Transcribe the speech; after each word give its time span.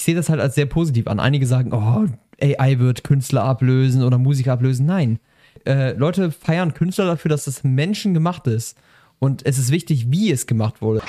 ich 0.00 0.04
sehe 0.04 0.14
das 0.14 0.30
halt 0.30 0.40
als 0.40 0.54
sehr 0.54 0.64
positiv 0.64 1.08
an. 1.08 1.20
Einige 1.20 1.46
sagen, 1.46 1.74
oh, 1.74 2.06
AI 2.42 2.78
wird 2.78 3.04
Künstler 3.04 3.44
ablösen 3.44 4.02
oder 4.02 4.16
Musiker 4.16 4.54
ablösen. 4.54 4.86
Nein. 4.86 5.18
Äh, 5.66 5.92
Leute 5.92 6.30
feiern 6.30 6.72
Künstler 6.72 7.04
dafür, 7.04 7.28
dass 7.28 7.44
das 7.44 7.64
menschengemacht 7.64 8.46
ist. 8.46 8.78
Und 9.18 9.44
es 9.44 9.58
ist 9.58 9.70
wichtig, 9.70 10.10
wie 10.10 10.30
es 10.30 10.46
gemacht 10.46 10.80
wurde. 10.80 11.02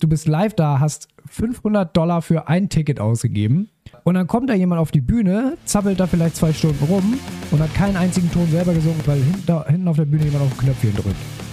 Du 0.00 0.08
bist 0.08 0.26
live 0.26 0.54
da, 0.54 0.80
hast 0.80 1.08
500 1.28 1.94
Dollar 1.94 2.22
für 2.22 2.48
ein 2.48 2.70
Ticket 2.70 2.98
ausgegeben 2.98 3.68
und 4.04 4.14
dann 4.14 4.26
kommt 4.26 4.48
da 4.48 4.54
jemand 4.54 4.80
auf 4.80 4.90
die 4.90 5.02
Bühne, 5.02 5.58
zappelt 5.66 6.00
da 6.00 6.06
vielleicht 6.06 6.36
zwei 6.36 6.54
Stunden 6.54 6.82
rum 6.84 7.18
und 7.50 7.60
hat 7.60 7.74
keinen 7.74 7.96
einzigen 7.98 8.30
Ton 8.32 8.48
selber 8.50 8.72
gesungen, 8.72 9.00
weil 9.04 9.18
hinten, 9.18 9.64
hinten 9.66 9.88
auf 9.88 9.96
der 9.96 10.06
Bühne 10.06 10.24
jemand 10.24 10.44
auf 10.44 10.52
ein 10.52 10.58
Knöpfchen 10.58 10.94
drückt. 10.94 11.43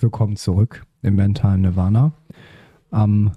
Herzlich 0.00 0.12
willkommen 0.12 0.36
zurück 0.36 0.86
im 1.02 1.16
mentalen 1.16 1.60
Nirvana. 1.60 2.12
Am 2.90 3.32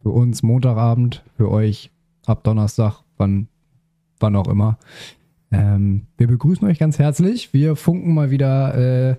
für 0.00 0.10
uns 0.10 0.44
Montagabend, 0.44 1.24
für 1.36 1.50
euch 1.50 1.90
ab 2.24 2.44
Donnerstag, 2.44 3.02
wann, 3.16 3.48
wann 4.20 4.36
auch 4.36 4.46
immer. 4.46 4.78
Ähm, 5.50 6.06
wir 6.16 6.28
begrüßen 6.28 6.68
euch 6.68 6.78
ganz 6.78 7.00
herzlich. 7.00 7.52
Wir 7.52 7.74
funken 7.74 8.14
mal 8.14 8.30
wieder 8.30 8.76
äh, 8.76 9.16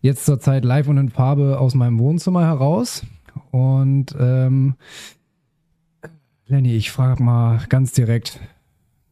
jetzt 0.00 0.26
zur 0.26 0.38
Zeit 0.38 0.64
live 0.64 0.86
und 0.86 0.98
in 0.98 1.08
Farbe 1.08 1.58
aus 1.58 1.74
meinem 1.74 1.98
Wohnzimmer 1.98 2.46
heraus. 2.46 3.04
Und 3.50 4.14
ähm, 4.20 4.76
Lenny, 6.46 6.76
ich 6.76 6.92
frage 6.92 7.20
mal 7.20 7.64
ganz 7.68 7.90
direkt, 7.90 8.38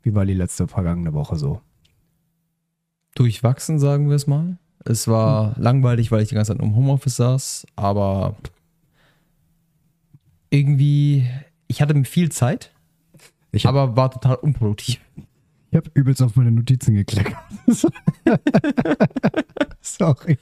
wie 0.03 0.15
war 0.15 0.27
die 0.27 0.35
letzte 0.35 0.69
vergangene 0.69 1.13
Woche 1.13 1.35
so? 1.35 1.61
Durchwachsen, 3.17 3.81
sagen 3.81 4.09
wir 4.09 4.15
es 4.15 4.29
mal. 4.29 4.59
Es 4.89 5.09
war 5.09 5.55
langweilig, 5.59 6.11
weil 6.13 6.23
ich 6.23 6.29
die 6.29 6.35
ganze 6.35 6.53
Zeit 6.55 6.63
im 6.63 6.75
Homeoffice 6.77 7.17
saß, 7.17 7.67
aber 7.77 8.37
irgendwie, 10.51 11.27
ich 11.69 11.83
hatte 11.83 12.03
viel 12.05 12.31
Zeit, 12.31 12.71
hab- 13.55 13.67
aber 13.67 13.97
war 13.97 14.11
total 14.11 14.37
unproduktiv. 14.37 15.01
Ich 15.71 15.77
habe 15.77 15.91
übelst 15.95 16.23
auf 16.23 16.37
meine 16.37 16.53
Notizen 16.53 16.95
gekleckert. 16.95 17.37
Sorry. 19.81 20.39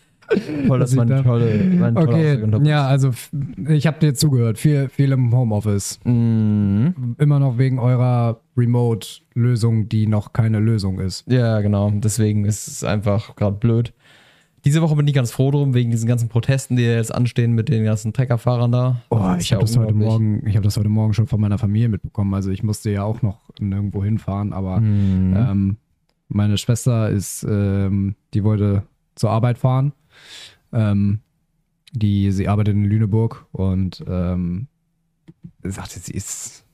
Toll, 0.67 0.79
dass 0.79 0.91
ich 0.93 0.97
mein 0.97 1.09
da- 1.09 1.23
tolle, 1.23 1.65
mein 1.65 1.95
toller 1.95 2.09
Okay, 2.09 2.67
ja, 2.69 2.87
also 2.87 3.11
ich 3.69 3.87
habe 3.87 3.99
dir 3.99 4.15
zugehört. 4.15 4.59
Viel, 4.59 4.89
viel 4.89 5.13
im 5.13 5.35
Homeoffice. 5.35 6.01
Mhm. 6.05 7.17
Immer 7.19 7.39
noch 7.41 7.59
wegen 7.59 7.79
eurer 7.79 8.41
Remote-Lösung, 8.57 9.89
die 9.91 10.07
noch 10.07 10.33
keine 10.33 10.61
Lösung 10.61 10.99
ist. 10.99 11.31
Ja, 11.31 11.61
genau. 11.61 11.91
Deswegen 11.91 12.47
ist 12.47 12.69
es 12.69 12.85
einfach 12.85 13.37
gerade 13.37 13.57
blöd. 13.57 13.93
Diese 14.65 14.81
Woche 14.81 14.97
bin 14.97 15.07
ich 15.07 15.13
ganz 15.15 15.31
froh 15.31 15.51
drum, 15.51 15.75
wegen 15.75 15.91
diesen 15.91 16.07
ganzen 16.09 16.29
Protesten, 16.29 16.77
die 16.77 16.85
jetzt 16.85 17.15
anstehen 17.15 17.53
mit 17.53 17.69
den 17.69 17.85
ganzen 17.85 18.13
Treckerfahrern 18.13 18.73
da. 18.73 19.03
Oh, 19.11 19.19
Das 19.19 19.43
ich 19.43 19.53
habe 19.53 19.61
ja 19.63 19.67
das 19.67 19.77
heute 19.77 19.93
unglaublich. 19.95 20.09
Morgen, 20.09 20.47
ich 20.49 20.57
habe 20.57 20.65
das 20.65 20.77
heute 20.77 20.89
Morgen 20.89 21.13
schon 21.13 21.27
von 21.27 21.41
meiner 21.41 21.59
Familie 21.59 21.89
mitbekommen. 21.91 22.33
Also 22.35 22.51
ich 22.51 22.63
musste 22.63 22.91
ja 22.91 23.03
auch 23.03 23.21
noch 23.23 23.41
nirgendwo 23.61 24.03
hinfahren, 24.03 24.53
aber 24.53 24.81
Mhm. 24.81 25.35
Ähm, 25.37 25.77
meine 26.29 26.57
Schwester 26.57 27.11
ist, 27.11 27.45
ähm, 27.49 28.17
die 28.33 28.43
wollte 28.45 28.85
zur 29.15 29.31
Arbeit 29.31 29.59
fahren. 29.59 29.93
Ähm, 30.73 31.21
die, 31.93 32.33
sie 32.33 32.49
arbeitet 32.49 32.75
in 32.75 32.85
Lüneburg 32.85 33.47
und 33.53 34.03
ähm, 34.09 34.67
sagte, 35.63 36.01
sie 36.01 36.13
ist. 36.13 36.65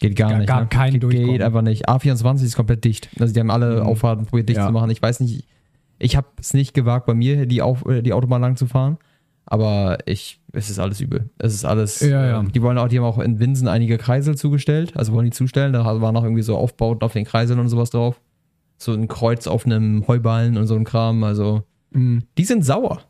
Geht 0.00 0.16
gar, 0.16 0.36
nicht. 0.36 0.46
gar 0.48 0.62
ne? 0.62 0.66
kein 0.66 0.98
Geht 1.00 1.40
einfach 1.42 1.62
nicht. 1.62 1.88
A24 1.88 2.42
ist 2.42 2.56
komplett 2.56 2.84
dicht. 2.84 3.08
Also 3.18 3.32
die 3.32 3.40
haben 3.40 3.50
alle 3.50 3.80
Mhm. 3.80 3.86
Auffahrten 3.86 4.26
probiert 4.26 4.48
dicht 4.48 4.58
Ja. 4.58 4.66
zu 4.66 4.72
machen. 4.72 4.90
Ich 4.90 5.00
weiß 5.00 5.20
nicht, 5.20 5.46
ich 5.98 6.16
habe 6.16 6.26
es 6.40 6.54
nicht 6.54 6.74
gewagt, 6.74 7.06
bei 7.06 7.14
mir 7.14 7.46
die, 7.46 7.62
Auf, 7.62 7.86
äh, 7.86 8.02
die 8.02 8.12
Autobahn 8.12 8.40
lang 8.42 8.56
zu 8.56 8.66
fahren. 8.66 8.98
Aber 9.48 9.98
ich, 10.06 10.40
es 10.52 10.70
ist 10.70 10.78
alles 10.80 11.00
übel. 11.00 11.30
Es 11.38 11.54
ist 11.54 11.64
alles. 11.64 12.00
Ja, 12.00 12.26
ja. 12.26 12.40
ähm, 12.40 12.50
Die 12.50 12.60
wollen 12.62 12.78
auch, 12.78 12.88
die 12.88 12.98
haben 12.98 13.04
auch 13.04 13.18
in 13.20 13.38
Winsen 13.38 13.68
einige 13.68 13.96
Kreisel 13.96 14.36
zugestellt. 14.36 14.96
Also 14.96 15.12
wollen 15.12 15.26
die 15.26 15.30
zustellen. 15.30 15.72
Da 15.72 15.84
waren 15.84 16.14
noch 16.14 16.24
irgendwie 16.24 16.42
so 16.42 16.56
Aufbauten 16.56 17.02
auf 17.04 17.12
den 17.12 17.24
Kreiseln 17.24 17.60
und 17.60 17.68
sowas 17.68 17.90
drauf. 17.90 18.20
So 18.78 18.92
ein 18.92 19.06
Kreuz 19.08 19.46
auf 19.46 19.64
einem 19.64 20.04
Heuballen 20.08 20.56
und 20.56 20.66
so 20.66 20.74
ein 20.74 20.84
Kram. 20.84 21.22
Also 21.24 21.62
Mhm. 21.92 22.24
die 22.36 22.44
sind 22.44 22.64
sauer. 22.64 23.00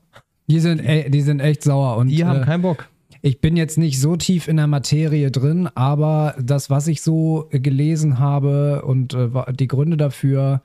Die 0.47 0.61
sind, 0.61 0.79
e- 0.87 1.09
die 1.09 1.23
sind 1.23 1.41
echt 1.41 1.63
sauer 1.65 1.97
und 1.97 2.09
Die 2.09 2.25
haben 2.25 2.43
äh, 2.43 2.45
keinen 2.45 2.63
Bock. 2.63 2.87
ich 3.23 3.41
bin 3.41 3.57
jetzt 3.57 3.79
nicht 3.79 3.99
so 4.01 4.15
tief 4.17 4.47
in 4.47 4.59
der 4.59 4.67
Materie 4.69 5.31
drin, 5.33 5.69
aber 5.75 6.35
das, 6.41 6.69
was 6.71 6.87
ich 6.87 7.01
so 7.03 7.49
gelesen 7.51 8.19
habe 8.21 8.83
und 8.85 9.15
äh, 9.15 9.29
die 9.59 9.67
Gründe 9.67 9.97
dafür, 9.97 10.61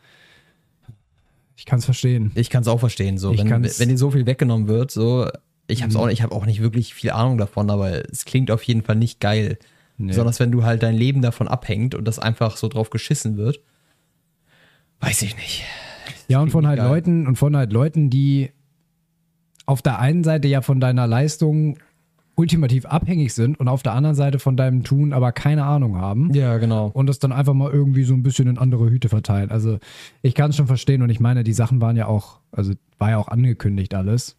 ich 1.62 1.66
kann 1.66 1.78
es 1.78 1.86
verstehen. 1.86 2.32
Ich 2.34 2.50
kann 2.50 2.64
es 2.64 2.68
auch 2.68 2.80
verstehen, 2.80 3.20
so 3.20 3.32
Ich 3.34 3.40
wenn, 3.40 3.48
kann's- 3.48 3.80
wenn 3.80 3.90
dir 3.90 3.98
so 4.00 4.10
viel 4.10 4.26
weggenommen 4.26 4.68
wird, 4.68 4.90
so 4.90 5.30
ich 5.68 5.84
habe 5.84 5.94
Mhm. 5.94 6.00
auch, 6.00 6.08
ich 6.10 6.24
habe 6.24 6.34
auch 6.34 6.48
nicht 6.48 6.60
wirklich 6.60 6.96
viel 6.96 7.12
Ahnung 7.12 7.38
davon, 7.38 7.70
aber 7.70 8.10
es 8.12 8.26
klingt 8.26 8.50
auf 8.50 8.64
jeden 8.64 8.82
Fall 8.82 8.96
nicht 8.96 9.20
geil. 9.20 9.60
Besonders 10.00 10.40
wenn 10.40 10.52
du 10.52 10.64
halt 10.64 10.82
dein 10.82 10.96
Leben 10.96 11.22
davon 11.22 11.48
abhängt 11.48 11.94
und 11.94 12.06
das 12.06 12.18
einfach 12.18 12.58
so 12.58 12.68
drauf 12.68 12.90
geschissen 12.90 13.38
wird. 13.38 13.60
Weiß 15.00 15.22
ich 15.22 15.36
nicht. 15.36 15.64
Ja, 16.28 16.40
und 16.42 16.50
von 16.50 16.66
halt 16.66 16.78
geil. 16.80 16.88
Leuten 16.88 17.28
und 17.28 17.36
von 17.36 17.56
halt 17.56 17.72
Leuten, 17.72 18.10
die 18.10 18.50
auf 19.68 19.84
der 19.84 20.00
einen 20.00 20.24
Seite 20.24 20.48
ja 20.48 20.62
von 20.64 20.80
deiner 20.80 21.06
Leistung 21.06 21.78
ultimativ 22.36 22.86
abhängig 22.86 23.34
sind 23.34 23.60
und 23.60 23.68
auf 23.68 23.84
der 23.84 23.94
anderen 23.94 24.16
Seite 24.16 24.40
von 24.40 24.56
deinem 24.58 24.84
Tun 24.84 25.14
aber 25.14 25.32
keine 25.32 25.66
Ahnung 25.66 25.98
haben 25.98 26.34
Ja, 26.34 26.58
genau. 26.58 26.88
und 26.94 27.08
das 27.08 27.20
dann 27.20 27.32
einfach 27.32 27.54
mal 27.54 27.72
irgendwie 27.72 28.04
so 28.04 28.14
ein 28.14 28.24
bisschen 28.24 28.48
in 28.48 28.58
andere 28.58 28.90
Hüte 28.90 29.10
verteilen. 29.10 29.52
Also 29.52 29.80
ich 30.22 30.34
kann 30.34 30.50
es 30.52 30.56
schon 30.56 30.68
verstehen 30.68 31.02
und 31.02 31.10
ich 31.10 31.20
meine, 31.20 31.44
die 31.44 31.54
Sachen 31.54 31.82
waren 31.82 31.98
ja 31.98 32.08
auch, 32.08 32.40
also 32.52 32.74
war 32.98 33.10
ja 33.12 33.18
auch 33.18 33.28
angekündigt 33.28 33.94
alles. 33.94 34.38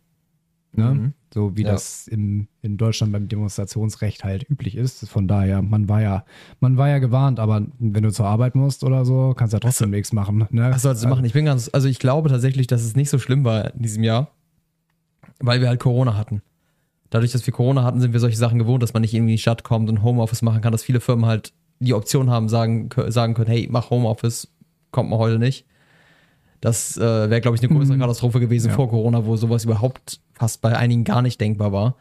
Ne? 0.74 0.94
Mhm. 0.94 1.12
So 1.34 1.54
wie 1.56 1.62
Ja. 1.64 1.72
das 1.72 2.08
im, 2.08 2.48
in 2.62 2.78
Deutschland 2.78 3.12
beim 3.12 3.28
Demonstrationsrecht 3.28 4.24
halt 4.24 4.48
üblich 4.48 4.74
ist. 4.76 5.06
Von 5.08 5.28
daher, 5.28 5.60
man 5.60 5.86
war 5.88 6.00
ja, 6.00 6.24
man 6.60 6.78
war 6.78 6.88
ja 6.88 6.98
gewarnt, 6.98 7.38
aber 7.40 7.62
wenn 7.78 8.02
du 8.02 8.10
zur 8.10 8.26
Arbeit 8.26 8.54
musst 8.54 8.82
oder 8.84 9.04
so, 9.04 9.34
kannst 9.36 9.52
du 9.52 9.56
ja 9.56 9.60
trotzdem 9.60 9.90
nichts 9.90 10.12
machen. 10.14 10.46
Ne? 10.50 10.70
Was 10.72 10.82
sollst 10.82 11.04
du 11.04 11.08
machen? 11.08 11.24
Ich 11.26 11.34
bin 11.34 11.44
ganz, 11.44 11.68
also 11.72 11.88
ich 11.88 11.98
glaube 11.98 12.30
tatsächlich, 12.30 12.66
dass 12.68 12.82
es 12.82 12.96
nicht 12.96 13.10
so 13.10 13.18
schlimm 13.18 13.44
war 13.44 13.74
in 13.74 13.82
diesem 13.82 14.02
Jahr, 14.02 14.28
weil 15.40 15.60
wir 15.60 15.68
halt 15.68 15.80
Corona 15.80 16.16
hatten. 16.16 16.40
Dadurch, 17.12 17.32
dass 17.32 17.44
wir 17.46 17.52
Corona 17.52 17.84
hatten, 17.84 18.00
sind 18.00 18.12
wir 18.14 18.20
solche 18.20 18.38
Sachen 18.38 18.58
gewohnt, 18.58 18.82
dass 18.82 18.94
man 18.94 19.02
nicht 19.02 19.12
irgendwie 19.12 19.32
in 19.32 19.36
die 19.36 19.42
Stadt 19.42 19.64
kommt 19.64 19.90
und 19.90 20.02
Homeoffice 20.02 20.40
machen 20.40 20.62
kann, 20.62 20.72
dass 20.72 20.82
viele 20.82 21.00
Firmen 21.00 21.26
halt 21.26 21.52
die 21.78 21.92
Option 21.92 22.30
haben, 22.30 22.48
sagen, 22.48 22.88
sagen 23.08 23.34
können, 23.34 23.50
hey, 23.50 23.68
mach 23.70 23.90
Homeoffice, 23.90 24.48
kommt 24.92 25.10
mal 25.10 25.18
heute 25.18 25.38
nicht. 25.38 25.66
Das 26.62 26.96
äh, 26.96 27.00
wäre, 27.28 27.40
glaube 27.40 27.56
ich, 27.56 27.62
eine 27.62 27.76
größere 27.76 27.96
Mhm. 27.96 28.00
Katastrophe 28.00 28.40
gewesen 28.40 28.68
Ja. 28.70 28.74
vor 28.76 28.88
Corona, 28.88 29.26
wo 29.26 29.36
sowas 29.36 29.64
überhaupt 29.64 30.20
fast 30.32 30.62
bei 30.62 30.76
einigen 30.76 31.04
gar 31.04 31.20
nicht 31.20 31.40
denkbar 31.40 31.72
war. 31.72 31.96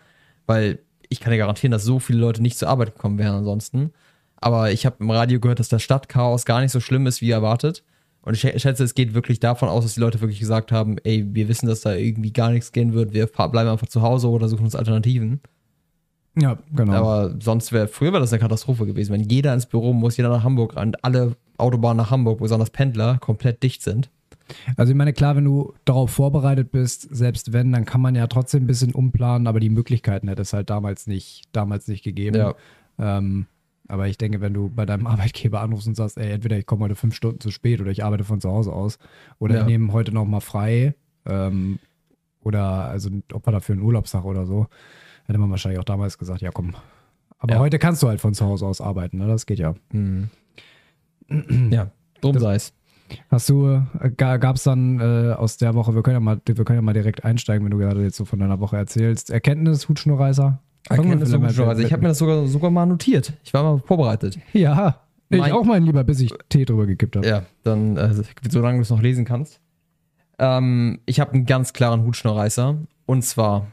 Weil 0.45 0.79
ich 1.09 1.19
kann 1.19 1.31
dir 1.31 1.39
garantieren, 1.39 1.71
dass 1.71 1.83
so 1.83 1.99
viele 1.99 2.19
Leute 2.19 2.41
nicht 2.41 2.57
zur 2.57 2.69
Arbeit 2.69 2.93
gekommen 2.95 3.17
wären 3.17 3.35
ansonsten. 3.35 3.91
Aber 4.37 4.71
ich 4.71 4.85
habe 4.85 4.95
im 4.99 5.09
Radio 5.11 5.39
gehört, 5.39 5.59
dass 5.59 5.67
das 5.69 5.83
Stadtchaos 5.83 6.45
gar 6.45 6.61
nicht 6.61 6.71
so 6.71 6.79
schlimm 6.79 7.05
ist, 7.07 7.21
wie 7.21 7.31
erwartet. 7.31 7.83
Und 8.23 8.35
ich 8.35 8.41
schä- 8.41 8.57
schätze, 8.59 8.83
es 8.83 8.93
geht 8.93 9.13
wirklich 9.13 9.39
davon 9.39 9.67
aus, 9.69 9.83
dass 9.83 9.95
die 9.95 9.99
Leute 9.99 10.21
wirklich 10.21 10.39
gesagt 10.39 10.71
haben, 10.71 10.97
ey, 11.03 11.25
wir 11.33 11.47
wissen, 11.47 11.67
dass 11.67 11.81
da 11.81 11.95
irgendwie 11.95 12.31
gar 12.31 12.51
nichts 12.51 12.71
gehen 12.71 12.93
wird, 12.93 13.13
wir 13.13 13.25
bleiben 13.27 13.69
einfach 13.69 13.87
zu 13.87 14.01
Hause 14.01 14.29
oder 14.29 14.47
suchen 14.47 14.65
uns 14.65 14.75
Alternativen. 14.75 15.41
Ja, 16.39 16.57
genau. 16.73 16.93
Aber 16.93 17.35
sonst 17.41 17.71
wäre, 17.71 17.87
früher 17.87 18.13
wäre 18.13 18.21
das 18.21 18.31
eine 18.31 18.39
Katastrophe 18.39 18.85
gewesen, 18.85 19.11
wenn 19.11 19.21
jeder 19.29 19.53
ins 19.53 19.65
Büro 19.65 19.91
muss, 19.91 20.17
jeder 20.17 20.29
nach 20.29 20.43
Hamburg 20.43 20.77
und 20.79 21.03
alle 21.03 21.35
Autobahnen 21.57 21.97
nach 21.97 22.11
Hamburg, 22.11 22.39
besonders 22.39 22.69
Pendler, 22.69 23.17
komplett 23.17 23.63
dicht 23.63 23.81
sind. 23.81 24.09
Also 24.77 24.91
ich 24.91 24.97
meine, 24.97 25.13
klar, 25.13 25.35
wenn 25.35 25.45
du 25.45 25.73
darauf 25.85 26.11
vorbereitet 26.11 26.71
bist, 26.71 27.07
selbst 27.13 27.53
wenn, 27.53 27.71
dann 27.71 27.85
kann 27.85 28.01
man 28.01 28.15
ja 28.15 28.27
trotzdem 28.27 28.63
ein 28.63 28.67
bisschen 28.67 28.93
umplanen, 28.93 29.47
aber 29.47 29.59
die 29.59 29.69
Möglichkeiten 29.69 30.27
hätte 30.27 30.41
es 30.41 30.53
halt 30.53 30.69
damals 30.69 31.07
nicht, 31.07 31.43
damals 31.53 31.87
nicht 31.87 32.03
gegeben. 32.03 32.37
Ja. 32.37 32.55
Ähm, 32.99 33.45
Aber 33.91 34.07
ich 34.07 34.17
denke, 34.17 34.39
wenn 34.39 34.53
du 34.53 34.69
bei 34.69 34.85
deinem 34.85 35.05
Arbeitgeber 35.13 35.61
anrufst 35.61 35.87
und 35.87 35.95
sagst, 35.95 36.17
ey, 36.17 36.31
entweder 36.31 36.57
ich 36.57 36.65
komme 36.65 36.85
heute 36.85 36.95
fünf 36.95 37.13
Stunden 37.13 37.39
zu 37.41 37.51
spät 37.51 37.81
oder 37.81 37.91
ich 37.91 38.03
arbeite 38.03 38.23
von 38.23 38.39
zu 38.39 38.49
Hause 38.49 38.71
aus 38.71 38.97
oder 39.37 39.55
Ja. 39.55 39.61
ich 39.61 39.67
nehme 39.67 39.91
heute 39.91 40.13
noch 40.13 40.25
mal 40.25 40.39
frei 40.39 40.95
ähm, 41.25 41.77
oder 42.41 42.63
also 42.85 43.09
Opfer 43.33 43.51
dafür 43.51 43.73
einen 43.73 43.83
Urlaubstag 43.83 44.23
oder 44.25 44.45
so, 44.45 44.67
hätte 45.25 45.37
man 45.39 45.49
wahrscheinlich 45.51 45.79
auch 45.79 45.83
damals 45.85 46.17
gesagt, 46.17 46.41
ja 46.41 46.51
komm. 46.51 46.73
Aber 47.37 47.55
Ja. 47.55 47.59
heute 47.59 47.79
kannst 47.79 48.01
du 48.01 48.07
halt 48.07 48.21
von 48.21 48.33
zu 48.33 48.45
Hause 48.45 48.65
aus 48.65 48.79
arbeiten, 48.81 49.17
ne? 49.17 49.27
das 49.27 49.45
geht 49.45 49.59
ja. 49.59 49.73
Mhm. 49.91 50.29
ja, 51.69 51.91
drum 52.21 52.37
sei 52.39 52.55
es. 52.55 52.73
Hast 53.29 53.49
du, 53.49 53.67
äh, 53.99 54.09
gab 54.15 54.55
es 54.55 54.63
dann 54.63 54.99
äh, 55.01 55.33
aus 55.33 55.57
der 55.57 55.75
Woche, 55.75 55.93
wir 55.95 56.01
können, 56.01 56.15
ja 56.15 56.19
mal, 56.21 56.39
wir 56.45 56.63
können 56.63 56.77
ja 56.77 56.81
mal 56.81 56.93
direkt 56.93 57.25
einsteigen, 57.25 57.65
wenn 57.65 57.71
du 57.71 57.77
gerade 57.77 58.01
jetzt 58.03 58.15
so 58.15 58.23
von 58.23 58.39
deiner 58.39 58.61
Woche 58.61 58.77
erzählst. 58.77 59.29
Erkenntnis, 59.31 59.89
Hutschnurreißer? 59.89 60.59
Erkenntnis 60.89 61.31
logischerweise. 61.31 61.77
mit- 61.79 61.87
Ich 61.87 61.93
habe 61.93 62.01
mir 62.01 62.09
das 62.09 62.17
sogar, 62.17 62.45
sogar 62.47 62.71
mal 62.71 62.85
notiert. 62.85 63.33
Ich 63.43 63.53
war 63.53 63.63
mal 63.63 63.79
vorbereitet. 63.79 64.37
Ja, 64.53 65.01
ich 65.29 65.39
Mein- 65.39 65.51
auch 65.53 65.63
mein 65.63 65.83
lieber, 65.83 66.03
bis 66.03 66.19
ich 66.19 66.33
Tee 66.49 66.65
drüber 66.65 66.85
gekippt 66.85 67.15
habe. 67.15 67.27
Ja, 67.27 67.43
dann, 67.63 67.95
äh, 67.97 68.13
solange 68.49 68.77
du 68.77 68.81
es 68.81 68.89
noch 68.89 69.01
lesen 69.01 69.23
kannst. 69.25 69.59
Ähm, 70.39 70.99
ich 71.05 71.19
habe 71.19 71.33
einen 71.33 71.45
ganz 71.45 71.73
klaren 71.73 72.03
Hutschnurreißer. 72.03 72.77
Und 73.05 73.21
zwar, 73.23 73.67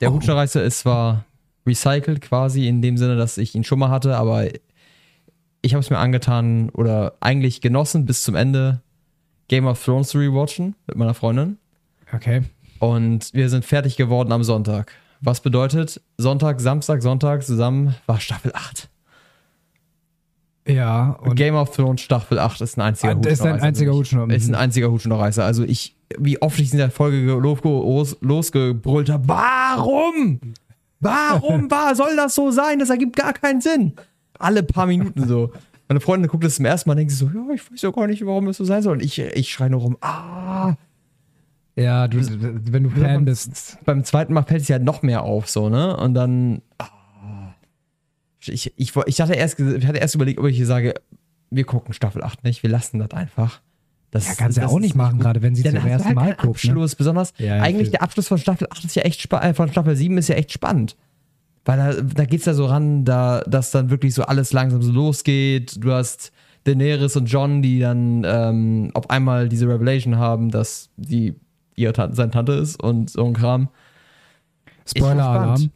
der 0.00 0.10
Oh. 0.10 0.14
Hutschnurreißer 0.14 0.62
ist 0.62 0.80
zwar 0.80 1.24
recycelt 1.66 2.20
quasi 2.22 2.66
in 2.66 2.80
dem 2.82 2.96
Sinne, 2.96 3.16
dass 3.16 3.36
ich 3.38 3.54
ihn 3.54 3.62
schon 3.64 3.78
mal 3.78 3.90
hatte, 3.90 4.16
aber 4.16 4.46
ich 5.60 5.74
habe 5.74 5.80
es 5.80 5.90
mir 5.90 5.98
angetan 5.98 6.70
oder 6.70 7.14
eigentlich 7.20 7.60
genossen 7.60 8.06
bis 8.06 8.22
zum 8.22 8.34
Ende 8.34 8.80
Game 9.48 9.66
of 9.66 9.82
Thrones 9.84 10.08
zu 10.08 10.18
rewatchen 10.18 10.74
mit 10.86 10.96
meiner 10.96 11.14
Freundin. 11.14 11.58
Okay. 12.14 12.42
Und 12.78 13.34
wir 13.34 13.48
sind 13.50 13.64
fertig 13.64 13.96
geworden 13.96 14.32
am 14.32 14.44
Sonntag. 14.44 14.92
Was 15.20 15.40
bedeutet, 15.40 16.00
Sonntag, 16.16 16.60
Samstag, 16.60 17.02
Sonntag 17.02 17.42
zusammen 17.44 17.94
war 18.06 18.20
Staffel 18.20 18.52
8. 18.54 18.88
Ja, 20.66 21.18
Und 21.22 21.34
Game 21.36 21.54
of 21.54 21.74
Thrones 21.74 22.02
Staffel 22.02 22.38
8 22.38 22.60
ist 22.60 22.76
ein 22.76 22.82
einziger 22.82 23.12
Ah, 23.12 23.14
das 23.14 23.32
ist 23.34 23.40
ein 23.40 23.52
Hutschnurreißer 23.54 23.66
einziger 23.66 23.92
für 23.92 23.98
mich. 23.98 24.08
Hutschnur- 24.12 24.34
Ist 24.34 24.48
ein 24.48 24.54
einziger 24.54 24.90
Hutschnurreißer. 24.90 25.44
Also 25.44 25.64
ich, 25.64 25.96
wie 26.18 26.42
oft 26.42 26.58
ich 26.58 26.72
in 26.72 26.78
der 26.78 26.90
Folge 26.90 27.24
ge- 27.24 27.40
los, 27.40 28.16
losgebrüllt 28.20 29.08
habe, 29.08 29.26
warum? 29.28 30.40
Warum 31.00 31.70
war, 31.70 31.94
soll 31.96 32.16
das 32.16 32.34
so 32.34 32.50
sein? 32.50 32.78
Das 32.80 32.90
ergibt 32.90 33.16
gar 33.16 33.32
keinen 33.32 33.62
Sinn. 33.62 33.94
Alle 34.38 34.62
paar 34.62 34.86
Minuten 34.86 35.26
so. 35.26 35.52
Meine 35.88 36.00
Freundin 36.00 36.28
guckt 36.30 36.44
das 36.44 36.56
zum 36.56 36.66
ersten 36.66 36.90
Mal 36.90 36.92
und 36.92 36.98
denkt 36.98 37.12
sich 37.12 37.18
so, 37.20 37.26
ja, 37.28 37.54
ich 37.54 37.72
weiß 37.72 37.80
ja 37.80 37.90
gar 37.90 38.06
nicht, 38.06 38.24
warum 38.26 38.44
das 38.44 38.58
so 38.58 38.64
sein 38.64 38.82
soll. 38.82 38.92
Und 38.98 39.02
ich, 39.02 39.18
ich 39.18 39.50
schreie 39.50 39.70
nur 39.70 39.80
rum, 39.80 39.96
ah. 40.02 40.74
Ja, 41.78 42.08
du, 42.08 42.18
wenn 42.72 42.84
du 42.84 42.90
Fan 42.90 43.24
bist. 43.24 43.78
Beim 43.84 44.04
zweiten 44.04 44.32
Mal 44.32 44.42
fällt 44.42 44.62
es 44.62 44.68
ja 44.68 44.78
noch 44.78 45.02
mehr 45.02 45.22
auf, 45.22 45.48
so, 45.48 45.68
ne? 45.68 45.96
Und 45.96 46.14
dann, 46.14 46.62
ah. 46.78 47.54
ich, 48.40 48.72
ich, 48.76 48.96
ich, 49.06 49.20
hatte 49.20 49.34
erst, 49.34 49.60
ich 49.60 49.86
hatte 49.86 49.98
erst 49.98 50.14
überlegt, 50.14 50.40
ob 50.40 50.46
ich 50.46 50.56
hier 50.56 50.66
sage, 50.66 50.94
wir 51.50 51.64
gucken 51.64 51.94
Staffel 51.94 52.22
8 52.22 52.44
nicht, 52.44 52.62
wir 52.62 52.70
lassen 52.70 52.98
das 52.98 53.10
einfach. 53.12 53.60
Das, 54.10 54.26
Ja, 54.26 54.34
kannst 54.34 54.56
du 54.56 54.62
ja 54.62 54.68
auch 54.68 54.80
nicht 54.80 54.94
machen, 54.94 55.18
gerade 55.18 55.42
wenn 55.42 55.54
sie 55.54 55.62
zum 55.62 55.76
ersten 55.76 56.06
halt 56.06 56.14
Mal 56.16 56.34
guckt. 56.34 56.64
Ne? 56.64 56.70
Abschluss, 56.70 56.94
besonders 56.94 57.32
Ja, 57.38 57.56
ja, 57.56 57.62
eigentlich 57.62 57.90
der 57.90 58.02
Abschluss 58.02 58.28
von 58.28 58.38
Staffel 58.38 58.66
8 58.70 58.84
ist 58.84 58.96
ja 58.96 59.02
echt 59.02 59.32
äh, 59.32 59.54
von 59.54 59.70
Staffel 59.70 59.94
7 59.94 60.16
ist 60.18 60.28
ja 60.28 60.34
echt 60.34 60.52
spannend. 60.52 60.96
Weil 61.64 61.76
da, 61.76 62.02
da 62.02 62.24
geht 62.24 62.40
es 62.40 62.46
ja 62.46 62.54
so 62.54 62.66
ran, 62.66 63.04
da, 63.04 63.42
dass 63.42 63.70
dann 63.70 63.90
wirklich 63.90 64.14
so 64.14 64.22
alles 64.22 64.54
langsam 64.54 64.80
so 64.80 64.90
losgeht. 64.90 65.76
Du 65.84 65.92
hast 65.92 66.32
Daenerys 66.64 67.16
und 67.16 67.26
John, 67.26 67.60
die 67.60 67.80
dann 67.80 68.24
ähm, 68.26 68.90
auf 68.94 69.10
einmal 69.10 69.48
diese 69.50 69.68
Revelation 69.68 70.16
haben, 70.16 70.50
dass 70.50 70.88
die 70.96 71.34
ihre 71.78 71.92
Tante, 71.92 72.16
seine 72.16 72.30
Tante 72.30 72.52
ist 72.52 72.82
und 72.82 73.10
so 73.10 73.24
ein 73.24 73.32
Kram. 73.34 73.68
Spoiler-Alarm. 74.86 75.70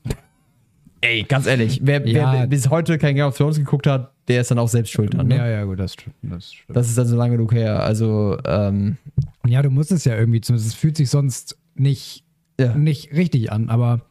Ey, 1.01 1.25
ganz 1.25 1.47
ehrlich, 1.47 1.81
wer, 1.83 2.07
Ja. 2.07 2.33
wer 2.33 2.47
bis 2.47 2.71
heute 2.71 2.97
kein 2.97 3.17
Game 3.17 3.27
of 3.27 3.37
Thrones 3.37 3.59
geguckt 3.59 3.87
hat, 3.87 4.13
der 4.29 4.41
ist 4.41 4.51
dann 4.51 4.59
auch 4.59 4.69
selbst 4.69 4.91
schuld 4.93 5.15
dran. 5.15 5.27
Ne? 5.27 5.37
Ja, 5.37 5.49
ja, 5.49 5.65
gut, 5.65 5.81
das 5.81 5.95
stimmt. 5.95 6.15
Das, 6.23 6.53
stimmt. 6.53 6.77
Das 6.77 6.89
ist 6.89 6.97
dann 6.97 7.09
so 7.09 7.17
lange 7.17 7.37
genug 7.37 7.53
her. 7.53 7.83
Also, 7.83 8.39
ähm, 8.47 8.99
ja, 9.47 9.63
du 9.63 9.71
musst 9.71 9.91
es 9.91 10.05
ja 10.05 10.17
irgendwie, 10.17 10.41
zumindest 10.41 10.69
es 10.69 10.75
fühlt 10.75 10.97
sich 10.97 11.11
sonst 11.11 11.59
nicht, 11.75 12.25
ja. 12.61 12.75
nicht 12.77 13.13
richtig 13.13 13.51
an. 13.51 13.69
Aber 13.69 14.03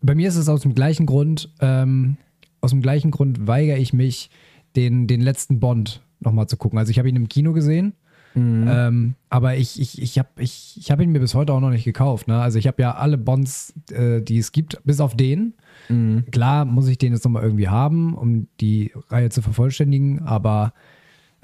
bei 0.00 0.16
mir 0.16 0.26
ist 0.28 0.36
es 0.36 0.48
aus 0.48 0.62
dem 0.62 0.74
gleichen 0.74 1.06
Grund, 1.06 1.48
ähm, 1.60 2.16
aus 2.60 2.70
dem 2.70 2.82
gleichen 2.82 3.12
Grund 3.12 3.46
weigere 3.46 3.78
ich 3.78 3.92
mich, 3.92 4.28
den, 4.74 5.06
den 5.06 5.20
letzten 5.20 5.60
Bond 5.60 6.02
nochmal 6.18 6.48
zu 6.48 6.56
gucken. 6.56 6.78
Also 6.78 6.90
ich 6.90 6.98
habe 6.98 7.08
ihn 7.08 7.16
im 7.16 7.28
Kino 7.28 7.52
gesehen. 7.52 7.92
Mhm. 8.34 8.66
Ähm, 8.68 9.14
aber 9.28 9.56
ich, 9.56 9.80
ich, 9.80 10.00
ich 10.00 10.18
habe 10.18 10.28
ich, 10.38 10.76
ich 10.78 10.90
hab 10.90 11.00
ihn 11.00 11.12
mir 11.12 11.20
bis 11.20 11.34
heute 11.34 11.52
auch 11.52 11.60
noch 11.60 11.70
nicht 11.70 11.84
gekauft. 11.84 12.28
Ne? 12.28 12.40
Also 12.40 12.58
ich 12.58 12.66
habe 12.66 12.80
ja 12.82 12.94
alle 12.94 13.18
Bonds, 13.18 13.74
äh, 13.90 14.22
die 14.22 14.38
es 14.38 14.52
gibt, 14.52 14.80
bis 14.84 15.00
auf 15.00 15.16
den. 15.16 15.54
Mhm. 15.88 16.24
Klar 16.30 16.64
muss 16.64 16.88
ich 16.88 16.98
den 16.98 17.12
jetzt 17.12 17.24
nochmal 17.24 17.42
irgendwie 17.42 17.68
haben, 17.68 18.14
um 18.14 18.48
die 18.60 18.92
Reihe 19.08 19.30
zu 19.30 19.42
vervollständigen, 19.42 20.20
aber 20.22 20.72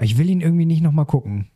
ich 0.00 0.16
will 0.18 0.30
ihn 0.30 0.40
irgendwie 0.40 0.64
nicht 0.66 0.82
nochmal 0.82 1.06
gucken. 1.06 1.48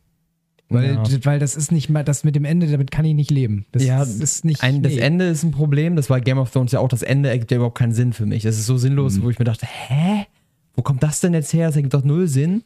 Weil, 0.68 0.94
Ja. 0.94 1.02
weil 1.24 1.38
das 1.38 1.54
ist 1.54 1.70
nicht 1.70 1.90
mal, 1.90 2.02
das 2.02 2.24
mit 2.24 2.34
dem 2.34 2.44
Ende, 2.46 2.66
damit 2.66 2.90
kann 2.90 3.04
ich 3.04 3.14
nicht 3.14 3.30
leben. 3.30 3.66
Das 3.72 3.84
Ja, 3.84 4.02
ist 4.02 4.44
nicht. 4.44 4.62
Ein, 4.62 4.82
das 4.82 4.94
nee. 4.94 5.00
Ende 5.00 5.26
ist 5.26 5.42
ein 5.42 5.50
Problem. 5.50 5.96
Das 5.96 6.08
war 6.08 6.20
Game 6.20 6.38
of 6.38 6.50
Thrones 6.50 6.72
ja 6.72 6.80
auch. 6.80 6.88
Das 6.88 7.02
Ende 7.02 7.28
ergibt 7.28 7.50
ja 7.50 7.58
überhaupt 7.58 7.76
keinen 7.78 7.92
Sinn 7.92 8.12
für 8.14 8.24
mich. 8.26 8.42
Das 8.42 8.56
ist 8.58 8.66
so 8.66 8.78
sinnlos, 8.78 9.18
Mhm. 9.18 9.22
wo 9.24 9.30
ich 9.30 9.38
mir 9.38 9.44
dachte, 9.44 9.66
hä? 9.66 10.26
Wo 10.74 10.80
kommt 10.82 11.02
das 11.02 11.20
denn 11.20 11.34
jetzt 11.34 11.52
her? 11.52 11.66
Das 11.66 11.76
ergibt 11.76 11.92
doch 11.92 12.04
null 12.04 12.26
Sinn. 12.26 12.62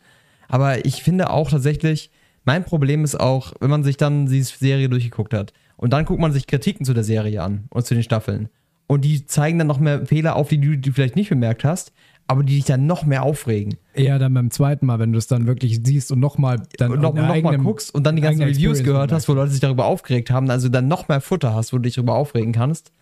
Aber 0.49 0.85
ich 0.87 1.03
finde 1.03 1.31
auch 1.31 1.51
tatsächlich, 1.51 2.13
mein 2.47 2.65
Problem 2.65 3.05
ist 3.05 3.21
auch, 3.21 3.53
wenn 3.61 3.69
man 3.71 3.85
sich 3.85 3.99
dann 3.99 4.27
diese 4.27 4.57
Serie 4.57 4.89
durchgeguckt 4.89 5.35
hat 5.35 5.53
und 5.77 5.93
dann 5.93 6.07
guckt 6.07 6.21
man 6.21 6.33
sich 6.33 6.47
Kritiken 6.47 6.87
zu 6.87 6.95
der 6.95 7.05
Serie 7.05 7.43
an 7.43 7.65
und 7.69 7.85
zu 7.85 7.93
den 7.95 8.03
Staffeln. 8.03 8.49
Und 8.87 9.05
die 9.05 9.27
zeigen 9.27 9.59
dann 9.59 9.67
noch 9.67 9.81
mehr 9.81 10.07
Fehler 10.07 10.37
auf, 10.37 10.49
die 10.49 10.59
du, 10.59 10.71
die 10.71 10.81
du 10.81 10.93
vielleicht 10.93 11.17
nicht 11.17 11.29
bemerkt 11.29 11.65
hast, 11.65 11.93
aber 12.29 12.43
die 12.45 12.55
dich 12.57 12.65
dann 12.65 12.87
noch 12.87 13.05
mehr 13.05 13.25
aufregen. 13.25 13.75
Eher 13.95 14.19
dann 14.19 14.33
beim 14.35 14.51
zweiten 14.51 14.87
Mal, 14.87 14.99
wenn 15.01 15.13
du 15.13 15.19
es 15.19 15.27
dann 15.27 15.47
wirklich 15.47 15.81
siehst 15.85 16.11
und 16.13 16.21
nochmal 16.21 16.63
dann 16.79 16.93
und 16.93 17.01
noch, 17.01 17.13
noch 17.15 17.23
mal 17.23 17.33
eigenem- 17.33 17.65
guckst 17.65 17.95
und 17.95 18.05
dann 18.05 18.15
die 18.17 18.23
ganzen 18.23 18.43
Reviews 18.43 18.57
Experience 18.79 18.85
gehört 18.85 19.13
hast, 19.13 19.29
wo 19.29 19.35
Leute 19.35 19.51
sich 19.51 19.61
darüber 19.61 19.87
aufgeregt 19.87 20.31
haben, 20.31 20.49
also 20.51 20.69
dann 20.69 20.87
noch 20.89 21.09
mehr 21.09 21.21
Futter 21.21 21.53
hast, 21.55 21.73
wo 21.73 21.77
du 21.79 21.83
dich 21.83 21.95
darüber 21.97 22.15
aufregen 22.15 22.53
kannst. 22.53 22.93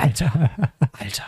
Alter, 0.00 0.50
Alter. 0.92 1.24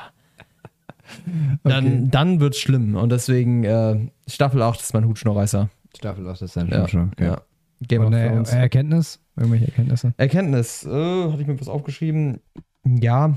Dann, 1.64 1.86
Okay. 1.86 2.08
dann 2.10 2.40
wird's 2.40 2.58
schlimm 2.58 2.94
und 2.96 3.10
deswegen 3.10 3.64
äh, 3.64 4.08
Staffel 4.28 4.62
8 4.62 4.80
ist 4.80 4.94
mein 4.94 5.06
Hutschnurreißer. 5.06 5.68
Staffel 5.96 6.28
8 6.28 6.42
ist 6.42 6.56
dann 6.56 6.68
Ja, 6.68 6.86
schon. 6.88 7.10
Okay. 7.12 7.24
ja. 7.26 7.40
Game 7.80 8.02
of 8.02 8.10
Thrones. 8.10 8.52
Erkenntnis? 8.52 9.20
Irgendwelche 9.36 9.66
Erkenntnisse? 9.66 10.14
Erkenntnis, 10.16 10.84
äh, 10.84 11.30
hatte 11.30 11.42
ich 11.42 11.46
mir 11.46 11.60
was 11.60 11.68
aufgeschrieben. 11.68 12.40
Ja, 12.84 13.36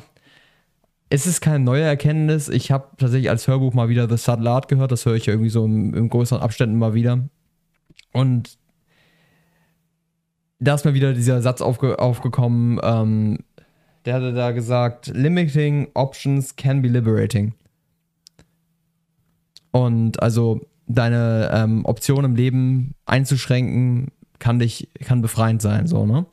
es 1.10 1.26
ist 1.26 1.42
keine 1.42 1.60
neue 1.60 1.84
Erkenntnis. 1.84 2.50
Ich 2.50 2.72
habe 2.72 2.90
tatsächlich 2.98 3.30
als 3.30 3.48
Hörbuch 3.48 3.74
mal 3.74 3.90
wieder 3.90 4.08
The 4.08 4.18
Subtle 4.18 4.50
Art 4.50 4.68
gehört. 4.68 4.92
Das 4.92 5.06
höre 5.06 5.16
ich 5.16 5.26
ja 5.26 5.34
irgendwie 5.34 5.50
so 5.50 5.66
im, 5.66 5.94
im 5.94 6.10
größeren 6.10 6.42
Abständen 6.42 6.78
mal 6.78 6.94
wieder. 6.94 7.28
Und 8.14 8.58
da 10.60 10.76
ist 10.76 10.86
mir 10.86 10.94
wieder 10.94 11.14
dieser 11.14 11.42
Satz 11.42 11.62
aufge, 11.62 12.00
aufgekommen. 12.00 12.80
Ähm, 12.84 13.40
der 14.06 14.16
hatte 14.16 14.34
da 14.34 14.52
gesagt: 14.52 15.08
Limiting 15.08 15.90
options 15.96 16.56
can 16.56 16.82
be 16.82 16.88
liberating. 16.88 17.54
Und 19.72 20.22
also 20.22 20.62
deine 20.88 21.50
ähm, 21.54 21.86
Option 21.86 22.26
im 22.26 22.36
Leben 22.36 22.96
einzuschränken, 23.06 24.12
kann 24.40 24.60
dich, 24.60 24.90
kann 25.04 25.22
befreiend 25.22 25.62
sein, 25.62 25.88
so, 25.88 26.06
ne? 26.06 26.26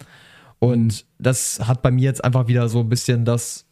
Und 0.58 1.04
das 1.18 1.60
hat 1.66 1.82
bei 1.82 1.90
mir 1.90 2.04
jetzt 2.04 2.24
einfach 2.24 2.48
wieder 2.48 2.68
so 2.68 2.80
ein 2.80 2.88
bisschen 2.88 3.24
das 3.24 3.66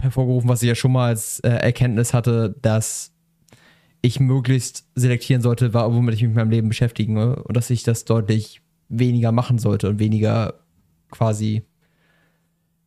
hervorgerufen, 0.00 0.48
was 0.48 0.62
ich 0.62 0.68
ja 0.68 0.74
schon 0.74 0.92
mal 0.92 1.08
als 1.08 1.40
äh, 1.40 1.50
Erkenntnis 1.50 2.12
hatte, 2.14 2.56
dass 2.62 3.12
ich 4.02 4.18
möglichst 4.18 4.86
selektieren 4.94 5.42
sollte, 5.42 5.72
womit 5.74 6.14
ich 6.14 6.22
mich 6.22 6.30
in 6.30 6.34
meinem 6.34 6.50
Leben 6.50 6.68
beschäftigen 6.68 7.14
ne? 7.14 7.36
und 7.36 7.56
dass 7.56 7.70
ich 7.70 7.82
das 7.82 8.04
deutlich 8.04 8.60
weniger 8.88 9.30
machen 9.30 9.58
sollte 9.58 9.88
und 9.88 9.98
weniger 9.98 10.54
quasi 11.10 11.62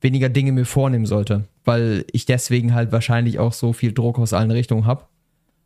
weniger 0.01 0.29
Dinge 0.29 0.51
mir 0.51 0.65
vornehmen 0.65 1.05
sollte, 1.05 1.47
weil 1.63 2.05
ich 2.11 2.25
deswegen 2.25 2.73
halt 2.73 2.91
wahrscheinlich 2.91 3.39
auch 3.39 3.53
so 3.53 3.73
viel 3.73 3.93
Druck 3.93 4.19
aus 4.19 4.33
allen 4.33 4.51
Richtungen 4.51 4.85
habe. 4.85 5.05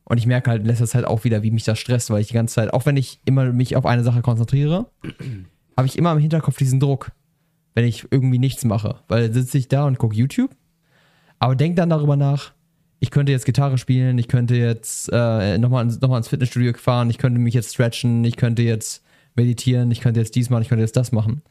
Und 0.09 0.17
ich 0.17 0.25
merke 0.25 0.49
halt 0.49 0.61
in 0.61 0.67
letzter 0.67 0.87
Zeit 0.87 1.03
auch 1.03 1.25
wieder, 1.25 1.43
wie 1.43 1.51
mich 1.51 1.65
das 1.65 1.79
stresst, 1.79 2.09
weil 2.09 2.21
ich 2.21 2.27
die 2.27 2.33
ganze 2.33 2.55
Zeit, 2.55 2.73
auch 2.73 2.85
wenn 2.85 2.95
ich 2.95 3.19
immer 3.25 3.51
mich 3.51 3.75
auf 3.75 3.85
eine 3.85 4.03
Sache 4.03 4.21
konzentriere, 4.21 4.89
habe 5.77 5.87
ich 5.87 5.97
immer 5.97 6.13
im 6.13 6.19
Hinterkopf 6.19 6.57
diesen 6.57 6.79
Druck, 6.79 7.11
wenn 7.75 7.83
ich 7.83 8.07
irgendwie 8.09 8.39
nichts 8.39 8.63
mache. 8.63 9.01
Weil 9.09 9.33
sitze 9.33 9.57
ich 9.57 9.67
da 9.67 9.85
und 9.85 9.97
gucke 9.97 10.15
YouTube, 10.15 10.55
aber 11.39 11.55
denk 11.55 11.75
dann 11.75 11.89
darüber 11.89 12.15
nach, 12.15 12.53
ich 12.99 13.11
könnte 13.11 13.33
jetzt 13.33 13.45
Gitarre 13.45 13.77
spielen, 13.77 14.17
ich 14.17 14.29
könnte 14.29 14.55
jetzt 14.55 15.09
äh, 15.11 15.57
nochmal 15.57 15.85
noch 15.85 16.09
mal 16.09 16.17
ins 16.17 16.29
Fitnessstudio 16.29 16.73
fahren, 16.73 17.09
ich 17.09 17.17
könnte 17.17 17.39
mich 17.39 17.53
jetzt 17.53 17.73
stretchen, 17.73 18.23
ich 18.23 18.37
könnte 18.37 18.61
jetzt 18.61 19.03
meditieren, 19.35 19.91
ich 19.91 19.99
könnte 19.99 20.21
jetzt 20.21 20.35
dies 20.35 20.49
machen, 20.49 20.61
ich 20.61 20.69
könnte 20.69 20.83
jetzt 20.83 20.95
das 20.95 21.11
machen. 21.11 21.41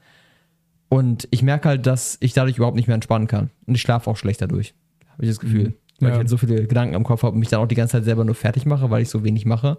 Und 0.88 1.28
ich 1.30 1.42
merke 1.42 1.68
halt, 1.68 1.86
dass 1.86 2.16
ich 2.20 2.32
dadurch 2.32 2.56
überhaupt 2.56 2.76
nicht 2.76 2.88
mehr 2.88 2.94
entspannen 2.94 3.28
kann. 3.28 3.50
Und 3.66 3.74
ich 3.74 3.82
schlafe 3.82 4.10
auch 4.10 4.16
schlechter 4.16 4.48
durch. 4.48 4.74
Habe 5.12 5.24
ich 5.24 5.28
das 5.28 5.40
Gefühl. 5.40 5.68
Mhm. 5.68 5.74
Weil 6.00 6.08
Ja. 6.10 6.14
ich 6.14 6.18
halt 6.18 6.28
so 6.28 6.36
viele 6.36 6.66
Gedanken 6.66 6.94
im 6.94 7.04
Kopf 7.04 7.22
habe 7.22 7.32
und 7.32 7.38
mich 7.40 7.48
dann 7.48 7.60
auch 7.60 7.66
die 7.68 7.74
ganze 7.74 7.92
Zeit 7.92 8.04
selber 8.04 8.24
nur 8.24 8.34
fertig 8.34 8.66
mache, 8.66 8.90
weil 8.90 9.02
ich 9.02 9.08
so 9.08 9.24
wenig 9.24 9.46
mache. 9.46 9.78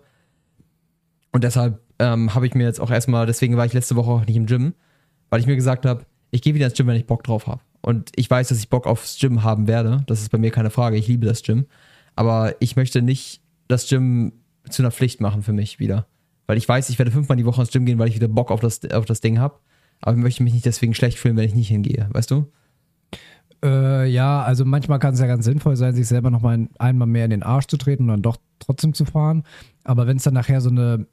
Und 1.31 1.43
deshalb 1.43 1.79
ähm, 1.99 2.33
habe 2.33 2.47
ich 2.47 2.55
mir 2.55 2.63
jetzt 2.65 2.79
auch 2.79 2.91
erstmal, 2.91 3.25
deswegen 3.25 3.57
war 3.57 3.65
ich 3.65 3.73
letzte 3.73 3.95
Woche 3.95 4.09
auch 4.11 4.25
nicht 4.25 4.35
im 4.35 4.45
Gym, 4.45 4.73
weil 5.29 5.39
ich 5.39 5.47
mir 5.47 5.55
gesagt 5.55 5.85
habe, 5.85 6.05
ich 6.31 6.41
gehe 6.41 6.55
wieder 6.55 6.65
ins 6.67 6.75
Gym, 6.77 6.87
wenn 6.87 6.95
ich 6.95 7.05
Bock 7.05 7.23
drauf 7.23 7.47
habe. 7.47 7.61
Und 7.81 8.11
ich 8.15 8.29
weiß, 8.29 8.49
dass 8.49 8.59
ich 8.59 8.69
Bock 8.69 8.85
aufs 8.87 9.17
Gym 9.19 9.43
haben 9.43 9.67
werde. 9.67 10.03
Das 10.07 10.21
ist 10.21 10.29
bei 10.29 10.37
mir 10.37 10.51
keine 10.51 10.69
Frage. 10.69 10.97
Ich 10.97 11.07
liebe 11.07 11.25
das 11.25 11.43
Gym. 11.43 11.67
Aber 12.15 12.55
ich 12.59 12.75
möchte 12.75 13.01
nicht 13.01 13.41
das 13.67 13.87
Gym 13.87 14.33
zu 14.69 14.81
einer 14.81 14.91
Pflicht 14.91 15.21
machen 15.21 15.43
für 15.43 15.53
mich 15.53 15.79
wieder. 15.79 16.07
Weil 16.47 16.57
ich 16.57 16.67
weiß, 16.67 16.89
ich 16.89 16.97
werde 16.99 17.11
fünfmal 17.11 17.37
die 17.37 17.45
Woche 17.45 17.61
ins 17.61 17.71
Gym 17.71 17.85
gehen, 17.85 17.99
weil 17.99 18.09
ich 18.09 18.15
wieder 18.15 18.27
Bock 18.27 18.51
auf 18.51 18.59
das, 18.59 18.83
auf 18.91 19.05
das 19.05 19.21
Ding 19.21 19.39
habe. 19.39 19.59
Aber 20.01 20.15
ich 20.17 20.21
möchte 20.23 20.43
mich 20.43 20.53
nicht 20.53 20.65
deswegen 20.65 20.93
schlecht 20.93 21.17
fühlen, 21.17 21.37
wenn 21.37 21.45
ich 21.45 21.55
nicht 21.55 21.67
hingehe, 21.69 22.07
weißt 22.11 22.31
du? 22.31 22.51
Äh, 23.67 24.07
ja, 24.07 24.41
also 24.43 24.63
manchmal 24.63 24.99
kann 24.99 25.13
es 25.13 25.19
ja 25.19 25.27
ganz 25.27 25.43
sinnvoll 25.43 25.75
sein, 25.75 25.93
sich 25.93 26.07
selber 26.07 26.31
nochmal 26.31 26.69
einmal 26.79 27.07
mehr 27.07 27.25
in 27.25 27.31
den 27.31 27.43
Arsch 27.43 27.67
zu 27.67 27.77
treten 27.77 28.03
und 28.03 28.09
dann 28.09 28.21
doch 28.21 28.37
trotzdem 28.59 28.93
zu 28.93 29.03
fahren. 29.03 29.43
Aber 29.83 30.07
wenn 30.07 30.17
es 30.17 30.23
dann 30.23 30.33
nachher 30.33 30.61
so 30.61 30.69
eine, 30.69 31.05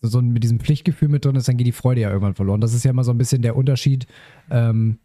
so 0.00 0.20
mit 0.20 0.42
diesem 0.42 0.58
Pflichtgefühl 0.58 1.08
mit 1.08 1.24
drin 1.24 1.36
ist, 1.36 1.46
dann 1.46 1.56
geht 1.56 1.66
die 1.66 1.72
Freude 1.72 2.00
ja 2.00 2.08
irgendwann 2.08 2.34
verloren. 2.34 2.60
Das 2.60 2.74
ist 2.74 2.84
ja 2.84 2.90
immer 2.90 3.04
so 3.04 3.12
ein 3.12 3.18
bisschen 3.18 3.42
der 3.42 3.56
Unterschied, 3.56 4.06
ähm, 4.50 4.98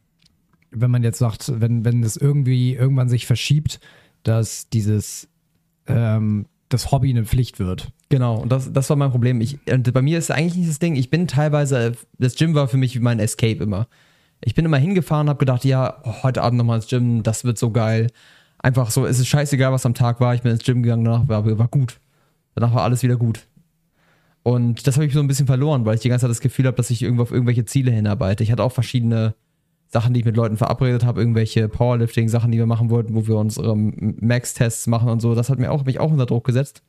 wenn 0.71 0.91
man 0.91 1.03
jetzt 1.03 1.19
sagt, 1.19 1.53
wenn, 1.61 1.85
wenn 1.85 2.03
es 2.03 2.17
irgendwie 2.17 2.73
irgendwann 2.73 3.09
sich 3.09 3.27
verschiebt, 3.27 3.79
dass 4.23 4.69
dieses 4.69 5.29
ähm, 5.85 6.47
das 6.69 6.91
Hobby 6.91 7.11
eine 7.11 7.25
Pflicht 7.25 7.59
wird. 7.59 7.91
Genau, 8.09 8.39
und 8.39 8.51
das, 8.51 8.73
das 8.73 8.89
war 8.89 8.97
mein 8.97 9.11
Problem. 9.11 9.39
Ich, 9.39 9.59
und 9.71 9.93
bei 9.93 10.01
mir 10.01 10.17
ist 10.17 10.31
eigentlich 10.31 10.55
nicht 10.55 10.69
das 10.69 10.79
Ding, 10.79 10.95
ich 10.95 11.09
bin 11.09 11.27
teilweise, 11.27 11.93
das 12.17 12.35
Gym 12.35 12.55
war 12.55 12.67
für 12.67 12.77
mich 12.77 12.95
wie 12.95 12.99
mein 12.99 13.19
Escape 13.19 13.63
immer. 13.63 13.87
Ich 14.41 14.55
bin 14.55 14.65
immer 14.65 14.77
hingefahren, 14.77 15.29
habe 15.29 15.39
gedacht, 15.39 15.65
ja, 15.65 16.01
oh, 16.03 16.23
heute 16.23 16.43
Abend 16.43 16.57
nochmal 16.57 16.77
ins 16.77 16.87
Gym, 16.87 17.23
das 17.23 17.43
wird 17.43 17.57
so 17.57 17.71
geil. 17.71 18.07
Einfach 18.59 18.91
so, 18.91 19.05
es 19.05 19.19
ist 19.19 19.27
scheißegal, 19.27 19.71
was 19.71 19.85
am 19.85 19.93
Tag 19.93 20.19
war. 20.19 20.35
Ich 20.35 20.41
bin 20.41 20.51
ins 20.51 20.63
Gym 20.63 20.83
gegangen, 20.83 21.05
danach 21.05 21.27
war, 21.27 21.57
war 21.57 21.67
gut. 21.67 21.99
Danach 22.55 22.73
war 22.73 22.83
alles 22.83 23.03
wieder 23.03 23.17
gut. 23.17 23.47
Und 24.43 24.87
das 24.87 24.95
habe 24.95 25.05
ich 25.05 25.13
so 25.13 25.19
ein 25.19 25.27
bisschen 25.27 25.47
verloren, 25.47 25.85
weil 25.85 25.95
ich 25.95 26.01
die 26.01 26.09
ganze 26.09 26.23
Zeit 26.23 26.31
das 26.31 26.39
Gefühl 26.39 26.67
habe, 26.67 26.77
dass 26.77 26.89
ich 26.89 27.01
irgendwo 27.01 27.23
auf 27.23 27.31
irgendwelche 27.31 27.65
Ziele 27.65 27.91
hinarbeite. 27.91 28.43
Ich 28.43 28.51
hatte 28.51 28.63
auch 28.63 28.71
verschiedene 28.71 29.35
Sachen, 29.89 30.13
die 30.13 30.21
ich 30.21 30.25
mit 30.25 30.35
Leuten 30.35 30.57
verabredet 30.57 31.05
habe, 31.05 31.19
irgendwelche 31.19 31.67
Powerlifting-Sachen, 31.67 32.51
die 32.51 32.57
wir 32.57 32.65
machen 32.65 32.89
wollten, 32.89 33.15
wo 33.15 33.27
wir 33.27 33.37
unsere 33.37 33.75
Max-Tests 33.75 34.87
machen 34.87 35.09
und 35.09 35.21
so. 35.21 35.35
Das 35.35 35.49
hat 35.49 35.59
mir 35.59 35.71
auch, 35.71 35.85
mich 35.85 35.99
auch 35.99 36.11
unter 36.11 36.25
Druck 36.25 36.45
gesetzt, 36.45 36.81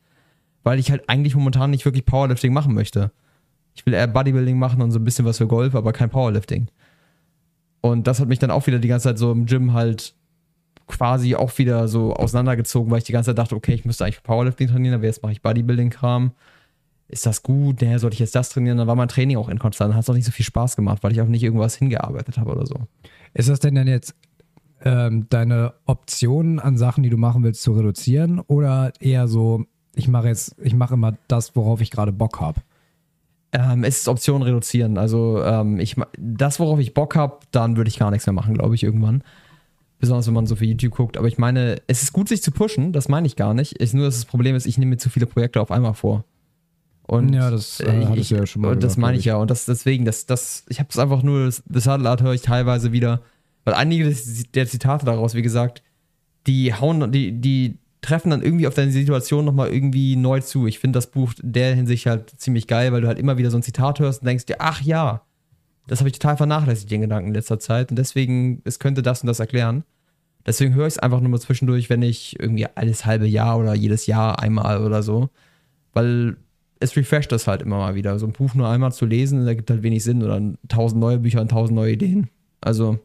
weil 0.63 0.79
ich 0.79 0.91
halt 0.91 1.09
eigentlich 1.09 1.35
momentan 1.35 1.71
nicht 1.71 1.85
wirklich 1.85 2.05
Powerlifting 2.05 2.53
machen 2.53 2.73
möchte. 2.73 3.11
Ich 3.75 3.85
will 3.85 3.93
eher 3.93 4.07
Bodybuilding 4.07 4.57
machen 4.57 4.81
und 4.81 4.91
so 4.91 4.99
ein 4.99 5.03
bisschen 5.03 5.25
was 5.25 5.37
für 5.37 5.47
Golf, 5.47 5.75
aber 5.75 5.93
kein 5.93 6.09
Powerlifting. 6.09 6.67
Und 7.81 8.07
das 8.07 8.19
hat 8.19 8.27
mich 8.27 8.39
dann 8.39 8.51
auch 8.51 8.67
wieder 8.67 8.79
die 8.79 8.87
ganze 8.87 9.09
Zeit 9.09 9.17
so 9.17 9.31
im 9.31 9.45
Gym 9.45 9.73
halt 9.73 10.13
quasi 10.87 11.35
auch 11.35 11.57
wieder 11.57 11.87
so 11.87 12.13
auseinandergezogen, 12.13 12.91
weil 12.91 12.97
ich 12.97 13.03
die 13.03 13.11
ganze 13.11 13.29
Zeit 13.29 13.37
dachte, 13.37 13.55
okay, 13.55 13.73
ich 13.73 13.85
müsste 13.85 14.05
eigentlich 14.05 14.23
Powerlifting 14.23 14.67
trainieren, 14.67 14.95
aber 14.95 15.05
jetzt 15.05 15.21
mache 15.21 15.33
ich 15.33 15.41
Bodybuilding-Kram 15.41 16.31
ist 17.09 17.25
das 17.25 17.41
gut? 17.41 17.81
Naja, 17.81 17.97
sollte 17.99 18.13
ich 18.13 18.19
jetzt 18.19 18.35
das 18.35 18.49
trainieren? 18.49 18.77
Dann 18.77 18.87
war 18.87 18.95
mein 18.95 19.07
Training 19.07 19.37
auch 19.37 19.49
inkonstant. 19.49 19.95
Hat 19.95 20.03
es 20.03 20.09
auch 20.09 20.13
nicht 20.13 20.25
so 20.25 20.31
viel 20.31 20.45
Spaß 20.45 20.75
gemacht, 20.75 20.99
weil 21.01 21.11
ich 21.11 21.21
auch 21.21 21.27
nicht 21.27 21.43
irgendwas 21.43 21.75
hingearbeitet 21.75 22.37
habe 22.37 22.51
oder 22.51 22.65
so. 22.67 22.75
Ist 23.33 23.49
das 23.49 23.59
denn 23.59 23.75
dann 23.75 23.87
jetzt 23.87 24.13
ähm, 24.85 25.25
deine 25.29 25.73
Option 25.85 26.59
an 26.59 26.77
Sachen, 26.77 27.03
die 27.03 27.09
du 27.09 27.17
machen 27.17 27.43
willst, 27.43 27.63
zu 27.63 27.73
reduzieren? 27.73 28.39
Oder 28.39 28.93
eher 28.99 29.27
so, 29.27 29.65
ich 29.95 30.07
mache 30.07 30.27
jetzt, 30.27 30.55
ich 30.61 30.75
mache 30.75 30.93
immer 30.93 31.17
das, 31.27 31.55
worauf 31.55 31.81
ich 31.81 31.89
gerade 31.89 32.11
Bock 32.11 32.39
habe? 32.39 32.61
Ähm, 33.51 33.83
es 33.83 33.99
ist 33.99 34.07
Option 34.07 34.41
reduzieren. 34.43 34.97
Also 34.97 35.43
ähm, 35.43 35.79
ich, 35.79 35.95
das, 36.17 36.59
worauf 36.59 36.79
ich 36.79 36.93
Bock 36.93 37.15
habe, 37.15 37.39
dann 37.51 37.77
würde 37.77 37.89
ich 37.89 37.97
gar 37.97 38.11
nichts 38.11 38.27
mehr 38.27 38.33
machen, 38.33 38.53
glaube 38.53 38.75
ich, 38.75 38.83
irgendwann. 38.83 39.23
Besonders 39.99 40.27
wenn 40.27 40.33
man 40.33 40.45
so 40.45 40.55
viel 40.55 40.69
YouTube 40.69 40.93
guckt. 40.93 41.17
Aber 41.17 41.27
ich 41.27 41.37
meine, 41.37 41.81
es 41.87 42.03
ist 42.03 42.13
gut, 42.13 42.29
sich 42.29 42.43
zu 42.43 42.51
pushen, 42.51 42.93
das 42.93 43.09
meine 43.09 43.27
ich 43.27 43.35
gar 43.35 43.53
nicht. 43.53 43.73
Ist 43.73 43.93
nur, 43.93 44.05
dass 44.05 44.15
das 44.15 44.25
Problem 44.25 44.55
ist, 44.55 44.65
ich 44.65 44.77
nehme 44.77 44.91
mir 44.91 44.97
zu 44.97 45.09
viele 45.09 45.25
Projekte 45.25 45.61
auf 45.61 45.71
einmal 45.71 45.93
vor. 45.93 46.23
Und 47.09 47.33
ja, 47.33 47.49
das 47.49 47.79
äh, 47.79 48.13
ich, 48.13 48.29
ja 48.29 48.45
schon 48.45 48.61
mal. 48.61 48.71
Und 48.71 48.83
das 48.83 48.95
meine 48.95 49.17
ich 49.17 49.25
ja. 49.25 49.37
Und 49.37 49.49
das 49.49 49.65
deswegen, 49.65 50.05
das, 50.05 50.27
das, 50.27 50.63
ich 50.69 50.79
habe 50.79 50.89
es 50.91 50.99
einfach 50.99 51.23
nur, 51.23 51.45
das, 51.45 51.63
das 51.67 51.87
Art 51.87 52.21
höre 52.21 52.33
ich 52.33 52.43
teilweise 52.43 52.91
wieder, 52.91 53.21
weil 53.65 53.73
einige 53.73 54.15
der 54.53 54.67
Zitate 54.67 55.07
daraus, 55.07 55.33
wie 55.33 55.41
gesagt, 55.41 55.81
die 56.45 56.71
hauen, 56.73 57.11
die, 57.11 57.31
die 57.31 57.79
treffen 58.01 58.29
dann 58.29 58.41
irgendwie 58.41 58.67
auf 58.67 58.73
deine 58.73 58.91
Situation 58.91 59.45
nochmal 59.45 59.69
irgendwie 59.69 60.15
neu 60.15 60.39
zu. 60.41 60.67
Ich 60.67 60.79
finde 60.79 60.97
das 60.97 61.07
Buch 61.07 61.33
der 61.41 61.75
Hinsicht 61.75 62.05
halt 62.05 62.29
ziemlich 62.37 62.67
geil, 62.67 62.91
weil 62.91 63.01
du 63.01 63.07
halt 63.07 63.19
immer 63.19 63.37
wieder 63.37 63.51
so 63.51 63.57
ein 63.57 63.63
Zitat 63.63 63.99
hörst 63.99 64.21
und 64.21 64.27
denkst 64.27 64.45
dir, 64.45 64.57
ach 64.59 64.81
ja, 64.81 65.21
das 65.87 65.99
habe 65.99 66.09
ich 66.09 66.17
total 66.17 66.37
vernachlässigt, 66.37 66.91
den 66.91 67.01
Gedanken 67.01 67.29
in 67.29 67.33
letzter 67.33 67.59
Zeit. 67.59 67.89
Und 67.89 67.97
deswegen, 67.97 68.61
es 68.63 68.79
könnte 68.79 69.01
das 69.01 69.21
und 69.21 69.27
das 69.27 69.39
erklären. 69.39 69.83
Deswegen 70.45 70.73
höre 70.75 70.87
ich 70.87 70.93
es 70.93 70.99
einfach 70.99 71.19
nur 71.19 71.29
mal 71.29 71.39
zwischendurch, 71.39 71.89
wenn 71.89 72.01
ich 72.01 72.39
irgendwie 72.39 72.67
alles 72.75 73.05
halbe 73.05 73.27
Jahr 73.27 73.57
oder 73.57 73.73
jedes 73.73 74.05
Jahr 74.05 74.39
einmal 74.39 74.85
oder 74.85 75.03
so. 75.03 75.29
Weil 75.93 76.37
es 76.79 76.95
refresht 76.95 77.31
das 77.31 77.47
halt 77.47 77.61
immer 77.61 77.77
mal 77.77 77.95
wieder. 77.95 78.17
So 78.19 78.27
ein 78.27 78.33
Buch 78.33 78.53
nur 78.53 78.69
einmal 78.69 78.93
zu 78.93 79.05
lesen, 79.05 79.45
da 79.45 79.53
gibt 79.53 79.69
halt 79.69 79.83
wenig 79.83 80.03
Sinn 80.03 80.23
oder 80.23 80.41
tausend 80.67 81.01
neue 81.01 81.19
Bücher 81.19 81.41
und 81.41 81.51
tausend 81.51 81.75
neue 81.75 81.93
Ideen. 81.93 82.29
Also, 82.61 82.99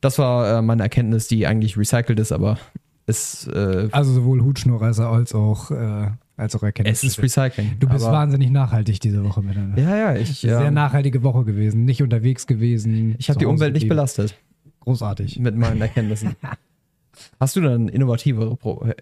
das 0.00 0.18
war 0.18 0.58
äh, 0.58 0.62
meine 0.62 0.82
Erkenntnis, 0.82 1.28
die 1.28 1.46
eigentlich 1.46 1.76
recycelt 1.76 2.20
ist, 2.20 2.32
aber 2.32 2.58
es. 3.10 3.46
Äh, 3.46 3.88
also 3.92 4.12
sowohl 4.12 4.42
Hutschnurreißer 4.42 5.08
als 5.08 5.34
auch, 5.34 5.70
äh, 5.70 6.08
als 6.36 6.56
auch 6.56 6.62
Erkenntnis. 6.62 7.02
Es 7.02 7.04
ist 7.04 7.22
Recycling. 7.22 7.76
Du 7.78 7.88
bist 7.88 8.04
wahnsinnig 8.04 8.50
nachhaltig 8.50 9.00
diese 9.00 9.22
Woche 9.24 9.42
miteinander. 9.42 9.80
Ja, 9.80 9.96
ja, 9.96 10.16
ich. 10.16 10.40
Sehr 10.40 10.62
ja. 10.62 10.70
nachhaltige 10.70 11.22
Woche 11.22 11.44
gewesen, 11.44 11.84
nicht 11.84 12.02
unterwegs 12.02 12.46
gewesen. 12.46 13.14
Ich 13.18 13.28
habe 13.28 13.38
die 13.38 13.46
Umwelt 13.46 13.74
nicht 13.74 13.88
belastet. 13.88 14.34
Großartig. 14.80 15.38
Mit 15.38 15.56
meinen 15.56 15.80
Erkenntnissen. 15.80 16.36
Hast 17.38 17.56
du 17.56 17.60
dann 17.60 17.88
innovativere, 17.88 18.56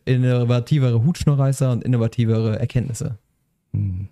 innovativere 0.05 1.05
Hutschnurreißer 1.05 1.71
und 1.71 1.85
innovativere 1.85 2.59
Erkenntnisse? 2.59 3.19
Hm. 3.73 4.09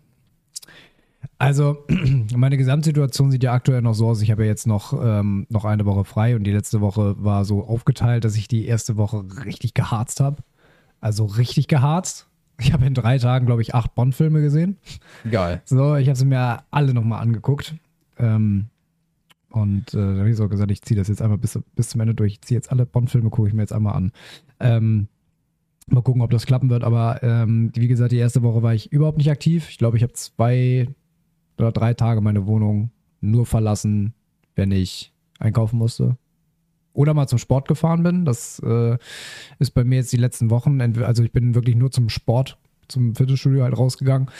Also, 1.38 1.84
meine 2.34 2.56
Gesamtsituation 2.56 3.30
sieht 3.30 3.42
ja 3.42 3.52
aktuell 3.52 3.82
noch 3.82 3.94
so 3.94 4.08
aus. 4.08 4.22
Ich 4.22 4.30
habe 4.30 4.42
ja 4.44 4.48
jetzt 4.48 4.66
noch, 4.66 4.92
ähm, 5.02 5.46
noch 5.50 5.64
eine 5.64 5.84
Woche 5.84 6.04
frei 6.04 6.34
und 6.34 6.44
die 6.44 6.52
letzte 6.52 6.80
Woche 6.80 7.14
war 7.18 7.44
so 7.44 7.66
aufgeteilt, 7.66 8.24
dass 8.24 8.36
ich 8.36 8.48
die 8.48 8.66
erste 8.66 8.96
Woche 8.96 9.24
richtig 9.44 9.74
geharzt 9.74 10.20
habe. 10.20 10.42
Also 11.00 11.26
richtig 11.26 11.68
geharzt. 11.68 12.28
Ich 12.58 12.72
habe 12.72 12.86
in 12.86 12.94
drei 12.94 13.18
Tagen, 13.18 13.44
glaube 13.44 13.60
ich, 13.60 13.74
acht 13.74 13.94
Bond-Filme 13.94 14.40
gesehen. 14.40 14.78
Geil. 15.30 15.60
So, 15.66 15.96
ich 15.96 16.08
habe 16.08 16.16
sie 16.16 16.24
mir 16.24 16.64
alle 16.70 16.94
nochmal 16.94 17.20
angeguckt. 17.20 17.74
Ähm, 18.18 18.66
und 19.50 19.92
äh, 19.92 19.98
da 19.98 20.18
habe 20.18 20.30
ich 20.30 20.36
so 20.36 20.48
gesagt, 20.48 20.70
ich 20.70 20.80
ziehe 20.82 20.98
das 20.98 21.08
jetzt 21.08 21.20
einmal 21.20 21.38
bis, 21.38 21.58
bis 21.74 21.90
zum 21.90 22.00
Ende 22.00 22.14
durch. 22.14 22.32
Ich 22.34 22.42
ziehe 22.42 22.56
jetzt 22.56 22.72
alle 22.72 22.86
Bond-Filme, 22.86 23.28
gucke 23.28 23.48
ich 23.48 23.54
mir 23.54 23.62
jetzt 23.62 23.72
einmal 23.74 23.94
an. 23.94 24.12
Ähm, 24.58 25.08
Mal 25.88 26.02
gucken, 26.02 26.22
ob 26.22 26.30
das 26.30 26.46
klappen 26.46 26.68
wird. 26.68 26.82
Aber 26.82 27.22
ähm, 27.22 27.70
wie 27.74 27.86
gesagt, 27.86 28.10
die 28.10 28.16
erste 28.16 28.42
Woche 28.42 28.62
war 28.62 28.74
ich 28.74 28.90
überhaupt 28.90 29.18
nicht 29.18 29.30
aktiv. 29.30 29.68
Ich 29.70 29.78
glaube, 29.78 29.96
ich 29.96 30.02
habe 30.02 30.14
zwei 30.14 30.88
oder 31.58 31.72
drei 31.72 31.94
Tage 31.94 32.20
meine 32.20 32.46
Wohnung 32.46 32.90
nur 33.20 33.46
verlassen, 33.46 34.14
wenn 34.54 34.70
ich 34.70 35.12
einkaufen 35.38 35.78
musste. 35.78 36.16
Oder 36.92 37.12
mal 37.12 37.26
zum 37.26 37.38
Sport 37.38 37.68
gefahren 37.68 38.02
bin. 38.02 38.24
Das 38.24 38.58
äh, 38.60 38.96
ist 39.58 39.72
bei 39.72 39.84
mir 39.84 39.96
jetzt 39.96 40.12
die 40.12 40.18
letzten 40.18 40.50
Wochen. 40.50 40.80
Also 41.02 41.22
ich 41.22 41.32
bin 41.32 41.54
wirklich 41.54 41.76
nur 41.76 41.90
zum 41.90 42.08
Sport, 42.08 42.58
zum 42.88 43.14
Fitnessstudio 43.14 43.64
halt 43.64 43.76
rausgegangen. 43.76 44.30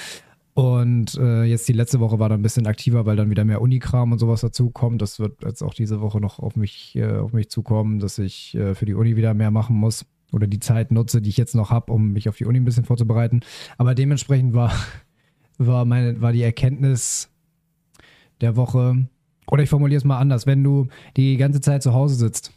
Und 0.54 1.18
äh, 1.18 1.44
jetzt 1.44 1.68
die 1.68 1.74
letzte 1.74 2.00
Woche 2.00 2.18
war 2.18 2.30
dann 2.30 2.40
ein 2.40 2.42
bisschen 2.42 2.66
aktiver, 2.66 3.04
weil 3.04 3.16
dann 3.16 3.28
wieder 3.28 3.44
mehr 3.44 3.60
Unikram 3.60 4.12
und 4.12 4.18
sowas 4.18 4.40
dazu 4.40 4.70
kommt. 4.70 5.02
Das 5.02 5.20
wird 5.20 5.44
jetzt 5.44 5.62
auch 5.62 5.74
diese 5.74 6.00
Woche 6.00 6.18
noch 6.18 6.38
auf 6.38 6.56
mich, 6.56 6.96
äh, 6.96 7.18
auf 7.18 7.34
mich 7.34 7.50
zukommen, 7.50 7.98
dass 7.98 8.16
ich 8.18 8.54
äh, 8.54 8.74
für 8.74 8.86
die 8.86 8.94
Uni 8.94 9.16
wieder 9.16 9.34
mehr 9.34 9.50
machen 9.50 9.76
muss 9.76 10.06
oder 10.32 10.46
die 10.46 10.58
Zeit 10.58 10.92
nutze, 10.92 11.20
die 11.20 11.28
ich 11.28 11.36
jetzt 11.36 11.54
noch 11.54 11.70
habe, 11.70 11.92
um 11.92 12.12
mich 12.12 12.30
auf 12.30 12.38
die 12.38 12.46
Uni 12.46 12.58
ein 12.58 12.64
bisschen 12.64 12.86
vorzubereiten. 12.86 13.40
Aber 13.76 13.94
dementsprechend 13.94 14.54
war, 14.54 14.72
war, 15.58 15.84
meine, 15.84 16.20
war 16.20 16.32
die 16.32 16.42
Erkenntnis 16.42 17.30
der 18.40 18.56
Woche, 18.56 19.06
oder 19.46 19.62
ich 19.62 19.70
formuliere 19.70 19.98
es 19.98 20.04
mal 20.04 20.18
anders, 20.18 20.46
wenn 20.46 20.62
du 20.62 20.88
die 21.16 21.36
ganze 21.36 21.60
Zeit 21.60 21.82
zu 21.82 21.92
Hause 21.92 22.16
sitzt 22.16 22.52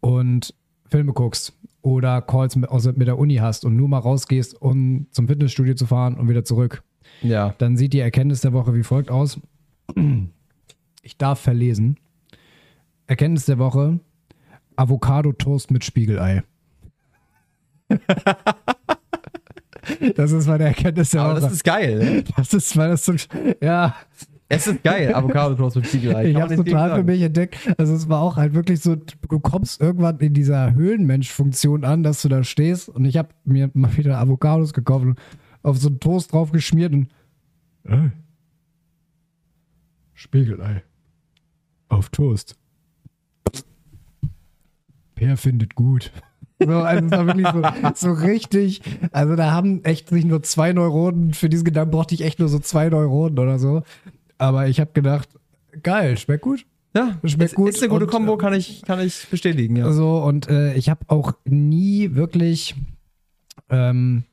und 0.00 0.54
Filme 0.86 1.12
guckst 1.12 1.54
oder 1.80 2.22
Calls 2.22 2.54
mit, 2.56 2.70
also 2.70 2.92
mit 2.94 3.08
der 3.08 3.18
Uni 3.18 3.36
hast 3.36 3.64
und 3.64 3.76
nur 3.76 3.88
mal 3.88 3.98
rausgehst, 3.98 4.60
um 4.60 5.06
zum 5.10 5.26
Fitnessstudio 5.26 5.74
zu 5.74 5.86
fahren 5.86 6.14
und 6.14 6.28
wieder 6.28 6.44
zurück, 6.44 6.82
ja. 7.22 7.54
dann 7.58 7.76
sieht 7.76 7.92
die 7.92 8.00
Erkenntnis 8.00 8.42
der 8.42 8.52
Woche 8.52 8.74
wie 8.74 8.82
folgt 8.82 9.10
aus. 9.10 9.40
Ich 11.02 11.16
darf 11.16 11.40
verlesen. 11.40 11.96
Erkenntnis 13.08 13.46
der 13.46 13.58
Woche: 13.58 13.98
Avocado-Toast 14.76 15.72
mit 15.72 15.84
Spiegelei. 15.84 16.44
das 20.16 20.32
ist 20.32 20.46
meine 20.46 20.64
Erkenntnis 20.64 21.10
der 21.10 21.22
Aber 21.22 21.40
das 21.40 21.52
ist 21.52 21.64
geil. 21.64 21.98
Ne? 21.98 22.24
Das 22.36 22.52
ist, 22.52 22.76
weil 22.76 22.90
das 22.90 23.04
so, 23.04 23.14
ja. 23.60 23.94
Es 24.48 24.66
ist 24.66 24.82
geil, 24.82 25.14
Avocado-Toast 25.14 25.76
mit 25.76 25.86
Spiegelei. 25.86 26.26
Ich 26.26 26.36
habe 26.36 26.54
total 26.56 26.96
für 26.96 27.02
mich 27.02 27.22
entdeckt. 27.22 27.56
Also 27.78 27.94
es 27.94 28.08
war 28.10 28.20
auch 28.20 28.36
halt 28.36 28.52
wirklich 28.52 28.80
so, 28.80 28.96
du 28.96 29.40
kommst 29.40 29.80
irgendwann 29.80 30.18
in 30.18 30.34
dieser 30.34 30.74
Höhlenmensch-Funktion 30.74 31.84
an, 31.84 32.02
dass 32.02 32.20
du 32.20 32.28
da 32.28 32.44
stehst 32.44 32.90
und 32.90 33.06
ich 33.06 33.16
habe 33.16 33.30
mir 33.44 33.70
mal 33.72 33.96
wieder 33.96 34.18
Avocados 34.18 34.74
gekauft 34.74 35.06
und 35.06 35.18
auf 35.62 35.78
so 35.78 35.88
einen 35.88 36.00
Toast 36.00 36.32
drauf 36.32 36.52
geschmiert 36.52 36.92
und 36.92 37.08
äh, 37.84 38.10
Spiegelei 40.12 40.82
auf 41.88 42.10
Toast. 42.10 42.56
Per 45.14 45.36
findet 45.36 45.74
gut. 45.74 46.12
So, 46.66 46.78
also 46.78 47.06
es 47.06 47.12
war 47.12 47.26
wirklich 47.26 47.48
so, 47.48 47.62
so 47.94 48.12
richtig. 48.12 48.82
Also 49.12 49.36
da 49.36 49.50
haben 49.50 49.84
echt 49.84 50.12
nicht 50.12 50.26
nur 50.26 50.42
zwei 50.42 50.72
Neuronen, 50.72 51.34
für 51.34 51.48
diesen 51.48 51.64
Gedanken 51.64 51.90
brauchte 51.92 52.14
ich 52.14 52.22
echt 52.22 52.38
nur 52.38 52.48
so 52.48 52.58
zwei 52.58 52.88
Neuronen 52.88 53.38
oder 53.38 53.58
so. 53.58 53.82
Aber 54.38 54.68
ich 54.68 54.80
habe 54.80 54.90
gedacht, 54.92 55.28
geil, 55.82 56.16
schmeckt 56.18 56.42
gut. 56.42 56.66
Ja, 56.94 57.18
schmeckt 57.24 57.52
ist, 57.52 57.54
gut. 57.54 57.70
Ist 57.70 57.82
eine 57.82 57.88
gute 57.88 58.04
und, 58.04 58.10
Kombo, 58.10 58.36
kann 58.36 58.52
ich, 58.52 58.82
kann 58.82 59.00
ich 59.00 59.26
bestätigen, 59.30 59.76
ja. 59.76 59.90
So, 59.92 60.22
und 60.22 60.48
äh, 60.48 60.74
ich 60.74 60.88
habe 60.88 61.00
auch 61.08 61.32
nie 61.44 62.14
wirklich 62.14 62.74
ähm, 63.70 64.24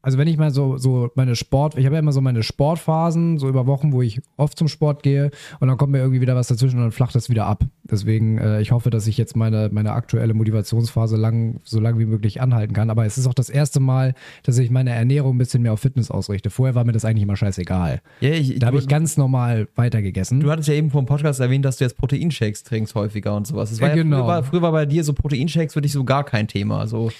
also 0.00 0.16
wenn 0.16 0.28
ich 0.28 0.36
mal 0.38 0.50
so, 0.50 0.76
so 0.78 1.10
meine 1.14 1.34
Sport, 1.36 1.76
ich 1.76 1.84
habe 1.84 1.96
ja 1.96 2.00
immer 2.00 2.12
so 2.12 2.20
meine 2.20 2.42
Sportphasen, 2.42 3.38
so 3.38 3.48
über 3.48 3.66
Wochen, 3.66 3.92
wo 3.92 4.00
ich 4.02 4.20
oft 4.36 4.56
zum 4.58 4.68
Sport 4.68 5.02
gehe 5.02 5.30
und 5.60 5.68
dann 5.68 5.76
kommt 5.76 5.92
mir 5.92 5.98
irgendwie 5.98 6.20
wieder 6.20 6.36
was 6.36 6.46
dazwischen 6.48 6.76
und 6.76 6.82
dann 6.82 6.92
flacht 6.92 7.14
das 7.14 7.28
wieder 7.28 7.46
ab. 7.46 7.64
Deswegen, 7.90 8.38
äh, 8.38 8.60
ich 8.60 8.70
hoffe, 8.70 8.90
dass 8.90 9.06
ich 9.06 9.16
jetzt 9.18 9.36
meine, 9.36 9.70
meine 9.72 9.92
aktuelle 9.92 10.34
Motivationsphase 10.34 11.16
lang, 11.16 11.60
so 11.64 11.80
lange 11.80 11.98
wie 11.98 12.04
möglich 12.06 12.40
anhalten 12.40 12.74
kann. 12.74 12.90
Aber 12.90 13.06
es 13.06 13.18
ist 13.18 13.26
auch 13.26 13.34
das 13.34 13.48
erste 13.50 13.80
Mal, 13.80 14.14
dass 14.44 14.58
ich 14.58 14.70
meine 14.70 14.90
Ernährung 14.90 15.34
ein 15.34 15.38
bisschen 15.38 15.62
mehr 15.62 15.72
auf 15.72 15.80
Fitness 15.80 16.10
ausrichte. 16.10 16.50
Vorher 16.50 16.74
war 16.74 16.84
mir 16.84 16.92
das 16.92 17.04
eigentlich 17.04 17.22
immer 17.22 17.36
scheißegal. 17.36 18.00
Ja, 18.20 18.30
ich, 18.30 18.58
Da 18.58 18.68
habe 18.68 18.78
ich 18.78 18.88
ganz 18.88 19.16
normal 19.16 19.68
weitergegessen. 19.74 20.40
du 20.40 20.50
hattest 20.50 20.68
ja 20.68 20.74
eben 20.74 20.90
vor 20.90 21.02
dem 21.02 21.06
Podcast 21.06 21.40
erwähnt, 21.40 21.64
dass 21.64 21.78
du 21.78 21.84
jetzt 21.84 21.96
Proteinshakes 21.96 22.62
trinkst 22.62 22.94
häufiger 22.94 23.34
und 23.34 23.46
sowas. 23.46 23.70
Das 23.70 23.80
war 23.80 23.88
Ja, 23.88 23.96
ja, 23.96 24.02
genau. 24.02 24.18
früher, 24.18 24.26
war, 24.26 24.42
früher 24.42 24.62
war 24.62 24.72
bei 24.72 24.86
dir 24.86 25.02
so 25.02 25.12
Proteinshakes 25.12 25.72
für 25.74 25.80
dich 25.80 25.92
so 25.92 26.04
gar 26.04 26.24
kein 26.24 26.46
Thema. 26.46 26.86
So. 26.86 27.10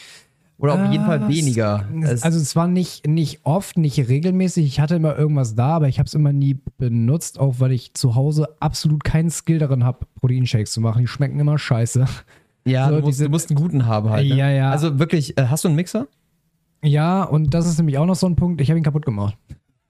Oder 0.61 0.75
auf 0.75 0.91
jeden 0.93 1.05
Fall 1.07 1.23
Ah, 1.23 1.29
weniger. 1.29 1.85
Es- 2.03 2.25
Also 2.25 2.39
es 2.41 2.57
war 2.57 2.67
nicht, 2.67 3.07
nicht 3.07 3.41
oft, 3.45 3.79
nicht 3.79 4.09
regelmäßig. 4.09 4.67
Ich 4.67 4.81
hatte 4.81 4.97
immer 4.97 5.17
irgendwas 5.17 5.55
da, 5.55 5.69
aber 5.77 5.87
ich 5.89 5.99
habe 6.01 6.09
es 6.09 6.15
immer 6.15 6.33
nie 6.33 6.59
benutzt, 6.79 7.39
auch 7.39 7.61
weil 7.61 7.71
ich 7.73 7.95
zu 7.95 8.17
Hause 8.17 8.49
absolut 8.59 9.05
keinen 9.05 9.31
Skill 9.31 9.59
darin 9.61 9.85
habe, 9.85 10.07
Proteinshakes 10.21 10.73
zu 10.73 10.81
machen. 10.81 11.01
Die 11.01 11.07
schmecken 11.07 11.39
immer 11.39 11.59
scheiße. 11.59 12.07
ja, 12.65 12.89
so 12.89 12.97
du, 12.97 13.01
musst, 13.03 13.09
diese- 13.19 13.25
du 13.27 13.31
musst 13.31 13.51
einen 13.51 13.61
guten 13.61 13.87
haben 13.87 14.11
halt. 14.11 14.29
Ne? 14.29 14.35
Ja, 14.35 14.51
ja. 14.51 14.71
Also 14.73 14.99
wirklich, 14.99 15.39
äh, 15.39 15.47
hast 15.47 15.63
du 15.63 15.69
einen 15.69 15.77
Mixer? 15.77 16.09
Ja, 16.83 17.23
und 17.23 17.55
das 17.55 17.67
ist 17.69 17.79
nämlich 17.79 17.99
auch 17.99 18.07
noch 18.07 18.17
so 18.17 18.27
ein 18.27 18.35
Punkt. 18.37 18.61
Ich 18.61 18.69
habe 18.71 18.79
ihn 18.79 18.85
kaputt 18.85 19.05
gemacht. 19.07 19.37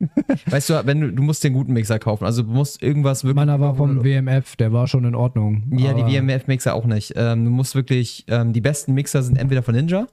Weißt 0.50 0.70
du, 0.70 0.82
wenn 0.86 1.00
du, 1.00 1.12
du 1.12 1.22
musst 1.22 1.42
den 1.44 1.54
guten 1.54 1.72
Mixer 1.72 1.98
kaufen. 1.98 2.24
Also 2.24 2.42
du 2.42 2.50
musst 2.50 2.82
irgendwas 2.82 3.24
wirklich. 3.24 3.36
Meiner 3.36 3.58
war 3.58 3.74
vom 3.74 4.04
WMF, 4.04 4.54
der 4.56 4.72
war 4.72 4.86
schon 4.86 5.04
in 5.04 5.14
Ordnung. 5.14 5.64
Ja, 5.76 5.92
die 5.92 6.02
WMF-Mixer 6.04 6.72
auch 6.74 6.84
nicht. 6.84 7.14
Ähm, 7.16 7.44
du 7.44 7.50
musst 7.50 7.74
wirklich, 7.74 8.24
ähm, 8.28 8.52
die 8.52 8.60
besten 8.60 8.94
Mixer 8.94 9.22
sind 9.22 9.36
entweder 9.38 9.62
von 9.62 9.74
Ninja 9.74 10.06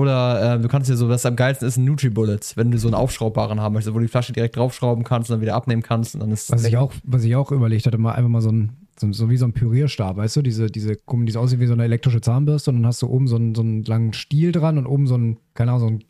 oder 0.00 0.54
äh, 0.54 0.60
du 0.60 0.68
kannst 0.68 0.88
dir 0.88 0.96
so, 0.96 1.08
was 1.08 1.26
am 1.26 1.36
geilsten 1.36 1.68
ist, 1.68 1.76
ein 1.76 1.84
Nutribullets, 1.84 2.56
wenn 2.56 2.70
du 2.70 2.78
so 2.78 2.88
einen 2.88 2.94
aufschraubbaren 2.94 3.60
haben 3.60 3.74
möchtest, 3.74 3.94
wo 3.94 3.98
du 3.98 4.06
die 4.06 4.10
Flasche 4.10 4.32
direkt 4.32 4.56
draufschrauben 4.56 5.04
kannst 5.04 5.30
und 5.30 5.34
dann 5.34 5.42
wieder 5.42 5.54
abnehmen 5.54 5.82
kannst 5.82 6.14
und 6.14 6.20
dann 6.20 6.30
ist 6.30 6.50
Was 6.50 6.64
ich 6.64 6.76
auch, 6.76 6.92
was 7.04 7.22
ich 7.24 7.36
auch 7.36 7.52
überlegt 7.52 7.86
hatte, 7.86 7.98
mal 7.98 8.12
einfach 8.12 8.30
mal 8.30 8.40
so 8.40 8.50
ein, 8.50 8.72
so, 8.98 9.12
so 9.12 9.28
wie 9.28 9.36
so 9.36 9.44
ein 9.44 9.52
Pürierstab, 9.52 10.16
weißt 10.16 10.36
du, 10.36 10.42
diese, 10.42 10.68
diese, 10.68 10.96
gucken, 10.96 11.26
die 11.26 11.32
so 11.32 11.40
aussieht 11.40 11.60
wie 11.60 11.66
so 11.66 11.74
eine 11.74 11.84
elektrische 11.84 12.20
Zahnbürste 12.20 12.70
und 12.70 12.78
dann 12.78 12.86
hast 12.86 13.02
du 13.02 13.08
oben 13.08 13.28
so 13.28 13.36
einen, 13.36 13.54
so 13.54 13.62
einen 13.62 13.84
langen 13.84 14.12
Stiel 14.14 14.52
dran 14.52 14.78
und 14.78 14.86
oben 14.86 15.06
so 15.06 15.16
ein, 15.16 15.36
keine 15.54 15.72
Ahnung, 15.72 15.80
so 15.80 15.86
ein, 15.94 16.04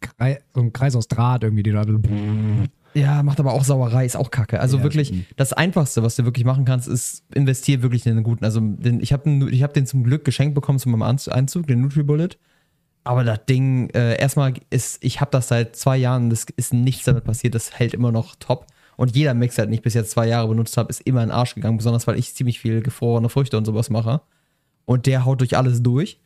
Krei, 0.00 0.40
so 0.54 0.60
ein 0.60 0.72
Kreis 0.72 0.96
aus 0.96 1.08
Draht 1.08 1.42
irgendwie, 1.42 1.62
die 1.62 1.72
da. 1.72 1.84
Ja, 2.94 3.22
macht 3.22 3.38
aber 3.38 3.52
auch 3.52 3.64
Sauerei, 3.64 4.04
ist 4.04 4.16
auch 4.16 4.30
kacke. 4.30 4.60
Also 4.60 4.78
Ja, 4.78 4.82
wirklich, 4.82 5.26
das 5.36 5.52
Einfachste, 5.52 6.02
was 6.02 6.16
du 6.16 6.24
wirklich 6.24 6.44
machen 6.44 6.64
kannst, 6.64 6.88
ist 6.88 7.22
investier 7.34 7.82
wirklich 7.82 8.04
in 8.04 8.12
einen 8.12 8.24
guten. 8.24 8.44
Also 8.44 8.60
den, 8.60 9.00
ich 9.00 9.12
habe 9.12 9.30
ich 9.50 9.62
hab 9.62 9.74
den 9.74 9.86
zum 9.86 10.02
Glück 10.02 10.24
geschenkt 10.24 10.54
bekommen 10.54 10.78
zu 10.78 10.88
meinem 10.88 11.02
Einzug, 11.02 11.66
den 11.66 11.82
NutriBullet. 11.82 12.38
Aber 13.10 13.24
das 13.24 13.44
Ding, 13.44 13.90
äh, 13.90 14.16
erstmal 14.20 14.54
ist, 14.70 15.02
ich 15.02 15.20
habe 15.20 15.32
das 15.32 15.48
seit 15.48 15.74
zwei 15.74 15.96
Jahren, 15.96 16.30
das 16.30 16.46
ist 16.54 16.72
nichts 16.72 17.06
damit 17.06 17.24
passiert, 17.24 17.56
das 17.56 17.76
hält 17.76 17.92
immer 17.92 18.12
noch 18.12 18.36
top. 18.36 18.68
Und 18.96 19.16
jeder 19.16 19.34
Mixer, 19.34 19.66
den 19.66 19.72
ich 19.72 19.82
bis 19.82 19.94
jetzt 19.94 20.12
zwei 20.12 20.28
Jahre 20.28 20.46
benutzt 20.46 20.76
habe, 20.76 20.90
ist 20.90 21.00
immer 21.00 21.24
in 21.24 21.30
den 21.30 21.34
Arsch 21.34 21.56
gegangen, 21.56 21.78
besonders 21.78 22.06
weil 22.06 22.20
ich 22.20 22.32
ziemlich 22.36 22.60
viel 22.60 22.82
gefrorene 22.82 23.28
Früchte 23.28 23.58
und 23.58 23.64
sowas 23.64 23.90
mache. 23.90 24.20
Und 24.84 25.06
der 25.06 25.24
haut 25.24 25.40
durch 25.40 25.56
alles 25.56 25.82
durch. 25.82 26.20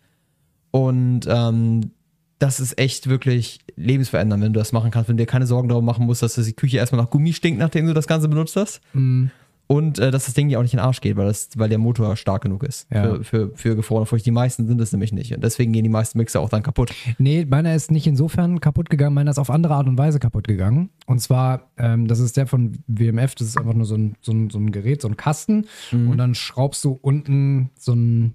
Und 0.73 1.23
ähm, 1.27 1.93
das 2.39 2.61
ist 2.61 2.79
echt 2.79 3.09
wirklich 3.09 3.61
lebensverändernd, 3.77 4.45
wenn 4.45 4.53
du 4.53 4.61
das 4.61 4.73
machen 4.73 4.91
kannst, 4.91 5.09
wenn 5.09 5.17
du 5.17 5.23
dir 5.23 5.27
keine 5.27 5.47
Sorgen 5.47 5.71
darum 5.71 5.87
machen 5.87 6.05
musst, 6.05 6.21
dass 6.21 6.35
die 6.35 6.53
Küche 6.53 6.77
erstmal 6.77 7.01
nach 7.01 7.09
Gummi 7.09 7.33
stinkt, 7.33 7.61
nachdem 7.61 7.87
du 7.87 7.95
das 7.95 8.07
Ganze 8.07 8.29
benutzt 8.29 8.57
hast. 8.57 8.83
Mm, 8.93 9.29
Und 9.67 9.99
äh, 9.99 10.11
dass 10.11 10.27
das 10.27 10.35
Ding 10.35 10.49
dir 10.51 10.59
auch 10.59 10.63
nicht 10.63 10.75
in 10.75 10.79
den 10.79 10.85
Arsch 10.85 11.01
geht, 11.01 11.17
weil, 11.17 11.27
das, 11.27 11.49
weil 11.57 11.71
der 11.71 11.79
Motor 11.79 12.17
stark 12.17 12.43
genug 12.43 12.63
ist 12.65 12.87
Ja. 12.93 13.15
für, 13.15 13.25
für, 13.25 13.51
für 13.55 13.77
gefrorene 13.77 14.05
Früchte. 14.05 14.25
Die 14.27 14.31
meisten 14.31 14.67
sind 14.67 14.79
es 14.81 14.93
nämlich 14.93 15.11
nicht. 15.13 15.35
Und 15.35 15.43
deswegen 15.43 15.73
gehen 15.73 15.85
die 15.85 15.89
meisten 15.91 16.19
Mixer 16.19 16.41
auch 16.41 16.51
dann 16.51 16.63
kaputt. 16.63 16.93
Nee, 17.17 17.47
meiner 17.49 17.75
ist 17.75 17.91
nicht 17.91 18.07
insofern 18.07 18.61
kaputt 18.61 18.91
gegangen, 18.91 19.15
meiner 19.15 19.31
ist 19.31 19.39
auf 19.39 19.49
andere 19.49 19.75
Art 19.75 19.87
und 19.87 19.97
Weise 19.97 20.19
kaputt 20.19 20.47
gegangen. 20.47 20.91
Und 21.07 21.21
zwar, 21.21 21.71
ähm, 21.79 22.07
das 22.09 22.21
ist 22.21 22.37
der 22.37 22.47
von 22.47 22.77
WMF, 22.89 23.35
das 23.37 23.49
ist 23.49 23.57
einfach 23.59 23.73
nur 23.73 23.87
so 23.87 23.95
ein, 23.97 24.17
so 24.21 24.33
ein, 24.33 24.51
so 24.51 24.59
ein 24.59 24.71
Gerät, 24.71 25.01
so 25.01 25.09
ein 25.09 25.17
Kasten. 25.17 25.67
Und 25.93 26.19
dann 26.19 26.35
schraubst 26.35 26.85
du 26.85 26.99
unten 27.01 27.71
so 27.79 27.95
ein, 27.95 28.35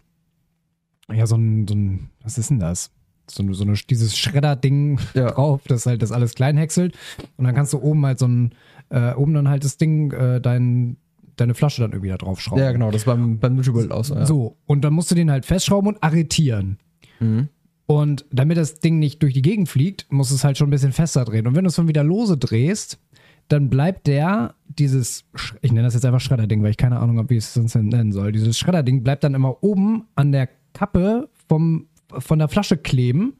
ja, 1.14 1.28
so 1.28 1.36
ein, 1.36 1.68
so 1.68 1.76
ein 1.76 2.10
was 2.24 2.38
ist 2.40 2.50
denn 2.50 2.60
das? 2.60 2.92
So, 3.30 3.44
eine- 3.44 3.54
so 3.54 3.64
eine, 3.64 3.74
dieses 3.74 4.18
Schredder-Ding 4.18 5.00
Ja. 5.14 5.30
drauf, 5.32 5.62
das 5.68 5.86
halt 5.86 6.02
das 6.02 6.12
alles 6.12 6.34
klein 6.34 6.58
häckselt. 6.58 6.98
Und 7.38 7.46
dann 7.46 7.54
kannst 7.54 7.74
du 7.74 7.80
oben 7.80 8.04
halt 8.06 8.18
so 8.18 8.28
ein, 8.28 8.56
äh, 8.90 9.14
oben 9.14 9.36
dann 9.36 9.48
halt 9.48 9.64
das 9.64 9.78
Ding, 9.78 10.12
äh, 10.12 10.42
dein, 10.42 10.98
deine 11.40 11.54
Flasche 11.54 11.82
dann 11.82 11.92
irgendwie 11.92 12.10
da 12.10 12.18
drauf 12.18 12.42
schrauben. 12.42 12.62
Ja, 12.62 12.72
genau, 12.72 12.92
das 12.92 13.08
war 13.08 13.16
beim, 13.16 13.40
beim 13.40 13.56
NutriBullet 13.56 13.92
auch 13.92 14.06
so. 14.06 14.16
Ja. 14.16 14.26
So, 14.26 14.58
und 14.66 14.82
dann 14.82 14.94
musst 14.94 15.12
du 15.12 15.16
den 15.16 15.32
halt 15.32 15.46
festschrauben 15.46 15.96
und 15.96 16.04
arretieren. 16.04 16.78
Mhm. 17.20 17.50
Und 17.86 18.26
damit 18.32 18.58
das 18.58 18.80
Ding 18.80 19.00
nicht 19.00 19.24
durch 19.24 19.34
die 19.34 19.42
Gegend 19.42 19.68
fliegt, 19.68 20.06
musst 20.12 20.30
du 20.30 20.36
es 20.36 20.44
halt 20.44 20.58
schon 20.58 20.68
ein 20.68 20.72
bisschen 20.72 20.92
fester 20.92 21.26
drehen. 21.26 21.48
Und 21.48 21.56
wenn 21.56 21.64
du 21.64 21.70
es 21.70 21.76
dann 21.76 21.88
wieder 21.88 22.04
lose 22.04 22.38
drehst, 22.38 23.00
dann 23.48 23.70
bleibt 23.70 24.06
der, 24.06 24.54
dieses, 24.68 25.26
ich 25.62 25.72
nenne 25.72 25.88
das 25.88 25.96
jetzt 25.96 26.06
einfach 26.06 26.22
Schredderding, 26.22 26.62
weil 26.62 26.70
ich 26.70 26.78
keine 26.78 27.00
Ahnung 27.00 27.18
habe, 27.18 27.32
wie 27.32 27.38
ich 27.38 27.46
es 27.46 27.54
sonst 27.56 27.74
nennen 27.76 28.12
soll. 28.12 28.32
Dieses 28.32 28.60
Schredderding 28.60 29.04
bleibt 29.04 29.24
dann 29.24 29.34
immer 29.34 29.64
oben 29.64 30.06
an 30.16 30.32
der 30.32 30.50
Kappe 30.74 31.30
vom, 31.48 31.88
von 32.10 32.38
der 32.38 32.48
Flasche 32.48 32.78
kleben 32.78 33.34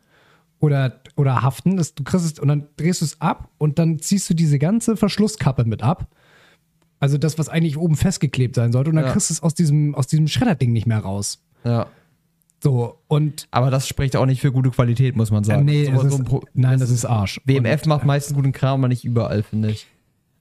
oder, 0.60 1.00
oder 1.16 1.44
haften. 1.44 1.78
Das, 1.78 1.94
du 1.94 2.04
kriegst 2.04 2.26
es, 2.26 2.40
und 2.40 2.48
dann 2.48 2.68
drehst 2.76 3.02
du 3.02 3.06
es 3.06 3.22
ab 3.22 3.50
und 3.60 3.78
dann 3.78 4.00
ziehst 4.00 4.30
du 4.32 4.34
diese 4.34 4.58
ganze 4.58 4.98
Verschlusskappe 4.98 5.64
mit 5.64 5.84
ab. 5.84 6.08
Also 7.00 7.18
das, 7.18 7.38
was 7.40 7.50
eigentlich 7.50 7.78
oben 7.78 7.96
festgeklebt 7.96 8.56
sein 8.56 8.72
sollte. 8.72 8.90
Und 8.90 8.98
dann 8.98 9.06
Ja. 9.06 9.12
kriegst 9.12 9.30
du 9.30 9.34
es 9.34 9.42
aus 9.44 9.54
diesem, 9.54 9.96
aus 9.96 10.08
diesem 10.08 10.28
Schredderding 10.28 10.72
nicht 10.74 10.88
mehr 10.88 11.00
raus. 11.00 11.42
ja. 11.64 11.88
So, 12.62 13.00
und 13.08 13.48
Aber 13.52 13.72
das 13.72 13.88
spricht 13.88 14.18
auch 14.18 14.26
nicht 14.26 14.42
für 14.42 14.52
gute 14.52 14.70
Qualität, 14.70 15.16
muss 15.16 15.32
man 15.32 15.44
äh, 15.44 15.46
sagen. 15.46 15.64
nee, 15.64 15.86
So- 15.86 15.92
das 16.04 16.14
so 16.14 16.18
ist, 16.40 16.46
nein, 16.56 16.78
das 16.78 16.90
ist 16.90 17.06
Arsch. 17.06 17.40
WMF 17.46 17.86
macht 17.86 18.04
meistens 18.06 18.36
guten 18.36 18.52
Kram, 18.52 18.82
aber 18.82 18.90
nicht 18.90 19.06
überall, 19.06 19.44
finde 19.44 19.72
ich. 19.72 19.88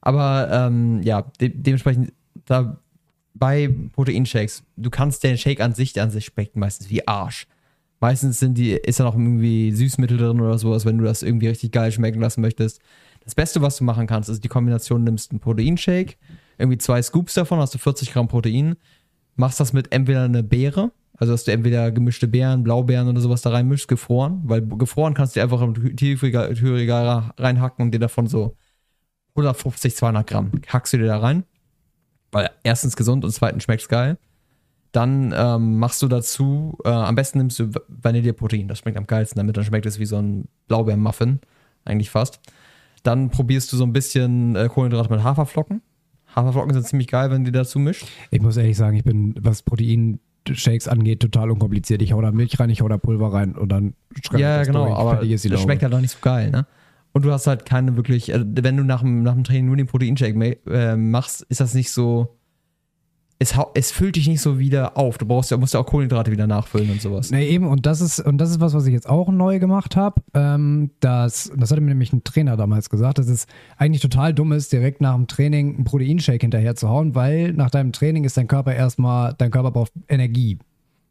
Aber 0.01 0.49
ähm, 0.51 1.01
ja, 1.01 1.21
de 1.39 1.47
dementsprechend, 1.47 2.11
da 2.45 2.77
bei 3.33 3.73
Proteinshakes, 3.93 4.63
du 4.75 4.89
kannst 4.89 5.23
den 5.23 5.37
Shake 5.37 5.61
an 5.61 5.73
sich, 5.73 5.99
an 6.01 6.11
sich 6.11 6.25
schmeckt 6.25 6.57
meistens 6.57 6.89
wie 6.89 7.07
Arsch. 7.07 7.47
Meistens 8.01 8.37
sind 8.39 8.57
die, 8.57 8.71
ist 8.71 8.99
da 8.99 9.05
noch 9.05 9.15
irgendwie 9.15 9.71
Süßmittel 9.71 10.17
drin 10.17 10.41
oder 10.41 10.57
sowas, 10.57 10.83
wenn 10.85 10.97
du 10.97 11.05
das 11.05 11.23
irgendwie 11.23 11.47
richtig 11.47 11.71
geil 11.71 11.89
schmecken 11.93 12.19
lassen 12.19 12.41
möchtest. 12.41 12.81
Das 13.23 13.33
Beste, 13.33 13.61
was 13.61 13.77
du 13.77 13.85
machen 13.85 14.07
kannst, 14.07 14.27
ist 14.27 14.43
die 14.43 14.47
Kombination, 14.49 15.05
nimmst 15.05 15.31
einen 15.31 15.39
Proteinshake, 15.39 16.17
irgendwie 16.59 16.77
zwei 16.77 17.01
Scoops 17.01 17.33
davon, 17.33 17.59
hast 17.59 17.73
du 17.73 17.77
40 17.77 18.11
Gramm 18.11 18.27
Protein, 18.27 18.75
machst 19.35 19.59
das 19.59 19.73
mit 19.73 19.91
entweder 19.91 20.23
eine 20.23 20.43
Beere, 20.43 20.91
also 21.17 21.33
dass 21.33 21.43
du 21.45 21.51
entweder 21.51 21.91
gemischte 21.91 22.27
Beeren, 22.27 22.63
Blaubeeren 22.63 23.07
oder 23.07 23.21
sowas 23.21 23.41
da 23.41 23.49
reinmischst, 23.49 23.87
gefroren, 23.87 24.41
weil 24.43 24.61
gefroren 24.61 25.13
kannst 25.13 25.35
du 25.35 25.41
einfach 25.41 25.61
im 25.61 25.95
Tiefregal 25.95 27.33
reinhacken 27.37 27.85
und 27.85 27.91
dir 27.91 27.99
davon 27.99 28.27
so 28.27 28.55
150, 29.35 29.95
200 29.95 30.27
Gramm 30.27 30.51
hackst 30.67 30.93
du 30.93 30.97
dir 30.97 31.07
da 31.07 31.17
rein, 31.19 31.43
weil 32.31 32.49
erstens 32.63 32.95
gesund 32.95 33.23
und 33.23 33.31
zweitens 33.31 33.63
schmeckt's 33.63 33.87
geil. 33.87 34.17
Dann 34.91 35.33
ähm, 35.37 35.77
machst 35.77 36.01
du 36.01 36.07
dazu, 36.07 36.77
äh, 36.83 36.89
am 36.89 37.13
besten 37.13 37.37
nimmst 37.37 37.59
du 37.59 37.73
Va- 37.75 37.81
Vanilleprotein, 37.89 38.67
das 38.67 38.79
schmeckt 38.79 38.97
am 38.97 39.05
geilsten 39.05 39.37
damit, 39.37 39.55
dann 39.55 39.63
schmeckt 39.63 39.85
es 39.85 39.99
wie 39.99 40.05
so 40.05 40.17
ein 40.17 40.47
Blaubeermuffin, 40.67 41.39
eigentlich 41.85 42.09
fast. 42.09 42.39
Dann 43.03 43.29
probierst 43.29 43.71
du 43.71 43.77
so 43.77 43.83
ein 43.83 43.93
bisschen 43.93 44.55
äh, 44.55 44.67
Kohlenhydrate 44.67 45.11
mit 45.11 45.23
Haferflocken. 45.23 45.81
Haferflocken 46.35 46.73
sind 46.73 46.85
ziemlich 46.85 47.07
geil, 47.07 47.31
wenn 47.31 47.43
die 47.43 47.51
dazu 47.51 47.79
mischst. 47.79 48.07
Ich 48.31 48.41
muss 48.41 48.57
ehrlich 48.57 48.77
sagen, 48.77 48.95
ich 48.97 49.03
bin, 49.03 49.35
was 49.41 49.63
Proteinshakes 49.63 50.87
angeht, 50.87 51.19
total 51.19 51.51
unkompliziert. 51.51 52.01
Ich 52.01 52.13
hau 52.13 52.21
da 52.21 52.31
Milch 52.31 52.59
rein, 52.59 52.69
ich 52.69 52.81
hau 52.81 52.87
da 52.87 52.97
Pulver 52.97 53.33
rein 53.33 53.55
und 53.55 53.69
dann 53.71 53.93
schreibe 54.23 54.41
Ja, 54.41 54.55
ich 54.55 54.59
das 54.59 54.67
genau, 54.67 54.85
durch. 54.87 54.97
aber 54.97 55.11
Fertig 55.11 55.31
ist 55.31 55.45
die 55.45 55.49
das 55.49 55.61
schmeckt 55.61 55.83
halt 55.83 55.93
auch 55.93 56.01
nicht 56.01 56.11
so 56.11 56.19
geil, 56.21 56.51
ne? 56.51 56.65
Und 57.11 57.25
du 57.25 57.31
hast 57.31 57.47
halt 57.47 57.65
keine 57.65 57.95
wirklich, 57.97 58.31
äh, 58.31 58.43
wenn 58.45 58.77
du 58.77 58.83
nach 58.83 59.01
dem, 59.01 59.23
nach 59.23 59.33
dem 59.33 59.43
Training 59.43 59.65
nur 59.65 59.75
den 59.77 59.87
Proteinshake 59.87 60.57
äh, 60.67 60.95
machst, 60.95 61.41
ist 61.49 61.59
das 61.59 61.73
nicht 61.73 61.89
so, 61.91 62.37
es, 63.41 63.57
es 63.73 63.91
füllt 63.91 64.17
dich 64.17 64.27
nicht 64.27 64.41
so 64.41 64.59
wieder 64.59 64.97
auf. 64.97 65.17
Du 65.17 65.25
brauchst 65.25 65.49
ja, 65.49 65.57
musst 65.57 65.73
ja 65.73 65.79
auch 65.79 65.85
Kohlenhydrate 65.85 66.29
wieder 66.29 66.45
nachfüllen 66.45 66.91
und 66.91 67.01
sowas. 67.01 67.31
Nee, 67.31 67.47
eben, 67.47 67.67
und 67.67 67.85
das 67.85 68.01
ist, 68.01 68.19
und 68.19 68.37
das 68.37 68.51
ist 68.51 68.59
was, 68.59 68.73
was 68.73 68.85
ich 68.85 68.91
jetzt 68.91 69.07
auch 69.07 69.29
neu 69.29 69.59
gemacht 69.59 69.95
habe. 69.95 70.21
Ähm, 70.33 70.91
das, 70.99 71.49
das 71.55 71.71
hatte 71.71 71.79
mir 71.79 71.87
nämlich 71.87 72.11
ein 72.11 72.25
Trainer 72.25 72.57
damals 72.57 72.89
gesagt, 72.89 73.17
dass 73.17 73.29
es 73.29 73.47
eigentlich 73.77 74.01
total 74.01 74.33
dumm 74.33 74.51
ist, 74.51 74.73
direkt 74.73 74.99
nach 74.99 75.15
dem 75.15 75.27
Training 75.27 75.75
einen 75.75 75.83
Proteinshake 75.85 76.41
hinterher 76.41 76.75
zu 76.75 76.89
hauen, 76.89 77.15
weil 77.15 77.53
nach 77.53 77.69
deinem 77.69 77.93
Training 77.93 78.25
ist 78.25 78.35
dein 78.35 78.47
Körper 78.47 78.75
erstmal, 78.75 79.35
dein 79.37 79.51
Körper 79.51 79.71
braucht 79.71 79.93
Energie. 80.09 80.59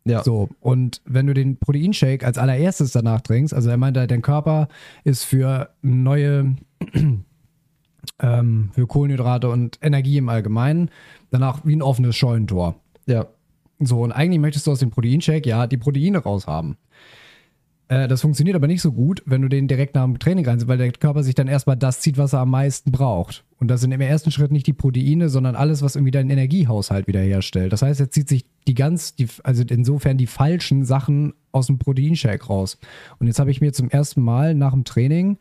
Ja. 0.05 0.23
So, 0.23 0.51
und 0.61 1.01
wenn 1.07 1.27
du 1.27 1.35
den 1.35 1.57
Proteinshake 1.57 2.27
als 2.27 2.37
allererstes 2.37 2.93
danach 2.93 3.23
trinkst, 3.23 3.55
also 3.55 3.71
er 3.71 3.79
meinte, 3.79 4.07
dein 4.07 4.23
Körper 4.23 4.69
ist 5.03 5.25
für 5.25 5.71
neue, 5.81 6.57
ähm, 8.21 8.71
für 8.73 8.87
Kohlenhydrate 8.87 9.49
und 9.49 9.79
Energie 9.81 10.19
im 10.19 10.29
Allgemeinen 10.29 10.91
danach 11.31 11.65
wie 11.65 11.77
ein 11.77 11.83
offenes 11.83 12.17
Scheunentor. 12.17 12.77
Ja. 13.07 13.27
So, 13.81 14.03
und 14.03 14.13
eigentlich 14.13 14.41
möchtest 14.41 14.67
du 14.67 14.73
aus 14.73 14.81
dem 14.81 14.91
Proteinshake 14.91 15.49
ja 15.49 15.67
die 15.67 15.77
Proteine 15.77 16.19
raushaben. 16.19 16.77
Äh, 17.89 18.07
das 18.07 18.21
funktioniert 18.21 18.57
aber 18.57 18.67
nicht 18.67 18.83
so 18.83 18.93
gut, 18.93 19.23
wenn 19.27 19.43
du 19.43 19.49
den 19.49 19.67
direkt 19.67 19.95
nach 19.95 20.05
dem 20.05 20.19
Training 20.19 20.47
reinsetzt, 20.47 20.69
weil 20.69 20.79
der 20.79 20.93
Körper 20.93 21.23
sich 21.23 21.35
dann 21.35 21.49
erstmal 21.49 21.77
das 21.77 22.01
zieht, 22.01 22.19
was 22.19 22.33
er 22.33 22.41
am 22.41 22.51
meisten 22.51 22.93
braucht. 22.93 23.45
Und 23.59 23.69
das 23.69 23.81
sind 23.81 23.93
im 23.93 24.01
ersten 24.01 24.31
Schritt 24.31 24.53
nicht 24.53 24.67
die 24.67 24.73
Proteine, 24.73 25.29
sondern 25.29 25.57
alles, 25.57 25.83
was 25.83 25.97
irgendwie 25.97 26.11
deinen 26.11 26.31
Energiehaushalt 26.31 27.07
wiederherstellt. 27.07 27.73
Das 27.73 27.83
heißt, 27.83 27.99
er 28.01 28.11
zieht 28.11 28.29
sich 28.29 28.45
die 28.67 28.75
ganz, 28.75 29.17
die, 29.17 29.27
also 29.43 29.65
insofern 29.69 30.19
die 30.19 30.27
falschen 30.27 30.85
Sachen 30.85 31.35
aus 31.51 31.67
dem 31.67 31.79
Proteinshake 31.79 32.47
raus. 32.47 32.79
Und 33.19 33.27
jetzt 33.27 33.41
habe 33.41 33.51
ich 33.51 33.61
mir 33.61 33.73
zum 33.73 33.91
ersten 33.91 34.23
Mal 34.23 34.55
nach 34.55 34.73
dem 34.73 34.85
Training, 34.85 35.39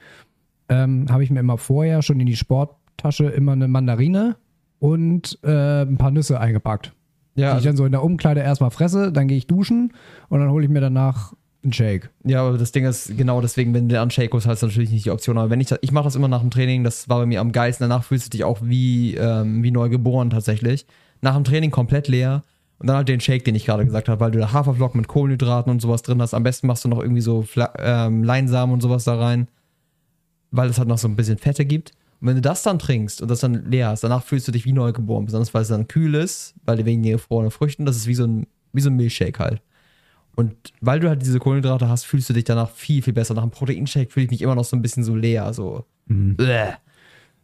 ähm, 0.70 1.08
habe 1.10 1.24
ich 1.24 1.30
mir 1.30 1.42
immer 1.42 1.58
vorher 1.58 2.02
schon 2.02 2.20
in 2.20 2.28
die 2.28 2.36
Sporttasche 2.36 3.26
immer 3.26 3.52
eine 3.52 3.68
Mandarine 3.68 4.38
und 4.80 5.40
äh, 5.44 5.82
ein 5.82 5.98
paar 5.98 6.12
Nüsse 6.12 6.40
eingepackt. 6.40 6.94
Ja, 7.36 7.54
die 7.54 7.60
ich 7.60 7.66
dann 7.66 7.78
so 7.78 7.86
in 7.86 7.92
der 7.92 8.04
Umkleide 8.04 8.42
erstmal 8.42 8.72
fresse, 8.72 9.12
dann 9.12 9.28
gehe 9.28 9.38
ich 9.38 9.46
duschen 9.46 9.94
und 10.30 10.40
dann 10.40 10.50
hole 10.50 10.66
ich 10.66 10.72
mir 10.72 10.82
danach 10.82 11.34
einen 11.64 11.74
Shake. 11.74 12.10
Ja, 12.24 12.44
aber 12.44 12.58
das 12.58 12.72
Ding 12.72 12.86
ist, 12.86 13.16
genau 13.16 13.42
deswegen, 13.42 13.74
wenn 13.74 13.90
du 13.90 13.96
dann 13.96 14.10
Shake 14.10 14.34
holst, 14.34 14.48
hast 14.48 14.64
du 14.64 14.68
natürlich 14.68 14.90
nicht 14.90 15.06
die 15.06 15.12
Option. 15.12 15.38
Aber 15.38 15.50
wenn 15.50 15.62
ich, 15.62 15.72
ich 15.82 15.92
mache 15.92 16.06
das 16.06 16.16
immer 16.16 16.28
nach 16.28 16.42
dem 16.42 16.50
Training, 16.50 16.84
das 16.84 17.10
war 17.10 17.20
bei 17.20 17.26
mir 17.26 17.42
am 17.42 17.52
geilsten. 17.52 17.88
Danach 17.88 18.04
fühlst 18.04 18.26
du 18.28 18.30
dich 18.32 18.44
auch 18.44 18.60
wie, 18.64 19.16
ähm, 19.16 19.62
wie 19.64 19.72
neu 19.72 19.90
geboren 19.90 20.30
tatsächlich. 20.30 20.86
Nach 21.22 21.36
dem 21.36 21.44
Training 21.44 21.72
komplett 21.72 22.08
leer. 22.08 22.44
Und 22.80 22.88
dann 22.88 22.98
halt 22.98 23.10
den 23.10 23.20
Shake, 23.20 23.44
den 23.44 23.56
ich 23.56 23.66
gerade 23.66 23.86
gesagt 23.86 24.08
habe, 24.08 24.20
weil 24.20 24.32
du 24.32 24.38
da 24.38 24.54
Haferflocken 24.54 25.00
mit 25.00 25.08
Kohlenhydraten 25.08 25.72
und 25.72 25.82
sowas 25.82 26.04
drin 26.04 26.22
hast. 26.22 26.36
Am 26.36 26.44
besten 26.44 26.68
machst 26.68 26.86
du 26.86 26.90
noch 26.90 27.00
irgendwie 27.00 27.22
so 27.22 27.42
Fla 27.42 27.74
ähm, 27.80 28.24
Leinsamen 28.24 28.72
und 28.72 28.82
sowas 28.82 29.04
da 29.04 29.16
rein, 29.16 29.48
weil 30.52 30.70
es 30.70 30.78
halt 30.78 30.88
noch 30.88 31.00
so 31.00 31.08
ein 31.08 31.16
bisschen 31.16 31.40
Fette 31.40 31.66
gibt. 31.66 31.94
Und 32.20 32.28
wenn 32.28 32.36
du 32.36 32.42
das 32.42 32.64
dann 32.64 32.80
trinkst 32.80 33.22
und 33.22 33.30
das 33.30 33.42
dann 33.42 33.70
leer 33.70 33.90
hast, 33.90 34.04
danach 34.04 34.24
fühlst 34.24 34.48
du 34.48 34.52
dich 34.52 34.66
wie 34.66 34.74
neu 34.74 34.92
geboren. 34.92 35.26
Besonders 35.26 35.54
weil 35.54 35.62
es 35.62 35.68
dann 35.68 35.88
kühl 35.88 36.16
ist, 36.16 36.56
weil 36.66 36.84
wegen 36.86 37.04
den 37.04 37.14
gefrorenen 37.14 37.52
Früchten, 37.52 37.86
das 37.86 37.96
ist 37.96 38.08
wie 38.08 38.16
so 38.16 38.26
ein, 38.26 38.48
wie 38.74 38.82
so 38.82 38.90
ein 38.90 38.96
Milchshake 38.96 39.40
halt. 39.40 39.62
Und 40.36 40.56
weil 40.82 41.00
du 41.00 41.10
halt 41.10 41.22
diese 41.24 41.40
Kohlenhydrate 41.40 41.90
hast, 41.90 42.04
fühlst 42.06 42.30
du 42.30 42.34
dich 42.34 42.44
danach 42.44 42.70
viel, 42.70 43.02
viel 43.02 43.14
besser. 43.14 43.34
Nach 43.34 43.42
einem 43.42 43.52
Proteinshake 43.52 44.12
fühle 44.12 44.26
ich 44.26 44.32
mich 44.32 44.42
immer 44.42 44.56
noch 44.56 44.66
so 44.66 44.76
ein 44.76 44.82
bisschen 44.82 45.04
so 45.04 45.16
leer. 45.16 45.52
So. 45.54 45.86
Bäh. 46.38 46.74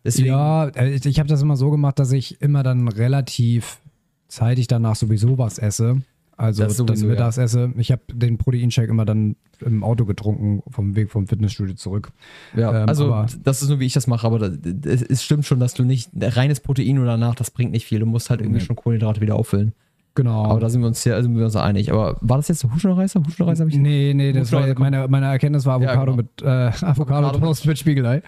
Deswegen, 0.03 0.27
Ja, 0.27 0.67
äh, 0.67 0.93
ich, 0.93 1.05
ich 1.05 1.19
habe 1.19 1.29
das 1.29 1.41
immer 1.41 1.55
so 1.55 1.71
gemacht, 1.71 1.97
dass 1.97 2.11
ich 2.11 2.41
immer 2.41 2.61
dann 2.61 2.87
relativ 2.87 3.79
zeitig 4.27 4.67
danach 4.67 4.95
sowieso 4.95 5.37
was 5.37 5.57
esse. 5.57 6.01
Also 6.37 6.63
Das 6.63 6.77
sowieso, 6.77 7.01
dann 7.01 7.09
mittags 7.11 7.37
esse. 7.37 7.71
Ich 7.77 7.91
habe 7.91 8.01
den 8.11 8.37
Proteinshake 8.37 8.89
immer 8.89 9.05
dann 9.05 9.35
im 9.61 9.83
Auto 9.83 10.05
getrunken, 10.05 10.63
vom 10.71 10.95
Weg 10.95 11.11
vom 11.11 11.27
Fitnessstudio 11.27 11.75
zurück. 11.75 12.11
Ja, 12.55 12.81
Ähm, 12.83 12.89
also 12.89 13.25
das 13.43 13.61
ist 13.61 13.69
nur, 13.69 13.79
wie 13.79 13.85
ich 13.85 13.93
das 13.93 14.07
mache, 14.07 14.25
aber 14.25 14.39
das, 14.39 14.51
es, 14.85 15.01
es 15.03 15.23
stimmt 15.23 15.45
schon, 15.45 15.59
dass 15.59 15.73
du 15.73 15.83
nicht 15.83 16.09
reines 16.19 16.59
Protein 16.59 16.97
oder 16.99 17.11
danach, 17.11 17.35
das 17.35 17.51
bringt 17.51 17.71
nicht 17.71 17.85
viel. 17.85 17.99
Du 17.99 18.05
musst 18.05 18.29
halt 18.29 18.41
irgendwie 18.41 18.59
Nee. 18.59 18.65
schon 18.65 18.75
Kohlenhydrate 18.75 19.21
wieder 19.21 19.35
auffüllen. 19.35 19.73
Genau. 20.15 20.45
Aber 20.45 20.59
da 20.59 20.69
sind 20.69 20.81
wir 20.81 20.87
uns 20.87 21.03
ja, 21.05 21.19
sind 21.23 21.35
wir 21.35 21.45
uns 21.45 21.55
einig. 21.55 21.91
Aber 21.91 22.17
war 22.21 22.37
das 22.37 22.47
jetzt 22.47 22.61
der 22.63 22.71
Huschenreißer? 22.73 23.23
Huschenreißer 23.25 23.61
habe 23.61 23.71
ich 23.71 23.77
nee, 23.77 24.13
nee, 24.13 24.31
das 24.31 24.51
war 24.51 24.67
meine, 24.77 25.07
meine 25.07 25.25
Erkenntnis 25.25 25.65
war 25.65 25.75
Avocado 25.77 26.11
genau. 26.11 26.15
mit 26.17 26.41
äh, 26.41 26.45
Avocado 26.85 27.27
Avocado 27.27 27.39
Toast 27.39 27.65
mit 27.65 27.79
Spiegelei. 27.79 28.21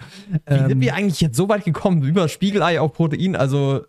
Wie 0.48 0.54
sind 0.58 0.70
Ähm, 0.72 0.80
wir 0.80 0.94
eigentlich 0.94 1.20
jetzt 1.20 1.36
so 1.36 1.48
weit 1.48 1.64
gekommen? 1.64 2.02
Über 2.02 2.28
Spiegelei 2.28 2.80
auf 2.80 2.92
Protein? 2.92 3.36
Also, 3.36 3.82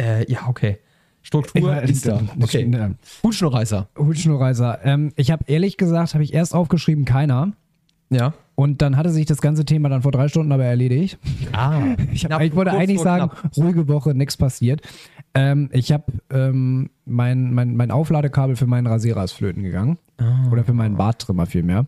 äh, 0.00 0.30
ja, 0.30 0.40
okay. 0.48 0.78
Struktur 1.26 1.72
ja, 1.72 1.78
ist 1.78 2.06
da. 2.06 2.20
Okay. 2.40 2.70
ja. 2.72 2.92
Huschenreißer. 3.24 3.88
Hutschnurreiser. 3.98 4.78
Ähm, 4.84 5.12
ich 5.16 5.32
habe 5.32 5.42
ehrlich 5.48 5.76
gesagt, 5.76 6.14
habe 6.14 6.22
ich 6.22 6.32
erst 6.32 6.54
aufgeschrieben, 6.54 7.04
keiner. 7.04 7.50
Ja. 8.10 8.32
Und 8.54 8.80
dann 8.80 8.96
hatte 8.96 9.10
sich 9.10 9.26
das 9.26 9.40
ganze 9.40 9.64
Thema 9.64 9.88
dann 9.88 10.02
vor 10.02 10.12
drei 10.12 10.28
Stunden 10.28 10.52
aber 10.52 10.64
erledigt. 10.64 11.18
Ah. 11.50 11.80
Ich, 12.12 12.24
hab, 12.26 12.40
ich 12.40 12.54
wollte 12.54 12.70
eigentlich 12.70 13.00
sagen, 13.00 13.32
ruhige 13.56 13.88
Woche, 13.88 14.14
nichts 14.14 14.36
passiert. 14.36 14.82
Ähm, 15.34 15.68
ich 15.72 15.90
habe 15.90 16.04
ähm, 16.30 16.90
mein, 17.04 17.52
mein, 17.52 17.76
mein 17.76 17.90
Aufladekabel 17.90 18.54
für 18.54 18.68
meinen 18.68 18.86
Rasierer 18.86 19.24
ist 19.24 19.32
flöten 19.32 19.64
gegangen. 19.64 19.98
Ah. 20.18 20.48
Oder 20.52 20.62
für 20.62 20.74
meinen 20.74 20.96
Barttrimmer 20.96 21.46
vielmehr. 21.46 21.86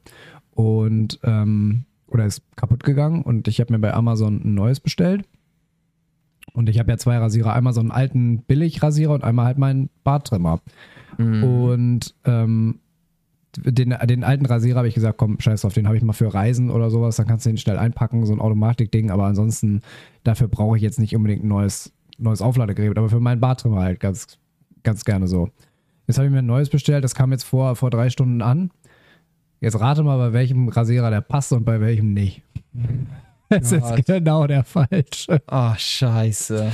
Und, 0.50 1.20
ähm, 1.22 1.84
oder 2.08 2.26
ist 2.26 2.42
kaputt 2.56 2.82
gegangen. 2.82 3.22
Und 3.22 3.46
ich 3.46 3.60
habe 3.60 3.72
mir 3.72 3.78
bei 3.78 3.94
Amazon 3.94 4.40
ein 4.44 4.54
neues 4.54 4.80
bestellt. 4.80 5.24
Und 6.58 6.68
ich 6.68 6.80
habe 6.80 6.90
ja 6.90 6.98
zwei 6.98 7.16
Rasierer. 7.18 7.52
Einmal 7.52 7.72
so 7.72 7.78
einen 7.78 7.92
alten 7.92 8.42
Billigrasierer 8.42 9.14
und 9.14 9.22
einmal 9.22 9.46
halt 9.46 9.58
meinen 9.58 9.90
Barttrimmer. 10.02 10.58
Mhm. 11.16 11.44
Und 11.44 12.14
ähm, 12.24 12.80
den, 13.56 13.94
den 14.02 14.24
alten 14.24 14.44
Rasierer 14.44 14.78
habe 14.78 14.88
ich 14.88 14.94
gesagt, 14.96 15.18
komm, 15.18 15.38
scheiß 15.38 15.60
drauf, 15.60 15.72
den 15.72 15.86
habe 15.86 15.96
ich 15.96 16.02
mal 16.02 16.14
für 16.14 16.34
Reisen 16.34 16.72
oder 16.72 16.90
sowas, 16.90 17.14
dann 17.14 17.28
kannst 17.28 17.46
du 17.46 17.50
den 17.50 17.58
schnell 17.58 17.78
einpacken, 17.78 18.26
so 18.26 18.32
ein 18.32 18.40
Automatikding, 18.40 19.12
aber 19.12 19.26
ansonsten, 19.26 19.82
dafür 20.24 20.48
brauche 20.48 20.76
ich 20.76 20.82
jetzt 20.82 20.98
nicht 20.98 21.14
unbedingt 21.14 21.44
ein 21.44 21.48
neues, 21.48 21.92
neues 22.18 22.42
Aufladegerät, 22.42 22.98
aber 22.98 23.08
für 23.08 23.20
meinen 23.20 23.40
Bartrimmer 23.40 23.82
halt 23.82 24.00
ganz, 24.00 24.26
ganz 24.82 25.04
gerne 25.04 25.28
so. 25.28 25.50
Jetzt 26.08 26.18
habe 26.18 26.26
ich 26.26 26.32
mir 26.32 26.40
ein 26.40 26.46
neues 26.46 26.70
bestellt, 26.70 27.04
das 27.04 27.14
kam 27.14 27.30
jetzt 27.30 27.44
vor, 27.44 27.76
vor 27.76 27.90
drei 27.90 28.10
Stunden 28.10 28.42
an. 28.42 28.72
Jetzt 29.60 29.78
rate 29.78 30.02
mal, 30.02 30.18
bei 30.18 30.32
welchem 30.32 30.68
Rasierer 30.68 31.10
der 31.10 31.20
passt 31.20 31.52
und 31.52 31.64
bei 31.64 31.80
welchem 31.80 32.12
nicht. 32.12 32.42
Das 33.60 33.70
Gott. 33.70 33.98
ist 33.98 34.06
genau 34.06 34.46
der 34.46 34.62
falsche. 34.64 35.40
Ah, 35.46 35.74
scheiße. 35.76 36.70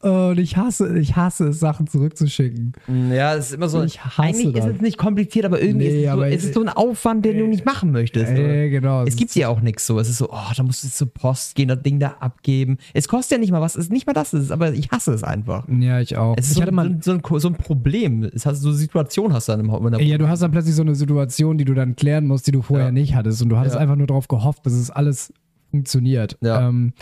Und 0.00 0.38
ich 0.38 0.56
hasse, 0.56 0.98
ich 0.98 1.14
hasse 1.14 1.48
es, 1.48 1.60
Sachen 1.60 1.86
zurückzuschicken. 1.86 2.72
Ja, 3.12 3.34
es 3.34 3.48
ist 3.48 3.52
immer 3.52 3.68
so. 3.68 3.82
Ich 3.82 4.02
hasse 4.02 4.22
eigentlich 4.22 4.54
das. 4.54 4.64
ist 4.64 4.76
es 4.76 4.80
nicht 4.80 4.96
kompliziert, 4.96 5.44
aber 5.44 5.60
irgendwie 5.60 5.88
Nee, 5.88 5.90
ist, 5.90 5.98
es 5.98 6.04
so, 6.06 6.10
aber- 6.12 6.28
es 6.32 6.44
ist 6.44 6.54
so 6.54 6.62
ein 6.62 6.68
Aufwand, 6.70 7.26
den 7.26 7.36
du 7.38 7.46
nicht 7.46 7.66
machen 7.66 7.92
möchtest. 7.92 8.32
Äh, 8.32 8.70
genau. 8.70 9.04
Es 9.04 9.16
gibt 9.16 9.34
ja 9.34 9.48
auch 9.48 9.60
nichts 9.60 9.86
so. 9.86 9.98
Es 9.98 10.08
ist 10.08 10.16
so, 10.16 10.30
oh, 10.30 10.52
da 10.56 10.62
musst 10.62 10.84
du 10.84 10.88
zur 10.88 11.12
Post 11.12 11.54
gehen, 11.54 11.68
das 11.68 11.82
Ding 11.82 11.98
da 12.00 12.16
abgeben. 12.20 12.78
Es 12.94 13.08
kostet 13.08 13.32
ja 13.32 13.38
nicht 13.38 13.50
mal 13.52 13.60
was, 13.60 13.74
es 13.76 13.84
ist 13.84 13.92
nicht 13.92 14.06
mal 14.06 14.14
das, 14.14 14.32
ist, 14.32 14.50
aber 14.50 14.72
ich 14.72 14.90
hasse 14.90 15.12
es 15.12 15.22
einfach. 15.22 15.68
Ja, 15.68 16.00
ich 16.00 16.16
auch. 16.16 16.34
Es 16.38 16.46
ist 16.46 16.52
ich 16.52 16.56
so, 16.56 16.62
hatte 16.62 16.72
mal, 16.72 16.96
so, 17.02 17.12
ein, 17.12 17.20
so 17.38 17.48
ein 17.48 17.54
Problem. 17.56 18.22
Es 18.24 18.46
hast, 18.46 18.60
so 18.62 18.68
eine 18.70 18.78
Situation 18.78 19.34
hast 19.34 19.48
du 19.48 19.52
dann 19.52 19.60
im 19.60 19.90
der 19.92 20.00
Ja, 20.02 20.16
du 20.16 20.28
hast 20.28 20.40
dann 20.40 20.50
plötzlich 20.50 20.74
so 20.76 20.82
eine 20.82 20.94
Situation, 20.94 21.58
die 21.58 21.66
du 21.66 21.74
dann 21.74 21.94
klären 21.94 22.26
musst, 22.26 22.46
die 22.46 22.52
du 22.52 22.62
vorher 22.62 22.86
Ja. 22.86 22.92
nicht 22.92 23.14
hattest. 23.14 23.42
Und 23.42 23.50
du 23.50 23.58
hattest 23.58 23.74
Ja. 23.74 23.82
einfach 23.82 23.96
nur 23.96 24.06
darauf 24.06 24.28
gehofft, 24.28 24.64
dass 24.64 24.72
es 24.72 24.90
alles 24.90 25.30
funktioniert. 25.70 26.36
Ja. 26.40 26.68
Ähm, 26.68 26.92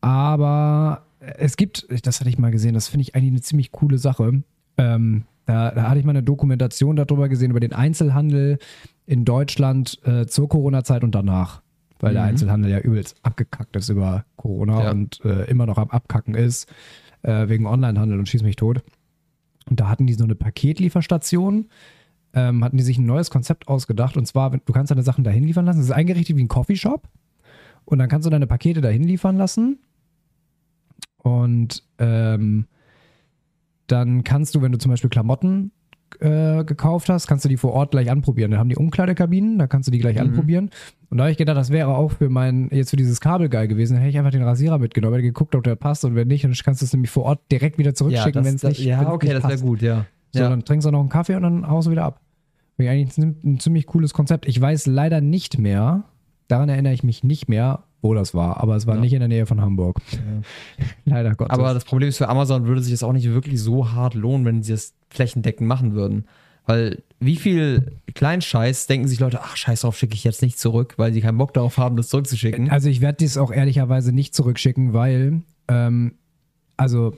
aber 0.00 1.02
es 1.20 1.56
gibt, 1.56 1.86
das 2.06 2.20
hatte 2.20 2.28
ich 2.30 2.38
mal 2.38 2.50
gesehen, 2.50 2.74
das 2.74 2.88
finde 2.88 3.02
ich 3.02 3.14
eigentlich 3.14 3.30
eine 3.32 3.40
ziemlich 3.40 3.72
coole 3.72 3.98
Sache. 3.98 4.42
Ähm, 4.78 5.24
da, 5.46 5.70
da 5.70 5.88
hatte 5.88 5.98
ich 5.98 6.04
mal 6.04 6.10
eine 6.10 6.22
Dokumentation 6.22 6.96
darüber 6.96 7.28
gesehen, 7.28 7.50
über 7.50 7.60
den 7.60 7.72
Einzelhandel 7.72 8.58
in 9.06 9.24
Deutschland 9.24 9.98
äh, 10.04 10.26
zur 10.26 10.48
Corona-Zeit 10.48 11.04
und 11.04 11.14
danach. 11.14 11.62
Weil 11.98 12.12
der 12.12 12.22
Mhm. 12.24 12.28
Einzelhandel 12.28 12.70
ja 12.70 12.78
übelst 12.80 13.16
abgekackt 13.22 13.74
ist 13.76 13.88
über 13.88 14.24
Corona 14.36 14.84
Ja. 14.84 14.90
und 14.90 15.24
äh, 15.24 15.44
immer 15.50 15.64
noch 15.66 15.78
am 15.78 15.88
Abkacken 15.90 16.34
ist, 16.34 16.68
äh, 17.22 17.48
wegen 17.48 17.66
Onlinehandel 17.66 18.18
und 18.18 18.28
schieß 18.28 18.42
mich 18.42 18.56
tot. 18.56 18.82
Und 19.70 19.80
da 19.80 19.88
hatten 19.88 20.06
die 20.06 20.12
so 20.14 20.24
eine 20.24 20.34
Paketlieferstation, 20.34 21.66
ähm, 22.34 22.62
hatten 22.62 22.76
die 22.76 22.82
sich 22.84 22.98
ein 22.98 23.06
neues 23.06 23.30
Konzept 23.30 23.66
ausgedacht. 23.68 24.16
Und 24.16 24.26
zwar, 24.26 24.50
du 24.50 24.72
kannst 24.72 24.90
deine 24.90 25.02
Sachen 25.02 25.24
dahin 25.24 25.44
liefern 25.44 25.64
lassen. 25.64 25.78
Es 25.80 25.86
ist 25.86 25.92
eingerichtet 25.92 26.36
wie 26.36 26.44
ein 26.44 26.48
Coffeeshop. 26.48 27.08
Und 27.86 27.98
dann 27.98 28.08
kannst 28.08 28.26
du 28.26 28.30
deine 28.30 28.46
Pakete 28.46 28.80
dahin 28.82 29.04
liefern 29.04 29.36
lassen. 29.36 29.78
Und 31.18 31.82
ähm, 31.98 32.66
dann 33.86 34.24
kannst 34.24 34.54
du, 34.54 34.62
wenn 34.62 34.72
du 34.72 34.78
zum 34.78 34.90
Beispiel 34.90 35.10
Klamotten 35.10 35.70
äh, 36.20 36.64
gekauft 36.64 37.08
hast, 37.08 37.26
kannst 37.26 37.44
du 37.44 37.48
die 37.48 37.56
vor 37.56 37.72
Ort 37.72 37.92
gleich 37.92 38.10
anprobieren. 38.10 38.50
Dann 38.50 38.60
haben 38.60 38.68
die 38.68 38.76
Umkleidekabinen, 38.76 39.58
da 39.58 39.66
kannst 39.66 39.86
du 39.86 39.92
die 39.92 39.98
gleich 39.98 40.16
Mhm. 40.16 40.22
anprobieren. 40.22 40.70
Und 41.10 41.18
da 41.18 41.24
habe 41.24 41.32
ich 41.32 41.38
gedacht, 41.38 41.56
das 41.56 41.70
wäre 41.70 41.96
auch 41.96 42.12
für 42.12 42.28
mein, 42.28 42.68
jetzt 42.72 42.90
für 42.90 42.96
dieses 42.96 43.20
Kabel 43.20 43.48
geil 43.48 43.68
gewesen. 43.68 43.94
Dann 43.94 44.02
hätte 44.02 44.10
ich 44.10 44.18
einfach 44.18 44.30
den 44.32 44.42
Rasierer 44.42 44.78
mitgenommen, 44.78 45.14
hätte 45.14 45.22
geguckt, 45.24 45.54
ob 45.54 45.64
der 45.64 45.76
passt 45.76 46.04
und 46.04 46.14
wenn 46.14 46.28
nicht, 46.28 46.44
dann 46.44 46.52
kannst 46.52 46.80
du 46.80 46.84
es 46.84 46.92
nämlich 46.92 47.10
vor 47.10 47.24
Ort 47.24 47.40
direkt 47.50 47.78
wieder 47.78 47.90
ja, 47.90 47.94
zurückschicken, 47.94 48.44
wenn 48.44 48.56
es 48.56 48.62
nicht 48.62 48.80
ja 48.80 49.08
okay, 49.12 49.28
nicht 49.28 49.44
das 49.44 49.50
wäre 49.50 49.60
gut, 49.60 49.82
ja. 49.82 50.06
So, 50.32 50.40
ja. 50.40 50.48
dann 50.48 50.64
trinkst 50.64 50.86
du 50.86 50.90
noch 50.90 51.00
einen 51.00 51.08
Kaffee 51.08 51.36
und 51.36 51.42
dann 51.42 51.68
haust 51.68 51.86
du 51.86 51.92
wieder 51.92 52.04
ab. 52.04 52.20
Finde 52.76 52.92
ich 52.92 53.08
eigentlich 53.08 53.44
ein 53.44 53.58
ziemlich 53.60 53.86
cooles 53.86 54.12
Konzept. 54.12 54.46
Ich 54.46 54.60
weiß 54.60 54.86
leider 54.86 55.20
nicht 55.20 55.58
mehr, 55.58 56.04
daran 56.48 56.68
erinnere 56.68 56.92
ich 56.92 57.02
mich 57.02 57.24
nicht 57.24 57.48
mehr, 57.48 57.84
wo 58.02 58.14
das 58.14 58.34
war, 58.34 58.58
aber 58.58 58.76
es 58.76 58.86
war 58.86 58.94
Ja. 58.96 59.00
nicht 59.00 59.12
in 59.12 59.18
der 59.20 59.28
Nähe 59.28 59.46
von 59.46 59.60
Hamburg. 59.60 60.00
leider 61.04 61.34
Gottes. 61.34 61.52
Aber 61.52 61.74
das 61.74 61.84
Problem 61.84 62.08
ist, 62.08 62.18
für 62.18 62.28
Amazon 62.28 62.66
würde 62.66 62.82
sich 62.82 62.92
das 62.92 63.02
auch 63.02 63.12
nicht 63.12 63.28
wirklich 63.30 63.60
so 63.60 63.92
hart 63.92 64.14
lohnen, 64.14 64.44
wenn 64.44 64.62
sie 64.62 64.72
das 64.72 64.94
flächendeckend 65.10 65.66
machen 65.68 65.94
würden. 65.94 66.24
Weil 66.66 67.02
wie 67.20 67.36
viel 67.36 67.92
Kleinscheiß 68.14 68.86
denken 68.88 69.06
sich 69.06 69.20
Leute, 69.20 69.40
ach, 69.42 69.56
scheiß 69.56 69.82
drauf, 69.82 69.96
schicke 69.96 70.14
ich 70.14 70.24
jetzt 70.24 70.42
nicht 70.42 70.58
zurück, 70.58 70.94
weil 70.96 71.12
sie 71.12 71.20
keinen 71.20 71.38
Bock 71.38 71.54
darauf 71.54 71.78
haben, 71.78 71.96
das 71.96 72.08
zurückzuschicken. 72.08 72.70
Also 72.70 72.88
ich 72.88 73.00
werde 73.00 73.18
dies 73.18 73.38
auch 73.38 73.52
ehrlicherweise 73.52 74.12
nicht 74.12 74.34
zurückschicken, 74.34 74.92
weil, 74.92 75.42
ähm, 75.68 76.14
also 76.76 77.16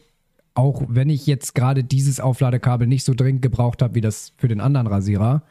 auch 0.54 0.82
wenn 0.88 1.08
ich 1.08 1.26
jetzt 1.26 1.54
gerade 1.54 1.82
dieses 1.82 2.20
Aufladekabel 2.20 2.86
nicht 2.86 3.04
so 3.04 3.14
dringend 3.14 3.42
gebraucht 3.42 3.80
habe 3.80 3.94
wie 3.94 4.00
das 4.00 4.32
für 4.36 4.48
den 4.48 4.60
anderen 4.60 4.86
Rasierer, 4.86 5.42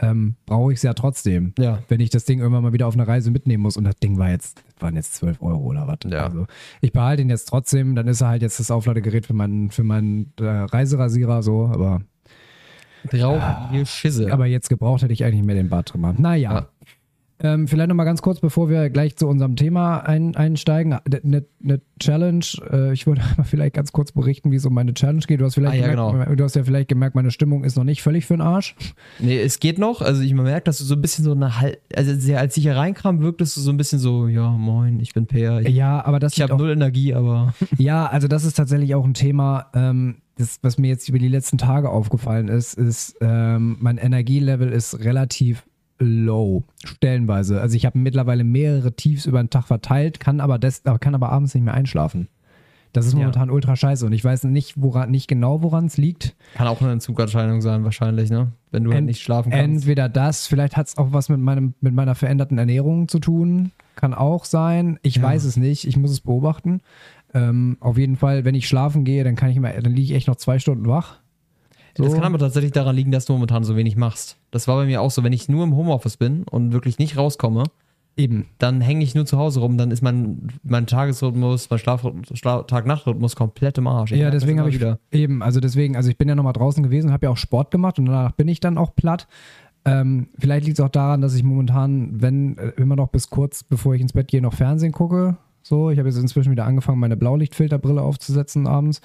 ähm, 0.00 0.34
brauche 0.46 0.72
ich 0.72 0.78
es 0.78 0.82
ja 0.82 0.94
trotzdem. 0.94 1.52
Ja. 1.58 1.82
Wenn 1.88 2.00
ich 2.00 2.10
das 2.10 2.24
Ding 2.24 2.38
irgendwann 2.40 2.62
mal 2.62 2.72
wieder 2.72 2.86
auf 2.86 2.94
eine 2.94 3.06
Reise 3.06 3.30
mitnehmen 3.30 3.62
muss 3.62 3.76
und 3.76 3.84
das 3.84 3.96
Ding 3.96 4.18
war 4.18 4.30
jetzt, 4.30 4.62
waren 4.78 4.96
jetzt 4.96 5.14
12 5.16 5.42
Euro 5.42 5.58
oder 5.58 5.86
was. 5.86 5.98
Ja. 6.10 6.26
Also 6.26 6.46
ich 6.80 6.92
behalte 6.92 7.22
ihn 7.22 7.30
jetzt 7.30 7.46
trotzdem, 7.46 7.94
dann 7.94 8.08
ist 8.08 8.20
er 8.20 8.28
halt 8.28 8.42
jetzt 8.42 8.58
das 8.60 8.70
Aufladegerät 8.70 9.26
für 9.26 9.34
meinen, 9.34 9.70
für 9.70 9.84
meinen 9.84 10.32
äh, 10.40 10.44
Reiserasierer 10.44 11.42
so, 11.42 11.66
aber, 11.66 12.00
Drauf, 13.10 13.42
hier 13.70 13.86
Schisse. 13.86 14.32
aber 14.32 14.46
jetzt 14.46 14.68
gebraucht 14.68 15.02
hätte 15.02 15.12
ich 15.12 15.24
eigentlich 15.24 15.44
mehr 15.44 15.54
den 15.54 15.68
Bartrimmer. 15.68 16.14
Naja. 16.16 16.52
Ja. 16.52 16.68
Ähm, 17.42 17.68
vielleicht 17.68 17.88
nochmal 17.88 18.06
ganz 18.06 18.22
kurz, 18.22 18.40
bevor 18.40 18.68
wir 18.68 18.90
gleich 18.90 19.16
zu 19.16 19.26
unserem 19.26 19.56
Thema 19.56 20.00
ein, 20.00 20.36
einsteigen. 20.36 20.92
Eine 20.92 21.44
ne 21.60 21.80
Challenge. 21.98 22.44
Äh, 22.70 22.92
ich 22.92 23.06
würde 23.06 23.22
mal 23.36 23.44
vielleicht 23.44 23.74
ganz 23.74 23.92
kurz 23.92 24.12
berichten, 24.12 24.50
wie 24.50 24.56
es 24.56 24.66
um 24.66 24.74
meine 24.74 24.94
Challenge 24.94 25.22
geht. 25.26 25.40
Du 25.40 25.44
hast, 25.44 25.54
vielleicht 25.54 25.82
Ah, 25.82 25.92
ja, 25.92 26.10
gemerkt, 26.10 26.38
du 26.38 26.44
hast 26.44 26.56
ja 26.56 26.64
vielleicht 26.64 26.88
gemerkt, 26.88 27.14
meine 27.14 27.30
Stimmung 27.30 27.64
ist 27.64 27.76
noch 27.76 27.84
nicht 27.84 28.02
völlig 28.02 28.26
für 28.26 28.34
den 28.34 28.40
Arsch. 28.42 28.74
Nee, 29.18 29.40
es 29.40 29.60
geht 29.60 29.78
noch. 29.78 30.02
Also 30.02 30.22
ich 30.22 30.34
merke, 30.34 30.64
dass 30.64 30.78
du 30.78 30.84
so 30.84 30.94
ein 30.94 31.00
bisschen 31.00 31.24
so 31.24 31.32
eine 31.32 31.60
Hal 31.60 31.78
also 31.94 32.12
als 32.34 32.56
ich 32.56 32.62
hier 32.62 32.76
reinkam, 32.76 33.20
wirktest 33.20 33.56
du 33.56 33.60
so 33.60 33.70
ein 33.70 33.76
bisschen 33.76 33.98
so, 33.98 34.28
ja, 34.28 34.50
moin, 34.50 35.00
ich 35.00 35.14
bin 35.14 35.26
Peer. 35.26 35.60
Ich, 35.60 35.74
Ja, 35.74 36.04
aber 36.04 36.18
das 36.18 36.34
ich 36.34 36.42
habe 36.42 36.56
null 36.56 36.70
Energie, 36.70 37.14
aber 37.14 37.54
Ja, 37.78 38.06
also 38.06 38.28
das 38.28 38.44
ist 38.44 38.56
tatsächlich 38.56 38.94
auch 38.94 39.04
ein 39.04 39.14
Thema. 39.14 39.66
Ähm, 39.74 40.16
das, 40.36 40.58
was 40.62 40.78
mir 40.78 40.88
jetzt 40.88 41.08
über 41.08 41.18
die 41.18 41.28
letzten 41.28 41.58
Tage 41.58 41.90
aufgefallen 41.90 42.48
ist, 42.48 42.74
ist, 42.74 43.16
ähm, 43.20 43.76
mein 43.80 43.98
Energielevel 43.98 44.70
ist 44.70 45.00
relativ 45.04 45.64
low, 46.00 46.64
stellenweise. 46.84 47.60
Also 47.60 47.76
ich 47.76 47.86
habe 47.86 47.98
mittlerweile 47.98 48.42
mehrere 48.42 48.92
Tiefs 48.92 49.26
über 49.26 49.42
den 49.42 49.50
Tag 49.50 49.66
verteilt, 49.66 50.18
kann 50.18 50.40
aber, 50.40 50.58
des, 50.58 50.82
kann 51.00 51.14
aber 51.14 51.30
abends 51.30 51.54
nicht 51.54 51.62
mehr 51.64 51.74
einschlafen. 51.74 52.28
Das 52.92 53.06
ist 53.06 53.12
Ja. 53.12 53.20
momentan 53.20 53.50
ultra 53.50 53.76
scheiße 53.76 54.04
und 54.04 54.12
ich 54.12 54.24
weiß 54.24 54.44
nicht, 54.44 54.74
woran, 54.82 55.12
nicht 55.12 55.28
genau, 55.28 55.62
woran 55.62 55.84
es 55.86 55.96
liegt. 55.96 56.34
Kann 56.54 56.66
auch 56.66 56.80
eine 56.80 56.90
Entzugserscheinung 56.90 57.60
sein, 57.60 57.84
wahrscheinlich, 57.84 58.30
ne? 58.30 58.50
Wenn 58.72 58.82
du 58.82 58.90
halt 58.90 58.98
Ent- 58.98 59.06
nicht 59.06 59.22
schlafen 59.22 59.52
kannst. 59.52 59.64
Entweder 59.64 60.08
das, 60.08 60.48
vielleicht 60.48 60.76
hat 60.76 60.88
es 60.88 60.98
auch 60.98 61.12
was 61.12 61.28
mit, 61.28 61.38
meinem, 61.38 61.74
mit 61.80 61.94
meiner 61.94 62.16
veränderten 62.16 62.58
Ernährung 62.58 63.06
zu 63.06 63.20
tun. 63.20 63.70
Kann 63.94 64.12
auch 64.12 64.44
sein. 64.44 64.98
Ich 65.02 65.16
Ja. 65.16 65.22
weiß 65.22 65.44
es 65.44 65.56
nicht. 65.56 65.86
Ich 65.86 65.96
muss 65.96 66.10
es 66.10 66.20
beobachten. 66.20 66.80
Ähm, 67.32 67.76
auf 67.78 67.96
jeden 67.96 68.16
Fall, 68.16 68.44
wenn 68.44 68.56
ich 68.56 68.66
schlafen 68.66 69.04
gehe, 69.04 69.22
dann 69.22 69.36
kann 69.36 69.50
ich 69.50 69.56
immer, 69.56 69.70
dann 69.70 69.92
liege 69.92 70.02
ich 70.10 70.14
echt 70.14 70.26
noch 70.26 70.34
zwei 70.36 70.58
Stunden 70.58 70.86
wach. 70.88 71.20
So. 71.96 72.04
Das 72.04 72.14
kann 72.14 72.24
aber 72.24 72.38
tatsächlich 72.38 72.72
daran 72.72 72.96
liegen, 72.96 73.10
dass 73.10 73.24
du 73.24 73.32
momentan 73.32 73.64
so 73.64 73.76
wenig 73.76 73.96
machst. 73.96 74.36
Das 74.50 74.68
war 74.68 74.76
bei 74.76 74.86
mir 74.86 75.00
auch 75.00 75.10
so, 75.10 75.22
wenn 75.24 75.32
ich 75.32 75.48
nur 75.48 75.64
im 75.64 75.74
Homeoffice 75.74 76.16
bin 76.16 76.44
und 76.44 76.72
wirklich 76.72 76.98
nicht 76.98 77.16
rauskomme, 77.16 77.64
Eben. 78.16 78.46
dann 78.58 78.80
hänge 78.80 79.02
ich 79.02 79.14
nur 79.14 79.26
zu 79.26 79.38
Hause 79.38 79.60
rum, 79.60 79.78
dann 79.78 79.90
ist 79.90 80.02
mein, 80.02 80.48
mein 80.62 80.86
Tagesrhythmus, 80.86 81.70
mein 81.70 81.78
Schlaf, 81.78 82.06
Schla 82.34 82.62
Tag-Nacht-Rhythmus 82.62 83.36
komplett 83.36 83.78
im 83.78 83.86
Arsch. 83.86 84.10
Ja, 84.10 84.18
merke 84.18 84.32
das 84.32 84.42
deswegen 84.42 84.60
habe 84.60 84.70
ich 84.70 84.76
wieder. 84.76 84.98
eben, 85.10 85.42
also 85.42 85.60
deswegen, 85.60 85.96
also 85.96 86.10
ich 86.10 86.18
bin 86.18 86.28
ja 86.28 86.34
nochmal 86.34 86.52
draußen 86.52 86.82
gewesen, 86.82 87.12
habe 87.12 87.26
ja 87.26 87.30
auch 87.30 87.36
Sport 87.36 87.70
gemacht 87.70 87.98
und 87.98 88.06
danach 88.06 88.32
bin 88.32 88.48
ich 88.48 88.60
dann 88.60 88.78
auch 88.78 88.94
platt. 88.94 89.26
Ähm, 89.84 90.28
vielleicht 90.38 90.66
liegt 90.66 90.78
es 90.78 90.84
auch 90.84 90.90
daran, 90.90 91.22
dass 91.22 91.34
ich 91.34 91.42
momentan, 91.42 92.20
wenn 92.20 92.58
äh, 92.58 92.72
immer 92.76 92.96
noch 92.96 93.08
bis 93.08 93.30
kurz 93.30 93.64
bevor 93.64 93.94
ich 93.94 94.02
ins 94.02 94.12
Bett 94.12 94.28
gehe, 94.28 94.42
noch 94.42 94.52
Fernsehen 94.52 94.92
gucke. 94.92 95.38
So, 95.70 95.88
ich 95.90 96.00
habe 96.00 96.08
jetzt 96.08 96.18
inzwischen 96.18 96.50
wieder 96.50 96.64
angefangen, 96.66 96.98
meine 96.98 97.16
Blaulichtfilterbrille 97.16 98.02
aufzusetzen 98.02 98.66
abends. 98.66 99.00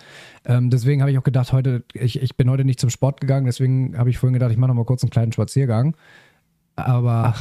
Ähm, 0.45 0.71
deswegen 0.71 1.01
habe 1.01 1.11
ich 1.11 1.17
auch 1.19 1.23
gedacht, 1.23 1.53
heute, 1.53 1.83
ich, 1.93 2.19
ich 2.19 2.35
bin 2.37 2.49
heute 2.49 2.65
nicht 2.65 2.79
zum 2.79 2.89
Sport 2.89 3.21
gegangen, 3.21 3.45
deswegen 3.45 3.95
habe 3.95 4.09
ich 4.09 4.17
vorhin 4.17 4.33
gedacht, 4.33 4.49
ich 4.51 4.57
mache 4.57 4.69
noch 4.69 4.75
mal 4.75 4.83
kurz 4.83 5.03
einen 5.03 5.11
kleinen 5.11 5.31
Spaziergang. 5.31 5.95
Aber 6.75 7.35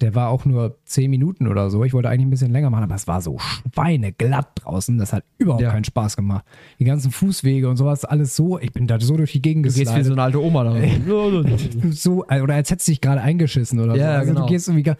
der 0.00 0.14
war 0.14 0.30
auch 0.30 0.46
nur 0.46 0.78
10 0.86 1.10
Minuten 1.10 1.46
oder 1.46 1.68
so. 1.68 1.84
Ich 1.84 1.92
wollte 1.92 2.08
eigentlich 2.08 2.26
ein 2.26 2.30
bisschen 2.30 2.52
länger 2.52 2.70
machen, 2.70 2.84
aber 2.84 2.94
es 2.94 3.06
war 3.06 3.20
so 3.20 3.36
schweineglatt 3.74 4.48
draußen. 4.54 4.96
Das 4.96 5.12
hat 5.12 5.24
überhaupt 5.36 5.62
Ja. 5.62 5.72
keinen 5.72 5.84
Spaß 5.84 6.16
gemacht. 6.16 6.46
Die 6.78 6.84
ganzen 6.84 7.10
Fußwege 7.10 7.68
und 7.68 7.76
sowas, 7.76 8.06
alles 8.06 8.34
so. 8.34 8.58
Ich 8.58 8.72
bin 8.72 8.86
da 8.86 8.98
so 8.98 9.18
durch 9.18 9.32
die 9.32 9.42
Gegend 9.42 9.66
Du 9.66 9.68
gehst 9.68 9.78
wie 9.78 9.84
geslidet. 9.84 10.06
so 10.06 10.12
eine 10.14 10.22
alte 10.22 10.42
Oma 10.42 10.64
da. 10.64 10.74
so, 11.90 12.24
oder 12.24 12.54
als 12.54 12.70
hättest 12.70 12.88
du 12.88 12.92
dich 12.92 13.02
gerade 13.02 13.20
eingeschissen 13.20 13.78
oder 13.78 13.92
so. 13.92 13.98
Ja, 14.00 14.12
Also 14.12 14.32
genau. 14.32 14.46
du 14.46 14.52
gehst 14.52 14.68
irgendwie 14.68 14.90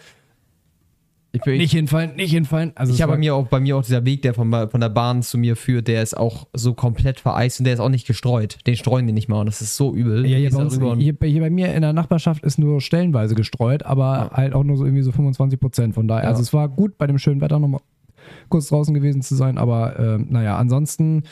Ich, 1.33 1.43
bin, 1.43 1.59
nicht 1.59 1.73
hinfallen, 1.73 2.16
nicht 2.16 2.33
hinfallen. 2.33 2.73
Also 2.75 2.93
ich 2.93 3.03
habe 3.03 3.12
bei 3.12 3.19
mir 3.19 3.37
auch 3.37 3.47
bei 3.47 3.61
mir 3.61 3.77
auch 3.77 3.83
dieser 3.85 4.05
Weg, 4.05 4.23
der 4.23 4.35
von, 4.35 4.51
von 4.51 4.81
der 4.81 4.88
Bahn 4.88 5.23
zu 5.23 5.38
mir 5.38 5.55
führt, 5.55 5.87
der 5.87 6.03
ist 6.03 6.16
auch 6.16 6.49
so 6.55 6.75
komplett 6.75 7.21
vereist 7.21 7.61
und 7.61 7.64
der 7.64 7.75
ist 7.75 7.81
auch 7.81 7.88
nicht 7.88 8.07
gestreut. 8.07 8.59
Den 8.66 8.75
streuen 8.77 9.07
die 9.07 9.12
nicht 9.12 9.29
mal 9.29 9.40
und 9.40 9.47
das 9.47 9.61
ist 9.61 9.77
so 9.77 9.95
übel. 9.95 10.27
Ja, 10.27 10.38
hier 10.38 10.51
bei, 10.51 10.59
uns, 10.59 10.79
hier, 10.99 11.16
hier 11.23 11.40
bei 11.40 11.51
mir 11.51 11.73
in 11.73 11.83
der 11.83 11.93
Nachbarschaft 11.93 12.43
ist 12.43 12.59
nur 12.59 12.81
stellenweise 12.81 13.37
gestreut, 13.37 13.85
aber 13.85 14.31
halt 14.33 14.55
auch 14.55 14.64
nur 14.64 14.77
so 14.77 14.85
irgendwie 14.85 15.03
so 15.03 15.12
25 15.12 15.61
Prozent. 15.61 15.95
Von 15.95 16.09
daher, 16.09 16.25
Ja. 16.25 16.31
also 16.31 16.43
es 16.43 16.53
war 16.53 16.69
gut, 16.69 16.99
bei 16.99 17.07
dem 17.07 17.19
schönen 17.19 17.40
Wetter 17.40 17.61
nochmal 17.61 17.81
kurz 18.49 18.69
draußen 18.69 18.93
gewesen 18.93 19.23
zu 19.23 19.35
sein, 19.37 19.57
aber 19.57 19.99
ähm, 19.99 20.27
naja, 20.31 20.57
ansonsten 20.57 21.23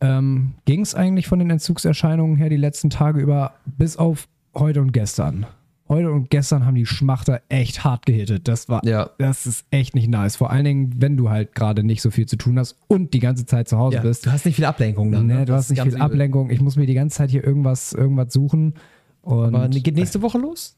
ähm, 0.00 0.54
ging 0.64 0.80
es 0.80 0.94
eigentlich 0.94 1.26
von 1.26 1.38
den 1.38 1.50
Entzugserscheinungen 1.50 2.36
her 2.36 2.48
die 2.48 2.56
letzten 2.56 2.90
Tage 2.90 3.20
über, 3.20 3.52
bis 3.66 3.96
auf 3.96 4.26
heute 4.54 4.80
und 4.80 4.92
gestern. 4.92 5.46
Heute 5.86 6.10
und 6.10 6.30
gestern 6.30 6.64
haben 6.64 6.76
die 6.76 6.86
Schmachter 6.86 7.42
echt 7.50 7.84
hart 7.84 8.06
gehittet. 8.06 8.48
Das 8.48 8.68
war, 8.70 8.84
Ja. 8.86 9.10
das 9.18 9.46
ist 9.46 9.66
echt 9.70 9.94
nicht 9.94 10.08
nice. 10.08 10.36
Vor 10.36 10.50
allen 10.50 10.64
Dingen, 10.64 10.94
wenn 10.96 11.16
du 11.18 11.28
halt 11.28 11.54
gerade 11.54 11.82
nicht 11.84 12.00
so 12.00 12.10
viel 12.10 12.24
zu 12.26 12.36
tun 12.36 12.58
hast 12.58 12.78
und 12.88 13.12
die 13.12 13.18
ganze 13.20 13.44
Zeit 13.44 13.68
zu 13.68 13.76
Hause 13.76 13.96
ja, 13.96 14.02
bist. 14.02 14.24
du 14.24 14.32
hast 14.32 14.46
nicht 14.46 14.56
viel 14.56 14.64
Ablenkung 14.64 15.12
dann. 15.12 15.26
Nee, 15.26 15.34
ne? 15.34 15.38
du 15.40 15.52
Das 15.52 15.64
hast 15.64 15.70
nicht 15.70 15.82
viel 15.82 15.92
übel. 15.92 16.00
Ablenkung. 16.02 16.48
Ich 16.50 16.60
muss 16.62 16.76
mir 16.76 16.86
die 16.86 16.94
ganze 16.94 17.18
Zeit 17.18 17.30
hier 17.30 17.44
irgendwas, 17.44 17.92
irgendwas 17.92 18.32
suchen. 18.32 18.74
Und 19.20 19.54
Aber 19.54 19.68
geht 19.68 19.94
nächste 19.96 20.22
Woche 20.22 20.38
los? 20.38 20.76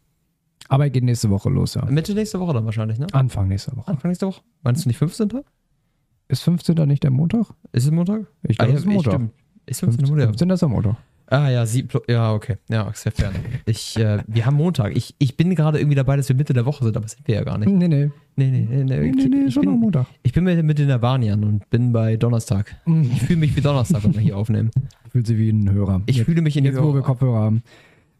Arbeit 0.68 0.92
geht 0.94 1.04
nächste 1.04 1.30
Woche 1.30 1.50
los, 1.50 1.74
ja. 1.74 1.84
Mitte 1.84 2.12
nächste 2.14 2.40
Woche 2.40 2.54
dann 2.54 2.64
wahrscheinlich, 2.64 2.98
ne? 2.98 3.06
Anfang 3.12 3.46
nächster 3.46 3.76
Woche. 3.76 3.86
Anfang 3.88 4.08
nächste 4.10 4.26
Woche? 4.26 4.40
Meinst 4.62 4.84
du 4.84 4.88
nicht 4.88 4.98
15.? 4.98 5.30
Ist 6.28 6.42
15. 6.42 6.74
nicht 6.88 7.04
der 7.04 7.12
Montag? 7.12 7.46
Ist 7.70 7.84
es 7.84 7.90
Montag? 7.92 8.26
Ich 8.42 8.58
glaube, 8.58 8.72
Ah, 8.72 8.74
es 8.74 8.80
ist 8.80 8.86
ja, 8.86 8.92
Montag. 8.92 9.12
stimmt. 9.12 9.30
Ist 9.66 9.80
15. 9.80 10.06
Montag? 10.08 10.24
15. 10.26 10.50
ist 10.50 10.60
der 10.62 10.68
Montag. 10.68 10.96
Ah 11.28 11.48
ja, 11.50 11.66
sie, 11.66 11.88
ja, 12.08 12.32
okay. 12.32 12.56
Ja, 12.68 12.88
ist 12.88 13.04
ja 13.04 13.10
fair. 13.10 13.32
Ich, 13.64 13.96
äh, 13.98 14.22
wir 14.28 14.46
haben 14.46 14.56
Montag. 14.56 14.96
Ich, 14.96 15.14
ich 15.18 15.36
bin 15.36 15.54
gerade 15.56 15.78
irgendwie 15.78 15.96
dabei, 15.96 16.16
dass 16.16 16.28
wir 16.28 16.36
Mitte 16.36 16.52
der 16.52 16.66
Woche 16.66 16.84
sind, 16.84 16.96
aber 16.96 17.04
das 17.04 17.12
sind 17.12 17.26
wir 17.26 17.34
ja 17.34 17.42
gar 17.42 17.58
nicht. 17.58 17.68
Nee, 17.68 17.88
nee. 17.88 18.10
Nee, 18.36 18.50
nee, 18.50 18.66
nee. 18.68 18.84
Nee, 18.84 19.10
nee, 19.10 19.28
nee, 19.28 19.44
ich, 19.46 19.54
schon 19.54 19.66
am 19.66 19.74
bin, 19.74 19.80
Montag. 19.80 20.06
ich 20.22 20.32
bin 20.32 20.44
mit, 20.44 20.62
mit 20.62 20.78
den 20.78 20.88
Navaniern 20.88 21.42
und 21.42 21.68
bin 21.68 21.92
bei 21.92 22.16
Donnerstag. 22.16 22.76
Ich 23.02 23.22
fühle 23.22 23.40
mich 23.40 23.56
wie 23.56 23.60
Donnerstag, 23.60 24.04
wenn 24.04 24.14
wir 24.14 24.20
hier 24.20 24.36
aufnehmen. 24.36 24.70
Fühlt 25.10 25.26
sich 25.26 25.36
wie 25.36 25.50
ein 25.50 25.70
Hörer. 25.70 26.02
Ich 26.06 26.16
jetzt, 26.16 26.26
fühle 26.26 26.42
mich 26.42 26.56
in 26.56 26.64
jetzt, 26.64 26.80
wo 26.80 26.94
wir 26.94 27.02
Kopfhörer 27.02 27.40
haben. 27.40 27.62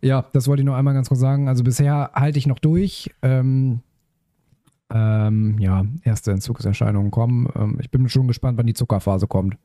Ja, 0.02 0.26
das 0.32 0.48
wollte 0.48 0.62
ich 0.62 0.66
noch 0.66 0.74
einmal 0.74 0.94
ganz 0.94 1.08
kurz 1.08 1.20
sagen. 1.20 1.48
Also 1.48 1.62
bisher 1.62 2.10
halte 2.14 2.38
ich 2.38 2.46
noch 2.46 2.58
durch. 2.58 3.10
Ähm, 3.22 3.80
ähm, 4.92 5.58
ja, 5.58 5.84
erste 6.02 6.32
Entzugserscheinungen 6.32 7.10
kommen. 7.10 7.48
Ähm, 7.54 7.78
ich 7.80 7.90
bin 7.90 8.08
schon 8.08 8.26
gespannt, 8.26 8.58
wann 8.58 8.66
die 8.66 8.74
Zuckerphase 8.74 9.26
kommt. 9.26 9.56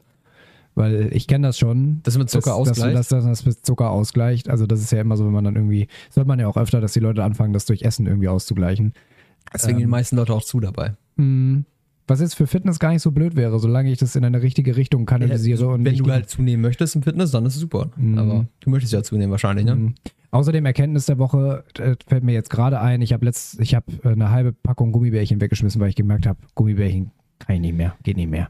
Weil 0.76 1.10
ich 1.12 1.28
kenne 1.28 1.48
das 1.48 1.60
schon. 1.60 2.00
Das 2.04 2.18
mit 2.18 2.30
Zucker 2.30 2.52
dass, 2.52 2.70
dass, 2.70 2.70
ausgleicht? 2.70 2.98
dass, 2.98 3.08
dass 3.10 3.26
das 3.26 3.46
mit 3.46 3.66
Zucker 3.66 3.90
ausgleicht. 3.90 4.50
Also 4.50 4.66
das 4.66 4.82
ist 4.82 4.92
ja 4.92 5.02
immer 5.02 5.18
so, 5.18 5.26
wenn 5.26 5.34
man 5.34 5.44
dann 5.44 5.56
irgendwie, 5.56 5.88
das 6.08 6.18
hört 6.18 6.28
man 6.28 6.40
ja 6.40 6.48
auch 6.48 6.58
öfter, 6.58 6.80
dass 6.80 6.94
die 6.94 7.00
Leute 7.00 7.24
anfangen, 7.24 7.54
das 7.54 7.66
durch 7.66 7.82
Essen 7.82 8.08
irgendwie 8.08 8.30
auszugleichen. 8.30 8.94
Deswegen 9.54 9.80
die 9.80 9.86
meisten 9.86 10.16
Leute 10.16 10.34
auch 10.34 10.44
zu 10.44 10.60
dabei. 10.60 10.96
Mhm. 11.18 11.66
Was 12.08 12.20
jetzt 12.20 12.36
für 12.36 12.48
Fitness 12.48 12.80
gar 12.80 12.92
nicht 12.92 13.02
so 13.02 13.12
blöd 13.12 13.36
wäre, 13.36 13.60
solange 13.60 13.92
ich 13.92 13.98
das 13.98 14.16
in 14.16 14.26
eine 14.26 14.42
richtige 14.42 14.76
Richtung 14.76 15.06
kanalisiere. 15.06 15.68
und 15.68 15.86
wenn 15.86 15.96
du 15.96 16.12
halt 16.12 16.30
zunehmen 16.30 16.62
möchtest 16.62 16.96
im 16.96 17.04
Fitness, 17.04 17.32
dann 17.32 17.46
ist 17.46 17.56
es 17.56 17.62
super. 17.62 17.90
Mhm. 17.96 18.18
Aber 18.18 18.46
du 18.60 18.70
möchtest 18.70 18.94
ja 18.94 19.04
zunehmen 19.04 19.32
wahrscheinlich, 19.32 19.66
ne? 19.66 19.76
Mhm. 19.76 19.96
Außerdem 20.32 20.66
Erkenntnis 20.66 21.08
der 21.08 21.18
Woche 21.20 21.66
äh, 21.78 21.96
fällt 22.08 22.24
mir 22.24 22.32
jetzt 22.32 22.50
gerade 22.50 22.80
ein, 22.80 23.02
ich 23.02 23.12
habe 23.12 23.26
letzt, 23.26 23.60
ich 23.60 23.76
habe 23.76 23.86
äh, 24.04 24.10
eine 24.10 24.32
halbe 24.32 24.54
Packung 24.54 24.94
Gummibärchen 24.94 25.42
weggeschmissen, 25.42 25.82
weil 25.82 25.90
ich 25.90 25.96
gemerkt 25.96 26.26
habe, 26.26 26.40
Gummibärchen 26.56 27.12
kann 27.40 27.56
ich 27.56 27.62
nicht 27.62 27.76
mehr, 27.76 27.96
geht 28.04 28.16
nicht 28.16 28.30
mehr. 28.30 28.50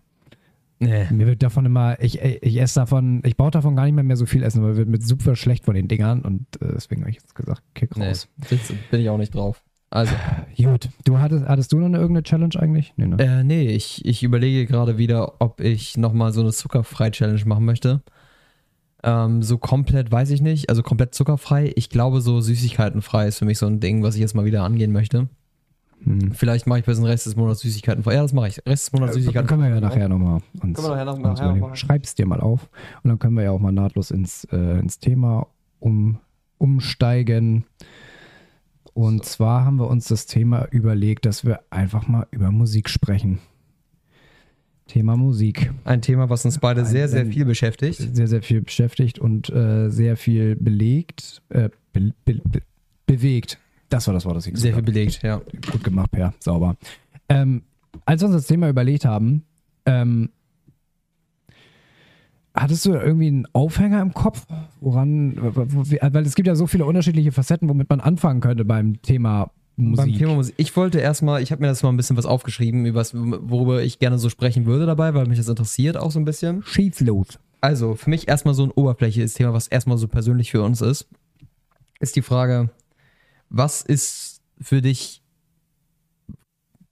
Nee. 0.82 1.06
Mir 1.12 1.28
wird 1.28 1.44
davon 1.44 1.66
immer, 1.66 2.02
ich, 2.02 2.20
ich 2.22 2.60
esse 2.60 2.80
davon, 2.80 3.22
ich 3.24 3.38
brauche 3.38 3.52
davon 3.52 3.76
gar 3.76 3.86
nicht 3.86 3.94
mehr, 3.94 4.04
mehr 4.04 4.18
so 4.18 4.26
viel 4.26 4.42
essen, 4.44 4.64
weil 4.64 4.76
wird 4.76 4.90
mir 4.90 5.00
super 5.00 5.36
schlecht 5.36 5.66
von 5.66 5.76
den 5.76 5.88
Dingern 5.88 6.22
und 6.22 6.42
äh, 6.62 6.74
deswegen 6.74 7.02
habe 7.02 7.12
ich 7.12 7.18
jetzt 7.18 7.36
gesagt, 7.36 7.62
kick 7.76 7.96
Nee, 7.96 8.08
raus. 8.08 8.28
sitz- 8.50 8.74
bin 8.90 9.00
ich 9.02 9.10
auch 9.10 9.18
nicht 9.20 9.34
drauf. 9.36 9.64
Also, 9.92 10.14
Gut, 10.58 10.90
du 11.04 11.20
hattest, 11.20 11.46
hattest 11.48 11.72
du 11.74 11.78
noch 11.78 11.86
eine, 11.88 11.98
irgendeine 11.98 12.24
Challenge 12.24 12.56
eigentlich? 12.58 12.94
Nee, 12.98 13.08
ne? 13.08 13.18
äh, 13.20 13.44
nee, 13.44 13.68
ich, 13.68 14.04
ich 14.06 14.24
überlege 14.24 14.66
gerade 14.66 14.98
wieder, 14.98 15.34
ob 15.40 15.60
ich 15.60 15.98
nochmal 15.98 16.32
so 16.32 16.42
eine 16.42 16.52
Zuckerfrei-Challenge 16.52 17.44
machen 17.46 17.66
möchte. 17.66 18.02
Ähm, 19.04 19.44
so 19.44 19.58
komplett 19.58 20.12
weiß 20.12 20.30
ich 20.32 20.42
nicht, 20.42 20.70
also 20.70 20.82
komplett 20.84 21.14
zuckerfrei. 21.14 21.74
Ich 21.76 21.90
glaube, 21.90 22.22
so 22.22 22.40
Süßigkeitenfrei 22.40 23.28
ist 23.28 23.40
für 23.40 23.46
mich 23.46 23.58
so 23.58 23.66
ein 23.66 23.80
Ding, 23.80 24.02
was 24.04 24.16
ich 24.16 24.22
jetzt 24.22 24.34
mal 24.36 24.46
wieder 24.46 24.64
angehen 24.64 24.92
möchte. 24.92 25.28
Hm. 26.04 26.32
Vielleicht 26.32 26.66
mache 26.68 26.80
ich 26.80 26.86
bis 26.86 26.98
den 26.98 27.06
Rest 27.06 27.26
des 27.28 27.36
Monats 27.36 27.60
Süßigkeitenfrei. 27.62 28.16
Ja, 28.16 28.22
das 28.24 28.34
mache 28.34 28.48
ich. 28.48 28.58
Rest 28.66 28.88
des 28.88 28.92
Monats 28.94 29.16
Äh, 29.16 29.20
Süßigkeiten. 29.20 29.48
können 29.48 29.62
wir 29.64 29.70
ja 29.70 29.80
nachher 29.82 30.10
nochmal 30.10 30.42
uns, 30.62 30.78
Können 30.82 30.88
wir 30.90 31.06
nachher 31.06 31.54
noch 31.56 31.70
uns. 31.70 31.80
Schreib's 31.80 32.16
dir 32.16 32.26
mal 32.26 32.40
auf 32.42 32.70
und 33.04 33.10
dann 33.10 33.20
können 33.20 33.36
wir 33.36 33.44
ja 33.44 33.52
auch 33.52 33.60
mal 33.60 33.72
nahtlos 33.72 34.10
ins, 34.12 34.46
äh, 34.52 34.80
ins 34.80 35.00
Thema 35.00 35.48
um, 35.80 36.18
umsteigen. 36.58 37.66
Und 38.94 39.24
zwar 39.26 39.64
haben 39.64 39.78
wir 39.78 39.88
uns 39.88 40.08
das 40.08 40.26
Thema 40.26 40.66
überlegt, 40.72 41.26
dass 41.26 41.46
wir 41.46 41.62
einfach 41.70 42.08
mal 42.08 42.28
über 42.32 42.52
Musik 42.52 42.90
sprechen. 42.90 43.40
Thema 44.88 45.16
Musik. 45.16 45.72
Ein 45.86 46.02
Thema, 46.02 46.30
was 46.30 46.44
uns 46.44 46.58
beide 46.58 46.82
Ein- 46.82 46.88
sehr, 46.88 47.08
sehr 47.08 47.26
viel 47.26 47.46
beschäftigt. 47.46 47.98
Sehr, 48.14 48.28
sehr 48.28 48.42
viel 48.42 48.62
beschäftigt 48.62 49.20
und 49.20 49.50
äh, 49.50 49.90
sehr 49.90 50.18
viel 50.18 50.58
belegt, 50.58 51.42
äh, 51.50 51.70
be, 51.94 52.12
be, 52.26 52.42
be, 52.44 52.62
bewegt. 53.06 53.58
Das 53.92 54.08
war 54.08 54.14
das 54.14 54.26
Wort, 54.26 54.38
das 54.38 54.48
ich 54.48 54.56
Sehr 54.58 54.72
gesucht 54.72 54.72
viel 54.72 54.74
habe. 54.74 54.84
belegt, 54.84 55.22
ja. 55.22 55.42
Gut 55.72 55.84
gemacht, 55.84 56.12
Per. 56.12 56.34
Sauber. 56.40 56.78
Ähm, 57.28 57.64
als 58.06 58.22
wir 58.22 58.28
uns 58.28 58.38
das 58.38 58.48
Thema 58.48 58.70
überlegt 58.70 59.04
haben, 59.04 59.44
ähm, 59.86 60.30
hattest 62.56 62.86
du 62.86 62.94
irgendwie 62.94 63.28
einen 63.28 63.48
Aufhänger 63.52 64.02
im 64.02 64.14
Kopf, 64.14 64.48
woran, 64.80 65.36
weil 65.38 66.26
es 66.26 66.36
gibt 66.36 66.48
ja 66.48 66.56
so 66.56 66.68
viele 66.68 66.86
unterschiedliche 66.86 67.34
Facetten, 67.34 67.68
womit 67.68 67.90
man 67.90 68.00
anfangen 68.00 68.40
könnte 68.40 68.64
beim 68.64 69.02
Thema 69.02 69.52
Musik. 69.76 70.06
Beim 70.06 70.18
Thema 70.18 70.36
Musik. 70.36 70.56
Ich 70.58 70.76
wollte 70.78 71.00
erstmal, 71.00 71.42
ich 71.42 71.52
habe 71.52 71.62
mir 71.62 71.68
das 71.68 71.84
mal 71.84 71.90
ein 71.90 71.98
bisschen 71.98 72.16
was 72.16 72.26
aufgeschrieben, 72.26 72.86
über 72.86 73.02
was, 73.02 73.14
worüber 73.14 73.84
ich 73.84 74.00
gerne 74.00 74.20
so 74.20 74.30
sprechen 74.30 74.66
würde 74.66 74.86
dabei, 74.86 75.14
weil 75.14 75.26
mich 75.26 75.38
das 75.38 75.50
interessiert 75.50 75.98
auch 75.98 76.12
so 76.12 76.20
ein 76.20 76.26
bisschen. 76.26 76.64
Schieß 76.64 77.02
los. 77.02 77.40
Also, 77.60 77.96
für 77.96 78.10
mich 78.10 78.30
erstmal 78.30 78.54
so 78.54 78.64
ein 78.64 78.72
oberflächliches 78.72 79.34
Thema, 79.34 79.54
was 79.54 79.68
erstmal 79.68 79.98
so 79.98 80.08
persönlich 80.08 80.50
für 80.50 80.64
uns 80.64 80.82
ist, 80.82 81.10
ist 82.00 82.16
die 82.16 82.22
Frage, 82.22 82.70
was 83.52 83.82
ist 83.82 84.42
für 84.60 84.82
dich 84.82 85.22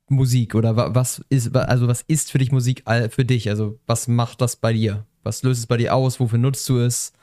Musik 0.09 0.55
oder 0.55 0.75
wa- 0.75 0.89
was 0.93 1.23
ist, 1.29 1.55
also 1.55 1.87
was 1.87 2.01
ist 2.01 2.31
für 2.31 2.37
dich 2.39 2.51
Musik 2.51 2.83
für 3.11 3.25
dich? 3.25 3.49
Also, 3.49 3.79
was 3.85 4.07
macht 4.07 4.41
das 4.41 4.55
bei 4.55 4.73
dir? 4.73 5.05
Was 5.23 5.43
löst 5.43 5.59
es 5.59 5.67
bei 5.67 5.77
dir 5.77 5.95
aus? 5.95 6.19
Wofür 6.19 6.39
nutzt 6.39 6.67
du 6.69 6.79
es? 6.79 7.13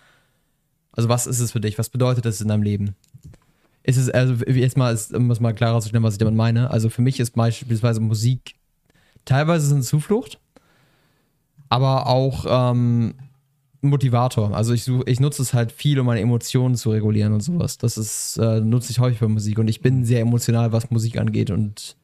Also, 0.92 1.08
was 1.08 1.26
ist 1.26 1.40
es 1.40 1.52
für 1.52 1.60
dich? 1.60 1.78
Was 1.78 1.90
bedeutet 1.90 2.24
es 2.26 2.40
in 2.40 2.48
deinem 2.48 2.62
Leben? 2.62 2.94
Ist 3.82 3.98
es, 3.98 4.08
also, 4.10 4.34
jetzt 4.46 4.76
mal, 4.76 4.92
ist- 4.94 5.12
um 5.14 5.30
es 5.30 5.40
mal 5.40 5.52
klarer 5.54 5.80
zu 5.80 5.88
stellen, 5.88 6.02
was 6.02 6.14
ich 6.14 6.18
damit 6.18 6.34
meine. 6.34 6.70
Also, 6.70 6.88
für 6.88 7.02
mich 7.02 7.20
ist 7.20 7.32
beispielsweise 7.32 8.00
Musik 8.00 8.54
teilweise 9.24 9.74
eine 9.74 9.82
Zuflucht, 9.82 10.40
aber 11.68 12.06
auch, 12.06 12.46
ähm, 12.48 13.14
Motivator. 13.88 14.54
Also 14.54 14.72
ich, 14.72 14.84
such, 14.84 15.02
ich 15.06 15.20
nutze 15.20 15.42
es 15.42 15.54
halt 15.54 15.72
viel, 15.72 15.98
um 15.98 16.06
meine 16.06 16.20
Emotionen 16.20 16.74
zu 16.74 16.90
regulieren 16.90 17.32
und 17.32 17.40
sowas. 17.42 17.78
Das 17.78 17.96
ist, 17.98 18.36
äh, 18.38 18.60
nutze 18.60 18.90
ich 18.90 18.98
häufig 19.00 19.20
bei 19.20 19.28
Musik 19.28 19.58
und 19.58 19.68
ich 19.68 19.80
bin 19.80 20.04
sehr 20.04 20.20
emotional, 20.20 20.72
was 20.72 20.90
Musik 20.90 21.18
angeht 21.18 21.50
und 21.50 21.96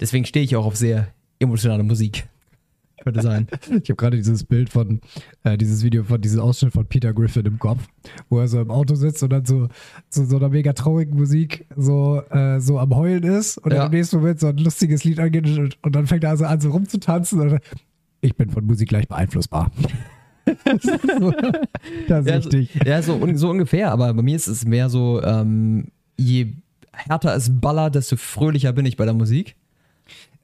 deswegen 0.00 0.24
stehe 0.24 0.44
ich 0.44 0.56
auch 0.56 0.66
auf 0.66 0.76
sehr 0.76 1.08
emotionale 1.38 1.82
Musik. 1.82 2.26
Könnte 3.02 3.22
sein. 3.22 3.48
Ich 3.82 3.90
habe 3.90 3.96
gerade 3.96 4.16
dieses 4.16 4.44
Bild 4.44 4.70
von, 4.70 5.00
äh, 5.42 5.58
dieses 5.58 5.82
Video 5.82 6.04
von 6.04 6.20
diesem 6.20 6.40
Ausschnitt 6.40 6.72
von 6.72 6.86
Peter 6.86 7.12
Griffin 7.12 7.44
im 7.44 7.58
Kopf, 7.58 7.86
wo 8.30 8.38
er 8.38 8.48
so 8.48 8.60
im 8.60 8.70
Auto 8.70 8.94
sitzt 8.94 9.22
und 9.22 9.30
dann 9.30 9.44
so 9.44 9.68
zu 10.08 10.24
so, 10.24 10.36
einer 10.36 10.48
mega 10.48 10.72
traurigen 10.72 11.14
Musik 11.16 11.66
so, 11.76 12.22
äh, 12.30 12.60
so 12.60 12.78
am 12.78 12.94
Heulen 12.96 13.24
ist 13.24 13.58
und 13.58 13.72
Ja. 13.72 13.78
dann 13.78 13.92
im 13.92 13.98
nächsten 13.98 14.16
Moment 14.18 14.40
so 14.40 14.46
ein 14.46 14.56
lustiges 14.56 15.04
Lied 15.04 15.18
angeht 15.18 15.46
und, 15.46 15.76
und 15.82 15.94
dann 15.94 16.06
fängt 16.06 16.24
er 16.24 16.30
also 16.30 16.46
an 16.46 16.60
so 16.60 16.70
rumzutanzen 16.70 17.40
und 17.40 17.60
ich 18.22 18.36
bin 18.36 18.48
von 18.48 18.64
Musik 18.64 18.90
leicht 18.90 19.08
beeinflussbar. 19.10 19.70
das 20.64 20.84
ist, 20.84 21.02
so, 21.18 21.32
Ja, 22.08 22.22
so, 22.22 22.30
richtig. 22.50 22.74
ja 22.84 23.02
so, 23.02 23.14
un- 23.14 23.36
so 23.36 23.50
ungefähr, 23.50 23.90
aber 23.92 24.12
bei 24.14 24.22
mir 24.22 24.36
ist 24.36 24.46
es 24.46 24.64
mehr 24.64 24.88
so, 24.88 25.22
ähm, 25.22 25.88
je 26.16 26.52
härter 26.92 27.34
es 27.34 27.50
ballert, 27.60 27.94
desto 27.94 28.16
fröhlicher 28.16 28.72
bin 28.72 28.86
ich 28.86 28.96
bei 28.96 29.04
der 29.04 29.14
Musik. 29.14 29.56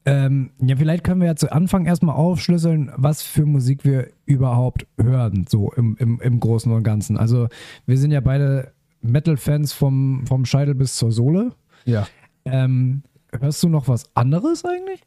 Ähm, 0.07 0.51
ja, 0.61 0.77
vielleicht 0.77 1.05
können 1.05 1.21
wir 1.21 1.29
ja 1.29 1.37
zu 1.37 1.53
Anfang 1.53 1.85
erstmal 1.85 2.17
aufschlüsseln, 2.17 2.91
was 2.97 3.23
für 3.23 3.45
Musik 3.45 3.85
wir 3.85 4.09
überhaupt 4.25 4.87
hören, 4.99 5.45
so 5.49 5.71
im, 5.73 5.97
im, 5.99 6.19
im 6.21 6.41
Großen 6.41 6.73
und 6.73 6.83
Ganzen. 6.83 7.19
Also, 7.19 7.49
wir 7.87 7.99
sind 7.99 8.11
ja 8.11 8.21
beide 8.21 8.73
Metal-Fans 9.03 9.75
vom, 9.75 10.25
vom 10.27 10.47
Scheitel 10.47 10.75
bis 10.75 10.97
zur 10.97 11.13
Sohle. 11.13 11.53
Ja. 11.85 12.07
Ähm, 12.47 13.03
hörst 13.39 13.63
du 13.63 13.69
noch 13.69 13.89
was 13.89 14.05
anderes 14.17 14.65
eigentlich? 14.65 15.03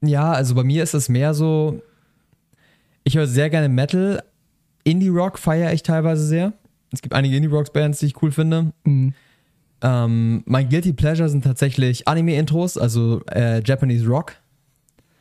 Ja, 0.00 0.32
also 0.32 0.54
bei 0.54 0.62
mir 0.64 0.82
ist 0.84 0.94
es 0.94 1.08
mehr 1.08 1.34
so, 1.34 1.82
ich 3.04 3.16
höre 3.16 3.26
sehr 3.26 3.50
gerne 3.50 3.68
Metal. 3.68 4.22
Indie-Rock 4.84 5.38
feiere 5.38 5.72
ich 5.72 5.82
teilweise 5.82 6.26
sehr. 6.26 6.52
Es 6.92 7.02
gibt 7.02 7.14
einige 7.14 7.36
Indie-Rock-Bands, 7.36 7.98
die 8.00 8.06
ich 8.06 8.22
cool 8.22 8.32
finde. 8.32 8.72
Ähm, 8.84 10.42
mein 10.46 10.68
Guilty 10.68 10.92
Pleasure 10.92 11.28
sind 11.28 11.44
tatsächlich 11.44 12.08
Anime-Intros, 12.08 12.78
also 12.78 13.22
äh, 13.26 13.62
Japanese 13.64 14.06
Rock. 14.06 14.32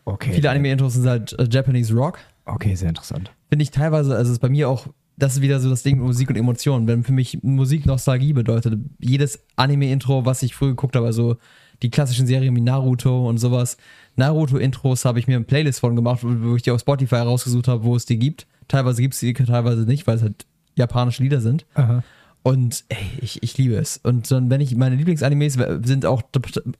Okay. 0.05 0.33
Viele 0.33 0.49
Anime-Intros 0.49 0.93
sind 0.93 1.07
halt 1.07 1.37
äh, 1.39 1.47
Japanese 1.49 1.93
Rock. 1.93 2.19
Okay, 2.45 2.75
sehr 2.75 2.89
interessant. 2.89 3.31
Finde 3.49 3.63
ich 3.63 3.71
teilweise, 3.71 4.15
also 4.15 4.31
ist 4.31 4.39
bei 4.39 4.49
mir 4.49 4.69
auch, 4.69 4.87
das 5.17 5.35
ist 5.35 5.41
wieder 5.41 5.59
so 5.59 5.69
das 5.69 5.83
Ding 5.83 5.97
mit 5.97 6.05
Musik 6.05 6.29
und 6.29 6.35
Emotionen. 6.35 6.87
Wenn 6.87 7.03
für 7.03 7.13
mich 7.13 7.41
Musik 7.43 7.85
Nostalgie 7.85 8.33
bedeutet, 8.33 8.79
jedes 8.99 9.39
Anime-Intro, 9.55 10.25
was 10.25 10.43
ich 10.43 10.55
früher 10.55 10.69
geguckt 10.69 10.95
habe, 10.95 11.05
also 11.05 11.37
die 11.81 11.89
klassischen 11.89 12.27
Serien 12.27 12.55
wie 12.55 12.61
Naruto 12.61 13.27
und 13.27 13.37
sowas, 13.37 13.77
Naruto-Intros 14.15 15.05
habe 15.05 15.19
ich 15.19 15.27
mir 15.27 15.37
eine 15.37 15.45
Playlist 15.45 15.79
von 15.79 15.95
gemacht, 15.95 16.21
wo 16.23 16.55
ich 16.55 16.61
die 16.61 16.71
auf 16.71 16.81
Spotify 16.81 17.17
rausgesucht 17.17 17.67
habe, 17.67 17.83
wo 17.83 17.95
es 17.95 18.05
die 18.05 18.19
gibt. 18.19 18.45
Teilweise 18.67 19.01
gibt 19.01 19.15
es 19.15 19.19
die, 19.19 19.33
teilweise 19.33 19.81
nicht, 19.81 20.05
weil 20.07 20.17
es 20.17 20.21
halt 20.21 20.45
japanische 20.75 21.23
Lieder 21.23 21.41
sind. 21.41 21.65
Aha. 21.73 22.03
Und 22.43 22.83
ey, 22.89 22.97
ich, 23.21 23.41
ich 23.41 23.57
liebe 23.57 23.75
es. 23.75 23.97
Und 23.97 24.29
dann, 24.29 24.49
wenn 24.49 24.61
ich, 24.61 24.75
meine 24.75 24.95
Lieblingsanimes 24.95 25.53
sind 25.83 26.05
auch 26.05 26.21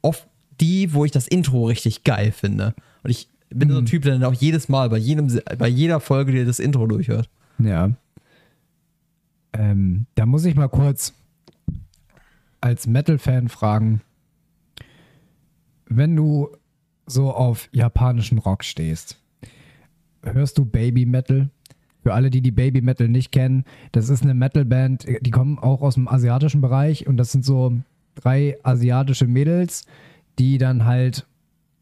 oft 0.01 0.27
die, 0.59 0.93
wo 0.93 1.05
ich 1.05 1.11
das 1.11 1.27
Intro 1.27 1.65
richtig 1.65 2.03
geil 2.03 2.31
finde. 2.31 2.75
Und 3.01 3.09
ich 3.09 3.29
bin 3.49 3.69
so 3.71 3.77
ein 3.77 3.85
Typ, 3.85 4.03
der 4.03 4.13
dann 4.13 4.23
auch 4.23 4.33
jedes 4.33 4.69
Mal, 4.69 4.89
bei, 4.89 4.97
jedem, 4.97 5.27
bei 5.57 5.67
jeder 5.67 5.99
Folge 5.99 6.31
dir 6.31 6.45
das 6.45 6.59
Intro 6.59 6.85
durchhört. 6.85 7.29
Ja. 7.59 7.91
Ähm, 9.53 10.05
da 10.15 10.25
muss 10.25 10.45
ich 10.45 10.55
mal 10.55 10.67
kurz 10.67 11.13
als 12.61 12.87
Metal-Fan 12.87 13.49
fragen, 13.49 14.01
wenn 15.87 16.15
du 16.15 16.49
so 17.05 17.31
auf 17.31 17.69
japanischen 17.71 18.37
Rock 18.37 18.63
stehst, 18.63 19.19
hörst 20.23 20.57
du 20.57 20.65
Baby 20.65 21.05
Metal? 21.05 21.49
Für 22.03 22.13
alle, 22.13 22.29
die 22.29 22.41
die 22.41 22.51
Baby 22.51 22.81
Metal 22.81 23.07
nicht 23.07 23.31
kennen, 23.31 23.63
das 23.93 24.09
ist 24.09 24.23
eine 24.23 24.33
Metal-Band, 24.33 25.05
die 25.21 25.31
kommen 25.31 25.57
auch 25.57 25.81
aus 25.81 25.93
dem 25.93 26.09
asiatischen 26.09 26.59
Bereich 26.59 27.07
und 27.07 27.15
das 27.15 27.31
sind 27.31 27.45
so 27.45 27.77
drei 28.15 28.57
asiatische 28.63 29.25
Mädels, 29.25 29.85
die 30.37 30.57
dann 30.57 30.83
halt 30.83 31.25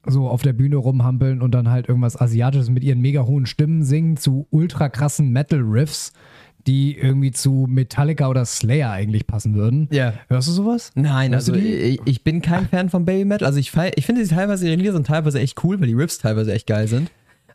so 0.05 0.27
auf 0.27 0.41
der 0.41 0.53
Bühne 0.53 0.77
rumhampeln 0.77 1.41
und 1.41 1.51
dann 1.51 1.69
halt 1.69 1.87
irgendwas 1.87 2.19
Asiatisches 2.19 2.69
mit 2.69 2.83
ihren 2.83 3.01
mega 3.01 3.23
hohen 3.25 3.45
Stimmen 3.45 3.83
singen 3.83 4.17
zu 4.17 4.47
ultra 4.49 4.89
krassen 4.89 5.31
Metal-Riffs, 5.31 6.13
die 6.67 6.95
irgendwie 6.97 7.31
zu 7.31 7.65
Metallica 7.67 8.27
oder 8.27 8.45
Slayer 8.45 8.91
eigentlich 8.91 9.25
passen 9.27 9.55
würden. 9.55 9.87
Ja. 9.91 10.13
Hörst 10.27 10.47
du 10.47 10.51
sowas? 10.51 10.91
Nein, 10.95 11.33
Hörst 11.33 11.49
also 11.49 11.59
ich, 11.59 11.99
ich 12.05 12.23
bin 12.23 12.41
kein 12.41 12.67
Fan 12.67 12.89
von 12.89 13.05
Baby 13.05 13.25
Metal. 13.25 13.47
Also 13.47 13.59
ich, 13.59 13.71
ich 13.95 14.05
finde, 14.05 14.23
sie 14.25 14.33
teilweise, 14.35 14.67
ihre 14.67 14.75
Lieder 14.75 14.93
sind 14.93 15.07
teilweise 15.07 15.39
echt 15.39 15.63
cool, 15.63 15.79
weil 15.79 15.87
die 15.87 15.93
Riffs 15.95 16.19
teilweise 16.19 16.53
echt 16.53 16.67
geil 16.67 16.87
sind. 16.87 17.09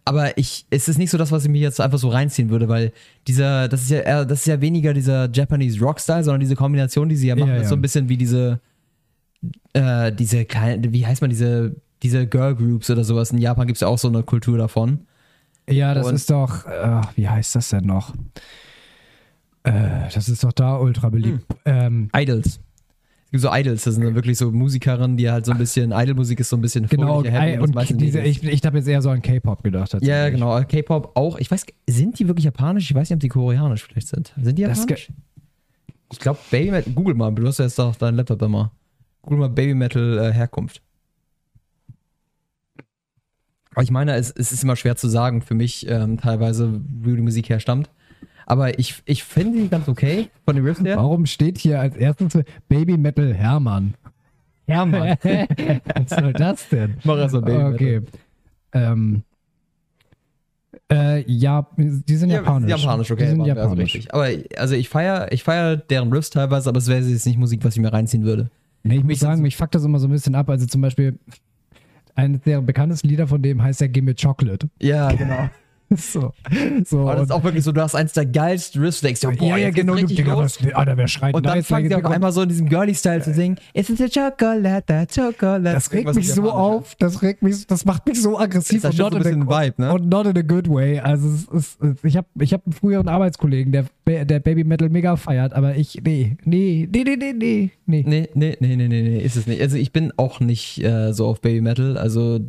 Aber 0.04 0.38
ich, 0.38 0.66
es 0.70 0.88
ist 0.88 0.98
nicht 0.98 1.10
so 1.10 1.18
das, 1.18 1.32
was 1.32 1.44
ich 1.44 1.50
mir 1.50 1.60
jetzt 1.60 1.80
einfach 1.80 1.98
so 1.98 2.08
reinziehen 2.08 2.48
würde, 2.50 2.68
weil 2.68 2.92
dieser, 3.26 3.68
das 3.68 3.82
ist 3.82 3.90
ja 3.90 3.98
eher, 4.00 4.24
das 4.24 4.40
ist 4.40 4.46
ja 4.46 4.60
weniger 4.60 4.92
dieser 4.94 5.28
Japanese 5.32 5.80
Rock-Style, 5.80 6.22
sondern 6.22 6.40
diese 6.40 6.54
Kombination, 6.54 7.08
die 7.08 7.16
sie 7.16 7.26
ja 7.28 7.34
machen, 7.36 7.48
Ja, 7.50 7.56
ist 7.56 7.62
ja. 7.62 7.68
so 7.70 7.74
ein 7.74 7.82
bisschen 7.82 8.08
wie 8.08 8.16
diese, 8.16 8.60
äh, 9.72 10.12
diese 10.12 10.44
kleine, 10.44 10.92
wie 10.92 11.06
heißt 11.06 11.20
man, 11.22 11.30
diese, 11.30 11.76
diese 12.02 12.26
Girl 12.26 12.54
Groups 12.54 12.88
oder 12.90 13.04
sowas. 13.04 13.32
In 13.32 13.38
Japan 13.38 13.66
gibt 13.66 13.76
es 13.78 13.80
ja 13.80 13.88
auch 13.88 13.98
so 13.98 14.08
eine 14.08 14.22
Kultur 14.22 14.58
davon. 14.58 15.00
Ja, 15.68 15.94
das 15.94 16.06
Und- 16.06 16.14
ist 16.14 16.30
doch, 16.30 16.66
äh, 16.66 17.00
wie 17.16 17.28
heißt 17.28 17.56
das 17.56 17.70
denn 17.70 17.84
noch? 17.84 18.14
Äh, 19.66 20.09
das 20.14 20.29
ist 20.29 20.44
doch 20.44 20.52
da 20.52 20.76
ultra 20.76 21.09
beliebt. 21.09 21.44
Hm. 21.64 21.74
Ähm, 21.74 22.11
Idols. 22.14 22.61
Es 23.24 23.31
gibt 23.33 23.42
so 23.42 23.52
Idols, 23.52 23.83
das 23.83 23.94
sind 23.94 24.05
dann 24.05 24.14
wirklich 24.14 24.38
so 24.38 24.52
Musikerinnen, 24.52 25.16
die 25.16 25.29
halt 25.29 25.44
so 25.44 25.52
ein 25.52 25.59
bisschen, 25.59 25.90
Idol-Musik 25.90 26.38
ist 26.38 26.48
so 26.48 26.57
ein 26.57 26.61
bisschen 26.61 26.87
genau, 26.87 27.24
happy 27.24 27.55
äh, 27.55 27.59
und 27.59 28.00
diese, 28.00 28.20
ich, 28.20 28.44
ich 28.44 28.64
habe 28.64 28.79
jetzt 28.79 28.87
eher 28.87 29.02
so 29.02 29.11
an 29.11 29.20
K-Pop 29.20 29.64
gedacht. 29.64 29.92
Ja, 29.92 29.98
tatsächlich. 29.98 30.40
genau. 30.40 30.62
K-Pop 30.62 31.16
auch. 31.16 31.37
Ich 31.38 31.50
weiß, 31.50 31.66
sind 31.88 32.20
die 32.20 32.29
wirklich 32.29 32.44
japanisch? 32.44 32.88
Ich 32.88 32.94
weiß 32.94 33.11
nicht, 33.11 33.16
ob 33.16 33.20
die 33.20 33.29
koreanisch 33.29 33.85
vielleicht 33.85 34.07
sind. 34.07 34.33
Sind 34.40 34.57
die 34.57 34.62
japanisch? 34.62 35.11
Ich 36.12 36.20
glaube, 36.20 36.38
Baby 36.52 36.70
Metal. 36.70 36.92
Google 36.92 37.14
mal, 37.14 37.33
du 37.33 37.44
hast 37.48 37.59
ja 37.59 37.64
jetzt 37.64 37.79
doch 37.81 37.96
deinen 37.96 38.14
Laptop 38.14 38.40
mal. 38.48 38.70
Google 39.22 39.40
mal 39.40 39.48
Baby 39.48 39.74
Metal 39.74 40.18
äh, 40.18 40.33
Herkunft. 40.33 40.81
Aber 43.72 43.83
ich 43.83 43.90
meine, 43.90 44.14
es, 44.14 44.31
es 44.31 44.52
ist 44.52 44.62
immer 44.62 44.76
schwer 44.76 44.94
zu 44.94 45.09
sagen 45.09 45.42
für 45.42 45.55
mich 45.55 45.88
ähm, 45.90 46.18
teilweise, 46.18 46.81
wie 47.02 47.16
die 47.16 47.22
Musik 47.22 47.48
herstammt. 47.48 47.90
Aber 48.46 48.78
ich, 48.78 49.02
ich 49.04 49.24
finde 49.24 49.61
die 49.61 49.68
ganz 49.68 49.88
okay 49.88 50.28
von 50.44 50.54
den 50.56 50.64
Riffs 50.64 50.80
her. 50.80 50.96
Warum 50.96 51.26
steht 51.26 51.59
hier 51.59 51.80
als 51.80 51.96
erstes 51.96 52.38
Baby 52.68 52.96
Metal 52.96 53.35
Hermann? 53.35 53.94
Ja, 54.68 54.85
Mann. 54.87 55.16
Was 55.22 56.11
soll 56.11 56.32
das 56.32 56.68
denn? 56.68 56.96
Mach 57.04 57.16
erst 57.18 57.35
mal 57.35 57.42
Baby 57.42 57.74
okay. 57.74 58.00
Ähm, 58.72 59.22
äh, 60.92 61.24
ja, 61.30 61.66
die 61.76 62.16
sind 62.16 62.30
Ja, 62.30 62.37
japanisch. 62.37 62.70
Japanisch, 62.70 63.11
okay. 63.11 63.22
Die 63.24 63.28
sind 63.30 63.40
also 63.40 63.48
japanisch. 63.61 63.94
richtig. 63.94 64.14
Aber 64.14 64.28
also 64.56 64.74
ich 64.74 64.88
feiere 64.88 65.32
ich 65.32 65.42
feier 65.42 65.76
deren 65.76 66.12
Riffs 66.12 66.30
teilweise, 66.30 66.68
aber 66.68 66.78
es 66.78 66.87
wäre 66.88 67.00
jetzt 67.00 67.26
nicht 67.26 67.38
Musik, 67.38 67.64
was 67.64 67.74
ich 67.76 67.82
mir 67.82 67.92
reinziehen 67.92 68.24
würde. 68.24 68.50
Nee, 68.82 68.96
ich 68.96 69.00
muss 69.02 69.09
Mich 69.09 69.18
sagen, 69.18 69.38
so- 69.38 69.42
mich 69.42 69.56
fuckt 69.56 69.74
das 69.74 69.85
immer 69.85 69.98
so 69.98 70.06
ein 70.06 70.12
bisschen 70.12 70.35
ab. 70.37 70.48
Also 70.48 70.66
zum 70.66 70.80
Beispiel, 70.80 71.18
eines 72.14 72.40
der 72.42 72.61
bekanntesten 72.61 73.09
Lieder 73.09 73.26
von 73.26 73.42
dem 73.42 73.62
heißt 73.62 73.80
ja 73.80 73.88
Gimme 73.88 74.14
Chocolate. 74.14 74.68
Ja, 74.80 75.11
genau. 75.12 75.48
so. 75.96 76.33
so 76.85 77.01
Aber 77.03 77.14
das 77.14 77.22
ist 77.25 77.31
auch 77.31 77.44
wirklich 77.44 77.64
so, 77.64 77.72
du 77.72 77.81
hast 77.81 77.94
eins 77.94 78.12
der 78.12 78.27
geilsten 78.27 78.83
Riffs, 78.83 79.03
oh, 79.05 79.31
boah, 79.38 79.46
ja, 79.51 79.57
ja, 79.57 79.70
genau. 79.70 79.94
Du, 79.94 80.07
Digga, 80.07 80.33
los. 80.35 80.59
was, 80.62 80.75
Alter, 80.75 80.96
wer 80.96 81.09
schreit 81.09 81.35
Und 81.35 81.46
dann 81.46 81.59
nice, 81.59 81.66
fangen 81.66 81.88
sie 81.88 81.94
auch 81.94 82.03
kommt? 82.03 82.14
einmal 82.14 82.33
so 82.33 82.42
in 82.42 82.49
diesem 82.49 82.68
Girly-Style 82.68 83.22
zu 83.22 83.33
singen. 83.33 83.57
It's 83.72 83.90
a 83.90 84.09
chocolate, 84.09 85.07
chocolate. 85.14 85.62
Das 85.75 85.92
regt 85.92 86.14
mich 86.14 86.33
so 86.33 86.51
auf, 86.51 86.94
das 86.96 87.22
regt 87.22 87.42
mich, 87.42 87.66
das 87.66 87.85
macht 87.85 88.07
mich 88.07 88.20
so 88.20 88.38
aggressiv 88.38 88.83
Das 88.83 88.94
ist 88.94 89.01
und 89.01 89.07
schon 89.12 89.12
not, 89.18 89.22
so 89.25 89.31
in 89.31 89.40
bisschen 89.40 89.53
a, 89.53 89.62
Vibe, 89.64 89.83
ne? 89.83 89.92
und 89.94 90.09
not 90.09 90.27
in 90.27 90.37
a 90.38 90.42
good 90.42 90.68
way. 90.68 90.99
Also 90.99 91.29
es 91.29 91.44
ist, 91.66 91.81
es- 91.83 92.05
ich 92.05 92.16
habe 92.16 92.27
ich 92.40 92.53
hab 92.53 92.64
einen 92.66 92.72
früheren 92.72 93.09
Arbeitskollegen, 93.09 93.72
der, 93.72 94.25
der 94.25 94.40
Baby 94.40 94.64
Metal 94.64 94.88
mega 94.88 95.16
feiert, 95.16 95.53
aber 95.53 95.77
ich, 95.77 96.01
nee, 96.05 96.37
nee, 96.44 96.88
nee, 96.92 97.05
nee, 97.05 97.16
nee, 97.16 97.33
nee, 97.33 97.70
nee. 97.87 98.05
Nee, 98.07 98.29
nee, 98.35 98.57
nee, 98.61 98.77
nee, 98.77 98.88
nee, 98.88 99.03
nee, 99.03 99.18
ist 99.18 99.37
es 99.37 99.46
nicht. 99.46 99.61
Also 99.61 99.77
ich 99.77 99.92
bin 99.92 100.12
auch 100.16 100.40
nicht 100.40 100.83
äh, 100.83 101.12
so 101.12 101.27
auf 101.27 101.40
Baby 101.40 101.61
Metal. 101.61 101.96
Also 101.96 102.40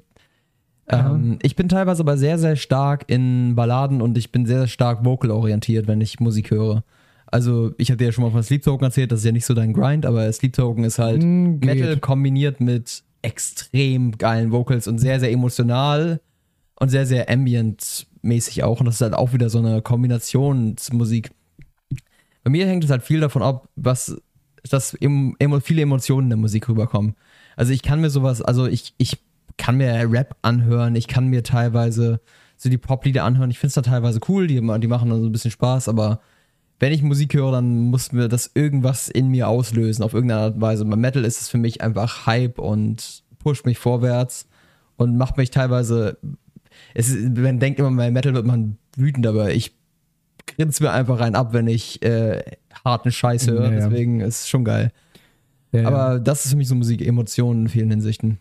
ähm, 0.89 1.39
ich 1.41 1.56
bin 1.56 1.69
teilweise 1.69 2.02
aber 2.02 2.17
sehr, 2.17 2.38
sehr 2.38 2.56
stark 2.56 3.06
in 3.08 3.56
Balladen 3.56 4.02
und 4.02 4.17
ich 4.17 4.32
bin 4.32 4.45
sehr, 4.45 4.60
sehr 4.60 4.67
stark 4.67 5.04
vocal 5.04 5.32
orientiert, 5.32 5.88
wenn 5.88 6.02
ich 6.02 6.19
Musik 6.19 6.52
höre. 6.52 6.84
Also 7.26 7.73
ich 7.78 7.91
hatte 7.91 8.06
ja 8.06 8.12
schon 8.12 8.23
mal 8.23 8.32
von 8.32 8.43
Sleep 8.43 8.63
Token 8.63 8.86
erzählt, 8.86 9.12
das 9.12 9.19
ist 9.19 9.25
ja 9.25 9.33
nicht 9.33 9.46
so 9.46 9.54
dein 9.54 9.73
Grind, 9.73 10.06
aber 10.06 10.31
Sleep 10.31 10.54
Token 10.54 10.85
ist 10.85 10.98
halt 10.98 11.21
Mm. 11.21 11.60
Metal 11.60 11.98
kombiniert 11.98 12.62
mit 12.62 13.04
extrem 13.21 14.17
geilen 14.17 14.52
Vocals 14.52 14.88
und 14.88 15.00
sehr, 15.00 15.19
sehr 15.19 15.31
emotional 15.31 16.21
und 16.79 16.90
sehr, 16.90 17.06
sehr 17.06 17.29
ambient-mäßig 17.29 18.63
auch. 18.63 18.79
Und 18.79 18.85
das 18.85 18.96
ist 18.96 19.02
halt 19.02 19.13
auch 19.13 19.33
wieder 19.33 19.50
so 19.50 19.60
eine 19.60 19.81
Kombinationsmusik. 19.81 21.31
Bei 22.44 22.50
mir 22.50 22.65
hängt 22.65 22.85
es 22.85 22.90
halt 22.90 23.04
viel 23.04 23.19
davon 23.19 23.42
ab, 23.42 23.67
was, 23.75 24.15
dass 24.69 24.98
viele 24.98 25.81
Emotionen 25.81 26.27
in 26.27 26.29
der 26.29 26.38
Musik 26.38 26.69
rüberkommen. 26.69 27.15
Also 27.58 27.73
ich 27.73 27.81
kann 27.81 28.00
mir 28.00 28.10
sowas, 28.10 28.42
also 28.42 28.67
ich, 28.67 28.94
ich 28.98 29.17
kann 29.58 29.77
mir 29.77 30.12
Rap 30.12 30.35
anhören, 30.41 30.95
ich 30.95 31.08
kann 31.08 31.27
mir 31.27 31.43
teilweise 31.43 32.21
so 32.58 32.69
die 32.69 32.77
Poplieder 32.77 33.23
anhören. 33.23 33.51
Ich 33.51 33.60
finde 33.60 33.69
es 33.69 33.73
da 33.75 33.81
teilweise 33.81 34.19
cool, 34.27 34.47
die, 34.47 34.55
die 34.55 34.62
machen 34.62 35.10
dann 35.10 35.21
so 35.21 35.27
ein 35.27 35.31
bisschen 35.31 35.51
Spaß, 35.51 35.89
aber 35.89 36.21
wenn 36.79 36.93
ich 36.93 37.01
Musik 37.01 37.33
höre, 37.33 37.51
dann 37.51 37.79
muss 37.79 38.12
mir 38.12 38.27
das 38.27 38.51
irgendwas 38.53 39.10
in 39.10 39.29
mir 39.29 39.47
auslösen, 39.47 40.03
auf 40.03 40.13
irgendeine 40.13 40.41
Art 40.41 40.55
und 40.55 40.62
Weise. 40.62 40.85
Bei 40.85 40.95
Metal 40.95 41.25
ist 41.25 41.41
es 41.41 41.49
für 41.49 41.58
mich 41.58 41.81
einfach 41.81 42.27
Hype 42.27 42.60
und 42.60 43.23
pusht 43.39 43.65
mich 43.65 43.79
vorwärts 43.79 44.47
und 44.95 45.17
macht 45.17 45.37
mich 45.37 45.49
teilweise. 45.49 46.17
Es 46.93 47.10
ist, 47.10 47.35
man 47.35 47.60
denkt 47.60 47.79
immer, 47.79 47.91
bei 47.91 48.12
Metal 48.12 48.33
wird 48.35 48.45
man 48.45 48.77
wütend, 48.95 49.25
aber 49.25 49.51
ich 49.51 49.75
rinnt 50.60 50.79
mir 50.79 50.91
einfach 50.91 51.19
rein 51.19 51.35
ab, 51.35 51.53
wenn 51.53 51.67
ich 51.67 52.03
äh, 52.03 52.43
harten 52.85 53.12
Scheiß 53.12 53.47
höre. 53.47 53.65
Ja, 53.65 53.71
ja. 53.71 53.75
Deswegen 53.87 54.21
ist 54.21 54.41
es 54.41 54.49
schon 54.49 54.63
geil. 54.63 54.91
Ja. 55.71 55.87
Aber 55.87 56.19
das 56.19 56.45
ist 56.45 56.51
für 56.51 56.58
mich 56.58 56.67
so 56.67 56.75
Musik, 56.75 57.05
Emotionen 57.05 57.63
in 57.63 57.69
vielen 57.69 57.89
Hinsichten. 57.89 58.39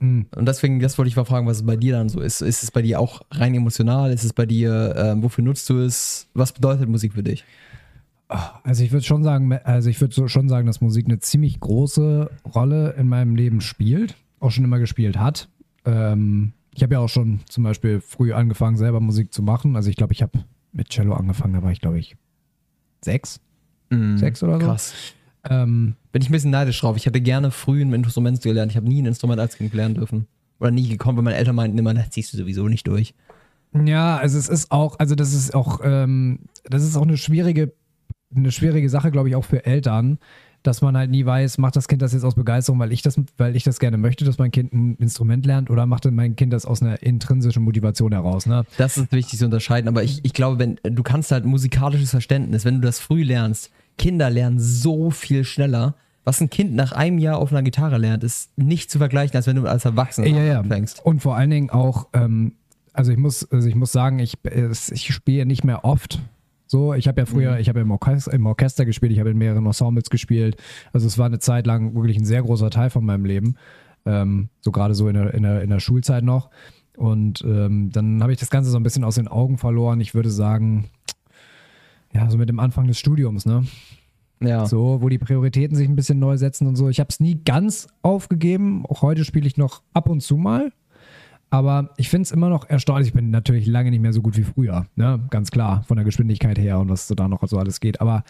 Mhm. 0.00 0.26
Und 0.34 0.46
deswegen, 0.46 0.80
das 0.80 0.98
wollte 0.98 1.08
ich 1.08 1.16
mal 1.16 1.24
fragen, 1.24 1.46
was 1.46 1.58
es 1.58 1.66
bei 1.66 1.76
dir 1.76 1.94
dann 1.94 2.08
so 2.08 2.20
ist. 2.20 2.40
Ist 2.40 2.62
es 2.62 2.70
bei 2.70 2.82
dir 2.82 2.98
auch 2.98 3.20
rein 3.30 3.54
emotional? 3.54 4.12
Ist 4.12 4.24
es 4.24 4.32
bei 4.32 4.46
dir, 4.46 4.94
ähm, 4.96 5.22
wofür 5.22 5.44
nutzt 5.44 5.68
du 5.70 5.78
es? 5.78 6.28
Was 6.34 6.52
bedeutet 6.52 6.88
Musik 6.88 7.12
für 7.12 7.22
dich? 7.22 7.44
Also 8.62 8.84
ich 8.84 8.92
würde 8.92 9.04
schon 9.04 9.24
sagen, 9.24 9.52
also 9.52 9.90
ich 9.90 10.00
würde 10.00 10.14
so 10.14 10.28
schon 10.28 10.48
sagen, 10.48 10.66
dass 10.66 10.80
Musik 10.80 11.06
eine 11.06 11.18
ziemlich 11.18 11.58
große 11.58 12.30
Rolle 12.54 12.94
in 12.96 13.08
meinem 13.08 13.34
Leben 13.34 13.60
spielt, 13.60 14.14
auch 14.38 14.50
schon 14.50 14.64
immer 14.64 14.78
gespielt 14.78 15.18
hat. 15.18 15.48
Ähm, 15.84 16.52
ich 16.72 16.82
habe 16.82 16.94
ja 16.94 17.00
auch 17.00 17.08
schon 17.08 17.40
zum 17.48 17.64
Beispiel 17.64 18.00
früh 18.00 18.32
angefangen, 18.32 18.76
selber 18.76 19.00
Musik 19.00 19.34
zu 19.34 19.42
machen. 19.42 19.74
Also 19.74 19.90
ich 19.90 19.96
glaube, 19.96 20.12
ich 20.12 20.22
habe 20.22 20.44
mit 20.72 20.90
Cello 20.90 21.14
angefangen, 21.14 21.54
da 21.54 21.62
war 21.62 21.72
ich 21.72 21.80
glaube 21.80 21.98
ich 21.98 22.16
sechs, 23.04 23.40
sechs 24.16 24.42
oder 24.44 24.60
so. 24.60 24.66
Krass. 24.66 24.94
Ähm, 25.48 25.94
Bin 26.12 26.22
ich 26.22 26.28
ein 26.28 26.32
bisschen 26.32 26.50
neidisch 26.50 26.80
drauf. 26.80 26.96
Ich 26.96 27.06
hätte 27.06 27.20
gerne 27.20 27.50
früh 27.50 27.80
ein 27.82 27.92
Instrument 27.92 28.40
gelernt. 28.42 28.72
Ich 28.72 28.76
habe 28.76 28.88
nie 28.88 29.00
ein 29.00 29.06
Instrument 29.06 29.40
als 29.40 29.56
Kind 29.56 29.72
lernen 29.72 29.94
dürfen. 29.94 30.26
Oder 30.58 30.70
nie 30.70 30.88
gekommen, 30.88 31.16
weil 31.16 31.24
meine 31.24 31.36
Eltern 31.36 31.56
meinten 31.56 31.78
immer, 31.78 31.94
das 31.94 32.10
ziehst 32.10 32.32
du 32.32 32.36
sowieso 32.36 32.68
nicht 32.68 32.86
durch. 32.86 33.14
Ja, 33.72 34.16
also 34.16 34.38
es 34.38 34.48
ist 34.48 34.70
auch, 34.70 34.98
also 34.98 35.14
das 35.14 35.32
ist 35.32 35.54
auch, 35.54 35.80
ähm, 35.82 36.40
das 36.64 36.82
ist 36.82 36.96
auch 36.96 37.02
eine 37.02 37.16
schwierige, 37.16 37.72
eine 38.34 38.52
schwierige 38.52 38.90
Sache, 38.90 39.10
glaube 39.10 39.28
ich, 39.28 39.36
auch 39.36 39.44
für 39.44 39.64
Eltern, 39.64 40.18
dass 40.62 40.82
man 40.82 40.96
halt 40.96 41.10
nie 41.10 41.24
weiß, 41.24 41.56
macht 41.58 41.76
das 41.76 41.88
Kind 41.88 42.02
das 42.02 42.12
jetzt 42.12 42.24
aus 42.24 42.34
Begeisterung, 42.34 42.78
weil 42.80 42.92
ich 42.92 43.00
das, 43.00 43.18
weil 43.38 43.56
ich 43.56 43.64
das 43.64 43.78
gerne 43.78 43.96
möchte, 43.96 44.24
dass 44.24 44.38
mein 44.38 44.50
Kind 44.50 44.74
ein 44.74 44.96
Instrument 44.96 45.46
lernt, 45.46 45.70
oder 45.70 45.86
macht 45.86 46.04
mein 46.10 46.36
Kind 46.36 46.52
das 46.52 46.66
aus 46.66 46.82
einer 46.82 47.02
intrinsischen 47.02 47.62
Motivation 47.62 48.12
heraus, 48.12 48.44
ne? 48.44 48.64
Das 48.76 48.98
ist 48.98 49.10
wichtig 49.12 49.38
zu 49.38 49.46
unterscheiden. 49.46 49.88
Aber 49.88 50.02
ich, 50.02 50.22
ich 50.24 50.34
glaube, 50.34 50.58
wenn 50.58 50.78
du 50.82 51.02
kannst 51.02 51.32
halt 51.32 51.46
musikalisches 51.46 52.10
Verständnis, 52.10 52.64
wenn 52.64 52.74
du 52.74 52.80
das 52.82 53.00
früh 53.00 53.22
lernst, 53.22 53.70
Kinder 53.98 54.30
lernen 54.30 54.58
so 54.58 55.10
viel 55.10 55.44
schneller. 55.44 55.94
Was 56.24 56.40
ein 56.40 56.50
Kind 56.50 56.74
nach 56.74 56.92
einem 56.92 57.18
Jahr 57.18 57.38
auf 57.38 57.50
einer 57.50 57.62
Gitarre 57.62 57.98
lernt, 57.98 58.22
ist 58.24 58.56
nicht 58.58 58.90
zu 58.90 58.98
vergleichen, 58.98 59.36
als 59.36 59.46
wenn 59.46 59.56
du 59.56 59.66
als 59.66 59.84
Erwachsener 59.84 60.26
Ja, 60.28 60.42
ja. 60.42 60.60
anfängst. 60.60 61.04
Und 61.04 61.20
vor 61.20 61.36
allen 61.36 61.50
Dingen 61.50 61.70
auch, 61.70 62.08
ähm, 62.12 62.52
also 62.92 63.10
ich 63.10 63.18
muss, 63.18 63.50
also 63.50 63.66
ich 63.68 63.74
muss 63.74 63.90
sagen, 63.92 64.18
ich, 64.18 64.34
ich 64.44 65.14
spiele 65.14 65.46
nicht 65.46 65.64
mehr 65.64 65.84
oft. 65.84 66.20
So, 66.66 66.94
ich 66.94 67.08
habe 67.08 67.20
ja 67.20 67.26
früher, 67.26 67.58
ich 67.58 67.68
habe 67.68 67.80
ja 67.80 67.84
im 67.84 67.90
Orchester, 67.90 68.32
im 68.32 68.46
Orchester 68.46 68.84
gespielt, 68.84 69.10
ich 69.10 69.18
habe 69.18 69.30
in 69.30 69.38
mehreren 69.38 69.66
Ensembles 69.66 70.08
gespielt. 70.08 70.56
Also 70.92 71.06
es 71.08 71.18
war 71.18 71.26
eine 71.26 71.40
Zeit 71.40 71.66
lang 71.66 71.96
wirklich 71.96 72.16
ein 72.16 72.24
sehr 72.24 72.42
großer 72.42 72.70
Teil 72.70 72.90
von 72.90 73.04
meinem 73.04 73.24
Leben. 73.24 73.56
Ähm, 74.06 74.50
so 74.60 74.70
gerade 74.70 74.94
so 74.94 75.08
in 75.08 75.14
der, 75.14 75.34
in, 75.34 75.42
der, 75.42 75.62
in 75.62 75.70
der 75.70 75.80
Schulzeit 75.80 76.22
noch. 76.22 76.50
Und 76.96 77.42
ähm, 77.44 77.90
dann 77.90 78.22
habe 78.22 78.32
ich 78.32 78.38
das 78.38 78.50
Ganze 78.50 78.70
so 78.70 78.76
ein 78.76 78.82
bisschen 78.82 79.04
aus 79.04 79.16
den 79.16 79.26
Augen 79.26 79.58
verloren. 79.58 80.00
Ich 80.00 80.14
würde 80.14 80.30
sagen, 80.30 80.90
ja, 82.12 82.28
so 82.30 82.38
mit 82.38 82.48
dem 82.48 82.60
Anfang 82.60 82.86
des 82.86 82.98
Studiums, 82.98 83.46
ne? 83.46 83.64
Ja. 84.42 84.64
So, 84.66 85.02
wo 85.02 85.08
die 85.10 85.18
Prioritäten 85.18 85.76
sich 85.76 85.88
ein 85.88 85.96
bisschen 85.96 86.18
neu 86.18 86.36
setzen 86.38 86.66
und 86.66 86.74
so. 86.76 86.88
Ich 86.88 86.98
habe 86.98 87.08
es 87.10 87.20
nie 87.20 87.42
ganz 87.44 87.88
aufgegeben. 88.02 88.84
Auch 88.86 89.02
heute 89.02 89.24
spiele 89.24 89.46
ich 89.46 89.56
noch 89.58 89.82
ab 89.92 90.08
und 90.08 90.20
zu 90.22 90.36
mal. 90.38 90.72
Aber 91.50 91.90
ich 91.98 92.08
finde 92.08 92.22
es 92.22 92.32
immer 92.32 92.48
noch 92.48 92.68
erstaunlich. 92.70 93.08
Ich 93.08 93.14
bin 93.14 93.30
natürlich 93.30 93.66
lange 93.66 93.90
nicht 93.90 94.00
mehr 94.00 94.12
so 94.14 94.22
gut 94.22 94.36
wie 94.38 94.44
früher. 94.44 94.86
Ne? 94.96 95.20
Ganz 95.30 95.50
klar, 95.50 95.82
von 95.82 95.96
der 95.96 96.04
Geschwindigkeit 96.04 96.58
her 96.58 96.78
und 96.78 96.88
was 96.88 97.06
so 97.06 97.14
da 97.14 97.28
noch 97.28 97.46
so 97.46 97.58
alles 97.58 97.80
geht. 97.80 98.00
Aber 98.00 98.22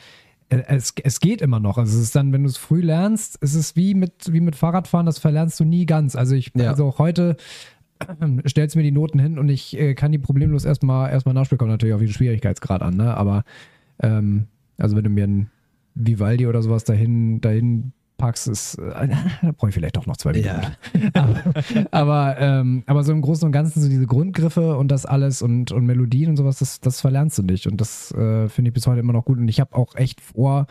äh, 0.49 0.63
es, 0.67 0.95
es 1.05 1.21
geht 1.21 1.43
immer 1.43 1.61
noch. 1.61 1.79
Also 1.79 1.97
es 1.97 2.03
ist 2.03 2.17
dann, 2.17 2.33
wenn 2.33 2.43
du 2.43 2.49
es 2.49 2.57
früh 2.57 2.81
lernst, 2.81 3.37
ist 3.37 3.55
es 3.55 3.77
wie 3.77 3.95
mit, 3.95 4.33
wie 4.33 4.41
mit 4.41 4.57
Fahrradfahren, 4.57 5.07
das 5.07 5.19
verlernst 5.19 5.61
du 5.61 5.65
nie 5.65 5.87
ganz. 5.87 6.17
Also 6.17 6.35
ich, 6.35 6.51
Ja. 6.57 6.71
also 6.71 6.87
auch 6.87 6.99
heute 6.99 7.37
stellst 8.49 8.77
mir 8.77 8.83
die 8.83 8.93
Noten 8.93 9.19
hin 9.19 9.39
und 9.39 9.49
ich 9.49 9.79
äh, 9.79 9.95
kann 9.95 10.13
die 10.13 10.19
problemlos 10.19 10.65
erstmal 10.65 11.11
erstmal 11.11 11.35
nachspielen. 11.35 11.59
Kommt 11.59 11.71
natürlich 11.71 11.95
auf 11.95 12.01
den 12.01 12.11
Schwierigkeitsgrad 12.13 12.83
an, 12.83 12.97
ne? 12.97 13.17
Aber 13.17 13.45
ähm, 14.03 14.47
also 14.79 14.97
wenn 14.97 15.05
du 15.05 15.11
mir 15.11 15.27
ein 15.27 15.51
Vivaldi 15.95 16.47
oder 16.47 16.63
sowas 16.63 16.85
dahin, 16.85 17.41
dahin 17.41 17.93
packst, 18.17 18.49
ist, 18.49 18.75
äh, 18.77 19.09
da 19.43 19.53
brauche 19.53 19.69
ich 19.71 19.75
vielleicht 19.75 19.97
doch 19.97 20.07
noch 20.07 20.17
zwei 20.17 20.33
Minuten. 20.33 20.49
Ja. 20.49 21.11
aber, 21.15 21.43
aber, 21.91 22.37
ähm, 22.39 22.83
aber 22.87 23.03
so 23.03 23.13
im 23.13 23.23
Großen 23.23 23.47
und 23.47 23.53
Ganzen 23.53 23.81
so 23.81 23.89
diese 23.89 24.07
Grundgriffe 24.07 24.77
und 24.77 24.89
das 24.89 25.07
alles 25.07 25.43
und, 25.43 25.73
und 25.73 25.87
Melodien 25.87 26.31
und 26.31 26.37
sowas, 26.37 26.59
das, 26.59 26.81
das 26.81 27.01
verlernst 27.01 27.39
du 27.39 27.43
nicht. 27.43 27.67
Und 27.67 27.81
das 27.81 28.13
äh, 28.13 28.49
finde 28.49 28.69
ich 28.71 28.75
bis 28.75 28.87
heute 28.87 29.01
immer 29.01 29.13
noch 29.13 29.25
gut. 29.25 29.39
Und 29.39 29.49
ich 29.49 29.61
habe 29.61 29.75
auch 29.75 29.95
echt 29.97 30.21
vor, 30.21 30.67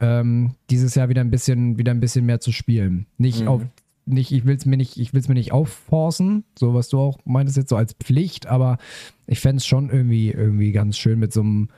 ähm, 0.00 0.52
dieses 0.70 0.94
Jahr 0.94 1.08
wieder 1.08 1.20
ein 1.22 1.30
bisschen, 1.30 1.78
wieder 1.78 1.92
ein 1.92 2.00
bisschen 2.00 2.26
mehr 2.26 2.40
zu 2.40 2.52
spielen. 2.52 3.06
Nicht 3.16 3.42
Mhm. 3.42 3.48
auf, 3.48 3.62
nicht, 4.06 4.32
ich 4.32 4.44
will 4.44 4.56
es 4.56 4.66
mir 4.66 4.76
nicht, 4.76 4.98
ich 4.98 5.12
will 5.12 5.20
es 5.20 5.28
mir 5.28 5.34
nicht 5.34 5.52
aufforcen, 5.52 6.44
so 6.58 6.74
was 6.74 6.88
du 6.88 6.98
auch 6.98 7.18
meintest 7.24 7.56
jetzt 7.56 7.70
so 7.70 7.76
als 7.76 7.94
Pflicht, 7.94 8.46
aber 8.46 8.78
ich 9.26 9.40
fände 9.40 9.58
es 9.58 9.66
schon 9.66 9.90
irgendwie, 9.90 10.30
irgendwie 10.30 10.72
ganz 10.72 10.98
schön 10.98 11.18
mit 11.18 11.32
so 11.32 11.40
einem 11.40 11.68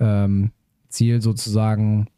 ähm, 0.00 0.50
Ziel 0.88 1.20
sozusagen 1.20 2.08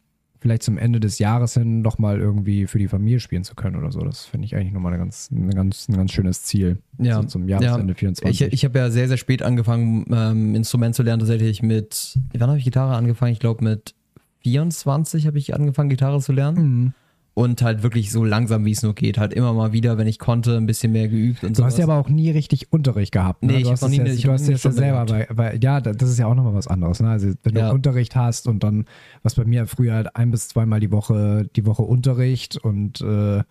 vielleicht 0.41 0.63
zum 0.63 0.77
Ende 0.77 0.99
des 0.99 1.19
Jahres 1.19 1.53
hin 1.53 1.81
nochmal 1.81 2.19
irgendwie 2.19 2.65
für 2.65 2.79
die 2.79 2.87
Familie 2.87 3.19
spielen 3.19 3.43
zu 3.43 3.53
können 3.53 3.75
oder 3.75 3.91
so. 3.91 3.99
Das 3.99 4.25
finde 4.25 4.45
ich 4.45 4.55
eigentlich 4.55 4.73
nochmal 4.73 4.93
eine 4.93 5.01
ganz, 5.01 5.29
eine 5.31 5.53
ganz, 5.53 5.87
ein 5.87 5.95
ganz 5.95 6.11
schönes 6.11 6.41
Ziel. 6.43 6.79
Ja. 6.97 7.17
So 7.17 7.23
zum 7.23 7.47
Jahresende 7.47 7.93
24. 7.93 8.41
Ich, 8.41 8.53
ich 8.53 8.65
habe 8.65 8.79
ja 8.79 8.89
sehr, 8.89 9.07
sehr 9.07 9.17
spät 9.17 9.43
angefangen, 9.43 10.05
ähm, 10.11 10.55
Instrument 10.55 10.95
zu 10.95 11.03
lernen. 11.03 11.19
Tatsächlich 11.19 11.61
mit, 11.61 12.17
wann 12.33 12.49
habe 12.49 12.57
ich 12.57 12.63
Gitarre 12.63 12.95
angefangen? 12.95 13.33
Ich 13.33 13.39
glaube, 13.39 13.63
mit 13.63 13.93
24 14.39 15.27
habe 15.27 15.37
ich 15.37 15.53
angefangen, 15.53 15.89
Gitarre 15.89 16.19
zu 16.19 16.31
lernen. 16.31 16.57
Mhm. 16.57 16.93
Und 17.33 17.61
halt 17.61 17.81
wirklich 17.81 18.11
so 18.11 18.25
langsam, 18.25 18.65
wie 18.65 18.71
es 18.71 18.83
nur 18.83 18.93
geht. 18.93 19.17
Halt 19.17 19.33
immer 19.33 19.53
mal 19.53 19.71
wieder, 19.71 19.97
wenn 19.97 20.05
ich 20.05 20.19
konnte, 20.19 20.57
ein 20.57 20.65
bisschen 20.65 20.91
mehr 20.91 21.07
geübt 21.07 21.45
und 21.45 21.57
Du 21.57 21.63
hast 21.63 21.75
sowas. 21.75 21.87
ja 21.87 21.93
aber 21.93 21.95
auch 22.05 22.09
nie 22.09 22.29
richtig 22.29 22.73
Unterricht 22.73 23.13
gehabt. 23.13 23.41
Ne? 23.41 23.53
Nee, 23.53 23.57
ich 23.59 23.63
du 23.63 23.67
hab 23.69 23.73
hast 23.75 23.81
noch 23.83 23.87
es 23.89 23.97
nie 23.97 24.03
jetzt, 24.05 24.17
ich 24.17 24.23
du 24.25 24.31
hast 24.33 24.47
jetzt 24.49 24.65
ja 24.65 24.71
selber, 24.71 25.07
weil, 25.09 25.27
weil, 25.29 25.63
ja, 25.63 25.79
da- 25.79 25.93
das 25.93 26.09
ist 26.09 26.19
ja 26.19 26.25
auch 26.27 26.35
nochmal 26.35 26.53
was 26.55 26.67
anderes. 26.67 26.99
Ne? 26.99 27.09
Also 27.09 27.31
wenn 27.43 27.55
Ja. 27.55 27.69
du 27.69 27.73
Unterricht 27.75 28.17
hast 28.17 28.47
und 28.49 28.63
dann, 28.65 28.83
was 29.23 29.35
bei 29.35 29.45
mir 29.45 29.65
früher 29.65 29.93
halt 29.93 30.13
ein 30.17 30.29
bis 30.31 30.49
zweimal 30.49 30.81
die 30.81 30.91
Woche, 30.91 31.47
die 31.55 31.65
Woche 31.65 31.83
Unterricht 31.83 32.57
und 32.57 32.99
äh, 32.99 33.43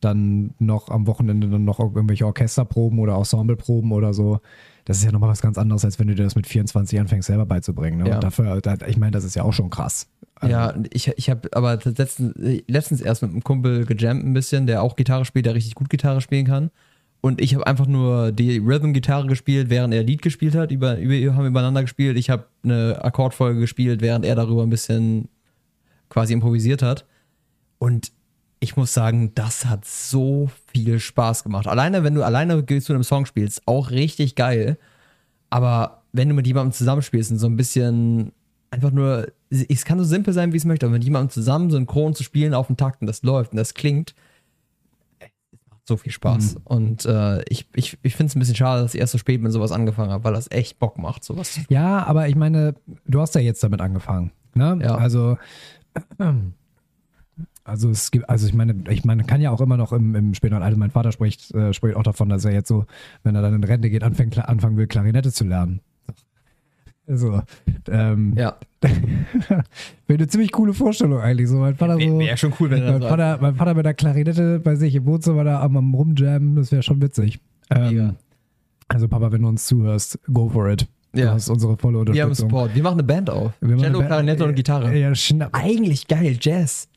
dann 0.00 0.54
noch 0.58 0.88
am 0.88 1.06
Wochenende 1.06 1.48
dann 1.48 1.64
noch 1.64 1.80
irgendwelche 1.80 2.24
Orchesterproben 2.24 2.98
oder 2.98 3.16
Ensembleproben 3.16 3.92
oder 3.92 4.14
so. 4.14 4.40
Das 4.88 4.96
ist 4.96 5.04
ja 5.04 5.12
nochmal 5.12 5.28
was 5.28 5.42
ganz 5.42 5.58
anderes, 5.58 5.84
als 5.84 5.98
wenn 5.98 6.06
du 6.06 6.14
dir 6.14 6.24
das 6.24 6.34
mit 6.34 6.46
24 6.46 6.98
anfängst 6.98 7.26
selber 7.26 7.44
beizubringen. 7.44 7.98
Ne? 7.98 8.08
Ja. 8.08 8.14
Und 8.14 8.24
dafür, 8.24 8.58
da, 8.62 8.74
ich 8.86 8.96
meine, 8.96 9.10
das 9.10 9.22
ist 9.22 9.36
ja 9.36 9.42
auch 9.42 9.52
schon 9.52 9.68
krass. 9.68 10.08
Also, 10.36 10.50
Ja, 10.50 10.74
ich, 10.90 11.08
ich 11.08 11.28
habe 11.28 11.46
aber 11.52 11.78
letztens, 11.84 12.32
letztens 12.66 13.02
erst 13.02 13.20
mit 13.20 13.32
einem 13.32 13.44
Kumpel 13.44 13.84
gejammt 13.84 14.24
ein 14.24 14.32
bisschen, 14.32 14.66
der 14.66 14.82
auch 14.82 14.96
Gitarre 14.96 15.26
spielt, 15.26 15.44
der 15.44 15.54
richtig 15.54 15.74
gut 15.74 15.90
Gitarre 15.90 16.22
spielen 16.22 16.46
kann. 16.46 16.70
Und 17.20 17.42
ich 17.42 17.54
habe 17.54 17.66
einfach 17.66 17.86
nur 17.86 18.32
die 18.32 18.56
Rhythm-Gitarre 18.56 19.26
gespielt, 19.26 19.68
während 19.68 19.92
er 19.92 20.04
Lied 20.04 20.22
gespielt 20.22 20.54
hat. 20.54 20.70
Über, 20.72 20.98
über, 20.98 21.12
wir 21.12 21.36
haben 21.36 21.44
übereinander 21.44 21.82
gespielt. 21.82 22.16
Ich 22.16 22.30
habe 22.30 22.46
eine 22.64 23.04
Akkordfolge 23.04 23.60
gespielt, 23.60 24.00
während 24.00 24.24
er 24.24 24.36
darüber 24.36 24.62
ein 24.62 24.70
bisschen 24.70 25.28
quasi 26.08 26.32
improvisiert 26.32 26.80
hat. 26.80 27.04
Und 27.78 28.10
ich 28.60 28.78
muss 28.78 28.94
sagen, 28.94 29.34
das 29.34 29.66
hat 29.66 29.84
so 29.84 30.50
viel 30.84 31.00
Spaß 31.00 31.42
gemacht. 31.44 31.66
Alleine, 31.66 32.04
wenn 32.04 32.14
du 32.14 32.22
alleine 32.22 32.64
zu 32.64 32.92
einem 32.92 33.02
Song 33.02 33.26
spielst, 33.26 33.62
auch 33.66 33.90
richtig 33.90 34.34
geil. 34.34 34.78
Aber 35.50 36.02
wenn 36.12 36.28
du 36.28 36.34
mit 36.34 36.46
jemandem 36.46 36.72
zusammenspielst 36.72 37.32
und 37.32 37.38
so 37.38 37.46
ein 37.46 37.56
bisschen 37.56 38.32
einfach 38.70 38.90
nur, 38.90 39.28
es 39.50 39.84
kann 39.84 39.98
so 39.98 40.04
simpel 40.04 40.32
sein, 40.32 40.52
wie 40.52 40.56
es 40.56 40.64
möchte, 40.64 40.86
aber 40.86 40.94
mit 40.94 41.04
jemandem 41.04 41.30
zusammen 41.30 41.70
synchron 41.70 42.14
zu 42.14 42.22
spielen 42.22 42.54
auf 42.54 42.66
den 42.66 42.76
Takt 42.76 43.00
und 43.00 43.06
das 43.06 43.22
läuft 43.22 43.52
und 43.52 43.56
das 43.56 43.74
klingt, 43.74 44.14
es 45.18 45.58
macht 45.70 45.86
so 45.86 45.96
viel 45.96 46.12
Spaß. 46.12 46.56
Und 46.64 47.06
äh, 47.06 47.42
ich, 47.48 47.66
ich, 47.74 47.98
ich 48.02 48.16
finde 48.16 48.30
es 48.30 48.36
ein 48.36 48.40
bisschen 48.40 48.56
schade, 48.56 48.82
dass 48.82 48.94
ich 48.94 49.00
erst 49.00 49.12
so 49.12 49.18
spät 49.18 49.40
mit 49.40 49.52
sowas 49.52 49.72
angefangen 49.72 50.10
habe, 50.10 50.24
weil 50.24 50.34
das 50.34 50.50
echt 50.50 50.78
Bock 50.78 50.98
macht, 50.98 51.24
sowas 51.24 51.58
Ja, 51.68 52.04
aber 52.04 52.28
ich 52.28 52.36
meine, 52.36 52.74
du 53.06 53.20
hast 53.20 53.34
ja 53.34 53.40
jetzt 53.40 53.62
damit 53.62 53.80
angefangen. 53.80 54.32
Ne? 54.54 54.78
Ja. 54.82 54.96
Also, 54.96 55.38
also 57.68 57.90
es 57.90 58.10
gibt, 58.10 58.28
also 58.28 58.46
ich 58.46 58.54
meine, 58.54 58.74
ich 58.90 59.04
meine, 59.04 59.24
kann 59.24 59.40
ja 59.40 59.50
auch 59.50 59.60
immer 59.60 59.76
noch 59.76 59.92
im, 59.92 60.14
im 60.14 60.34
späteren 60.34 60.62
Alter, 60.62 60.76
mein 60.76 60.90
Vater 60.90 61.12
spricht, 61.12 61.54
äh, 61.54 61.72
spricht 61.72 61.96
auch 61.96 62.02
davon, 62.02 62.28
dass 62.28 62.44
er 62.44 62.52
jetzt 62.52 62.68
so, 62.68 62.86
wenn 63.22 63.34
er 63.34 63.42
dann 63.42 63.54
in 63.54 63.64
Rente 63.64 63.90
geht, 63.90 64.02
anfängt, 64.02 64.36
anfangen 64.38 64.76
will, 64.76 64.86
Klarinette 64.86 65.32
zu 65.32 65.44
lernen. 65.44 65.80
Also, 67.06 67.40
ähm, 67.88 68.34
Ja, 68.36 68.56
wäre 68.82 69.64
eine 70.08 70.26
ziemlich 70.26 70.52
coole 70.52 70.74
Vorstellung 70.74 71.20
eigentlich. 71.20 71.48
So, 71.48 71.56
mein 71.58 71.74
Vater 71.74 71.94
so. 71.94 72.18
wäre 72.18 72.36
schon 72.36 72.52
cool, 72.60 72.70
wenn 72.70 72.84
Mein 72.84 73.00
das 73.00 73.08
Vater, 73.10 73.38
mein 73.40 73.54
Vater 73.54 73.74
mit 73.74 73.86
der 73.86 73.94
Klarinette 73.94 74.60
bei 74.60 74.74
sich 74.76 74.94
im 74.94 75.06
Wohnzimmer 75.06 75.44
da 75.44 75.60
am, 75.62 75.76
am 75.76 75.94
Rumjammen, 75.94 76.56
das 76.56 76.70
wäre 76.70 76.82
schon 76.82 77.00
witzig. 77.00 77.40
Ähm, 77.70 78.16
also 78.88 79.08
Papa, 79.08 79.32
wenn 79.32 79.42
du 79.42 79.48
uns 79.48 79.66
zuhörst, 79.66 80.18
go 80.32 80.48
for 80.48 80.68
it. 80.70 80.86
Du 81.12 81.20
Ja. 81.20 81.32
hast 81.32 81.48
unsere 81.48 81.76
volle 81.78 81.94
Wir 81.94 82.22
haben 82.22 82.30
Unterstützung. 82.30 82.50
Support. 82.50 82.74
Wir 82.74 82.82
machen 82.82 82.94
eine 82.94 83.04
Band 83.04 83.30
auf. 83.30 83.52
Cello, 83.60 84.00
Klarinette 84.00 84.44
und 84.44 84.54
Gitarre. 84.54 84.94
Ja. 84.96 85.10
Eigentlich 85.52 86.06
geil, 86.08 86.36
Jazz. 86.40 86.88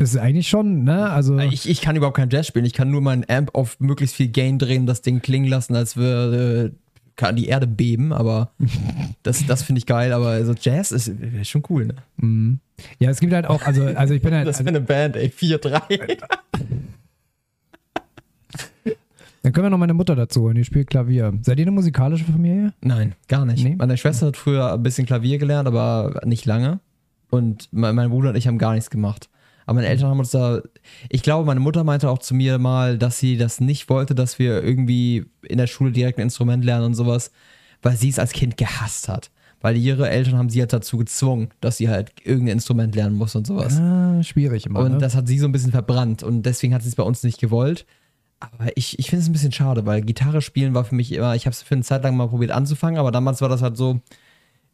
Das 0.00 0.14
ist 0.14 0.16
eigentlich 0.16 0.48
schon, 0.48 0.84
ne? 0.84 1.10
Also, 1.10 1.38
Ich, 1.38 1.68
ich 1.68 1.82
kann 1.82 1.94
überhaupt 1.94 2.16
kein 2.16 2.30
Jazz 2.30 2.46
spielen. 2.46 2.64
Ich 2.64 2.72
kann 2.72 2.90
nur 2.90 3.02
meinen 3.02 3.22
Amp 3.28 3.54
auf 3.54 3.78
möglichst 3.80 4.16
viel 4.16 4.28
Gain 4.28 4.58
drehen, 4.58 4.86
das 4.86 5.02
Ding 5.02 5.20
klingen 5.20 5.46
lassen, 5.46 5.76
als 5.76 5.94
würde 5.94 6.72
kann 7.16 7.36
die 7.36 7.48
Erde 7.48 7.66
beben, 7.66 8.14
aber 8.14 8.50
das, 9.22 9.44
das 9.44 9.62
finde 9.62 9.80
ich 9.80 9.84
geil. 9.84 10.14
Aber 10.14 10.28
also 10.28 10.54
Jazz 10.58 10.90
ist, 10.90 11.08
ist 11.08 11.50
schon 11.50 11.62
cool, 11.68 11.88
ne? 11.88 11.96
mm. 12.16 12.60
ja, 12.98 13.10
es 13.10 13.20
gibt 13.20 13.34
halt 13.34 13.44
auch, 13.44 13.60
also, 13.60 13.84
also 13.84 14.14
ich 14.14 14.22
bin 14.22 14.32
halt, 14.32 14.46
Das 14.48 14.56
also, 14.56 14.64
wäre 14.64 14.78
eine 14.78 14.86
Band, 14.86 15.16
ey, 15.16 15.26
4-3. 15.28 16.18
Dann 19.42 19.52
können 19.52 19.66
wir 19.66 19.70
noch 19.70 19.76
meine 19.76 19.92
Mutter 19.92 20.16
dazu 20.16 20.40
holen, 20.40 20.54
die 20.54 20.64
spielt 20.64 20.88
Klavier. 20.88 21.34
Seid 21.42 21.58
ihr 21.58 21.64
eine 21.64 21.72
musikalische 21.72 22.24
Familie? 22.24 22.72
Nein, 22.80 23.16
gar 23.28 23.44
nicht. 23.44 23.62
Nee? 23.62 23.76
Meine 23.76 23.98
Schwester 23.98 24.28
hat 24.28 24.38
früher 24.38 24.72
ein 24.72 24.82
bisschen 24.82 25.04
Klavier 25.04 25.36
gelernt, 25.36 25.68
aber 25.68 26.22
nicht 26.24 26.46
lange. 26.46 26.80
Und 27.28 27.68
mein, 27.70 27.94
mein 27.94 28.08
Bruder 28.08 28.30
und 28.30 28.36
ich 28.36 28.48
haben 28.48 28.56
gar 28.56 28.72
nichts 28.72 28.88
gemacht. 28.88 29.28
Aber 29.66 29.76
meine 29.76 29.88
Eltern 29.88 30.08
haben 30.08 30.18
uns 30.18 30.30
da. 30.30 30.62
Ich 31.08 31.22
glaube, 31.22 31.46
meine 31.46 31.60
Mutter 31.60 31.84
meinte 31.84 32.10
auch 32.10 32.18
zu 32.18 32.34
mir 32.34 32.58
mal, 32.58 32.98
dass 32.98 33.18
sie 33.18 33.36
das 33.36 33.60
nicht 33.60 33.88
wollte, 33.88 34.14
dass 34.14 34.38
wir 34.38 34.62
irgendwie 34.62 35.26
in 35.42 35.58
der 35.58 35.66
Schule 35.66 35.92
direkt 35.92 36.18
ein 36.18 36.22
Instrument 36.22 36.64
lernen 36.64 36.86
und 36.86 36.94
sowas, 36.94 37.30
weil 37.82 37.96
sie 37.96 38.08
es 38.08 38.18
als 38.18 38.32
Kind 38.32 38.56
gehasst 38.56 39.08
hat. 39.08 39.30
Weil 39.62 39.76
ihre 39.76 40.08
Eltern 40.08 40.38
haben 40.38 40.48
sie 40.48 40.60
halt 40.60 40.72
dazu 40.72 40.96
gezwungen, 40.96 41.50
dass 41.60 41.76
sie 41.76 41.90
halt 41.90 42.12
irgendein 42.24 42.54
Instrument 42.54 42.94
lernen 42.94 43.14
muss 43.14 43.34
und 43.34 43.46
sowas. 43.46 43.78
Ah, 43.78 44.22
schwierig 44.22 44.64
immer. 44.64 44.80
Und 44.80 44.92
ne? 44.92 44.98
das 44.98 45.14
hat 45.14 45.28
sie 45.28 45.38
so 45.38 45.46
ein 45.46 45.52
bisschen 45.52 45.70
verbrannt 45.70 46.22
und 46.22 46.46
deswegen 46.46 46.72
hat 46.72 46.82
sie 46.82 46.88
es 46.88 46.96
bei 46.96 47.02
uns 47.02 47.22
nicht 47.22 47.38
gewollt. 47.38 47.84
Aber 48.40 48.74
ich, 48.74 48.98
ich 48.98 49.10
finde 49.10 49.22
es 49.22 49.28
ein 49.28 49.32
bisschen 49.32 49.52
schade, 49.52 49.84
weil 49.84 50.00
Gitarre 50.00 50.40
spielen 50.40 50.72
war 50.72 50.84
für 50.84 50.94
mich 50.94 51.12
immer, 51.12 51.34
ich 51.34 51.44
habe 51.44 51.52
es 51.52 51.60
für 51.60 51.74
eine 51.74 51.84
Zeit 51.84 52.02
lang 52.02 52.16
mal 52.16 52.28
probiert 52.28 52.52
anzufangen, 52.52 52.98
aber 52.98 53.12
damals 53.12 53.42
war 53.42 53.50
das 53.50 53.60
halt 53.60 53.76
so, 53.76 54.00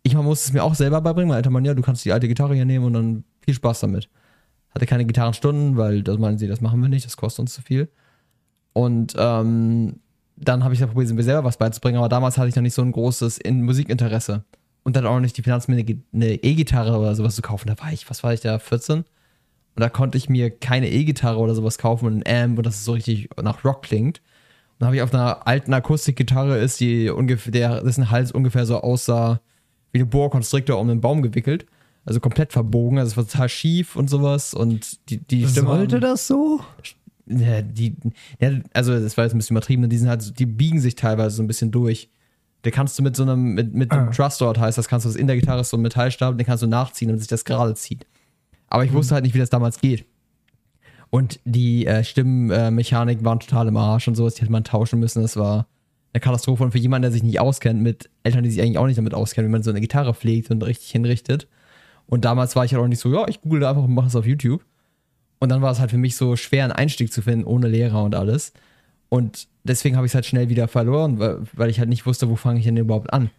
ich 0.04 0.14
musste 0.14 0.48
es 0.48 0.52
mir 0.52 0.62
auch 0.62 0.76
selber 0.76 1.00
beibringen. 1.00 1.28
Mein 1.28 1.38
Alter 1.38 1.50
Mann, 1.50 1.64
ja, 1.64 1.74
du 1.74 1.82
kannst 1.82 2.04
die 2.04 2.12
alte 2.12 2.28
Gitarre 2.28 2.54
hier 2.54 2.64
nehmen 2.64 2.84
und 2.84 2.92
dann 2.92 3.24
viel 3.40 3.54
Spaß 3.54 3.80
damit. 3.80 4.08
Hatte 4.76 4.84
keine 4.84 5.06
Gitarrenstunden, 5.06 5.78
weil 5.78 6.02
das 6.02 6.18
meinen 6.18 6.36
sie, 6.36 6.48
das 6.48 6.60
machen 6.60 6.82
wir 6.82 6.90
nicht, 6.90 7.06
das 7.06 7.16
kostet 7.16 7.40
uns 7.40 7.54
zu 7.54 7.62
viel. 7.62 7.88
Und 8.74 9.14
ähm, 9.16 10.00
dann 10.36 10.64
habe 10.64 10.74
ich 10.74 10.80
da 10.80 10.86
probiert, 10.86 11.10
mir 11.14 11.22
selber 11.22 11.44
was 11.44 11.56
beizubringen, 11.56 11.96
aber 11.96 12.10
damals 12.10 12.36
hatte 12.36 12.50
ich 12.50 12.56
noch 12.56 12.62
nicht 12.62 12.74
so 12.74 12.82
ein 12.82 12.92
großes 12.92 13.38
in 13.38 13.62
Musikinteresse. 13.62 14.44
Und 14.82 14.94
dann 14.94 15.06
auch 15.06 15.14
noch 15.14 15.20
nicht 15.20 15.38
die 15.38 15.42
Finanzen, 15.42 15.74
mir 15.74 15.82
eine 16.12 16.34
E-Gitarre 16.34 16.98
oder 16.98 17.14
sowas 17.14 17.36
zu 17.36 17.40
kaufen. 17.40 17.68
Da 17.68 17.82
war 17.82 17.90
ich, 17.90 18.10
was 18.10 18.22
war 18.22 18.34
ich 18.34 18.40
da, 18.40 18.58
14? 18.58 18.98
Und 18.98 19.06
da 19.74 19.88
konnte 19.88 20.18
ich 20.18 20.28
mir 20.28 20.50
keine 20.50 20.90
E-Gitarre 20.90 21.38
oder 21.38 21.54
sowas 21.54 21.78
kaufen 21.78 22.04
und 22.04 22.26
ein 22.26 22.44
Amp 22.44 22.58
und 22.58 22.66
das 22.66 22.84
so 22.84 22.92
richtig 22.92 23.30
nach 23.42 23.64
Rock 23.64 23.80
klingt. 23.80 24.18
Und 24.18 24.80
dann 24.80 24.88
habe 24.88 24.96
ich 24.96 25.02
auf 25.02 25.14
einer 25.14 25.46
alten 25.46 25.72
Akustikgitarre 25.72 26.58
ist, 26.58 26.80
die 26.80 27.08
ungefähr, 27.08 27.82
dessen 27.82 28.10
Hals 28.10 28.30
ungefähr 28.30 28.66
so 28.66 28.82
aussah 28.82 29.40
wie 29.92 30.00
eine 30.00 30.06
Boa 30.06 30.26
um 30.26 30.90
einen 30.90 31.00
Baum 31.00 31.22
gewickelt. 31.22 31.64
Also 32.06 32.20
komplett 32.20 32.52
verbogen, 32.52 32.98
also 32.98 33.10
es 33.10 33.16
war 33.16 33.26
total 33.26 33.48
schief 33.48 33.96
und 33.96 34.08
sowas 34.08 34.54
und 34.54 35.10
die, 35.10 35.18
die 35.18 35.46
Stimme. 35.46 35.66
Sollte 35.68 36.00
das 36.00 36.26
so? 36.28 36.60
Ja, 37.26 37.60
die, 37.62 37.96
ja, 38.40 38.52
also 38.72 38.98
das 38.98 39.16
war 39.16 39.24
jetzt 39.24 39.34
ein 39.34 39.38
bisschen 39.38 39.56
übertrieben, 39.56 39.88
die 39.88 39.98
sind 39.98 40.08
halt, 40.08 40.38
die 40.38 40.46
biegen 40.46 40.80
sich 40.80 40.94
teilweise 40.94 41.34
so 41.36 41.42
ein 41.42 41.48
bisschen 41.48 41.72
durch. 41.72 42.08
Da 42.62 42.70
kannst 42.70 42.96
du 42.98 43.02
mit 43.02 43.16
so 43.16 43.24
einem, 43.24 43.54
mit, 43.54 43.74
mit 43.74 43.90
einem 43.90 44.08
Ah. 44.08 44.12
Trust-Dort 44.12 44.58
heißt 44.58 44.78
das, 44.78 44.86
kannst 44.86 45.04
du 45.04 45.08
das 45.08 45.16
in 45.16 45.26
der 45.26 45.36
Gitarre 45.36 45.60
ist 45.60 45.70
so 45.70 45.76
ein 45.76 45.82
Metallstab, 45.82 46.38
den 46.38 46.46
kannst 46.46 46.62
du 46.62 46.68
nachziehen, 46.68 47.08
damit 47.08 47.20
sich 47.22 47.28
das 47.28 47.44
gerade 47.44 47.74
zieht. 47.74 48.06
Aber 48.68 48.84
ich 48.84 48.92
wusste 48.92 49.14
halt 49.14 49.24
nicht, 49.24 49.34
wie 49.34 49.40
das 49.40 49.50
damals 49.50 49.80
geht. 49.80 50.04
Und 51.10 51.40
die 51.44 51.86
äh, 51.86 52.04
Stimmenmechanik 52.04 53.24
waren 53.24 53.40
total 53.40 53.68
im 53.68 53.76
Arsch 53.76 54.06
und 54.08 54.14
sowas, 54.16 54.34
die 54.34 54.42
hätte 54.42 54.52
man 54.52 54.64
tauschen 54.64 54.98
müssen. 55.00 55.22
Das 55.22 55.36
war 55.36 55.66
eine 56.12 56.20
Katastrophe. 56.20 56.64
Und 56.64 56.72
für 56.72 56.78
jemanden, 56.78 57.02
der 57.02 57.12
sich 57.12 57.22
nicht 57.22 57.40
auskennt, 57.40 57.82
mit 57.82 58.10
Eltern, 58.22 58.42
die 58.42 58.50
sich 58.50 58.60
eigentlich 58.60 58.78
auch 58.78 58.86
nicht 58.86 58.98
damit 58.98 59.14
auskennen, 59.14 59.48
wie 59.48 59.52
man 59.52 59.62
so 59.62 59.70
eine 59.70 59.80
Gitarre 59.80 60.14
pflegt 60.14 60.50
und 60.50 60.64
richtig 60.64 60.90
hinrichtet. 60.90 61.46
Und 62.06 62.24
damals 62.24 62.56
war 62.56 62.64
ich 62.64 62.72
halt 62.72 62.82
auch 62.82 62.88
nicht 62.88 63.00
so, 63.00 63.12
ja, 63.12 63.26
ich 63.28 63.40
google 63.40 63.64
einfach 63.64 63.84
und 63.84 63.94
mache 63.94 64.06
es 64.06 64.16
auf 64.16 64.26
YouTube. 64.26 64.64
Und 65.38 65.50
dann 65.50 65.62
war 65.62 65.72
es 65.72 65.80
halt 65.80 65.90
für 65.90 65.98
mich 65.98 66.16
so 66.16 66.36
schwer, 66.36 66.64
einen 66.64 66.72
Einstieg 66.72 67.12
zu 67.12 67.22
finden, 67.22 67.44
ohne 67.44 67.68
Lehrer 67.68 68.02
und 68.02 68.14
alles. 68.14 68.52
Und 69.08 69.48
deswegen 69.64 69.96
habe 69.96 70.06
ich 70.06 70.10
es 70.10 70.14
halt 70.14 70.26
schnell 70.26 70.48
wieder 70.48 70.68
verloren, 70.68 71.18
weil, 71.18 71.42
weil 71.52 71.70
ich 71.70 71.78
halt 71.78 71.88
nicht 71.88 72.06
wusste, 72.06 72.28
wo 72.28 72.36
fange 72.36 72.58
ich 72.58 72.64
denn 72.64 72.76
überhaupt 72.76 73.12
an. 73.12 73.30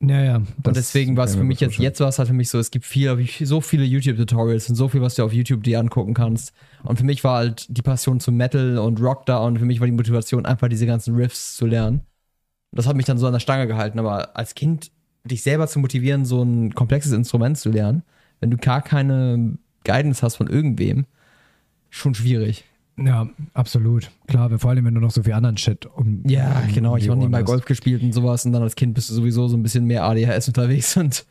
Ja, 0.00 0.22
ja. 0.22 0.36
Und 0.36 0.76
deswegen 0.76 1.16
war 1.16 1.24
es 1.24 1.34
für 1.34 1.42
mich 1.42 1.58
jetzt, 1.58 1.78
jetzt 1.78 1.98
war 1.98 2.08
es 2.08 2.18
halt 2.18 2.28
für 2.28 2.34
mich 2.34 2.50
so, 2.50 2.58
es 2.58 2.70
gibt 2.70 2.84
viel, 2.84 3.26
so 3.42 3.60
viele 3.60 3.84
YouTube-Tutorials 3.84 4.70
und 4.70 4.76
so 4.76 4.88
viel, 4.88 5.00
was 5.00 5.16
du 5.16 5.24
auf 5.24 5.32
YouTube 5.32 5.64
dir 5.64 5.80
angucken 5.80 6.14
kannst. 6.14 6.52
Und 6.84 6.98
für 6.98 7.04
mich 7.04 7.24
war 7.24 7.38
halt 7.38 7.66
die 7.68 7.82
Passion 7.82 8.20
zum 8.20 8.36
Metal 8.36 8.78
und 8.78 9.00
Rock 9.00 9.26
da 9.26 9.38
und 9.38 9.58
für 9.58 9.64
mich 9.64 9.80
war 9.80 9.86
die 9.86 9.92
Motivation 9.92 10.46
einfach 10.46 10.68
diese 10.68 10.86
ganzen 10.86 11.16
Riffs 11.16 11.56
zu 11.56 11.66
lernen. 11.66 12.02
Das 12.70 12.86
hat 12.86 12.96
mich 12.96 13.06
dann 13.06 13.18
so 13.18 13.26
an 13.26 13.32
der 13.32 13.40
Stange 13.40 13.66
gehalten, 13.66 13.98
aber 13.98 14.36
als 14.36 14.54
Kind 14.54 14.92
dich 15.28 15.42
selber 15.42 15.66
zu 15.68 15.78
motivieren, 15.78 16.24
so 16.24 16.42
ein 16.42 16.74
komplexes 16.74 17.12
Instrument 17.12 17.58
zu 17.58 17.70
lernen, 17.70 18.02
wenn 18.40 18.50
du 18.50 18.56
gar 18.56 18.82
keine 18.82 19.58
Guidance 19.84 20.22
hast 20.22 20.36
von 20.36 20.48
irgendwem, 20.48 21.06
schon 21.90 22.14
schwierig. 22.14 22.64
Ja, 22.96 23.28
absolut. 23.54 24.10
Klar, 24.26 24.58
vor 24.58 24.70
allem, 24.70 24.84
wenn 24.84 24.94
du 24.94 25.00
noch 25.00 25.12
so 25.12 25.22
viel 25.22 25.32
anderen 25.32 25.56
Shit 25.56 25.86
um. 25.86 26.22
Ja, 26.26 26.62
um 26.66 26.74
genau. 26.74 26.96
Ich 26.96 27.08
habe 27.08 27.18
nie 27.20 27.28
mal. 27.28 27.44
Golf 27.44 27.64
gespielt 27.64 28.02
und 28.02 28.12
sowas 28.12 28.44
und 28.44 28.52
dann 28.52 28.62
als 28.62 28.74
Kind 28.74 28.94
bist 28.94 29.08
du 29.08 29.14
sowieso 29.14 29.46
so 29.46 29.56
ein 29.56 29.62
bisschen 29.62 29.84
mehr 29.84 30.02
ADHS 30.04 30.48
unterwegs 30.48 30.96
und 30.96 31.24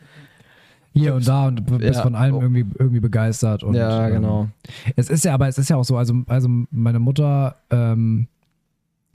Hier 0.93 1.13
und 1.13 1.27
da 1.27 1.47
und 1.47 1.65
bist 1.65 1.95
Ja. 1.97 2.01
von 2.03 2.15
allem 2.15 2.35
irgendwie, 2.35 2.65
irgendwie 2.79 3.01
begeistert. 3.01 3.63
Und, 3.63 3.75
ja, 3.75 4.07
ähm, 4.07 4.13
genau. 4.13 4.47
Es 4.95 5.09
ist 5.09 5.25
ja, 5.25 5.33
aber 5.33 5.47
es 5.49 5.57
ist 5.57 5.69
ja 5.69 5.75
auch 5.75 5.83
so, 5.83 5.97
also, 5.97 6.23
also 6.27 6.47
meine 6.71 6.99
Mutter 6.99 7.57
ähm, 7.69 8.27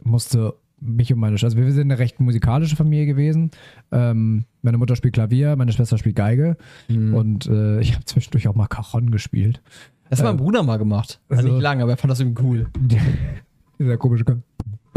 musste 0.04 0.54
mich 0.84 1.12
und 1.12 1.20
meine 1.20 1.38
Schwester, 1.38 1.56
also 1.58 1.66
wir 1.66 1.72
sind 1.72 1.90
eine 1.90 1.98
recht 1.98 2.18
musikalische 2.20 2.76
Familie 2.76 3.06
gewesen. 3.06 3.50
Ähm, 3.92 4.44
meine 4.62 4.78
Mutter 4.78 4.96
spielt 4.96 5.14
Klavier, 5.14 5.56
meine 5.56 5.72
Schwester 5.72 5.96
spielt 5.98 6.16
Geige 6.16 6.56
Mhm. 6.88 7.14
und 7.14 7.46
äh, 7.46 7.80
ich 7.80 7.94
habe 7.94 8.04
zwischendurch 8.04 8.48
auch 8.48 8.54
mal 8.54 8.66
Cajon 8.66 9.10
gespielt. 9.10 9.62
Das 10.10 10.18
hat 10.18 10.26
mein 10.26 10.34
Ähm, 10.34 10.40
Bruder 10.44 10.62
mal 10.62 10.76
gemacht. 10.78 11.20
Also 11.28 11.42
also- 11.42 11.54
nicht 11.54 11.62
lange, 11.62 11.82
aber 11.84 11.92
er 11.92 11.96
fand 11.96 12.10
das 12.10 12.20
irgendwie 12.20 12.42
cool. 12.42 12.66
Dieser 13.78 13.96
komische 13.96 14.24
Ka- 14.24 14.36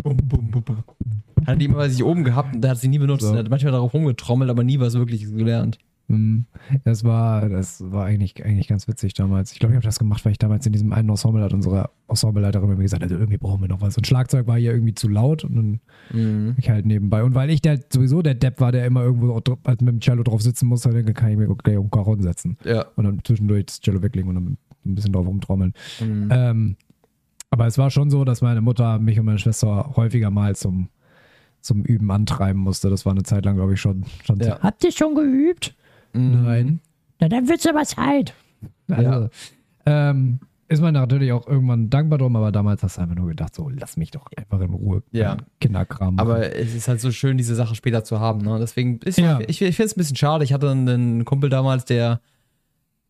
Bum, 0.04 0.18
bum, 0.18 0.52
bum, 0.52 0.62
bum. 0.64 0.78
Hat 1.48 1.60
die 1.60 1.66
immer 1.66 1.78
bei 1.78 1.90
sich 1.90 2.04
oben 2.04 2.24
gehabt 2.24 2.54
und 2.56 2.62
der 2.62 2.72
hat 2.72 2.78
sie 2.78 2.88
nie 2.88 3.00
benutzt. 3.00 3.24
So. 3.26 3.34
Er 3.34 3.40
hat 3.40 3.50
manchmal 3.50 3.72
darauf 3.72 3.94
rumgetrommelt, 3.94 4.50
aber 4.52 4.64
nie 4.64 4.80
was 4.80 4.94
Wirkliches 4.94 5.32
gelernt. 5.34 5.80
Hm, 6.08 6.46
Das 6.84 7.04
war, 7.04 7.50
das 7.50 7.84
war 7.92 8.06
eigentlich, 8.06 8.44
eigentlich 8.46 8.68
ganz 8.68 8.88
witzig 8.88 9.14
damals. 9.16 9.52
Ich 9.54 9.60
glaube, 9.60 9.74
ich 9.74 9.78
habe 9.78 9.86
das 9.86 9.98
gemacht, 9.98 10.24
weil 10.24 10.34
ich 10.34 10.38
damals 10.38 10.66
in 10.66 10.72
diesem 10.74 10.94
einen 10.94 11.10
Ensemble 11.10 11.42
hat 11.44 11.54
unsere 11.54 11.90
Ensembleleiterin 12.08 12.70
mir 12.70 12.76
gesagt, 12.76 13.02
also 13.02 13.16
irgendwie 13.16 13.38
brauchen 13.38 13.62
wir 13.62 13.68
noch 13.68 13.82
was. 13.82 13.98
Und 13.98 14.06
Schlagzeug 14.06 14.46
war 14.46 14.58
hier 14.58 14.72
irgendwie 14.72 14.94
zu 14.94 15.08
laut 15.08 15.44
und 15.44 15.56
dann 15.56 15.80
Mhm. 16.14 16.56
ich 16.60 16.70
halt 16.70 16.86
nebenbei. 16.86 17.24
Und 17.24 17.34
weil 17.34 17.50
ich 17.50 17.62
der 17.62 17.80
sowieso 17.92 18.22
der 18.22 18.36
Depp 18.36 18.60
war, 18.60 18.72
der 18.72 18.86
immer 18.86 19.02
irgendwo 19.04 19.34
halt 19.66 19.82
mit 19.82 19.90
dem 19.94 20.00
Cello 20.00 20.22
drauf 20.22 20.42
sitzen 20.44 20.68
musste, 20.68 20.90
dann 20.92 21.14
kann 21.16 21.32
ich 21.32 21.38
mir 21.38 21.48
gleich 21.56 21.78
um 21.78 21.90
Cajon 21.90 22.22
setzen. 22.22 22.58
Ja. 22.64 22.86
Und 22.96 23.06
dann 23.06 23.20
zwischendurch 23.24 23.66
das 23.66 23.80
Cello 23.82 24.04
weglegen 24.04 24.30
und 24.30 24.36
dann 24.36 24.58
ein 24.86 24.94
bisschen 24.96 25.12
drauf 25.14 25.26
rumtrommeln. 25.26 25.74
Mhm. 26.00 26.28
Ähm, 26.32 26.76
aber 27.50 27.66
es 27.66 27.78
war 27.80 27.90
schon 27.90 28.12
so, 28.12 28.26
dass 28.26 28.42
meine 28.42 28.62
Mutter 28.62 29.00
mich 29.00 29.20
und 29.20 29.26
meine 29.26 29.40
Schwester 29.40 29.94
häufiger 29.96 30.30
mal 30.30 30.56
zum, 30.56 30.90
zum 31.62 31.82
Üben 31.84 32.12
antreiben 32.12 32.62
musste. 32.62 32.90
Das 32.92 33.06
war 33.08 33.14
eine 33.14 33.24
Zeit 33.24 33.46
lang, 33.46 33.56
glaube 33.56 33.74
ich, 33.74 33.82
schon. 33.82 34.04
schon 34.24 34.40
Ja. 34.40 34.60
Habt 34.60 34.84
ihr 34.84 34.92
schon 34.92 35.16
geübt? 35.16 35.76
Mhm. 36.16 36.44
Nein. 36.44 36.80
Na, 37.20 37.30
dann 37.30 37.48
wird's 37.48 37.66
aber 37.68 37.84
Zeit. 37.84 38.34
Also, 38.90 39.30
ähm, 39.86 40.40
ist 40.68 40.82
man 40.82 40.94
natürlich 40.94 41.32
auch 41.32 41.48
irgendwann 41.48 41.90
dankbar 41.90 42.18
drum, 42.18 42.36
aber 42.36 42.52
damals 42.52 42.82
hast 42.84 42.98
du 42.98 43.02
einfach 43.02 43.16
nur 43.16 43.28
gedacht, 43.28 43.54
so 43.54 43.70
lass 43.70 43.98
mich 43.98 44.12
doch 44.12 44.26
einfach 44.36 44.60
in 44.62 44.74
Ruhe. 44.74 45.04
Ja. 45.12 45.38
Kinderkram. 45.62 46.16
machen. 46.16 46.28
Aber 46.28 46.56
es 46.56 46.74
ist 46.74 46.88
halt 46.88 47.00
so 47.02 47.12
schön, 47.12 47.38
diese 47.38 47.54
Sache 47.56 47.76
später 47.76 48.04
zu 48.04 48.20
haben. 48.20 48.42
Ne? 48.42 48.58
Deswegen, 48.60 48.98
ist, 49.06 49.20
Ja. 49.20 49.40
ich, 49.48 49.62
ich 49.62 49.76
finde 49.76 49.86
es 49.88 49.96
ein 49.96 50.00
bisschen 50.00 50.16
schade. 50.16 50.44
Ich 50.44 50.54
hatte 50.54 50.70
einen 50.70 51.24
Kumpel 51.24 51.50
damals, 51.50 51.86
der 51.86 52.20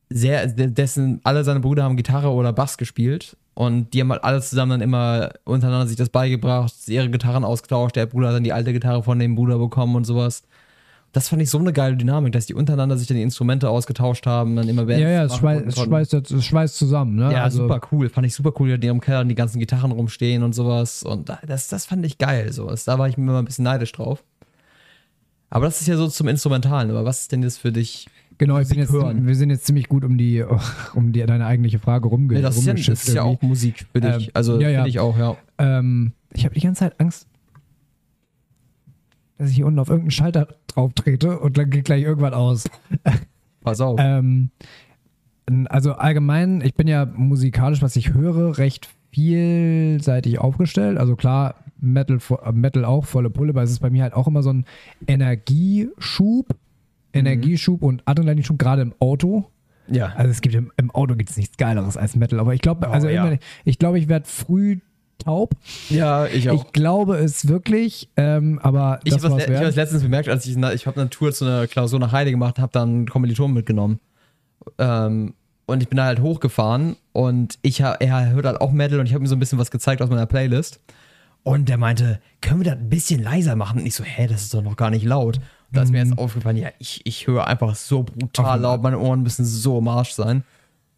sehr, 0.09 0.47
dessen, 0.47 1.21
alle 1.23 1.43
seine 1.43 1.61
Brüder 1.61 1.83
haben 1.83 1.95
Gitarre 1.97 2.29
oder 2.29 2.53
Bass 2.53 2.77
gespielt. 2.77 3.37
Und 3.53 3.93
die 3.93 4.01
haben 4.01 4.11
halt 4.11 4.23
alle 4.25 4.41
zusammen 4.41 4.71
dann 4.71 4.81
immer 4.81 5.31
untereinander 5.45 5.87
sich 5.87 5.95
das 5.95 6.09
beigebracht, 6.09 6.73
ihre 6.87 7.09
Gitarren 7.09 7.45
ausgetauscht. 7.45 7.95
Der 7.95 8.05
Bruder 8.05 8.27
hat 8.27 8.35
dann 8.35 8.43
die 8.43 8.51
alte 8.53 8.73
Gitarre 8.73 9.01
von 9.01 9.17
dem 9.17 9.35
Bruder 9.35 9.57
bekommen 9.57 9.95
und 9.95 10.03
sowas. 10.03 10.43
Das 11.15 11.29
fand 11.29 11.41
ich 11.41 11.49
so 11.49 11.59
eine 11.59 11.71
geile 11.71 11.95
Dynamik, 11.95 12.33
dass 12.33 12.45
die 12.45 12.53
untereinander 12.53 12.97
sich 12.97 13.07
dann 13.07 13.15
die 13.15 13.23
Instrumente 13.23 13.69
ausgetauscht 13.69 14.25
haben, 14.25 14.57
dann 14.57 14.67
immer 14.67 14.83
Bands 14.83 15.01
ja, 15.01 15.09
ja, 15.09 15.23
es 15.23 15.41
machen 15.41 15.71
schweißt, 15.71 15.77
es 15.77 15.83
schweißt, 15.85 16.31
es 16.31 16.45
schweißt 16.45 16.75
zusammen. 16.77 17.15
Ne? 17.15 17.31
Ja, 17.31 17.43
also, 17.45 17.61
super 17.61 17.79
cool. 17.93 18.09
Fand 18.09 18.27
ich 18.27 18.35
super 18.35 18.51
cool, 18.59 18.67
die 18.67 18.73
in 18.73 18.81
ihrem 18.81 18.99
Keller 18.99 19.23
die 19.23 19.33
ganzen 19.33 19.59
Gitarren 19.59 19.93
rumstehen 19.93 20.43
und 20.43 20.51
sowas. 20.51 21.03
Und 21.03 21.29
da- 21.29 21.39
das, 21.47 21.69
das 21.69 21.85
fand 21.85 22.05
ich 22.05 22.17
geil. 22.17 22.51
So. 22.51 22.69
Das, 22.69 22.83
da 22.83 22.99
war 22.99 23.07
ich 23.07 23.15
mir 23.15 23.23
immer 23.23 23.39
ein 23.39 23.45
bisschen 23.45 23.63
neidisch 23.63 23.93
drauf. 23.93 24.25
Aber 25.49 25.67
das 25.67 25.79
ist 25.79 25.87
ja 25.87 25.95
so 25.95 26.09
zum 26.09 26.27
Instrumentalen. 26.27 26.89
Aber 26.89 27.05
was 27.05 27.21
ist 27.21 27.31
denn 27.31 27.43
jetzt 27.43 27.59
für 27.59 27.71
dich? 27.71 28.09
Genau, 28.37 28.59
ich 28.59 28.67
bin 28.67 28.79
jetzt, 28.79 28.91
hören. 28.91 29.25
wir 29.25 29.35
sind 29.35 29.51
jetzt 29.51 29.65
ziemlich 29.65 29.87
gut 29.87 30.03
um 30.03 30.17
die, 30.17 30.43
um 30.95 31.13
die 31.13 31.25
deine 31.25 31.45
eigentliche 31.45 31.79
Frage 31.79 32.09
rumge 32.09 32.33
Nee, 32.33 32.41
das, 32.41 32.57
ist 32.57 32.65
ja, 32.65 32.73
das 32.73 32.87
ist 32.89 33.13
ja 33.13 33.23
auch. 33.23 33.41
Musik 33.41 33.85
für 33.93 34.01
dich. 34.01 34.25
Ähm, 34.25 34.31
also 34.33 34.59
ja, 34.59 34.67
ja. 34.67 34.79
finde 34.79 34.89
ich 34.89 34.99
auch, 34.99 35.17
ja. 35.17 35.37
Ähm, 35.59 36.11
ich 36.33 36.43
habe 36.43 36.53
die 36.55 36.59
ganze 36.59 36.79
Zeit 36.79 36.99
Angst, 36.99 37.25
dass 39.37 39.49
ich 39.49 39.55
hier 39.55 39.65
unten 39.65 39.79
auf 39.79 39.89
irgendeinen 39.89 40.11
Schalter 40.11 40.47
drauf 40.67 40.93
trete 40.93 41.39
und 41.39 41.57
dann 41.57 41.69
geht 41.69 41.85
gleich 41.85 42.03
irgendwann 42.03 42.33
aus. 42.33 42.65
Pass 43.61 43.81
auf. 43.81 43.99
Ähm, 44.01 44.49
also 45.69 45.93
allgemein, 45.93 46.61
ich 46.61 46.73
bin 46.75 46.87
ja 46.87 47.05
musikalisch, 47.05 47.81
was 47.81 47.95
ich 47.95 48.13
höre, 48.13 48.57
recht 48.57 48.89
vielseitig 49.11 50.39
aufgestellt. 50.39 50.97
Also 50.97 51.15
klar, 51.15 51.55
Metal, 51.79 52.17
äh, 52.43 52.51
Metal 52.51 52.85
auch, 52.85 53.05
volle 53.05 53.29
Pulle, 53.29 53.51
aber 53.51 53.63
es 53.63 53.71
ist 53.71 53.79
bei 53.79 53.89
mir 53.89 54.03
halt 54.03 54.13
auch 54.13 54.27
immer 54.27 54.43
so 54.43 54.51
ein 54.51 54.65
Energieschub, 55.07 56.55
Energieschub 57.13 57.81
und 57.81 58.01
Adrenalinschub, 58.05 58.57
gerade 58.59 58.81
im 58.81 58.93
Auto. 58.99 59.45
ja. 59.87 60.07
Also 60.15 60.31
es 60.31 60.41
gibt 60.41 60.55
im, 60.55 60.71
im 60.77 60.91
Auto 60.91 61.15
gibt 61.15 61.29
es 61.29 61.37
nichts 61.37 61.57
Geileres 61.57 61.95
als 61.97 62.15
Metal, 62.15 62.39
aber 62.39 62.53
ich 62.53 62.61
glaube, 62.61 62.89
also 62.89 63.07
Oh, 63.07 63.11
ja. 63.11 63.33
ich 63.63 63.79
glaube, 63.79 63.99
ich 63.99 64.07
werde 64.09 64.25
früh 64.27 64.79
taub. 65.17 65.55
Ja, 65.89 66.25
ich 66.25 66.45
Ich 66.45 66.71
glaube 66.71 67.17
es 67.17 67.47
wirklich, 67.47 68.09
ähm, 68.17 68.59
aber 68.61 68.99
Ich 69.03 69.13
habe 69.13 69.37
wert. 69.37 69.63
das 69.63 69.75
letztens 69.75 70.03
bemerkt, 70.03 70.29
als 70.29 70.45
ich, 70.45 70.57
ich 70.57 70.87
habe 70.87 71.01
eine 71.01 71.09
Tour 71.09 71.31
zu 71.31 71.45
einer 71.45 71.67
Klausur 71.67 71.99
nach 71.99 72.11
Heide 72.11 72.31
gemacht, 72.31 72.59
habe 72.59 72.71
dann 72.71 72.89
einen 72.89 73.07
Kommiliton 73.07 73.53
mitgenommen. 73.53 73.99
Ähm, 74.77 75.33
und 75.67 75.81
ich 75.81 75.89
bin 75.89 75.97
da 75.97 76.05
halt 76.05 76.21
hochgefahren 76.21 76.95
und 77.11 77.57
ich 77.61 77.79
er 77.79 78.29
hört 78.31 78.45
halt 78.45 78.61
auch 78.61 78.71
Metal 78.71 78.99
und 78.99 79.07
ich 79.07 79.13
habe 79.13 79.23
ihm 79.23 79.27
so 79.27 79.35
ein 79.35 79.39
bisschen 79.39 79.57
was 79.57 79.71
gezeigt 79.71 80.01
aus 80.01 80.09
meiner 80.09 80.25
Playlist. 80.27 80.79
Und 81.43 81.69
der 81.69 81.77
meinte, 81.77 82.19
können 82.41 82.61
wir 82.61 82.71
das 82.71 82.79
ein 82.79 82.89
bisschen 82.89 83.21
leiser 83.21 83.55
machen? 83.55 83.79
Und 83.79 83.85
ich 83.85 83.93
so, 83.93 84.03
hä, 84.03 84.25
das 84.27 84.43
ist 84.43 84.53
doch 84.53 84.63
noch 84.63 84.75
gar 84.75 84.89
nicht 84.89 85.05
laut. 85.05 85.37
Und 85.37 85.43
da 85.71 85.83
ist 85.83 85.91
mir 85.91 86.03
jetzt 86.03 86.17
aufgefallen, 86.17 86.57
ja, 86.57 86.69
ich, 86.79 87.01
ich 87.05 87.27
höre 87.27 87.45
einfach 87.45 87.75
so 87.75 88.03
brutal 88.03 88.59
laut, 88.59 88.81
meine 88.81 88.97
Ohren 88.97 89.21
müssen 89.21 89.45
so 89.45 89.77
im 89.77 89.87
Arsch 89.87 90.11
sein. 90.11 90.43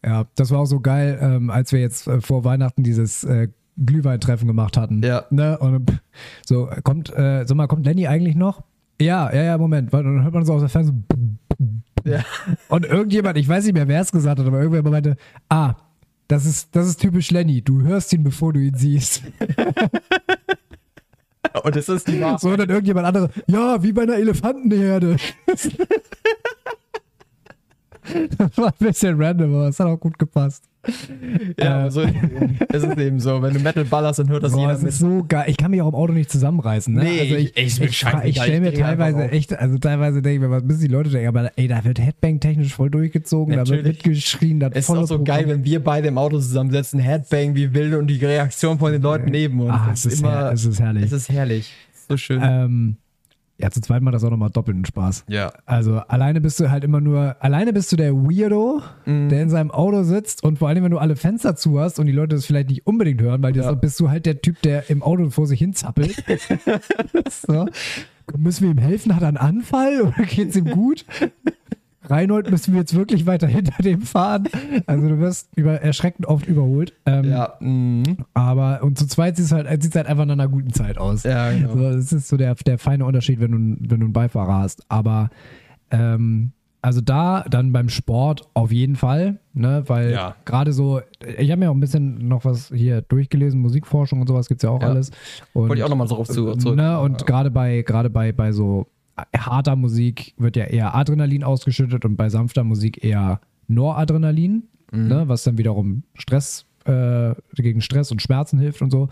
Ja, 0.04 0.24
das 0.36 0.50
war 0.50 0.60
auch 0.60 0.66
so 0.66 0.80
geil, 0.80 1.18
ähm, 1.20 1.50
als 1.50 1.72
wir 1.72 1.80
jetzt 1.80 2.06
äh, 2.06 2.20
vor 2.20 2.44
Weihnachten 2.44 2.82
dieses 2.82 3.24
äh, 3.24 3.48
Glühweintreffen 3.84 4.46
gemacht 4.46 4.76
hatten. 4.76 5.02
Ja. 5.02 5.24
Ne? 5.30 5.58
Und 5.58 6.00
so, 6.46 6.68
kommt, 6.82 7.10
äh, 7.10 7.44
sag 7.46 7.56
mal, 7.56 7.66
kommt 7.66 7.84
Lenny 7.86 8.06
eigentlich 8.06 8.36
noch? 8.36 8.62
Ja, 9.00 9.32
ja, 9.32 9.42
ja, 9.42 9.58
Moment. 9.58 9.92
Und 9.92 10.04
dann 10.04 10.24
hört 10.24 10.34
man 10.34 10.44
so 10.44 10.54
aus 10.54 10.60
der 10.60 10.68
Ferne 10.68 10.88
so. 10.88 10.94
Ja. 12.04 12.24
Und 12.68 12.84
irgendjemand, 12.86 13.36
ich 13.38 13.48
weiß 13.48 13.64
nicht 13.64 13.74
mehr, 13.74 13.88
wer 13.88 14.00
es 14.00 14.12
gesagt 14.12 14.38
hat, 14.40 14.46
aber 14.46 14.60
irgendwer 14.60 14.88
meinte, 14.88 15.16
ah, 15.48 15.74
das 16.28 16.46
ist, 16.46 16.74
das 16.76 16.86
ist 16.86 17.00
typisch 17.00 17.30
Lenny. 17.30 17.62
Du 17.62 17.82
hörst 17.82 18.12
ihn, 18.12 18.22
bevor 18.22 18.52
du 18.52 18.60
ihn 18.60 18.74
siehst. 18.74 19.22
Und 21.64 21.74
das 21.74 21.88
ist 21.88 22.06
die 22.08 22.20
Wahrheit. 22.20 22.40
So, 22.40 22.54
dann 22.54 22.68
irgendjemand 22.68 23.06
andere, 23.06 23.30
ja, 23.46 23.82
wie 23.82 23.92
bei 23.92 24.02
einer 24.02 24.16
Elefantenherde. 24.16 25.16
das 28.38 28.56
war 28.58 28.68
ein 28.68 28.86
bisschen 28.86 29.20
random, 29.20 29.54
aber 29.54 29.68
es 29.68 29.78
hat 29.80 29.86
auch 29.86 29.98
gut 29.98 30.18
gepasst. 30.18 30.64
Ja, 31.58 31.86
Äh, 31.86 31.90
so, 31.90 32.02
es 32.72 32.82
ist 32.82 32.98
eben 32.98 33.20
so. 33.20 33.42
Wenn 33.42 33.52
du 33.52 33.60
Metal 33.60 33.84
ballerst, 33.84 34.20
dann 34.20 34.28
hört 34.30 34.42
das 34.44 34.52
Boah, 34.52 34.60
jeder 34.60 34.72
das 34.72 34.82
mit. 34.82 34.92
ist 34.92 34.98
so 35.00 35.24
geil. 35.28 35.44
Ich 35.48 35.56
kann 35.56 35.70
mich 35.70 35.82
auch 35.82 35.88
im 35.88 35.94
Auto 35.94 36.12
nicht 36.12 36.30
zusammenreißen. 36.30 36.94
Ne? 36.94 37.02
Nee, 37.04 37.20
also 37.20 37.34
ich, 37.34 37.56
ich- 37.56 37.80
ich- 37.80 38.04
ich, 38.24 38.36
stelle 38.40 38.60
mir 38.60 38.72
teilweise 38.72 39.30
echt, 39.30 39.58
also 39.58 39.76
teilweise 39.78 40.22
denke 40.22 40.36
ich 40.36 40.40
mir, 40.40 40.50
was 40.54 40.62
müssen 40.62 40.80
die 40.80 40.86
Leute 40.86 41.10
denken, 41.10 41.28
aber 41.28 41.50
ey, 41.56 41.68
da 41.68 41.84
wird 41.84 41.98
Headbang 42.00 42.40
technisch 42.40 42.74
voll 42.74 42.90
durchgezogen, 42.90 43.54
da 43.56 43.60
wird 43.60 43.68
Natürlich. 43.84 44.04
mitgeschrien, 44.04 44.62
Es 44.62 44.84
ist 44.84 44.90
auch 44.90 45.04
so 45.06 45.16
Programm. 45.18 45.24
geil, 45.24 45.48
wenn 45.48 45.64
wir 45.64 45.82
beide 45.82 46.08
im 46.08 46.16
Auto 46.16 46.38
zusammensetzen, 46.38 47.00
Headbang 47.00 47.54
wie 47.54 47.74
wild 47.74 47.94
und 47.94 48.06
die 48.06 48.24
Reaktion 48.24 48.78
von 48.78 48.92
den 48.92 49.02
Leuten 49.02 49.30
neben 49.30 49.60
uns. 49.60 49.72
Ah, 49.72 49.88
Das 49.90 50.04
es 50.06 50.14
ist, 50.14 50.24
her 50.24 50.50
es 50.54 50.64
ist 50.64 50.80
herrlich. 50.80 51.04
es 51.04 51.12
ist 51.12 51.28
herrlich. 51.28 51.72
So 52.08 52.16
schön. 52.16 52.40
ähm, 52.42 52.96
ja, 53.60 53.70
zu 53.70 53.80
zweit 53.80 54.02
macht 54.02 54.14
das 54.14 54.22
auch 54.24 54.30
nochmal 54.30 54.50
doppelten 54.50 54.84
Spaß. 54.84 55.24
ja. 55.28 55.52
Also 55.66 55.96
alleine 55.98 56.40
bist 56.40 56.60
du 56.60 56.70
halt 56.70 56.84
immer 56.84 57.00
nur, 57.00 57.36
alleine 57.40 57.72
bist 57.72 57.90
du 57.92 57.96
der 57.96 58.14
Weirdo, 58.14 58.80
Mhm. 59.04 59.28
der 59.28 59.42
in 59.42 59.50
seinem 59.50 59.70
Auto 59.70 60.02
sitzt 60.04 60.44
und 60.44 60.58
vor 60.58 60.68
allem, 60.68 60.84
wenn 60.84 60.90
du 60.92 60.98
alle 60.98 61.16
Fenster 61.16 61.56
zu 61.56 61.80
hast 61.80 61.98
und 61.98 62.06
die 62.06 62.12
Leute 62.12 62.36
das 62.36 62.46
vielleicht 62.46 62.68
nicht 62.70 62.86
unbedingt 62.86 63.20
hören, 63.20 63.42
weil 63.42 63.56
Ja. 63.56 63.72
bist 63.72 63.98
du 64.00 64.10
halt 64.10 64.26
der 64.26 64.40
Typ, 64.40 64.62
der 64.62 64.88
im 64.90 65.02
Auto 65.02 65.28
vor 65.30 65.46
sich 65.46 65.58
hin 65.58 65.72
zappelt. 65.74 66.22
so. 67.46 67.66
Müssen 68.36 68.64
wir 68.64 68.70
ihm 68.70 68.78
helfen? 68.78 69.14
Hat 69.16 69.22
er 69.22 69.28
einen 69.28 69.36
Anfall 69.38 70.02
oder 70.02 70.24
geht's 70.24 70.54
ihm 70.56 70.66
gut? 70.66 71.04
Reinhold, 72.04 72.50
müssen 72.50 72.72
wir 72.74 72.80
jetzt 72.80 72.94
wirklich 72.94 73.26
weiter 73.26 73.46
hinter 73.48 73.82
dem 73.82 74.02
fahren? 74.02 74.44
Also 74.86 75.08
du 75.08 75.18
wirst 75.18 75.48
über, 75.56 75.80
erschreckend 75.82 76.26
oft 76.26 76.46
überholt. 76.46 76.92
Ähm, 77.06 77.24
Ja, 77.24 77.54
mhm. 77.60 78.18
Aber 78.34 78.82
und 78.82 78.98
zu 78.98 79.06
zweit 79.06 79.36
sieht 79.36 79.46
es 79.46 79.52
halt, 79.52 79.82
sieht's 79.82 79.96
halt 79.96 80.06
einfach 80.06 80.24
nach 80.24 80.34
einer 80.34 80.48
guten 80.48 80.72
Zeit 80.72 80.96
aus. 80.98 81.24
ja 81.24 81.50
genau. 81.50 81.72
So, 81.72 81.82
das 81.92 82.12
ist 82.12 82.28
so 82.28 82.36
der, 82.36 82.54
der 82.54 82.78
feine 82.78 83.04
Unterschied, 83.04 83.40
wenn 83.40 83.50
du, 83.50 83.58
wenn 83.90 84.00
du 84.00 84.06
einen 84.06 84.12
Beifahrer 84.12 84.58
hast. 84.58 84.84
Aber 84.88 85.30
ähm, 85.90 86.52
also 86.80 87.00
da 87.00 87.44
dann 87.50 87.72
beim 87.72 87.88
Sport 87.88 88.48
auf 88.54 88.70
jeden 88.70 88.94
Fall, 88.94 89.40
ne, 89.52 89.82
weil 89.88 90.12
Ja. 90.12 90.36
gerade 90.44 90.72
so, 90.72 91.00
ich 91.36 91.50
habe 91.50 91.58
mir 91.58 91.70
auch 91.70 91.74
ein 91.74 91.80
bisschen 91.80 92.28
noch 92.28 92.44
was 92.44 92.68
hier 92.72 93.02
durchgelesen, 93.02 93.60
Musikforschung 93.60 94.20
und 94.20 94.28
sowas 94.28 94.46
gibt 94.46 94.62
es 94.62 94.68
ja 94.68 94.70
auch 94.70 94.80
Ja. 94.82 94.88
alles. 94.88 95.10
Und, 95.52 95.68
Wollte 95.68 95.80
ich 95.80 95.84
auch 95.84 95.88
nochmal 95.88 96.06
drauf 96.06 96.28
zu, 96.28 96.54
zurück. 96.54 96.76
Ne, 96.76 97.00
und 97.00 97.26
gerade 97.26 97.50
bei, 97.50 97.82
gerade 97.82 98.08
bei, 98.10 98.30
bei 98.30 98.52
so 98.52 98.86
harter 99.36 99.76
Musik 99.76 100.34
wird 100.38 100.56
ja 100.56 100.64
eher 100.64 100.94
Adrenalin 100.94 101.44
ausgeschüttet 101.44 102.04
und 102.04 102.16
bei 102.16 102.28
sanfter 102.28 102.64
Musik 102.64 103.02
eher 103.04 103.40
Noradrenalin, 103.68 104.64
Mhm. 104.90 105.08
ne, 105.08 105.24
was 105.28 105.44
dann 105.44 105.58
wiederum 105.58 106.02
Stress, 106.14 106.64
äh, 106.86 107.34
gegen 107.54 107.82
Stress 107.82 108.10
und 108.10 108.22
Schmerzen 108.22 108.58
hilft 108.58 108.80
und 108.80 108.90
so. 108.90 109.08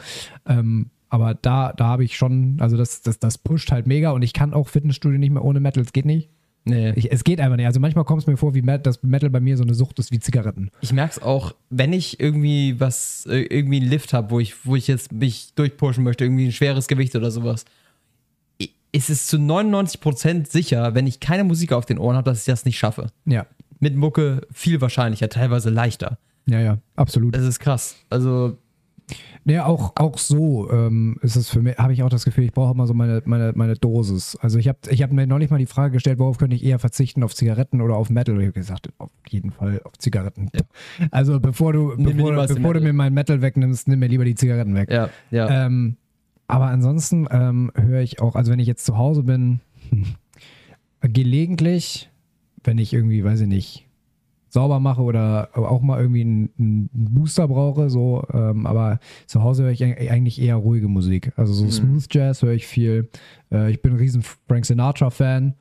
Ähm, 0.46 0.86
aber 1.10 1.34
da, 1.34 1.72
da 1.74 1.84
habe 1.88 2.02
ich 2.04 2.16
schon, 2.16 2.56
also 2.60 2.76
das, 2.78 3.02
das, 3.02 3.18
das 3.18 3.36
pusht 3.38 3.70
halt 3.70 3.86
mega 3.86 4.12
und 4.12 4.22
ich 4.22 4.32
kann 4.32 4.54
auch 4.54 4.68
Fitnessstudio 4.68 5.18
nicht 5.18 5.30
mehr 5.32 5.44
ohne 5.44 5.60
Metal, 5.60 5.82
es 5.82 5.92
geht 5.92 6.06
nicht. 6.06 6.30
Nee. 6.64 6.92
Ich, 6.96 7.12
es 7.12 7.22
geht 7.22 7.40
einfach 7.40 7.56
nicht. 7.56 7.66
Also 7.66 7.78
manchmal 7.78 8.04
kommt 8.04 8.22
es 8.22 8.26
mir 8.26 8.36
vor, 8.36 8.54
wie 8.54 8.62
Met, 8.62 8.86
dass 8.86 9.02
Metal 9.04 9.30
bei 9.30 9.38
mir 9.38 9.56
so 9.56 9.62
eine 9.62 9.74
Sucht 9.74 9.98
ist 10.00 10.10
wie 10.10 10.18
Zigaretten. 10.18 10.70
Ich 10.80 10.92
merke 10.92 11.12
es 11.12 11.22
auch, 11.22 11.54
wenn 11.70 11.92
ich 11.92 12.18
irgendwie 12.18 12.80
was, 12.80 13.24
äh, 13.30 13.42
irgendwie 13.42 13.76
einen 13.80 13.88
Lift 13.90 14.12
habe, 14.14 14.30
wo 14.32 14.40
ich, 14.40 14.66
wo 14.66 14.74
ich 14.74 14.88
jetzt 14.88 15.12
mich 15.12 15.52
durchpushen 15.54 16.02
möchte, 16.02 16.24
irgendwie 16.24 16.46
ein 16.46 16.52
schweres 16.52 16.88
Gewicht 16.88 17.14
oder 17.14 17.30
sowas, 17.30 17.66
ist 18.92 19.10
es 19.10 19.26
zu 19.26 19.36
99% 19.36 20.48
sicher, 20.50 20.94
wenn 20.94 21.06
ich 21.06 21.20
keine 21.20 21.44
Musik 21.44 21.72
auf 21.72 21.86
den 21.86 21.98
Ohren 21.98 22.16
habe, 22.16 22.30
dass 22.30 22.40
ich 22.40 22.46
das 22.46 22.64
nicht 22.64 22.78
schaffe. 22.78 23.08
Ja. 23.24 23.46
Mit 23.78 23.94
Mucke 23.96 24.46
viel 24.52 24.80
wahrscheinlicher, 24.80 25.28
teilweise 25.28 25.70
leichter. 25.70 26.18
Ja, 26.48 26.60
ja, 26.60 26.78
absolut. 26.94 27.34
Das 27.34 27.44
ist 27.44 27.58
krass. 27.58 27.96
Also, 28.08 28.56
Ja, 29.44 29.66
auch, 29.66 29.92
auch 29.96 30.18
so 30.18 30.70
ähm, 30.70 31.18
ist 31.22 31.36
es 31.36 31.48
für 31.48 31.60
mich, 31.62 31.76
habe 31.76 31.92
ich 31.92 32.02
auch 32.02 32.08
das 32.08 32.24
Gefühl, 32.24 32.44
ich 32.44 32.52
brauche 32.52 32.72
immer 32.72 32.86
so 32.86 32.94
meine, 32.94 33.22
meine, 33.26 33.52
meine 33.54 33.74
Dosis. 33.74 34.36
Also 34.40 34.58
ich 34.58 34.66
habe 34.66 34.78
ich 34.88 35.02
hab 35.02 35.12
mir 35.12 35.26
neulich 35.26 35.50
mal 35.50 35.58
die 35.58 35.66
Frage 35.66 35.92
gestellt, 35.92 36.18
worauf 36.18 36.38
könnte 36.38 36.56
ich 36.56 36.64
eher 36.64 36.78
verzichten, 36.78 37.22
auf 37.22 37.34
Zigaretten 37.34 37.80
oder 37.80 37.96
auf 37.96 38.10
Metal? 38.10 38.34
Und 38.34 38.40
ich 38.40 38.46
habe 38.46 38.58
gesagt, 38.58 38.88
auf 38.98 39.10
jeden 39.28 39.52
Fall 39.52 39.80
auf 39.84 39.98
Zigaretten. 39.98 40.50
Also 41.10 41.38
bevor 41.38 41.72
du, 41.72 41.94
Nimm 41.96 42.16
bevor, 42.16 42.46
bevor 42.46 42.74
du 42.74 42.80
mir 42.80 42.92
mein 42.92 43.14
Metal 43.14 43.40
wegnimmst, 43.42 43.86
nimm 43.88 43.98
mir 43.98 44.08
lieber 44.08 44.24
die 44.24 44.34
Zigaretten 44.34 44.74
weg. 44.74 44.90
ja, 44.90 45.10
ja. 45.30 45.66
Ähm, 45.66 45.96
aber 46.48 46.66
ansonsten 46.66 47.26
ähm, 47.30 47.70
höre 47.74 48.00
ich 48.02 48.20
auch, 48.20 48.36
also 48.36 48.52
wenn 48.52 48.58
ich 48.58 48.66
jetzt 48.68 48.84
zu 48.84 48.96
Hause 48.96 49.22
bin, 49.22 49.60
gelegentlich, 51.00 52.10
wenn 52.64 52.78
ich 52.78 52.92
irgendwie, 52.92 53.22
weiß 53.24 53.40
ich 53.42 53.48
nicht, 53.48 53.82
sauber 54.48 54.80
mache 54.80 55.02
oder 55.02 55.50
auch 55.54 55.82
mal 55.82 56.00
irgendwie 56.00 56.22
einen, 56.22 56.50
einen 56.58 56.88
Booster 56.92 57.46
brauche, 57.46 57.90
so, 57.90 58.24
ähm, 58.32 58.66
aber 58.66 59.00
zu 59.26 59.42
Hause 59.42 59.64
höre 59.64 59.70
ich 59.72 59.82
eig- 59.84 60.08
eigentlich 60.10 60.40
eher 60.40 60.56
ruhige 60.56 60.88
Musik. 60.88 61.32
Also 61.36 61.52
so 61.52 61.68
Smooth 61.70 62.06
Jazz 62.10 62.42
höre 62.42 62.52
ich 62.54 62.66
viel. 62.66 63.08
Äh, 63.52 63.70
ich 63.72 63.82
bin 63.82 63.92
ein 63.92 63.98
riesen 63.98 64.22
Frank 64.22 64.64
Sinatra-Fan. 64.64 65.54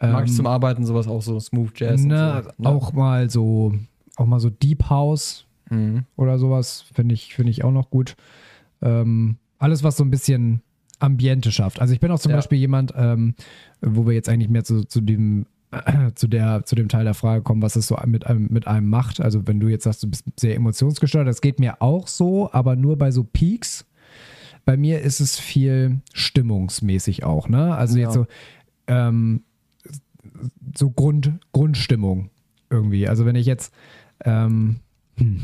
Mag 0.00 0.24
ich 0.24 0.30
ähm, 0.30 0.36
zum 0.36 0.46
Arbeiten 0.46 0.84
sowas 0.84 1.08
auch 1.08 1.22
so 1.22 1.40
Smooth 1.40 1.70
Jazz. 1.76 2.02
Ne, 2.04 2.42
so. 2.44 2.62
Ne? 2.62 2.68
Auch 2.68 2.92
mal 2.92 3.30
so, 3.30 3.72
auch 4.16 4.26
mal 4.26 4.40
so 4.40 4.50
Deep 4.50 4.90
House 4.90 5.44
Mhm. 5.70 6.04
oder 6.16 6.38
sowas 6.38 6.86
finde 6.94 7.12
ich, 7.14 7.34
finde 7.34 7.50
ich 7.50 7.62
auch 7.62 7.70
noch 7.72 7.90
gut. 7.90 8.16
Ähm, 8.80 9.36
alles, 9.58 9.82
was 9.82 9.96
so 9.96 10.04
ein 10.04 10.10
bisschen 10.10 10.62
Ambiente 11.00 11.52
schafft. 11.52 11.80
Also 11.80 11.94
ich 11.94 12.00
bin 12.00 12.10
auch 12.10 12.18
zum 12.18 12.30
Ja. 12.30 12.36
Beispiel 12.36 12.58
jemand, 12.58 12.92
ähm, 12.96 13.34
wo 13.80 14.06
wir 14.06 14.14
jetzt 14.14 14.28
eigentlich 14.28 14.48
mehr 14.48 14.64
zu, 14.64 14.84
zu 14.84 15.00
dem 15.00 15.46
zu, 16.14 16.28
der, 16.28 16.64
zu 16.64 16.74
dem 16.76 16.88
Teil 16.88 17.04
der 17.04 17.14
Frage 17.14 17.42
kommen, 17.42 17.60
was 17.60 17.76
es 17.76 17.86
so 17.88 17.96
mit 18.06 18.26
einem, 18.26 18.48
mit 18.50 18.66
einem 18.66 18.88
macht. 18.88 19.20
Also 19.20 19.46
wenn 19.46 19.60
du 19.60 19.68
jetzt 19.68 19.84
sagst, 19.84 20.02
du 20.02 20.08
bist 20.08 20.24
sehr 20.40 20.56
emotionsgesteuert, 20.56 21.28
das 21.28 21.40
geht 21.42 21.60
mir 21.60 21.82
auch 21.82 22.08
so, 22.08 22.50
aber 22.52 22.74
nur 22.74 22.96
bei 22.96 23.10
so 23.10 23.22
Peaks. 23.24 23.84
Bei 24.64 24.76
mir 24.76 25.00
ist 25.02 25.20
es 25.20 25.38
viel 25.38 26.00
stimmungsmäßig 26.14 27.24
auch, 27.24 27.48
ne? 27.48 27.74
Also 27.76 27.98
Ja. 27.98 28.04
jetzt 28.04 28.14
so, 28.14 28.26
ähm, 28.86 29.42
so 30.76 30.90
Grund, 30.90 31.32
Grundstimmung 31.52 32.30
irgendwie. 32.70 33.08
Also 33.08 33.24
wenn 33.26 33.36
ich 33.36 33.46
jetzt, 33.46 33.72
ähm, 34.24 34.76
hm, 35.18 35.40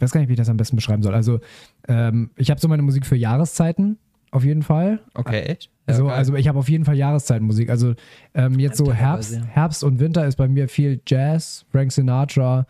ich 0.00 0.02
weiß 0.02 0.12
gar 0.12 0.20
nicht, 0.20 0.28
wie 0.28 0.32
ich 0.32 0.38
das 0.38 0.48
am 0.48 0.56
besten 0.56 0.76
beschreiben 0.76 1.02
soll. 1.02 1.14
Also 1.14 1.40
ähm, 1.86 2.30
ich 2.36 2.50
habe 2.50 2.58
so 2.58 2.68
meine 2.68 2.82
Musik 2.82 3.04
für 3.04 3.16
Jahreszeiten 3.16 3.98
auf 4.30 4.44
jeden 4.44 4.62
Fall. 4.62 5.00
Okay, 5.12 5.42
echt? 5.42 5.70
Ja, 5.88 6.06
also 6.06 6.36
ich 6.36 6.48
habe 6.48 6.58
auf 6.58 6.70
jeden 6.70 6.86
Fall 6.86 6.96
Jahreszeitenmusik. 6.96 7.68
Also 7.68 7.94
ähm, 8.32 8.58
jetzt 8.58 8.78
so 8.78 8.92
Herbst, 8.92 9.34
ja. 9.34 9.44
Herbst 9.44 9.84
und 9.84 10.00
Winter 10.00 10.26
ist 10.26 10.36
bei 10.36 10.48
mir 10.48 10.68
viel 10.68 11.00
Jazz, 11.06 11.66
Frank 11.70 11.92
Sinatra, 11.92 12.66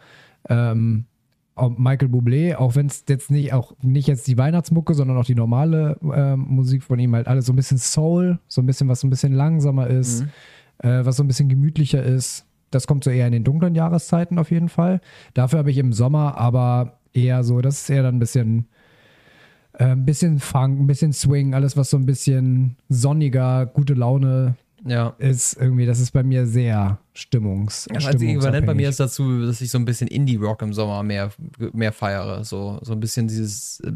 ähm, 0.49 1.05
Michael 1.76 2.09
Bublé, 2.09 2.57
auch 2.57 2.74
wenn 2.74 2.87
es 2.87 3.05
jetzt 3.09 3.31
nicht 3.31 3.53
auch 3.53 3.74
nicht 3.83 4.09
jetzt 4.09 4.26
die 4.26 4.39
Weihnachtsmucke, 4.39 4.95
sondern 4.95 5.18
auch 5.18 5.26
die 5.26 5.35
normale 5.35 5.99
ähm, 6.03 6.47
Musik 6.49 6.83
von 6.83 6.99
ihm 6.99 7.14
halt 7.14 7.28
alles 7.28 7.47
so 7.47 7.53
ein 7.53 7.57
bisschen 7.57 7.78
Soul, 7.78 8.41
so 8.49 8.62
ein 8.62 8.66
bisschen 8.66 8.89
was 8.89 9.01
so 9.01 9.07
ein 9.07 9.11
bisschen 9.11 9.35
langsamer 9.35 9.87
ist, 9.87 10.24
äh, 10.78 11.05
was 11.05 11.16
so 11.16 11.22
ein 11.22 11.28
bisschen 11.28 11.49
gemütlicher 11.49 12.03
ist. 12.03 12.47
Das 12.70 12.87
kommt 12.87 13.05
so 13.05 13.11
eher 13.11 13.26
in 13.26 13.33
den 13.33 13.45
dunklen 13.45 13.74
Jahreszeiten 13.74 14.39
auf 14.39 14.51
jeden 14.51 14.70
Fall. 14.70 15.01
Dafür 15.35 15.59
habe 15.59 15.70
ich 15.70 15.76
im 15.76 15.93
Sommer 15.93 16.39
aber 16.39 16.99
eher 17.13 17.45
so, 17.45 17.61
das 17.61 17.83
ist 17.83 17.91
eher 17.91 18.03
dann 18.03 18.17
ein 18.17 18.21
bisschen 18.21 18.67
äh, 19.75 19.85
ein 19.85 20.05
bisschen 20.05 20.39
Funk, 20.39 20.81
ein 20.81 20.87
bisschen 20.87 21.13
Swing, 21.13 21.55
alles 21.55 21.77
was 21.77 21.91
so 21.91 21.97
ein 21.97 22.07
bisschen 22.07 22.77
sonniger, 22.89 23.67
gute 23.67 23.95
Laune 23.95 24.57
ja. 24.85 25.15
ist 25.19 25.55
irgendwie, 25.55 25.87
das 25.87 26.01
ist 26.01 26.11
bei 26.13 26.23
mir 26.23 26.47
sehr 26.47 26.99
stimmungs. 27.15 27.89
Das 27.93 28.07
einzige 28.07 28.33
Äquivalent 28.33 28.67
bei 28.67 28.75
mir 28.75 28.89
ist 28.89 29.01
dazu, 29.01 29.45
dass 29.45 29.61
ich 29.61 29.71
so 29.71 29.79
ein 29.79 29.85
bisschen 29.85 30.09
Indie-Rock 30.09 30.63
im 30.63 30.73
Sommer 30.73 31.03
mehr, 31.03 31.31
mehr 31.73 31.93
feiere. 31.93 32.45
So, 32.45 32.79
so 32.83 32.93
ein 32.93 33.01
bisschen 33.01 33.29
dieses 33.29 33.81
äh, 33.81 33.93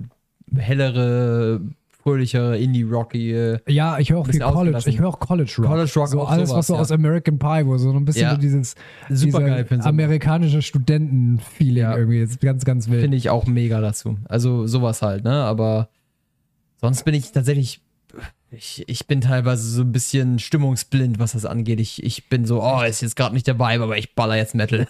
hellere, 0.59 1.61
fröhlichere 2.05 2.59
Indie-Rockige. 2.59 3.63
Ja, 3.67 3.99
ich 3.99 4.11
höre 4.11 4.19
auch 4.19 4.27
viel 4.27 4.39
College. 4.39 4.79
Ich 4.87 4.99
höre 5.01 5.09
auch 5.09 5.19
College 5.19 5.53
Rock. 5.59 5.67
College 5.67 5.93
Rock 5.97 6.09
so 6.09 6.23
alles, 6.23 6.51
sowas, 6.51 6.59
was 6.59 6.67
so 6.67 6.75
ja. 6.75 6.81
aus 6.81 6.93
American 6.93 7.39
Pie, 7.39 7.63
wo 7.65 7.79
so 7.79 7.93
ein 7.93 8.05
bisschen 8.05 8.23
Ja. 8.23 8.33
so 8.33 8.37
dieses 8.37 8.75
Super 9.09 9.39
dieser 9.39 9.41
geil 9.41 9.65
für 9.65 9.75
den 9.75 9.81
Sommer. 9.83 10.05
amerikanische 10.05 10.61
Studenten-Feeling 10.61 11.83
Ja. 11.83 11.97
irgendwie. 11.97 12.21
Das 12.21 12.31
ist 12.33 12.41
ganz, 12.43 12.65
ganz 12.67 12.89
wild. 12.91 13.01
Finde 13.01 13.17
ich 13.17 13.31
auch 13.31 13.47
mega 13.47 13.81
dazu. 13.81 14.19
Also 14.27 14.67
sowas 14.67 15.01
halt, 15.01 15.25
ne? 15.25 15.33
Aber 15.33 15.89
sonst 16.81 17.05
bin 17.05 17.15
ich 17.15 17.33
tatsächlich. 17.33 17.81
Ich, 18.51 18.85
ich 18.87 19.07
bin 19.09 19.21
teilweise 19.23 19.67
so 19.69 19.83
ein 19.83 19.91
bisschen 19.91 20.39
stimmungsblind, 20.39 21.19
was 21.19 21.33
das 21.33 21.45
angeht. 21.47 21.81
Ich, 21.81 22.05
ich 22.05 22.29
bin 22.29 22.45
so, 22.45 22.63
oh, 22.63 22.83
ist 22.83 23.01
jetzt 23.01 23.17
gerade 23.17 23.35
nicht 23.35 23.47
der 23.49 23.59
Vibe, 23.59 23.83
aber 23.83 23.97
ich 23.99 24.15
baller 24.15 24.37
jetzt 24.37 24.55
Metal. 24.55 24.87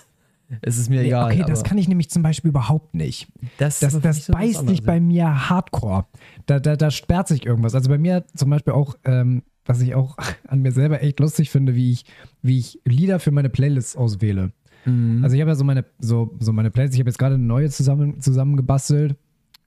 Es 0.63 0.79
ist 0.79 0.91
mir 0.91 1.01
Nee, 1.03 1.09
egal. 1.09 1.31
okay, 1.33 1.45
das 1.47 1.65
kann 1.65 1.79
ich 1.79 1.89
nämlich 1.89 2.11
zum 2.11 2.23
Beispiel 2.23 2.49
überhaupt 2.51 2.95
nicht. 2.95 3.29
das, 3.59 3.81
Das, 3.81 3.99
das 4.01 4.17
nicht 4.17 4.27
so 4.27 4.33
beißt 4.33 4.69
sich 4.69 4.83
bei 4.83 5.01
mir 5.01 5.49
hardcore. 5.51 6.07
Da, 6.47 6.61
da, 6.61 6.77
da 6.77 6.91
sperrt 6.91 7.29
sich 7.29 7.47
irgendwas. 7.47 7.75
Also 7.75 7.89
bei 7.91 7.99
mir 7.99 8.25
zum 8.35 8.51
Beispiel 8.51 8.73
auch, 8.73 8.97
ähm, 9.05 9.43
was 9.67 9.81
ich 9.81 9.95
auch 9.95 10.17
an 10.49 10.61
mir 10.61 10.73
selber 10.73 11.03
echt 11.03 11.21
lustig 11.21 11.51
finde, 11.51 11.75
wie 11.75 11.93
ich, 11.93 12.05
wie 12.43 12.59
ich 12.59 12.81
Lieder 12.85 13.19
für 13.21 13.31
meine 13.31 13.49
Playlists 13.51 13.97
auswähle. 13.97 14.53
Mhm. 14.85 15.25
Also 15.25 15.35
ich 15.37 15.41
habe 15.41 15.51
ja 15.51 15.55
so 15.55 15.65
meine, 15.65 15.85
so, 15.99 16.37
so 16.41 16.53
meine 16.53 16.71
Playlist, 16.71 16.95
ich 16.95 17.01
habe 17.01 17.09
jetzt 17.11 17.19
gerade 17.19 17.37
eine 17.37 17.45
neue 17.45 17.71
zusammen, 17.71 18.21
zusammengebastelt. 18.21 19.17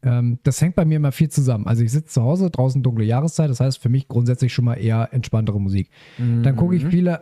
Ähm, 0.03 0.37
das 0.43 0.61
hängt 0.61 0.75
bei 0.75 0.85
mir 0.85 0.97
immer 0.97 1.11
viel 1.11 1.29
zusammen. 1.29 1.65
Also 1.65 1.83
ich 1.83 1.91
sitze 1.91 2.13
zu 2.13 2.21
Hause, 2.21 2.51
draußen 2.51 2.83
dunkle 2.83 3.03
Jahreszeit, 3.03 3.49
das 3.49 3.59
heißt 3.59 3.79
für 3.79 3.89
mich 3.89 4.07
grundsätzlich 4.07 4.53
schon 4.53 4.65
mal 4.65 4.75
eher 4.75 5.09
entspanntere 5.11 5.59
Musik. 5.59 5.89
Dann 6.19 6.55
gucke 6.55 6.75
ich 6.75 6.85
viele 6.85 7.21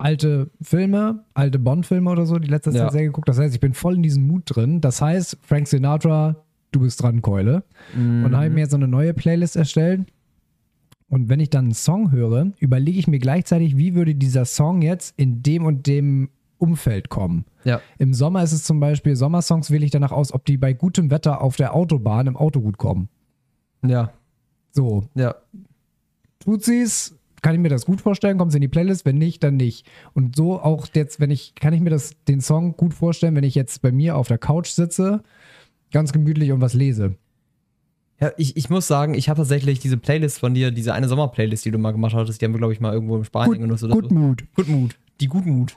alte 0.00 0.50
Filme, 0.60 1.24
alte 1.34 1.58
Bond-Filme 1.58 2.10
oder 2.10 2.26
so, 2.26 2.38
die 2.38 2.48
letzte 2.48 2.70
Ja. 2.70 2.84
Zeit 2.84 2.92
sehr 2.92 3.04
geguckt. 3.04 3.28
Das 3.28 3.38
heißt, 3.38 3.54
ich 3.54 3.60
bin 3.60 3.74
voll 3.74 3.94
in 3.96 4.02
diesem 4.02 4.26
Mut 4.26 4.42
drin. 4.46 4.80
Das 4.80 5.00
heißt, 5.02 5.38
Frank 5.42 5.68
Sinatra, 5.68 6.36
du 6.72 6.80
bist 6.80 7.02
dran, 7.02 7.22
Keule. 7.22 7.62
Und 7.94 8.22
dann 8.24 8.36
habe 8.36 8.46
ich 8.46 8.52
mir 8.52 8.60
jetzt 8.60 8.70
so 8.70 8.76
eine 8.76 8.88
neue 8.88 9.14
Playlist 9.14 9.56
erstellt. 9.56 10.06
Und 11.08 11.28
wenn 11.28 11.40
ich 11.40 11.50
dann 11.50 11.64
einen 11.66 11.74
Song 11.74 12.12
höre, 12.12 12.52
überlege 12.58 12.98
ich 12.98 13.08
mir 13.08 13.18
gleichzeitig, 13.18 13.76
wie 13.76 13.94
würde 13.94 14.14
dieser 14.14 14.44
Song 14.44 14.80
jetzt 14.80 15.12
in 15.18 15.42
dem 15.42 15.64
und 15.64 15.86
dem 15.86 16.30
Umfeld 16.58 17.08
kommen. 17.08 17.44
Ja. 17.64 17.80
Im 17.98 18.14
Sommer 18.14 18.42
ist 18.42 18.52
es 18.52 18.64
zum 18.64 18.80
Beispiel, 18.80 19.16
Sommersongs 19.16 19.70
wähle 19.70 19.84
ich 19.84 19.90
danach 19.90 20.12
aus, 20.12 20.32
ob 20.32 20.44
die 20.44 20.56
bei 20.56 20.72
gutem 20.72 21.10
Wetter 21.10 21.40
auf 21.40 21.56
der 21.56 21.74
Autobahn 21.74 22.26
im 22.26 22.36
Auto 22.36 22.60
gut 22.60 22.78
kommen. 22.78 23.08
Ja, 23.84 24.12
So, 24.72 25.04
ja. 25.14 25.34
tut 26.38 26.62
sie's, 26.64 27.16
kann 27.42 27.54
ich 27.54 27.60
mir 27.60 27.68
das 27.68 27.86
gut 27.86 28.00
vorstellen, 28.00 28.38
kommt 28.38 28.52
sie 28.52 28.58
in 28.58 28.62
die 28.62 28.68
Playlist, 28.68 29.04
wenn 29.04 29.18
nicht, 29.18 29.42
dann 29.42 29.56
nicht. 29.56 29.86
Und 30.14 30.36
so 30.36 30.60
auch 30.60 30.88
jetzt, 30.94 31.20
wenn 31.20 31.30
ich, 31.30 31.54
kann 31.54 31.72
ich 31.72 31.80
mir 31.80 31.90
das, 31.90 32.14
den 32.28 32.40
Song 32.40 32.76
gut 32.76 32.94
vorstellen, 32.94 33.34
wenn 33.36 33.44
ich 33.44 33.54
jetzt 33.54 33.82
bei 33.82 33.92
mir 33.92 34.16
auf 34.16 34.28
der 34.28 34.38
Couch 34.38 34.68
sitze, 34.68 35.22
ganz 35.92 36.12
gemütlich 36.12 36.52
und 36.52 36.60
was 36.60 36.74
lese. 36.74 37.14
Ja, 38.20 38.32
ich, 38.36 38.56
ich 38.56 38.68
muss 38.68 38.86
sagen, 38.86 39.14
ich 39.14 39.28
habe 39.30 39.38
tatsächlich 39.38 39.78
diese 39.78 39.96
Playlist 39.96 40.38
von 40.38 40.52
dir, 40.52 40.70
diese 40.70 40.92
eine 40.92 41.08
Sommerplaylist, 41.08 41.64
die 41.64 41.70
du 41.70 41.78
mal 41.78 41.92
gemacht 41.92 42.14
hattest, 42.14 42.40
die 42.40 42.44
haben 42.44 42.52
wir, 42.52 42.58
glaube 42.58 42.74
ich, 42.74 42.80
mal 42.80 42.92
irgendwo 42.92 43.16
in 43.16 43.24
Spanien 43.24 43.62
genutzt 43.62 43.82
oder 43.84 43.94
so. 43.94 44.14
Mut. 44.14 44.44
Good 44.54 44.68
Mood. 44.68 44.96
Die 45.20 45.26
Gutmut. 45.26 45.76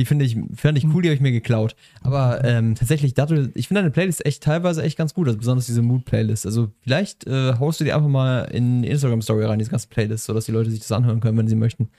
Die 0.00 0.06
finde 0.06 0.24
ich, 0.24 0.34
fand 0.54 0.78
ich 0.78 0.86
cool, 0.86 1.02
die 1.02 1.10
habe 1.10 1.14
ich 1.14 1.20
mir 1.20 1.30
geklaut. 1.30 1.76
Aber 2.02 2.42
ähm, 2.42 2.74
tatsächlich, 2.74 3.12
dachte, 3.12 3.50
ich 3.54 3.68
finde 3.68 3.82
deine 3.82 3.90
Playlist 3.90 4.24
echt 4.24 4.42
teilweise 4.42 4.82
echt 4.82 4.96
ganz 4.96 5.12
gut, 5.12 5.26
also 5.26 5.36
besonders 5.36 5.66
diese 5.66 5.82
Mood-Playlist. 5.82 6.46
Also 6.46 6.70
vielleicht 6.80 7.26
äh, 7.26 7.52
haust 7.58 7.80
du 7.80 7.84
die 7.84 7.92
einfach 7.92 8.08
mal 8.08 8.44
in 8.44 8.82
Instagram-Story 8.82 9.44
rein, 9.44 9.58
diese 9.58 9.70
ganze 9.70 9.88
Playlist, 9.88 10.24
sodass 10.24 10.46
die 10.46 10.52
Leute 10.52 10.70
sich 10.70 10.80
das 10.80 10.90
anhören 10.90 11.20
können, 11.20 11.36
wenn 11.36 11.48
sie 11.48 11.54
möchten. 11.54 11.90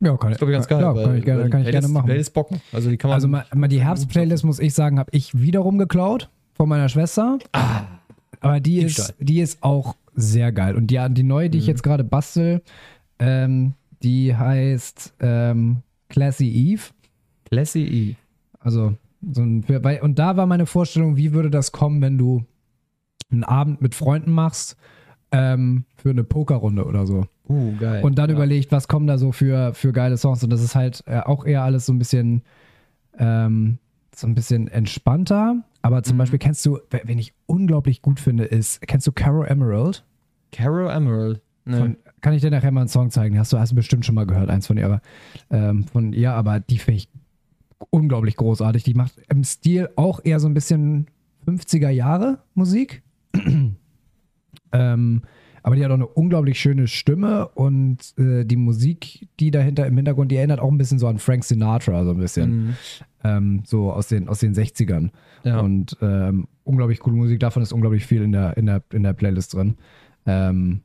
Ja, 0.00 0.14
kann 0.18 0.32
Ich 0.32 0.36
glaube, 0.36 0.52
ganz 0.52 0.68
geil. 0.68 0.82
Ja, 0.82 0.94
weil- 0.94 1.04
kann 1.06 1.16
ich 1.16 1.24
gerne, 1.24 1.48
kann 1.48 1.62
ich 1.62 1.70
gerne 1.70 1.88
machen. 1.88 2.04
Playlist 2.04 2.34
bocken. 2.34 2.60
Also 2.70 2.90
die 2.90 2.98
kann 2.98 3.08
man. 3.08 3.14
Also 3.14 3.28
mal, 3.28 3.46
mal 3.54 3.68
die 3.68 3.80
Herbst-Playlist, 3.82 4.44
muss 4.44 4.58
ich 4.58 4.74
sagen, 4.74 4.98
habe 4.98 5.08
ich 5.14 5.40
wiederum 5.40 5.78
geklaut 5.78 6.28
von 6.52 6.68
meiner 6.68 6.90
Schwester. 6.90 7.38
Ah, 7.52 7.84
Aber 8.40 8.60
die 8.60 8.80
ist, 8.80 9.14
die 9.20 9.40
ist 9.40 9.62
auch 9.62 9.96
sehr 10.14 10.52
geil. 10.52 10.76
Und 10.76 10.88
die, 10.88 11.00
die 11.12 11.22
neue, 11.22 11.48
die 11.48 11.56
ich 11.56 11.66
jetzt 11.66 11.82
gerade 11.82 12.04
bastel, 12.04 12.60
ähm, 13.18 13.72
die 14.02 14.36
heißt 14.36 15.14
ähm, 15.20 15.78
Classy 16.10 16.48
Eve. 16.48 16.82
Classy 17.52 17.82
E. 17.82 18.16
Also, 18.60 18.96
so 19.30 19.42
ein, 19.42 19.64
weil, 19.68 20.00
und 20.00 20.18
da 20.18 20.36
war 20.36 20.46
meine 20.46 20.66
Vorstellung, 20.66 21.16
wie 21.16 21.32
würde 21.32 21.50
das 21.50 21.70
kommen, 21.70 22.00
wenn 22.00 22.18
du 22.18 22.44
einen 23.30 23.44
Abend 23.44 23.80
mit 23.82 23.94
Freunden 23.94 24.32
machst 24.32 24.76
ähm, 25.30 25.84
für 25.96 26.10
eine 26.10 26.24
Pokerrunde 26.24 26.84
oder 26.84 27.06
so. 27.06 27.26
Uh, 27.48 27.76
geil. 27.78 28.02
Und 28.04 28.18
dann 28.18 28.30
ja. 28.30 28.36
überlegt, 28.36 28.72
was 28.72 28.88
kommen 28.88 29.06
da 29.06 29.18
so 29.18 29.32
für, 29.32 29.74
für 29.74 29.92
geile 29.92 30.16
Songs. 30.16 30.42
Und 30.42 30.50
das 30.50 30.62
ist 30.62 30.74
halt 30.74 31.02
äh, 31.06 31.20
auch 31.20 31.44
eher 31.44 31.62
alles 31.62 31.86
so 31.86 31.92
ein 31.92 31.98
bisschen, 31.98 32.42
ähm, 33.18 33.78
so 34.14 34.26
ein 34.26 34.34
bisschen 34.34 34.68
entspannter. 34.68 35.62
Aber 35.82 35.98
Mhm. 35.98 36.04
zum 36.04 36.18
Beispiel 36.18 36.38
kennst 36.38 36.64
du, 36.64 36.78
wen 37.04 37.18
ich 37.18 37.34
unglaublich 37.46 38.02
gut 38.02 38.20
finde, 38.20 38.44
ist, 38.44 38.80
kennst 38.86 39.06
du 39.06 39.12
Caro 39.12 39.42
Emerald? 39.44 40.04
Caro 40.52 40.88
Emerald. 40.88 41.40
Ne. 41.64 41.78
Von, 41.78 41.96
kann 42.20 42.34
ich 42.34 42.42
dir 42.42 42.50
nachher 42.50 42.70
mal 42.70 42.80
einen 42.80 42.88
Song 42.88 43.10
zeigen? 43.10 43.38
Hast 43.38 43.52
du, 43.52 43.58
hast 43.58 43.72
du 43.72 43.76
bestimmt 43.76 44.04
schon 44.04 44.14
mal 44.14 44.26
gehört, 44.26 44.50
eins 44.50 44.66
von 44.66 44.76
ihrer. 44.76 45.00
Ähm, 45.50 45.84
von 45.84 46.12
ihr, 46.12 46.32
aber 46.32 46.60
die 46.60 46.78
finde 46.78 46.98
ich 46.98 47.08
unglaublich 47.90 48.36
großartig. 48.36 48.84
Die 48.84 48.94
macht 48.94 49.14
im 49.28 49.44
Stil 49.44 49.90
auch 49.96 50.20
eher 50.24 50.40
so 50.40 50.48
ein 50.48 50.54
bisschen 50.54 51.06
50er 51.46 51.90
Jahre 51.90 52.38
Musik. 52.54 53.02
ähm, 54.72 55.22
aber 55.62 55.76
die 55.76 55.84
hat 55.84 55.90
auch 55.90 55.96
eine 55.96 56.06
unglaublich 56.06 56.58
schöne 56.58 56.88
Stimme 56.88 57.48
und 57.48 58.18
äh, 58.18 58.44
die 58.44 58.56
Musik, 58.56 59.28
die 59.38 59.50
dahinter 59.52 59.86
im 59.86 59.96
Hintergrund, 59.96 60.32
die 60.32 60.36
erinnert 60.36 60.60
auch 60.60 60.70
ein 60.70 60.78
bisschen 60.78 60.98
so 60.98 61.06
an 61.06 61.18
Frank 61.18 61.44
Sinatra, 61.44 62.04
so 62.04 62.10
ein 62.10 62.18
bisschen. 62.18 62.50
Mhm. 62.50 62.76
Ähm, 63.24 63.62
so 63.64 63.92
aus 63.92 64.08
den, 64.08 64.28
aus 64.28 64.40
den 64.40 64.54
60ern. 64.54 65.10
Ja. 65.44 65.60
Und 65.60 65.96
ähm, 66.00 66.48
unglaublich 66.64 66.98
coole 66.98 67.16
Musik, 67.16 67.38
davon 67.38 67.62
ist 67.62 67.72
unglaublich 67.72 68.06
viel 68.06 68.22
in 68.22 68.32
der, 68.32 68.56
in 68.56 68.66
der, 68.66 68.82
in 68.92 69.04
der 69.04 69.12
Playlist 69.12 69.54
drin. 69.54 69.76
Ähm, 70.26 70.80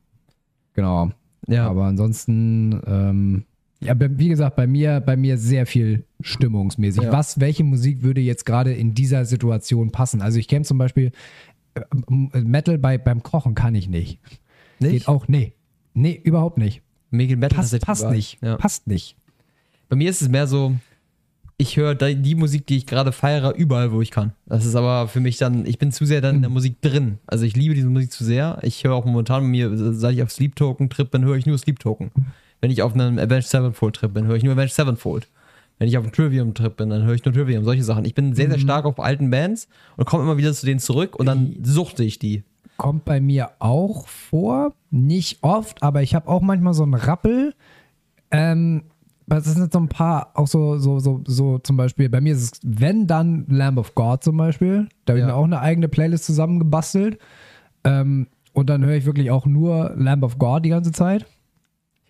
genau. 0.74 1.10
ja. 1.48 1.68
Aber 1.68 1.86
ansonsten, 1.86 2.80
ähm, 2.86 3.44
ja, 3.80 3.94
wie 3.98 4.28
gesagt, 4.28 4.56
bei 4.56 4.66
mir, 4.66 5.00
bei 5.00 5.16
mir 5.16 5.38
sehr 5.38 5.66
viel 5.66 6.04
stimmungsmäßig. 6.20 7.04
Ja. 7.04 7.12
Was, 7.12 7.38
welche 7.38 7.64
Musik 7.64 8.02
würde 8.02 8.20
jetzt 8.20 8.44
gerade 8.44 8.72
in 8.72 8.94
dieser 8.94 9.24
Situation 9.24 9.92
passen? 9.92 10.20
Also 10.20 10.38
ich 10.38 10.48
kenne 10.48 10.64
zum 10.64 10.78
Beispiel 10.78 11.12
äh, 11.74 12.40
Metal 12.40 12.78
bei, 12.78 12.98
beim 12.98 13.22
Kochen 13.22 13.54
kann 13.54 13.74
ich 13.74 13.88
nicht. 13.88 14.18
Nicht? 14.80 14.92
Geht 14.92 15.08
auch, 15.08 15.28
nee. 15.28 15.52
Nee, 15.94 16.20
überhaupt 16.22 16.58
nicht. 16.58 16.82
Metal 17.10 17.36
Metal 17.36 17.56
Passt, 17.56 17.80
passt 17.80 18.02
überall. 18.02 18.16
nicht. 18.16 18.38
Ja. 18.42 18.56
Passt 18.56 18.86
nicht. 18.86 19.16
Bei 19.88 19.96
mir 19.96 20.10
ist 20.10 20.22
es 20.22 20.28
mehr 20.28 20.46
so, 20.46 20.74
ich 21.56 21.76
höre 21.76 21.94
die 21.94 22.34
Musik, 22.34 22.66
die 22.66 22.76
ich 22.76 22.86
gerade 22.86 23.12
feiere, 23.12 23.54
überall, 23.54 23.92
wo 23.92 24.00
ich 24.00 24.10
kann. 24.10 24.32
Das 24.46 24.64
ist 24.64 24.74
aber 24.76 25.08
für 25.08 25.20
mich 25.20 25.38
dann, 25.38 25.66
ich 25.66 25.78
bin 25.78 25.90
zu 25.90 26.04
sehr 26.04 26.20
dann 26.20 26.36
in 26.36 26.42
der 26.42 26.50
Musik 26.50 26.80
drin. 26.80 27.18
Also 27.26 27.44
ich 27.44 27.56
liebe 27.56 27.74
diese 27.74 27.88
Musik 27.88 28.12
zu 28.12 28.24
sehr. 28.24 28.58
Ich 28.62 28.84
höre 28.84 28.94
auch 28.94 29.04
momentan 29.04 29.42
bei 29.42 29.48
mir, 29.48 29.70
seit 29.94 30.14
ich 30.14 30.22
auf 30.22 30.30
Sleep 30.30 30.54
Token 30.54 30.90
Trip 30.90 31.10
bin, 31.10 31.24
höre 31.24 31.36
ich 31.36 31.46
nur 31.46 31.58
Sleep 31.58 31.78
Token. 31.80 32.10
Wenn 32.60 32.70
ich 32.70 32.82
auf 32.82 32.94
einem 32.94 33.18
Avenged 33.18 33.46
Sevenfold 33.48 33.96
Trip 33.96 34.12
bin, 34.12 34.26
höre 34.26 34.36
ich 34.36 34.42
nur 34.44 34.54
Avenged 34.54 34.72
Sevenfold. 34.74 35.28
Wenn 35.78 35.86
ich 35.88 35.96
auf 35.96 36.02
einem 36.04 36.12
Trivium 36.12 36.54
Trip 36.54 36.76
bin, 36.76 36.90
dann 36.90 37.04
höre 37.04 37.14
ich 37.14 37.24
nur 37.24 37.32
Trivium, 37.32 37.62
solche 37.64 37.84
Sachen. 37.84 38.04
Ich 38.04 38.14
bin 38.14 38.34
sehr, 38.34 38.46
Mhm. 38.48 38.52
sehr 38.52 38.58
stark 38.60 38.84
auf 38.84 38.98
alten 38.98 39.30
Bands 39.30 39.68
und 39.96 40.06
komme 40.06 40.24
immer 40.24 40.36
wieder 40.36 40.52
zu 40.52 40.66
denen 40.66 40.80
zurück 40.80 41.14
und 41.16 41.26
dann 41.26 41.54
suchte 41.62 42.02
ich 42.02 42.18
die. 42.18 42.42
Kommt 42.76 43.04
bei 43.04 43.20
mir 43.20 43.50
auch 43.60 44.08
vor. 44.08 44.72
Nicht 44.90 45.38
oft, 45.42 45.82
aber 45.82 46.02
ich 46.02 46.14
habe 46.14 46.28
auch 46.28 46.40
manchmal 46.42 46.74
so 46.74 46.82
einen 46.82 46.94
Rappel. 46.94 47.54
Ähm, 48.30 48.84
das 49.26 49.44
sind 49.44 49.72
so 49.72 49.78
ein 49.78 49.88
paar, 49.88 50.30
auch 50.34 50.46
so, 50.46 50.78
so, 50.78 50.98
so, 51.00 51.20
so 51.26 51.58
zum 51.58 51.76
Beispiel, 51.76 52.08
bei 52.08 52.20
mir 52.20 52.32
ist 52.32 52.42
es, 52.42 52.60
wenn 52.64 53.06
dann 53.06 53.46
Lamb 53.48 53.78
of 53.78 53.94
God 53.94 54.24
zum 54.24 54.36
Beispiel. 54.36 54.88
Da 55.04 55.12
habe 55.12 55.18
ich 55.18 55.22
Ja. 55.22 55.26
mir 55.28 55.34
auch 55.36 55.44
eine 55.44 55.60
eigene 55.60 55.88
Playlist 55.88 56.24
zusammengebastelt. 56.24 57.18
Ähm, 57.84 58.26
und 58.52 58.68
dann 58.70 58.84
höre 58.84 58.96
ich 58.96 59.04
wirklich 59.06 59.30
auch 59.30 59.46
nur 59.46 59.92
Lamb 59.96 60.24
of 60.24 60.38
God 60.38 60.64
die 60.64 60.70
ganze 60.70 60.90
Zeit. 60.92 61.26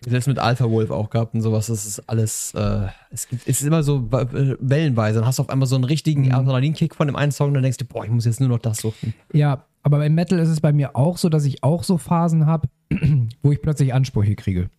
Selbst 0.07 0.27
mit 0.27 0.39
Alpha 0.39 0.69
Wolf 0.69 0.91
auch 0.91 1.09
gehabt 1.09 1.33
und 1.33 1.41
sowas, 1.41 1.67
das 1.67 1.85
ist 1.85 1.99
alles, 2.09 2.53
äh, 2.55 2.87
es, 3.11 3.27
gibt, 3.27 3.47
es 3.47 3.59
ist 3.61 3.67
immer 3.67 3.83
so 3.83 4.07
äh, 4.11 4.55
wellenweise. 4.59 5.19
Dann 5.19 5.27
hast 5.27 5.39
du 5.39 5.43
auf 5.43 5.49
einmal 5.49 5.67
so 5.67 5.75
einen 5.75 5.83
richtigen 5.83 6.27
Mhm. 6.27 6.31
Adrenalinkick 6.35 6.95
von 6.95 7.07
dem 7.07 7.15
einen 7.17 7.31
Song 7.31 7.49
und 7.49 7.53
dann 7.55 7.63
denkst 7.63 7.77
du, 7.79 7.85
boah, 7.85 8.05
ich 8.05 8.11
muss 8.11 8.25
jetzt 8.25 8.39
nur 8.39 8.49
noch 8.49 8.59
das 8.59 8.77
suchen. 8.77 9.13
Ja, 9.33 9.65
aber 9.83 9.97
beim 9.97 10.15
Metal 10.15 10.39
ist 10.39 10.49
es 10.49 10.61
bei 10.61 10.71
mir 10.73 10.95
auch 10.95 11.17
so, 11.17 11.27
dass 11.29 11.43
ich 11.45 11.63
auch 11.63 11.83
so 11.83 11.97
Phasen 11.97 12.45
habe, 12.45 12.69
wo 13.43 13.51
ich 13.51 13.61
plötzlich 13.61 13.93
Ansprüche 13.93 14.35
kriege. 14.35 14.69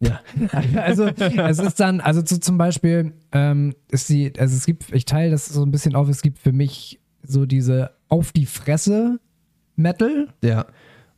Ja. 0.00 0.20
Also 0.76 1.06
es 1.06 1.58
ist 1.58 1.80
dann, 1.80 2.00
also 2.00 2.22
zu, 2.22 2.38
zum 2.38 2.56
Beispiel, 2.58 3.14
ähm, 3.32 3.74
ist 3.90 4.08
die, 4.10 4.32
also 4.38 4.54
es 4.54 4.64
gibt, 4.66 4.92
ich 4.92 5.06
teile 5.06 5.30
das 5.30 5.46
so 5.46 5.62
ein 5.64 5.70
bisschen 5.70 5.94
auf, 5.96 6.08
es 6.08 6.22
gibt 6.22 6.38
für 6.38 6.52
mich 6.52 7.00
so 7.22 7.46
diese 7.46 7.90
auf 8.08 8.32
die 8.32 8.46
Fresse 8.46 9.18
Metal, 9.76 10.28
Ja. 10.42 10.66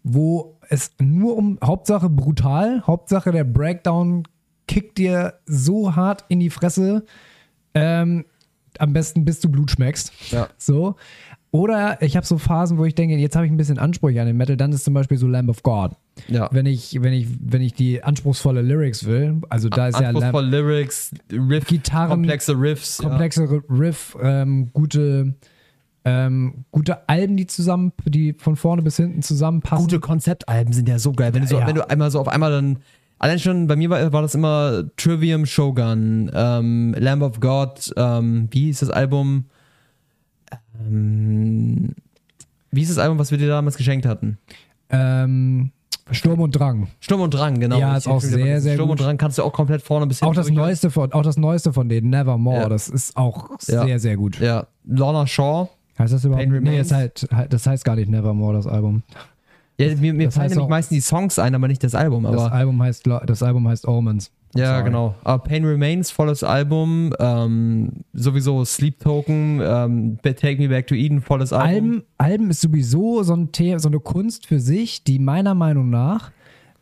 wo 0.02 0.56
es 0.70 0.92
nur 0.98 1.36
um 1.36 1.58
Hauptsache 1.62 2.08
brutal, 2.08 2.82
Hauptsache 2.86 3.32
der 3.32 3.44
Breakdown 3.44 4.22
kickt 4.66 4.98
dir 4.98 5.34
so 5.46 5.96
hart 5.96 6.24
in 6.28 6.40
die 6.40 6.50
Fresse, 6.50 7.04
ähm, 7.74 8.24
am 8.78 8.92
besten 8.92 9.24
bis 9.24 9.40
du 9.40 9.48
Blut 9.50 9.70
schmeckst. 9.72 10.12
Ja. 10.30 10.48
So. 10.56 10.94
Oder 11.52 12.00
ich 12.00 12.16
habe 12.16 12.24
so 12.24 12.38
Phasen, 12.38 12.78
wo 12.78 12.84
ich 12.84 12.94
denke, 12.94 13.16
jetzt 13.16 13.34
habe 13.34 13.44
ich 13.44 13.50
ein 13.50 13.56
bisschen 13.56 13.80
Ansprüche 13.80 14.20
an 14.20 14.28
den 14.28 14.36
Metal, 14.36 14.56
dann 14.56 14.70
ist 14.70 14.84
zum 14.84 14.94
Beispiel 14.94 15.18
so 15.18 15.26
Lamb 15.26 15.48
of 15.50 15.64
God. 15.64 15.90
Ja. 16.28 16.48
Wenn 16.52 16.66
ich, 16.66 17.02
wenn 17.02 17.12
ich, 17.12 17.26
wenn 17.40 17.60
ich 17.62 17.74
die 17.74 18.04
anspruchsvolle 18.04 18.62
Lyrics 18.62 19.04
will, 19.04 19.40
also 19.48 19.68
da 19.68 19.88
ist 19.88 19.98
ja 19.98 20.10
Lamb, 20.10 20.38
Lyrics, 20.40 21.10
Riff, 21.32 21.66
Gitarren- 21.66 22.10
komplexe 22.10 22.52
Riffs. 22.52 22.98
komplexere 22.98 23.64
Riff, 23.68 24.16
ähm, 24.22 24.70
gute, 24.72 25.34
ähm, 26.04 26.64
gute 26.70 27.08
Alben, 27.08 27.36
die 27.36 27.46
zusammen, 27.46 27.92
die 28.04 28.32
von 28.34 28.56
vorne 28.56 28.82
bis 28.82 28.96
hinten 28.96 29.22
zusammenpassen. 29.22 29.84
Gute 29.84 30.00
Konzeptalben 30.00 30.72
sind 30.72 30.88
ja 30.88 30.98
so 30.98 31.12
geil. 31.12 31.34
Wenn 31.34 31.42
du, 31.42 31.48
so, 31.48 31.58
Ja. 31.58 31.66
wenn 31.66 31.74
du 31.74 31.88
einmal 31.88 32.10
so 32.10 32.20
auf 32.20 32.28
einmal 32.28 32.50
dann. 32.50 32.78
Allein 33.18 33.38
schon, 33.38 33.66
bei 33.66 33.76
mir 33.76 33.90
war, 33.90 34.12
war 34.14 34.22
das 34.22 34.34
immer 34.34 34.84
Trivium 34.96 35.44
Shogun, 35.44 36.30
ähm, 36.34 36.94
Lamb 36.98 37.22
of 37.22 37.38
God, 37.38 37.92
ähm, 37.98 38.48
wie 38.50 38.64
hieß 38.66 38.80
das 38.80 38.88
Album? 38.88 39.44
Ähm, 40.80 41.90
wie 42.70 42.80
hieß 42.80 42.88
das 42.88 42.98
Album, 42.98 43.18
was 43.18 43.30
wir 43.30 43.38
dir 43.38 43.48
damals 43.48 43.76
geschenkt 43.76 44.06
hatten? 44.06 44.38
Ähm, 44.90 45.72
Sturm 46.12 46.40
und 46.40 46.52
Drang. 46.52 46.88
Sturm 47.00 47.20
und 47.20 47.34
Drang, 47.34 47.60
genau. 47.60 47.78
Ja, 47.78 47.96
ist 47.96 48.08
auch 48.08 48.20
sehr, 48.20 48.60
sehr 48.60 48.74
Sturm 48.74 48.88
gut. 48.88 49.00
und 49.00 49.06
Drang 49.06 49.18
kannst 49.18 49.38
du 49.38 49.42
auch 49.44 49.52
komplett 49.52 49.82
vorne 49.82 50.06
bis 50.06 50.22
Auch 50.22 50.34
das, 50.34 50.46
hinten 50.46 50.56
durch- 50.58 50.68
neueste 50.68 50.90
von, 50.90 51.12
auch 51.12 51.22
das 51.22 51.36
Neueste 51.36 51.72
von 51.72 51.88
denen, 51.88 52.10
Nevermore, 52.10 52.62
Ja. 52.62 52.68
das 52.68 52.88
ist 52.88 53.16
auch 53.16 53.50
Ja. 53.68 53.84
sehr, 53.86 53.98
sehr 54.00 54.16
gut. 54.16 54.40
Ja, 54.40 54.66
Lorna 54.84 55.26
Shaw. 55.26 55.68
Heißt 55.98 56.12
das 56.12 56.24
überhaupt? 56.24 56.48
Pain 56.48 56.62
Nee, 56.62 56.78
das, 56.78 56.92
halt, 56.92 57.28
das 57.50 57.66
heißt 57.66 57.84
gar 57.84 57.96
nicht 57.96 58.08
Nevermore, 58.10 58.54
das 58.54 58.66
Album. 58.66 59.02
Ja, 59.78 59.94
mir 59.96 60.12
mir 60.12 60.26
Das 60.26 60.34
fallen 60.36 60.48
nämlich 60.48 60.64
auch- 60.64 60.68
meistens 60.68 60.94
die 60.96 61.00
Songs 61.00 61.38
ein, 61.38 61.54
aber 61.54 61.66
nicht 61.68 61.82
das 61.82 61.94
Album. 61.94 62.24
Das 62.24 62.32
Aber 62.34 62.52
Album 62.52 62.82
heißt, 62.82 63.06
das 63.26 63.42
Album 63.42 63.66
heißt 63.66 63.88
Omens. 63.88 64.30
ja, 64.54 64.72
Sorry. 64.74 64.84
genau. 64.84 65.14
Aber 65.24 65.42
Pain 65.42 65.64
Remains, 65.64 66.10
volles 66.10 66.42
Album. 66.44 67.14
Ähm, 67.18 67.90
sowieso 68.12 68.62
Sleep 68.66 68.98
Token, 69.00 69.60
ähm, 69.62 70.18
Take 70.22 70.56
Me 70.60 70.68
Back 70.68 70.86
to 70.88 70.94
Eden, 70.94 71.22
volles 71.22 71.52
Album. 71.54 71.68
Alben, 71.68 72.02
Alben 72.18 72.50
ist 72.50 72.60
sowieso 72.60 73.22
so, 73.22 73.34
ein 73.34 73.48
The 73.54 73.78
so 73.78 73.88
eine 73.88 74.00
Kunst 74.00 74.46
für 74.46 74.60
sich, 74.60 75.02
die 75.04 75.18
meiner 75.18 75.54
Meinung 75.54 75.88
nach 75.88 76.30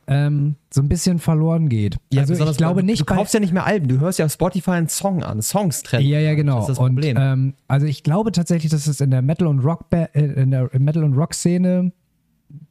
ähm, 0.08 0.56
so 0.72 0.80
ein 0.80 0.88
bisschen 0.88 1.18
verloren 1.18 1.68
geht. 1.68 1.98
Ja, 2.12 2.22
also 2.22 2.32
ich 2.32 2.56
glaube 2.56 2.80
du, 2.80 2.86
nicht 2.86 3.00
Du 3.00 3.04
kaufst 3.04 3.34
ja 3.34 3.40
nicht 3.40 3.52
mehr 3.52 3.66
Alben, 3.66 3.88
du 3.88 4.00
hörst 4.00 4.18
ja 4.18 4.24
auf 4.24 4.32
Spotify 4.32 4.70
einen 4.72 4.88
Song 4.88 5.22
an. 5.22 5.42
Songs 5.42 5.82
trennen. 5.82 6.06
Ja, 6.06 6.18
ja, 6.18 6.34
genau. 6.34 6.56
Das 6.56 6.62
ist 6.64 6.68
das 6.70 6.78
und 6.78 6.94
Problem. 6.94 7.16
ähm, 7.20 7.54
also 7.68 7.86
ich 7.86 8.02
glaube 8.02 8.32
tatsächlich, 8.32 8.70
dass 8.72 8.86
es 8.86 9.00
in 9.00 9.10
der 9.10 9.22
Metal 9.22 9.46
und 9.46 9.60
Rock 9.60 9.86
äh, 9.92 10.06
in 10.14 10.50
der 10.50 10.70
Metal 10.78 11.04
und 11.04 11.12
Rock 11.14 11.34
Szene 11.34 11.92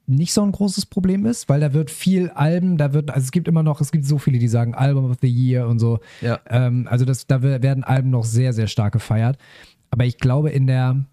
nicht 0.07 0.33
so 0.33 0.41
ein 0.41 0.51
großes 0.51 0.87
Problem 0.87 1.25
ist, 1.25 1.49
weil 1.49 1.59
da 1.59 1.73
wird 1.73 1.91
viel 1.91 2.29
Alben, 2.31 2.77
da 2.77 2.93
wird, 2.93 3.11
also 3.11 3.25
es 3.25 3.31
gibt 3.31 3.47
immer 3.47 3.61
noch, 3.61 3.81
es 3.81 3.91
gibt 3.91 4.05
so 4.05 4.17
viele, 4.17 4.39
die 4.39 4.47
sagen 4.47 4.73
Album 4.73 5.11
of 5.11 5.17
the 5.21 5.27
Year 5.27 5.67
und 5.67 5.79
so. 5.79 5.99
Ja. 6.21 6.39
Ähm, 6.49 6.87
also 6.89 7.05
das, 7.05 7.27
da 7.27 7.43
we- 7.43 7.61
werden 7.61 7.83
Alben 7.83 8.09
noch 8.09 8.23
sehr, 8.23 8.53
sehr 8.53 8.67
stark 8.67 8.93
gefeiert. 8.93 9.37
Aber 9.91 10.05
ich 10.05 10.17
glaube, 10.17 10.49
in 10.49 10.65
der, 10.65 11.05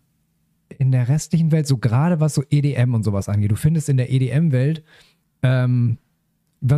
in 0.78 0.92
der 0.92 1.08
restlichen 1.08 1.52
Welt, 1.52 1.66
so 1.66 1.76
gerade 1.76 2.20
was 2.20 2.34
so 2.34 2.42
EDM 2.48 2.94
und 2.94 3.02
sowas 3.04 3.28
angeht, 3.28 3.50
du 3.50 3.56
findest 3.56 3.88
in 3.88 3.96
der 3.96 4.10
EDM-Welt, 4.12 4.82
ähm, 5.42 5.98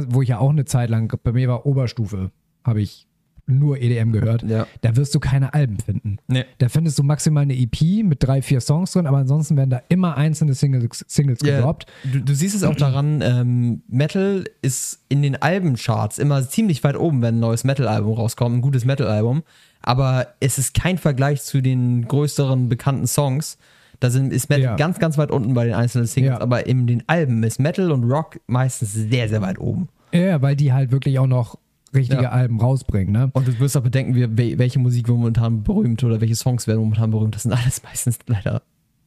wo 0.09 0.23
ich 0.23 0.29
ja 0.31 0.39
auch 0.39 0.51
eine 0.51 0.65
Zeit 0.65 0.91
lang, 0.91 1.13
bei 1.23 1.33
mir 1.33 1.49
war 1.49 1.67
Oberstufe, 1.67 2.31
habe 2.65 2.81
ich 2.81 3.07
nur 3.49 3.81
EDM 3.81 4.11
gehört, 4.11 4.43
Ja. 4.43 4.67
da 4.81 4.97
wirst 4.97 5.15
du 5.15 5.21
keine 5.21 5.55
Alben 5.55 5.79
finden. 5.79 6.17
Nee. 6.27 6.45
Da 6.59 6.69
findest 6.69 6.99
du 6.99 7.05
maximal 7.05 7.43
eine 7.45 7.55
EP 7.57 8.03
mit 8.03 8.21
drei, 8.21 8.43
vier 8.43 8.61
Songs 8.61 8.91
drin, 8.91 9.07
aber 9.07 9.19
ansonsten 9.19 9.57
werden 9.57 9.71
da 9.71 9.83
immer 9.89 10.17
einzelne 10.17 10.55
Singles, 10.55 11.05
Singles 11.07 11.39
Ja, 11.45 11.59
gedroppt. 11.59 11.87
du, 12.13 12.23
du 12.23 12.35
siehst 12.35 12.57
es 12.57 12.65
auch 12.65 12.75
daran, 12.75 13.21
ähm, 13.23 13.83
Metal 13.87 14.45
ist 14.63 15.05
in 15.09 15.23
den 15.23 15.41
Albencharts 15.41 16.19
immer 16.19 16.43
ziemlich 16.49 16.83
weit 16.83 16.97
oben, 16.97 17.23
wenn 17.23 17.37
ein 17.37 17.41
neues 17.41 17.63
Metal-Album 17.63 18.15
rauskommt, 18.15 18.57
ein 18.57 18.63
gutes 18.63 18.85
Metal-Album. 18.85 19.45
Aber 19.81 20.27
es 20.41 20.59
ist 20.59 20.75
kein 20.75 20.99
Vergleich 20.99 21.43
zu 21.43 21.61
den 21.63 22.09
größeren 22.09 22.69
bekannten 22.69 23.07
Songs. 23.07 23.59
Da 24.01 24.11
sind, 24.11 24.33
ist 24.33 24.49
Metal 24.49 24.65
Ja. 24.65 24.77
ganz, 24.77 24.99
ganz 24.99 25.17
weit 25.19 25.31
unten 25.31 25.55
bei 25.55 25.65
den 25.65 25.75
einzelnen 25.75 26.07
Singles, 26.07 26.35
Ja. 26.35 26.41
aber 26.41 26.67
in 26.67 26.87
den 26.87 27.03
Alben 27.07 27.43
ist 27.43 27.59
Metal 27.59 27.91
und 27.91 28.05
Rock 28.05 28.41
meistens 28.47 28.93
sehr, 28.93 29.29
sehr 29.29 29.41
weit 29.43 29.59
oben. 29.59 29.89
Ja, 30.13 30.41
weil 30.43 30.57
die 30.57 30.73
halt 30.73 30.93
wirklich 30.93 31.19
auch 31.19 31.27
noch 31.27 31.59
richtige 31.95 32.23
Ja. 32.25 32.31
Alben 32.31 32.61
rausbringen, 32.61 33.13
ne? 33.13 33.31
Und 33.33 33.49
du 33.49 33.59
wirst 33.59 33.77
auch 33.77 33.83
bedenken, 33.83 34.15
welche 34.37 34.79
Musik 34.79 35.09
wird 35.09 35.17
momentan 35.17 35.63
berühmt 35.63 36.03
oder 36.05 36.21
welche 36.21 36.35
Songs 36.35 36.67
werden 36.67 36.81
momentan 36.81 37.11
berühmt. 37.11 37.35
Das 37.35 37.43
sind 37.45 37.53
alles 37.53 37.83
meistens 37.83 38.19
leider 38.27 38.63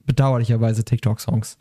bedauerlicherweise 0.05 0.83
TikTok-Songs. 0.83 1.57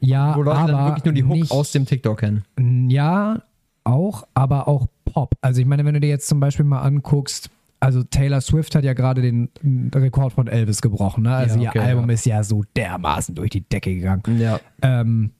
Ja, 0.00 0.36
Wo 0.36 0.42
Leute 0.42 0.58
aber 0.58 0.72
dann 0.72 0.86
wirklich 0.86 1.04
nur 1.04 1.14
die 1.14 1.24
Hook 1.24 1.32
nicht, 1.32 1.50
aus 1.50 1.72
dem 1.72 1.86
TikTok 1.86 2.18
kennen. 2.20 2.44
Ja, 2.90 3.42
auch, 3.84 4.26
aber 4.34 4.68
auch 4.68 4.86
Pop. 5.04 5.34
Also 5.40 5.60
ich 5.60 5.66
meine, 5.66 5.84
wenn 5.84 5.94
du 5.94 6.00
dir 6.00 6.08
jetzt 6.08 6.28
zum 6.28 6.40
Beispiel 6.40 6.64
mal 6.64 6.80
anguckst, 6.82 7.50
also 7.80 8.02
Taylor 8.02 8.40
Swift 8.42 8.74
hat 8.74 8.84
ja 8.84 8.92
gerade 8.92 9.22
den 9.22 9.48
Rekord 9.94 10.34
von 10.34 10.46
Elvis 10.46 10.82
gebrochen, 10.82 11.24
ne? 11.24 11.34
Also 11.34 11.58
Ja, 11.58 11.70
okay, 11.70 11.78
ihr 11.78 11.84
Album 11.84 12.08
ja. 12.08 12.14
ist 12.14 12.26
ja 12.26 12.44
so 12.44 12.62
dermaßen 12.76 13.34
durch 13.34 13.50
die 13.50 13.62
Decke 13.62 13.94
gegangen. 13.94 14.22
Ja. 14.38 14.60
Ähm, 14.82 15.30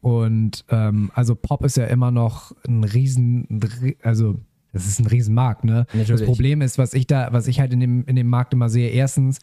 und 0.00 0.64
ähm, 0.70 1.10
also 1.14 1.34
Pop 1.34 1.64
ist 1.64 1.76
ja 1.76 1.86
immer 1.86 2.12
noch 2.12 2.52
ein 2.66 2.84
riesen, 2.84 3.60
also 4.02 4.38
das 4.72 4.86
ist 4.86 5.00
ein 5.00 5.06
Riesenmarkt, 5.06 5.64
ne? 5.64 5.86
Das 5.88 6.08
Natürlich. 6.08 6.26
Problem 6.26 6.62
ist, 6.62 6.78
was 6.78 6.94
ich 6.94 7.06
da, 7.08 7.32
was 7.32 7.48
ich 7.48 7.58
halt 7.58 7.72
in 7.72 7.80
dem, 7.80 8.04
in 8.04 8.14
dem 8.14 8.28
Markt 8.28 8.54
immer 8.54 8.68
sehe, 8.68 8.90
erstens, 8.90 9.40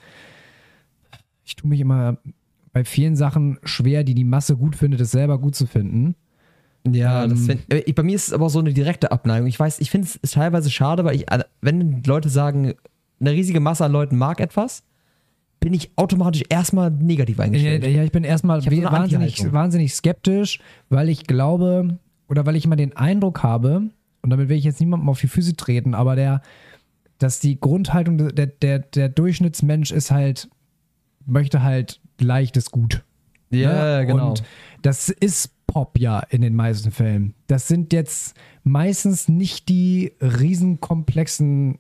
ich 1.44 1.56
tue 1.56 1.70
mich 1.70 1.82
immer 1.82 2.18
bei 2.72 2.86
vielen 2.86 3.16
Sachen 3.16 3.60
schwer, 3.64 4.04
die 4.04 4.16
die 4.16 4.24
Masse 4.24 4.56
gut 4.56 4.76
findet, 4.76 5.02
es 5.02 5.12
selber 5.12 5.40
gut 5.40 5.56
zu 5.56 5.68
finden. 5.68 6.16
Ja, 6.92 7.24
Ähm, 7.24 7.30
das 7.32 7.46
find, 7.46 7.62
äh, 7.74 7.92
bei 7.94 8.04
mir 8.04 8.16
ist 8.16 8.28
es 8.28 8.34
aber 8.34 8.50
so 8.50 8.60
eine 8.60 8.74
direkte 8.74 9.12
Abneigung. 9.12 9.48
Ich 9.48 9.60
weiß, 9.60 9.80
ich 9.80 9.90
finde 9.92 10.08
es 10.22 10.32
teilweise 10.32 10.70
schade, 10.70 11.04
weil 11.04 11.16
ich, 11.16 11.32
äh, 11.32 11.44
wenn 11.62 12.04
Leute 12.04 12.30
sagen, 12.30 12.74
eine 13.20 13.32
riesige 13.32 13.60
Masse 13.60 13.86
an 13.86 13.92
Leuten 13.92 14.18
mag 14.18 14.40
etwas, 14.40 14.84
bin 15.60 15.74
ich 15.74 15.92
automatisch 15.96 16.44
erstmal 16.50 16.92
negativ 16.92 17.38
Ja, 17.38 17.46
eingestellt. 17.46 17.84
ja, 17.88 18.04
ich 18.04 18.12
bin 18.12 18.24
erstmal 18.24 18.60
Ich 18.60 18.66
wahnsinnig, 18.84 19.52
wahnsinnig 19.52 19.96
skeptisch, 19.96 20.60
weil 20.90 21.10
ich 21.10 21.26
glaube, 21.26 21.98
oder 22.28 22.46
weil 22.46 22.56
ich 22.56 22.66
immer 22.66 22.76
den 22.76 22.96
Eindruck 22.96 23.42
habe, 23.42 23.90
und 24.22 24.30
damit 24.30 24.50
will 24.50 24.58
ich 24.58 24.64
jetzt 24.64 24.80
niemandem 24.80 25.10
auf 25.10 25.20
die 25.20 25.28
Füße 25.28 25.56
treten, 25.56 25.96
aber 25.96 26.16
der, 26.16 26.42
dass 27.18 27.40
die 27.40 27.60
Grundhaltung 27.60 28.18
der, 28.36 28.48
der, 28.48 28.80
der 28.80 29.10
Durchschnittsmensch 29.10 29.92
ist 29.92 30.12
halt, 30.12 30.50
möchte 31.26 31.64
halt 31.64 32.00
leichtes 32.20 32.70
Gut. 32.70 33.04
Ja, 33.50 34.00
ne? 34.00 34.06
genau. 34.06 34.30
Und 34.30 34.44
das 34.82 35.10
ist 35.10 35.52
Pop 35.68 35.98
ja 36.00 36.20
in 36.30 36.42
den 36.42 36.56
meisten 36.56 36.92
Fällen. 36.92 37.34
Das 37.48 37.68
sind 37.68 37.92
jetzt 37.94 38.36
meistens 38.64 39.28
nicht 39.28 39.70
die 39.70 40.14
riesenkomplexen 40.22 41.80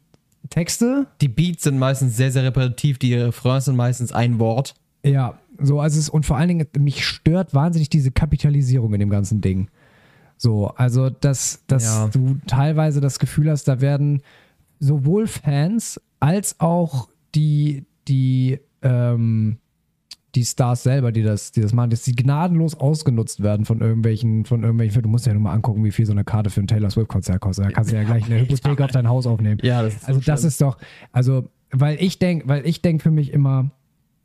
Texte, 0.50 1.08
die 1.22 1.28
Beats 1.28 1.64
sind 1.64 1.80
meistens 1.80 2.16
sehr, 2.18 2.32
sehr 2.32 2.44
repetitiv, 2.44 3.00
die 3.00 3.16
Refrains 3.16 3.66
sind 3.66 3.76
meistens 3.76 4.12
ein 4.12 4.38
Wort. 4.40 4.76
Ja, 5.04 5.40
so, 5.60 5.80
also 5.80 6.00
es, 6.00 6.08
und 6.10 6.26
vor 6.26 6.38
allen 6.38 6.50
Dingen, 6.50 6.68
mich 6.78 7.06
stört 7.06 7.54
wahnsinnig 7.56 7.90
diese 7.90 8.12
Kapitalisierung 8.12 8.94
in 8.94 9.00
dem 9.00 9.10
ganzen 9.10 9.42
Ding. 9.42 9.70
So, 10.38 10.68
also, 10.68 11.10
dass, 11.10 11.64
dass 11.68 11.86
Ja. 11.86 12.08
du 12.10 12.38
teilweise 12.46 13.02
das 13.02 13.18
Gefühl 13.20 13.50
hast, 13.50 13.68
da 13.68 13.82
werden 13.82 14.22
sowohl 14.80 15.26
Fans 15.28 16.00
als 16.20 16.60
auch 16.60 17.10
die, 17.34 17.86
die, 18.08 18.60
ähm, 18.84 19.58
die 20.36 20.44
Stars 20.44 20.84
selber, 20.84 21.12
die 21.12 21.24
das, 21.24 21.52
die 21.52 21.62
das 21.62 21.74
machen, 21.74 21.90
dass 21.90 22.04
die 22.04 22.16
gnadenlos 22.16 22.76
ausgenutzt 22.76 23.42
werden 23.42 23.66
von 23.66 23.82
irgendwelchen, 23.82 24.46
von 24.46 24.62
irgendwelchen, 24.62 25.02
du 25.02 25.10
musst 25.10 25.26
ja 25.26 25.34
nur 25.34 25.42
mal 25.42 25.54
angucken, 25.54 25.84
wie 25.84 25.92
viel 25.92 26.06
so 26.06 26.12
eine 26.12 26.24
Karte 26.24 26.50
für 26.50 26.60
ein 26.62 26.68
Taylor 26.68 26.90
Swift-Konzert 26.90 27.40
kostet. 27.40 27.66
Da 27.66 27.72
kannst 27.72 27.92
du 27.92 27.96
ja 27.96 28.04
gleich 28.04 28.26
eine 28.26 28.40
Hypothek 28.42 28.82
auf 28.82 28.92
dein 28.92 29.08
Haus 29.08 29.26
aufnehmen. 29.26 29.60
Ja, 29.64 29.82
das 29.82 29.96
ist 29.96 30.08
Also 30.08 30.20
das 30.20 30.44
ist 30.44 30.62
doch, 30.62 30.78
also, 31.12 31.50
weil 31.72 31.98
ich 32.02 32.20
denke, 32.20 32.48
weil 32.48 32.66
ich 32.68 32.82
denke 32.82 33.04
für 33.04 33.12
mich 33.12 33.32
immer, 33.32 33.72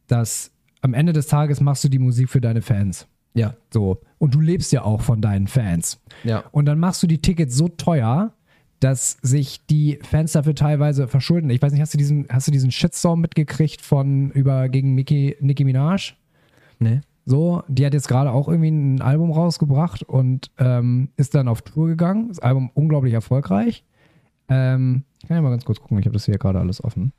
dass 0.06 0.50
am 0.82 0.94
Ende 0.94 1.12
des 1.12 1.26
Tages 1.26 1.60
machst 1.60 1.84
du 1.84 1.88
die 1.88 1.98
Musik 1.98 2.28
für 2.28 2.40
deine 2.40 2.62
Fans. 2.62 3.06
Ja, 3.34 3.54
So. 3.72 4.00
Und 4.18 4.34
du 4.34 4.40
lebst 4.40 4.72
ja 4.72 4.82
auch 4.82 5.00
von 5.02 5.20
deinen 5.20 5.46
Fans. 5.46 6.00
ja. 6.24 6.44
Und 6.50 6.66
dann 6.66 6.80
machst 6.80 7.02
du 7.02 7.06
die 7.06 7.22
Tickets 7.22 7.56
so 7.56 7.68
teuer, 7.68 8.32
dass 8.80 9.18
sich 9.22 9.64
die 9.66 9.98
Fans 10.02 10.32
dafür 10.32 10.54
teilweise 10.54 11.06
verschulden. 11.06 11.50
Ich 11.50 11.60
weiß 11.60 11.72
nicht, 11.72 11.82
hast 11.82 11.94
du 11.94 11.98
diesen, 11.98 12.26
hast 12.30 12.46
du 12.46 12.50
diesen 12.50 12.70
Shitstorm 12.70 13.20
mitgekriegt 13.20 13.82
von 13.82 14.30
über 14.30 14.68
gegen 14.68 14.94
Nicki, 14.94 15.36
Nicki 15.40 15.64
Minaj? 15.64 16.14
Nee. 16.78 17.02
So, 17.26 17.62
die 17.68 17.84
hat 17.84 17.92
jetzt 17.92 18.08
gerade 18.08 18.32
auch 18.32 18.48
irgendwie 18.48 18.70
ein 18.70 19.02
Album 19.02 19.30
rausgebracht 19.30 20.02
und 20.02 20.50
ähm, 20.58 21.10
ist 21.16 21.34
dann 21.34 21.48
auf 21.48 21.62
Tour 21.62 21.88
gegangen. 21.88 22.28
Das 22.28 22.38
Album 22.40 22.70
unglaublich 22.74 23.12
erfolgreich. 23.12 23.84
Ähm, 24.48 25.04
ich 25.22 25.28
kann 25.28 25.36
ja 25.36 25.42
mal 25.42 25.50
ganz 25.50 25.64
kurz 25.64 25.78
gucken, 25.80 25.98
ich 25.98 26.06
habe 26.06 26.14
das 26.14 26.24
hier 26.24 26.38
gerade 26.38 26.58
alles 26.58 26.82
offen. 26.82 27.12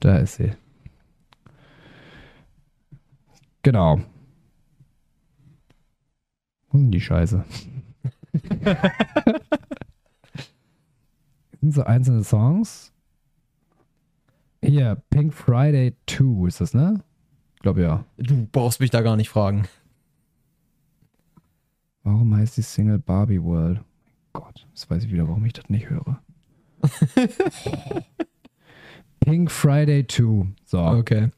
Da 0.00 0.18
ist 0.18 0.34
sie. 0.34 0.52
Genau. 3.62 4.00
Wo 6.74 6.78
sind 6.80 6.90
die 6.90 7.00
Scheiße? 7.00 7.44
sind 11.60 11.72
so 11.72 11.84
einzelne 11.84 12.24
Songs. 12.24 12.92
Hier, 14.60 15.00
Pink 15.08 15.32
Friday 15.32 15.94
2 16.08 16.48
ist 16.48 16.60
das, 16.60 16.74
ne? 16.74 17.04
Ich 17.54 17.60
glaube 17.60 17.82
ja. 17.82 18.04
Du 18.16 18.48
brauchst 18.50 18.80
mich 18.80 18.90
da 18.90 19.02
gar 19.02 19.14
nicht 19.14 19.28
fragen. 19.28 19.68
Warum 22.02 22.34
heißt 22.36 22.56
die 22.56 22.62
Single 22.62 22.98
Barbie 22.98 23.40
World? 23.40 23.80
Gott, 24.32 24.66
jetzt 24.70 24.90
weiß 24.90 25.04
ich 25.04 25.12
wieder, 25.12 25.28
warum 25.28 25.44
ich 25.44 25.52
das 25.52 25.68
nicht 25.68 25.88
höre. 25.88 26.20
Pink 29.20 29.48
Friday 29.52 30.04
2. 30.08 30.48
So, 30.64 30.80
Okay. 30.80 31.30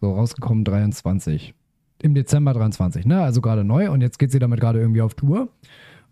so 0.00 0.14
rausgekommen 0.14 0.64
23. 0.64 1.54
Im 2.04 2.14
Dezember 2.14 2.52
23, 2.52 3.06
ne? 3.06 3.22
Also 3.22 3.40
gerade 3.40 3.64
neu 3.64 3.90
und 3.90 4.02
jetzt 4.02 4.18
geht 4.18 4.30
sie 4.30 4.38
damit 4.38 4.60
gerade 4.60 4.78
irgendwie 4.78 5.00
auf 5.00 5.14
Tour. 5.14 5.48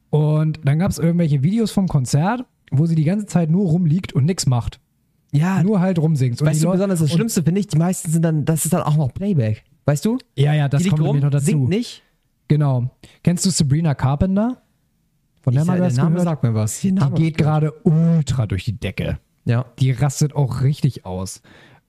Und 0.08 0.60
dann 0.64 0.78
gab 0.78 0.90
es 0.90 0.98
irgendwelche 0.98 1.42
Videos 1.42 1.70
vom 1.70 1.86
Konzert, 1.86 2.46
wo 2.70 2.86
sie 2.86 2.94
die 2.94 3.04
ganze 3.04 3.26
Zeit 3.26 3.50
nur 3.50 3.66
rumliegt 3.68 4.14
und 4.14 4.24
nichts 4.24 4.46
macht. 4.46 4.80
Ja, 5.32 5.62
Nur 5.62 5.80
halt 5.80 5.98
rumsingt. 5.98 6.40
Und 6.40 6.46
weißt 6.46 6.60
die 6.60 6.62
du, 6.62 6.66
Leute- 6.68 6.78
besonders 6.78 7.00
das 7.00 7.10
Schlimmste 7.12 7.42
finde 7.42 7.60
ich, 7.60 7.66
die 7.66 7.76
meisten 7.78 8.10
sind 8.10 8.22
dann, 8.22 8.44
das 8.46 8.64
ist 8.64 8.72
dann 8.72 8.82
auch 8.82 8.96
noch 8.96 9.12
Playback. 9.12 9.64
Weißt 9.84 10.04
du? 10.06 10.16
Ja, 10.36 10.54
ja, 10.54 10.68
das 10.68 10.82
die 10.82 10.88
kommt 10.90 11.02
nämlich 11.02 11.22
noch 11.24 11.30
dazu. 11.30 11.44
singt 11.46 11.68
nicht. 11.68 12.02
Genau. 12.48 12.90
Kennst 13.22 13.44
du 13.46 13.50
Sabrina 13.50 13.94
Carpenter? 13.94 14.62
Von 15.42 15.52
der 15.54 15.62
Ich, 15.62 15.68
mal 15.68 15.76
der 15.78 15.86
was 15.88 15.96
Name 15.96 16.10
gehört? 16.10 16.24
sagt 16.24 16.42
mir 16.42 16.54
was. 16.54 16.80
Die 16.80 16.92
Namen 16.92 17.14
geht 17.14 17.36
gerade 17.36 17.72
ultra 17.84 18.46
durch 18.46 18.64
die 18.64 18.78
Decke. 18.78 19.18
Ja. 19.44 19.66
Die 19.78 19.90
rastet 19.90 20.34
auch 20.34 20.62
richtig 20.62 21.04
aus. 21.04 21.42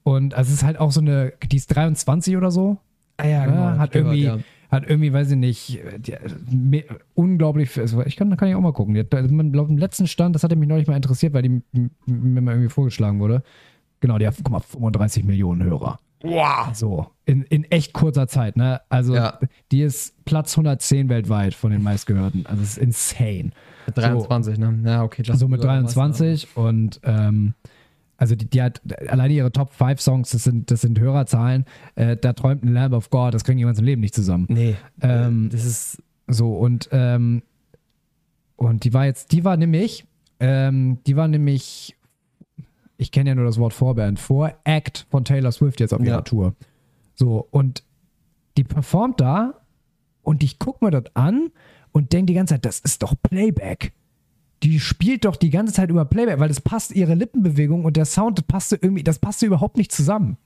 Und 0.03 0.33
also 0.33 0.49
es 0.49 0.55
ist 0.55 0.63
halt 0.63 0.77
auch 0.79 0.91
so 0.91 0.99
eine, 1.01 1.33
die 1.49 1.55
ist 1.57 1.67
23 1.67 2.35
oder 2.35 2.51
so. 2.51 2.77
Ah 3.17 3.27
ja, 3.27 3.45
genau, 3.45 3.63
hat 3.77 3.87
ich 3.89 3.91
gehört, 4.01 4.15
irgendwie, 4.15 4.23
ja. 4.23 4.37
hat 4.71 4.89
irgendwie, 4.89 5.13
weiß 5.13 5.31
ich 5.31 5.37
nicht, 5.37 5.79
die, 5.97 6.15
me- 6.55 6.83
unglaublich, 7.13 7.77
also 7.79 8.03
ich 8.05 8.15
kann, 8.15 8.35
kann 8.37 8.47
ich 8.49 8.55
auch 8.55 8.61
mal 8.61 8.73
gucken. 8.73 8.93
Die 8.95 9.01
hat, 9.01 9.13
also 9.13 9.33
ich 9.33 9.51
glaube, 9.51 9.71
im 9.71 9.77
letzten 9.77 10.07
Stand, 10.07 10.35
das 10.35 10.43
hatte 10.43 10.55
mich 10.55 10.67
neulich 10.67 10.87
mal 10.87 10.95
interessiert, 10.95 11.33
weil 11.33 11.43
die 11.43 11.61
mir 12.05 12.41
mal 12.41 12.51
irgendwie 12.53 12.69
vorgeschlagen 12.69 13.19
wurde. 13.19 13.43
Genau, 13.99 14.17
die 14.17 14.27
hat, 14.27 14.35
guck 14.37 14.49
mal, 14.51 14.59
35 14.59 15.23
Millionen 15.23 15.63
Hörer. 15.63 15.99
Wow. 16.23 16.73
So, 16.73 17.07
in, 17.25 17.43
in 17.43 17.65
echt 17.65 17.91
kurzer 17.93 18.27
Zeit, 18.27 18.55
ne? 18.55 18.81
Also, 18.89 19.13
Ja. 19.13 19.39
die 19.71 19.81
ist 19.81 20.23
Platz 20.25 20.53
110 20.57 21.09
weltweit 21.09 21.53
von 21.53 21.71
den 21.71 21.83
meistgehörten. 21.83 22.45
Also, 22.45 22.63
es 22.63 22.77
ist 22.77 22.77
insane. 22.77 23.51
Mit 23.85 23.97
23, 23.97 24.57
ne? 24.57 24.79
Ja, 24.85 25.03
okay. 25.03 25.21
Justin 25.21 25.37
So 25.37 25.47
mit 25.49 25.59
Bieber 25.61 25.73
was, 25.83 25.93
23 25.93 26.47
und 26.55 27.01
ähm, 27.03 27.53
also 28.23 28.35
die, 28.35 28.49
die 28.49 28.61
hat 28.61 28.81
alleine 29.09 29.33
ihre 29.33 29.51
Top 29.51 29.73
5 29.73 29.99
Songs, 29.99 30.29
das 30.29 30.45
sind, 30.45 30.71
das 30.71 30.79
sind 30.79 30.97
Hörerzahlen. 30.97 31.65
Äh, 31.95 32.15
da 32.15 32.31
träumt 32.31 32.63
ein 32.63 32.71
Lamb 32.71 32.93
of 32.93 33.09
God, 33.09 33.33
das 33.33 33.43
kriegen 33.43 33.57
die 33.57 33.63
im 33.63 33.67
ganzen 33.67 33.83
Leben 33.83 33.99
nicht 33.99 34.15
zusammen. 34.15 34.45
Nee. 34.47 34.77
Ähm, 35.01 35.49
das 35.51 35.65
ist. 35.65 36.01
So, 36.27 36.53
und, 36.53 36.87
ähm, 36.93 37.43
und 38.55 38.85
die 38.85 38.93
war 38.93 39.05
jetzt, 39.05 39.33
die 39.33 39.43
war 39.43 39.57
nämlich, 39.57 40.05
ähm, 40.39 40.99
die 41.05 41.17
war 41.17 41.27
nämlich, 41.27 41.97
ich 42.95 43.11
kenne 43.11 43.31
ja 43.31 43.35
nur 43.35 43.43
das 43.43 43.57
Wort 43.57 43.73
Vorband, 43.73 44.19
vor 44.19 44.53
Act 44.63 45.05
von 45.11 45.25
Taylor 45.25 45.51
Swift 45.51 45.81
jetzt 45.81 45.93
auf 45.93 45.99
ihrer 45.99 46.15
Ja. 46.15 46.21
Tour. 46.21 46.55
So, 47.15 47.45
und 47.51 47.83
die 48.55 48.63
performt 48.63 49.19
da 49.19 49.55
und 50.21 50.43
ich 50.43 50.59
gucke 50.59 50.85
mir 50.85 50.91
das 50.91 51.13
an 51.13 51.51
und 51.91 52.13
denke 52.13 52.27
die 52.27 52.35
ganze 52.35 52.53
Zeit, 52.53 52.63
das 52.63 52.79
ist 52.79 53.03
doch 53.03 53.15
Playback. 53.21 53.91
Die 54.63 54.79
spielt 54.79 55.25
doch 55.25 55.35
die 55.35 55.49
ganze 55.49 55.73
Zeit 55.73 55.89
über 55.89 56.05
Playback, 56.05 56.39
weil 56.39 56.47
das 56.47 56.61
passt, 56.61 56.91
ihre 56.95 57.15
Lippenbewegung 57.15 57.85
und 57.85 57.97
der 57.97 58.05
Sound, 58.05 58.39
das 58.39 58.45
passte 58.45 58.79
irgendwie, 58.81 59.03
das 59.03 59.19
passte 59.19 59.45
überhaupt 59.45 59.77
nicht 59.77 59.91
zusammen. 59.91 60.37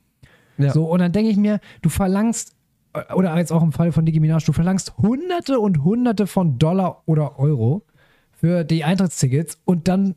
Ja. 0.58 0.72
So, 0.72 0.86
und 0.86 1.00
dann 1.00 1.12
denke 1.12 1.30
ich 1.30 1.38
mir, 1.38 1.60
du 1.82 1.90
verlangst, 1.90 2.56
äh, 2.94 3.14
oder 3.14 3.38
jetzt 3.38 3.52
auch 3.52 3.62
im 3.62 3.72
Fall 3.72 3.92
von 3.92 4.04
Nicki 4.04 4.20
Minaj, 4.20 4.44
du 4.46 4.54
verlangst 4.54 4.98
Hunderte 4.98 5.60
und 5.60 5.84
Hunderte 5.84 6.28
von 6.28 6.58
Dollar 6.58 7.04
oder 7.06 7.40
Euro 7.40 7.84
für 8.32 8.64
die 8.64 8.84
Eintrittstickets 8.84 9.60
und 9.66 9.88
dann, 9.88 10.16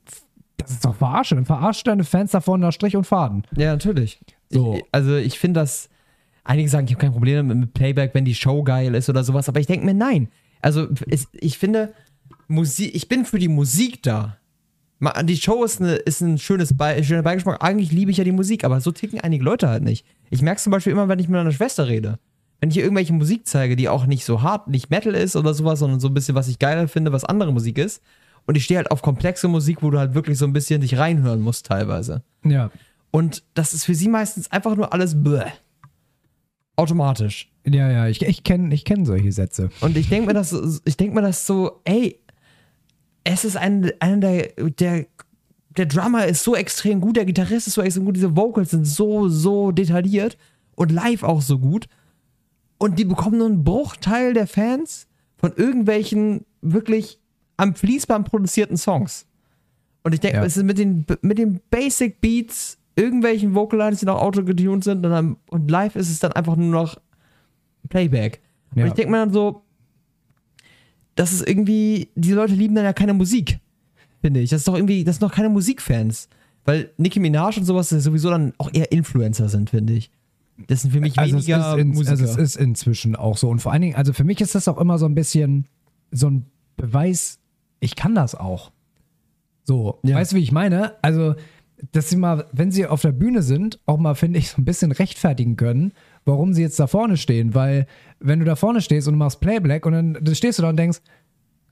das 0.57 0.70
ist 0.70 0.84
doch 0.84 0.94
verarsche, 0.94 1.34
dann 1.34 1.46
verarscht 1.46 1.86
deine 1.86 2.05
Fans 2.05 2.32
davon 2.32 2.61
nach 2.61 2.72
Strich 2.72 2.96
und 2.96 3.05
Faden. 3.05 3.44
Ja, 3.57 3.72
natürlich. 3.72 4.20
So. 4.48 4.74
Ich, 4.74 4.84
also 4.92 5.16
ich 5.16 5.38
finde 5.38 5.61
das, 5.61 5.90
einige 6.44 6.68
sagen, 6.68 6.86
ich 6.86 6.92
habe 6.94 7.01
kein 7.01 7.12
Problem 7.12 7.46
mit, 7.46 7.57
mit 7.57 7.74
Playback, 7.74 8.14
wenn 8.14 8.24
die 8.24 8.34
Show 8.34 8.62
geil 8.62 8.94
ist 8.94 9.09
oder 9.09 9.24
sowas, 9.24 9.48
aber 9.48 9.61
ich 9.61 9.66
denke 9.66 9.86
mir, 9.86 9.94
nein. 9.94 10.28
Also 10.62 10.88
es, 11.09 11.28
ich 11.32 11.59
finde, 11.59 11.92
Musik, 12.51 12.94
ich 12.94 13.09
bin 13.09 13.24
für 13.24 13.38
die 13.38 13.48
Musik 13.48 14.03
da. 14.03 14.36
Die 15.22 15.36
Show 15.36 15.64
ist, 15.64 15.80
eine, 15.80 15.94
ist 15.94 16.20
ein 16.20 16.36
schönes 16.36 16.76
Be 16.76 17.03
schöner 17.03 17.22
Beigeschmack. 17.22 17.62
Eigentlich 17.64 17.90
liebe 17.90 18.11
ich 18.11 18.18
ja 18.18 18.24
die 18.24 18.32
Musik, 18.32 18.64
aber 18.64 18.80
so 18.80 18.90
ticken 18.92 19.20
einige 19.20 19.42
Leute 19.42 19.68
halt 19.68 19.82
nicht. 19.82 20.05
Ich 20.28 20.42
merke 20.42 20.61
zum 20.61 20.72
Beispiel 20.72 20.92
immer, 20.92 21.09
wenn 21.09 21.18
ich 21.18 21.28
mit 21.28 21.38
meiner 21.38 21.53
Schwester 21.53 21.88
rede. 21.88 22.18
Wenn 22.59 22.70
ich 22.70 22.76
ihr 22.76 22.82
irgendwelche 22.82 23.14
Musik 23.14 23.46
zeige, 23.46 23.76
die 23.76 23.88
auch 23.88 24.05
nicht 24.05 24.24
so 24.26 24.42
hart, 24.42 24.68
nicht 24.68 24.90
Metal 24.90 25.14
ist 25.14 25.36
oder 25.36 25.55
sowas, 25.55 25.78
sondern 25.78 26.01
so 26.01 26.09
ein 26.09 26.14
bisschen, 26.14 26.34
was 26.34 26.48
ich 26.48 26.59
geiler 26.59 26.88
finde, 26.88 27.12
was 27.12 27.24
andere 27.24 27.53
Musik 27.53 27.78
ist. 27.78 28.03
Und 28.46 28.57
ich 28.57 28.64
stehe 28.64 28.78
halt 28.78 28.90
auf 28.90 29.01
komplexe 29.01 29.48
Musik, 29.48 29.82
wo 29.82 29.90
du 29.90 29.98
halt 29.98 30.14
wirklich 30.14 30.36
so 30.36 30.44
ein 30.44 30.53
bisschen 30.53 30.82
dich 30.82 30.98
reinhören 30.98 31.40
musst 31.40 31.66
teilweise. 31.66 32.22
Ja. 32.44 32.70
Und 33.11 33.44
das 33.55 33.72
ist 33.72 33.84
für 33.84 33.94
sie 33.94 34.09
meistens 34.09 34.51
einfach 34.51 34.76
nur 34.76 34.92
alles 34.92 35.22
bläh. 35.22 35.53
Automatisch. 36.76 37.51
Ja, 37.64 37.90
ja, 37.90 38.09
ich, 38.09 38.22
ich 38.22 38.44
kenne 38.44 38.74
ich 38.74 38.84
kenn 38.84 39.07
solche 39.07 39.32
Sätze. 39.32 39.70
Und 39.80 39.96
ich 39.96 40.09
denke 40.09 40.26
mir 40.26 40.34
das, 40.34 40.82
ich 40.84 40.96
denke 40.96 41.14
mir 41.14 41.22
das 41.22 41.46
so, 41.46 41.80
ey, 41.84 42.20
es 43.33 43.45
ist 43.45 43.57
ein, 43.57 43.93
einer 44.01 44.16
der, 44.18 44.49
der, 44.57 45.07
der 45.76 45.87
Drummer 45.87 46.26
ist 46.26 46.43
so 46.43 46.55
extrem 46.57 47.01
gut, 47.01 47.16
der 47.16 47.24
Gitarrist 47.24 47.66
ist 47.68 47.74
so 47.74 47.83
extrem 47.83 48.05
gut, 48.05 48.16
diese 48.16 48.37
Vocals 48.37 48.70
sind 48.70 48.87
so, 48.87 49.28
so 49.28 49.70
detailliert 49.70 50.37
und 50.74 50.91
live 50.91 51.22
auch 51.22 51.43
so 51.43 51.59
gut. 51.59 51.87
Und 52.78 52.99
die 52.99 53.05
bekommen 53.05 53.39
nur 53.39 53.47
einen 53.47 53.62
Bruchteil 53.64 54.35
der 54.35 54.47
Fans 54.47 55.07
von 55.37 55.53
irgendwelchen 55.55 56.45
wirklich 56.61 57.18
am 57.57 57.74
Fließband 57.74 58.28
produzierten 58.28 58.76
Songs. 58.76 59.26
Und 60.03 60.14
ich 60.14 60.20
denke, 60.20 60.39
Ja. 60.39 60.45
es 60.45 60.57
ist 60.57 60.64
mit 60.64 60.78
den, 60.78 61.05
mit 61.20 61.39
den 61.39 61.61
Basic 61.70 62.20
Beats, 62.20 62.78
irgendwelchen 62.97 63.55
Vocalines, 63.55 64.01
die 64.01 64.07
noch 64.07 64.20
autogetuned 64.20 64.83
sind, 64.83 65.05
und, 65.05 65.12
dann, 65.12 65.37
und 65.51 65.70
live 65.70 65.95
ist 65.95 66.11
es 66.11 66.20
dann 66.20 66.33
einfach 66.33 66.57
nur 66.57 66.70
noch 66.70 66.97
Playback. 67.89 68.41
Ja. 68.74 68.83
Und 68.83 68.89
ich 68.89 68.95
denke 68.95 69.11
mir 69.11 69.18
dann 69.18 69.33
so, 69.33 69.62
das 71.20 71.32
ist 71.32 71.46
irgendwie, 71.46 72.08
die 72.14 72.32
Leute 72.32 72.54
lieben 72.54 72.74
dann 72.74 72.84
ja 72.84 72.94
keine 72.94 73.12
Musik, 73.12 73.58
finde 74.22 74.40
ich. 74.40 74.48
Das 74.48 74.60
ist 74.62 74.68
doch 74.68 74.74
irgendwie, 74.74 75.04
das 75.04 75.16
sind 75.16 75.22
doch 75.28 75.34
keine 75.34 75.50
Musikfans. 75.50 76.30
Weil 76.64 76.90
Nicki 76.96 77.20
Minaj 77.20 77.58
und 77.58 77.64
sowas 77.64 77.90
sowieso 77.90 78.30
dann 78.30 78.54
auch 78.56 78.70
eher 78.72 78.90
Influencer 78.90 79.50
sind, 79.50 79.68
finde 79.70 79.92
ich. 79.92 80.10
Das 80.66 80.80
sind 80.82 80.92
für 80.92 81.00
mich 81.00 81.18
Also 81.18 81.36
es, 81.36 81.46
weniger 81.46 81.74
ist 81.76 81.80
in, 81.80 81.88
Musiker. 81.88 82.10
also 82.12 82.24
es 82.24 82.36
ist 82.36 82.56
inzwischen 82.56 83.16
auch 83.16 83.36
so. 83.36 83.50
Und 83.50 83.60
vor 83.60 83.72
allen 83.72 83.82
Dingen, 83.82 83.96
also 83.96 84.14
für 84.14 84.24
mich 84.24 84.40
ist 84.40 84.54
das 84.54 84.66
auch 84.66 84.78
immer 84.78 84.96
so 84.96 85.04
ein 85.06 85.14
bisschen 85.14 85.66
so 86.10 86.28
ein 86.30 86.46
Beweis, 86.78 87.38
ich 87.80 87.96
kann 87.96 88.14
das 88.14 88.34
auch. 88.34 88.72
So, 89.64 89.98
Ja. 90.02 90.16
weißt 90.16 90.32
du, 90.32 90.36
wie 90.36 90.42
ich 90.42 90.52
meine? 90.52 90.94
Also, 91.02 91.34
dass 91.92 92.08
sie 92.08 92.16
mal, 92.16 92.46
wenn 92.52 92.70
sie 92.70 92.86
auf 92.86 93.02
der 93.02 93.12
Bühne 93.12 93.42
sind, 93.42 93.78
auch 93.86 93.98
mal, 93.98 94.14
finde 94.14 94.38
ich, 94.38 94.50
so 94.50 94.60
ein 94.60 94.64
bisschen 94.64 94.92
rechtfertigen 94.92 95.56
können, 95.56 95.92
warum 96.24 96.52
sie 96.52 96.62
jetzt 96.62 96.78
da 96.78 96.86
vorne 96.86 97.16
stehen. 97.16 97.54
Weil, 97.54 97.86
wenn 98.20 98.38
du 98.38 98.44
da 98.44 98.56
vorne 98.56 98.80
stehst 98.80 99.08
und 99.08 99.14
du 99.14 99.18
machst 99.18 99.40
Playback 99.40 99.86
und 99.86 99.92
dann, 99.92 100.34
stehst 100.34 100.58
du 100.58 100.62
da 100.62 100.68
und 100.68 100.76
denkst, 100.76 100.98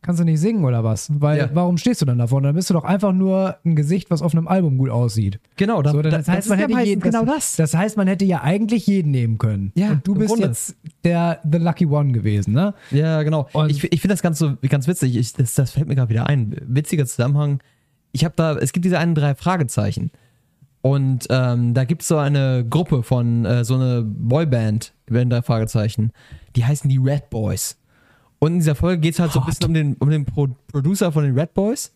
kannst 0.00 0.20
du 0.20 0.24
nicht 0.24 0.38
singen 0.40 0.64
oder 0.64 0.84
was? 0.84 1.10
Weil, 1.20 1.38
Ja. 1.38 1.50
warum 1.54 1.76
stehst 1.76 2.00
du 2.00 2.04
dann 2.06 2.18
da 2.18 2.28
vorne? 2.28 2.48
Dann 2.48 2.54
bist 2.54 2.70
du 2.70 2.74
doch 2.74 2.84
einfach 2.84 3.12
nur 3.12 3.56
ein 3.64 3.74
Gesicht, 3.74 4.10
was 4.12 4.22
auf 4.22 4.32
einem 4.32 4.46
Album 4.46 4.78
gut 4.78 4.90
aussieht. 4.90 5.40
genau, 5.56 5.82
da, 5.82 5.90
So, 5.90 6.00
da, 6.02 6.10
das, 6.10 6.28
heißt, 6.28 6.48
man 6.48 6.58
hätte 6.60 6.80
jeden, 6.80 7.00
genau 7.00 7.24
das, 7.24 7.56
das. 7.56 7.72
das 7.72 7.74
heißt, 7.74 7.96
man 7.96 8.06
hätte 8.06 8.24
ja 8.24 8.42
eigentlich 8.42 8.86
jeden 8.86 9.10
nehmen 9.10 9.38
können. 9.38 9.72
Ja, 9.74 9.90
und 9.90 10.06
du 10.06 10.14
bist 10.14 10.28
Grunde. 10.30 10.46
jetzt 10.46 10.76
der 11.02 11.40
The 11.50 11.58
Lucky 11.58 11.86
One 11.86 12.12
gewesen, 12.12 12.52
ne? 12.54 12.74
Ja, 12.92 13.22
genau. 13.24 13.48
Und- 13.52 13.70
ich 13.70 13.82
ich 13.92 14.00
finde 14.00 14.14
das 14.14 14.22
ganz 14.22 14.38
so 14.38 14.54
ganz 14.68 14.86
witzig. 14.86 15.16
Ich, 15.16 15.32
das, 15.32 15.54
das 15.54 15.72
fällt 15.72 15.88
mir 15.88 15.96
gerade 15.96 16.10
wieder 16.10 16.28
ein. 16.28 16.54
Witziger 16.66 17.04
Zusammenhang. 17.04 17.60
Ich 18.12 18.24
habe 18.24 18.34
da, 18.36 18.56
es 18.56 18.72
gibt 18.72 18.84
diese 18.84 18.98
einen 19.00 19.14
drei 19.16 19.34
Fragezeichen. 19.34 20.12
Und 20.88 21.26
ähm, 21.28 21.74
da 21.74 21.84
gibt 21.84 22.02
es 22.02 22.08
so 22.08 22.16
eine 22.16 22.64
Gruppe 22.68 23.02
von, 23.02 23.44
äh, 23.44 23.64
so 23.64 23.74
eine 23.74 24.02
Boyband, 24.02 24.94
den 25.08 25.28
drei 25.28 25.42
Fragezeichen. 25.42 26.12
Die 26.56 26.64
heißen 26.64 26.88
die 26.88 26.98
Red 26.98 27.28
Boys. 27.30 27.76
Und 28.38 28.52
in 28.52 28.58
dieser 28.60 28.74
Folge 28.74 29.00
geht 29.00 29.14
es 29.14 29.20
halt 29.20 29.32
so 29.32 29.40
ein 29.40 29.46
bisschen 29.46 29.66
um 29.66 29.74
den, 29.74 29.94
um 29.96 30.10
den 30.10 30.24
Pro 30.24 30.48
Producer 30.72 31.12
von 31.12 31.24
den 31.24 31.38
Red 31.38 31.52
Boys. 31.54 31.92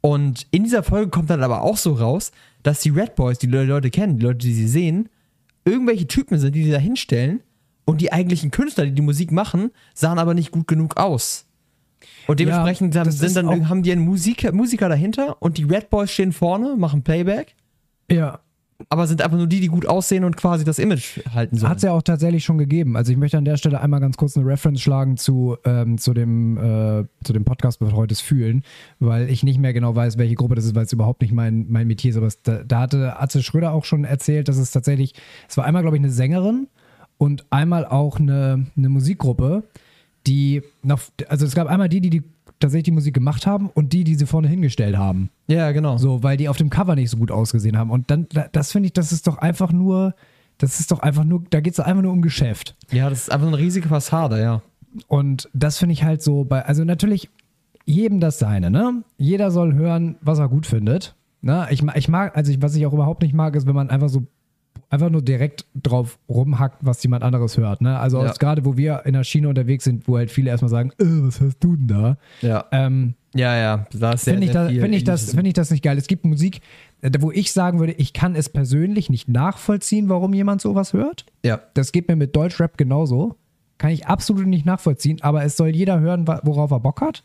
Und 0.00 0.46
in 0.52 0.64
dieser 0.64 0.82
Folge 0.82 1.10
kommt 1.10 1.28
dann 1.30 1.42
aber 1.42 1.62
auch 1.62 1.76
so 1.76 1.92
raus, 1.94 2.32
dass 2.62 2.80
die 2.80 2.90
Red 2.90 3.14
Boys, 3.14 3.38
die 3.38 3.46
Le- 3.46 3.64
Leute 3.64 3.90
kennen, 3.90 4.18
die 4.18 4.24
Leute, 4.24 4.38
die 4.38 4.54
sie 4.54 4.68
sehen, 4.68 5.08
irgendwelche 5.64 6.06
Typen 6.06 6.38
sind, 6.38 6.54
die 6.54 6.64
die 6.64 6.70
da 6.70 6.78
hinstellen 6.78 7.40
und 7.84 8.00
die 8.00 8.12
eigentlichen 8.12 8.50
Künstler, 8.50 8.84
die 8.84 8.92
die 8.92 9.02
Musik 9.02 9.32
machen, 9.32 9.70
sahen 9.94 10.18
aber 10.18 10.34
nicht 10.34 10.50
gut 10.50 10.68
genug 10.68 10.96
aus. 10.96 11.46
Und 12.26 12.38
dementsprechend 12.40 12.96
haben, 12.96 13.10
sind 13.10 13.26
ist 13.26 13.36
dann, 13.36 13.68
haben 13.68 13.82
die 13.82 13.92
einen 13.92 14.04
Musiker, 14.04 14.52
Musiker 14.52 14.88
dahinter 14.88 15.42
und 15.42 15.58
die 15.58 15.64
Red 15.64 15.90
Boys 15.90 16.10
stehen 16.10 16.32
vorne, 16.32 16.76
machen 16.76 17.02
Playback, 17.02 17.54
Ja. 18.10 18.40
aber 18.88 19.06
sind 19.06 19.22
einfach 19.22 19.38
nur 19.38 19.46
die, 19.46 19.60
die 19.60 19.68
gut 19.68 19.86
aussehen 19.86 20.24
und 20.24 20.36
quasi 20.36 20.64
das 20.64 20.78
Image 20.78 21.20
halten 21.32 21.56
sollen. 21.56 21.70
Hat 21.70 21.78
es 21.78 21.84
ja 21.84 21.92
auch 21.92 22.02
tatsächlich 22.02 22.44
schon 22.44 22.58
gegeben. 22.58 22.96
Also 22.96 23.12
ich 23.12 23.18
möchte 23.18 23.38
an 23.38 23.44
der 23.44 23.56
Stelle 23.56 23.80
einmal 23.80 24.00
ganz 24.00 24.16
kurz 24.16 24.36
eine 24.36 24.46
Reference 24.46 24.80
schlagen 24.80 25.16
zu, 25.16 25.56
ähm, 25.64 25.98
zu, 25.98 26.12
dem, 26.12 26.58
äh, 26.58 27.04
zu 27.22 27.32
dem 27.32 27.44
Podcast 27.44 27.78
Betreutes 27.78 28.20
Fühlen, 28.20 28.62
weil 28.98 29.30
ich 29.30 29.42
nicht 29.42 29.58
mehr 29.58 29.72
genau 29.72 29.94
weiß, 29.94 30.18
welche 30.18 30.34
Gruppe 30.34 30.56
das 30.56 30.64
ist, 30.64 30.74
weil 30.74 30.84
es 30.84 30.92
überhaupt 30.92 31.22
nicht 31.22 31.32
mein, 31.32 31.66
mein 31.68 31.86
Metier 31.86 32.10
ist. 32.10 32.16
Aber 32.16 32.26
es, 32.26 32.42
da, 32.42 32.62
da 32.64 32.80
hatte 32.80 33.20
Atze 33.20 33.42
Schröder 33.42 33.72
auch 33.72 33.84
schon 33.84 34.04
erzählt, 34.04 34.48
dass 34.48 34.56
es 34.56 34.70
tatsächlich, 34.70 35.14
es 35.48 35.56
war 35.56 35.64
einmal, 35.64 35.82
glaube 35.82 35.96
ich, 35.96 36.02
eine 36.02 36.12
Sängerin 36.12 36.68
und 37.16 37.46
einmal 37.50 37.86
auch 37.86 38.18
eine, 38.18 38.66
eine 38.76 38.88
Musikgruppe, 38.88 39.62
die 40.26 40.62
noch, 40.82 41.00
also 41.28 41.46
es 41.46 41.54
gab 41.54 41.68
einmal 41.68 41.88
die, 41.88 42.00
die, 42.00 42.10
die 42.10 42.22
tatsächlich 42.60 42.84
die 42.84 42.92
Musik 42.92 43.14
gemacht 43.14 43.46
haben 43.46 43.70
und 43.70 43.92
die, 43.92 44.04
die 44.04 44.14
sie 44.14 44.26
vorne 44.26 44.48
hingestellt 44.48 44.96
haben. 44.96 45.30
Ja, 45.46 45.72
genau. 45.72 45.98
So, 45.98 46.22
weil 46.22 46.36
die 46.36 46.48
auf 46.48 46.56
dem 46.56 46.70
Cover 46.70 46.94
nicht 46.94 47.10
so 47.10 47.16
gut 47.18 47.30
ausgesehen 47.30 47.76
haben. 47.76 47.90
Und 47.90 48.10
dann, 48.10 48.26
da- 48.30 48.46
das 48.52 48.72
finde 48.72 48.86
ich, 48.86 48.92
das 48.92 49.12
ist 49.12 49.26
doch 49.26 49.38
einfach 49.38 49.72
nur, 49.72 50.14
das 50.58 50.80
ist 50.80 50.90
doch 50.90 51.00
einfach 51.00 51.24
nur, 51.24 51.42
da 51.50 51.60
geht 51.60 51.72
es 51.74 51.80
einfach 51.80 52.02
nur 52.02 52.12
um 52.12 52.22
Geschäft. 52.22 52.76
Ja, 52.90 53.10
das 53.10 53.20
ist 53.22 53.32
einfach 53.32 53.48
eine 53.48 53.58
riesige 53.58 53.88
Fassade, 53.88 54.40
ja. 54.40 54.62
Und 55.08 55.48
das 55.52 55.78
finde 55.78 55.92
ich 55.92 56.04
halt 56.04 56.22
so 56.22 56.44
bei, 56.44 56.64
also 56.64 56.84
natürlich 56.84 57.28
jedem 57.84 58.20
das 58.20 58.38
seine, 58.38 58.70
ne? 58.70 59.02
Jeder 59.18 59.50
soll 59.50 59.74
hören, 59.74 60.16
was 60.22 60.38
er 60.38 60.48
gut 60.48 60.66
findet. 60.66 61.14
Ne? 61.42 61.66
Ich, 61.70 61.82
ich 61.82 62.08
mag, 62.08 62.36
also 62.36 62.50
ich, 62.50 62.62
was 62.62 62.74
ich 62.74 62.86
auch 62.86 62.92
überhaupt 62.94 63.20
nicht 63.22 63.34
mag, 63.34 63.54
ist, 63.56 63.66
wenn 63.66 63.74
man 63.74 63.90
einfach 63.90 64.08
so 64.08 64.22
einfach 64.94 65.10
nur 65.10 65.22
direkt 65.22 65.66
drauf 65.80 66.18
rumhackt, 66.28 66.78
was 66.80 67.02
jemand 67.02 67.22
anderes 67.22 67.56
hört. 67.58 67.80
Ne? 67.82 67.98
Also 67.98 68.22
Ja. 68.22 68.32
gerade 68.32 68.64
wo 68.64 68.76
wir 68.76 69.02
in 69.04 69.12
der 69.12 69.24
Schiene 69.24 69.48
unterwegs 69.48 69.84
sind, 69.84 70.08
wo 70.08 70.16
halt 70.16 70.30
viele 70.30 70.50
erstmal 70.50 70.70
sagen, 70.70 70.90
äh, 70.98 71.04
was 71.04 71.40
hörst 71.40 71.62
du 71.62 71.76
denn 71.76 71.86
da? 71.88 72.16
Ja, 72.40 72.64
Ähm, 72.72 73.14
ja, 73.34 73.56
ja. 73.56 73.84
Da 73.92 74.16
finde 74.16 74.46
ich, 74.46 74.52
da, 74.52 74.68
find 74.68 74.94
ich, 74.94 75.02
das, 75.04 75.34
find 75.34 75.46
ich 75.48 75.54
das 75.54 75.70
nicht 75.72 75.82
geil. 75.82 75.98
Es 75.98 76.06
gibt 76.06 76.24
Musik, 76.24 76.60
äh, 77.02 77.10
wo 77.18 77.32
ich 77.32 77.52
sagen 77.52 77.80
würde, 77.80 77.92
ich 77.94 78.12
kann 78.12 78.36
es 78.36 78.48
persönlich 78.48 79.10
nicht 79.10 79.28
nachvollziehen, 79.28 80.08
warum 80.08 80.32
jemand 80.34 80.60
sowas 80.60 80.92
hört. 80.92 81.26
Ja, 81.44 81.60
Das 81.74 81.90
geht 81.92 82.08
mir 82.08 82.16
mit 82.16 82.34
Deutschrap 82.36 82.78
genauso. 82.78 83.34
Kann 83.76 83.90
ich 83.90 84.06
absolut 84.06 84.46
nicht 84.46 84.64
nachvollziehen, 84.64 85.18
aber 85.22 85.42
es 85.44 85.56
soll 85.56 85.68
jeder 85.70 85.98
hören, 85.98 86.26
worauf 86.28 86.70
er 86.70 86.78
Bock 86.80 87.00
hat. 87.00 87.24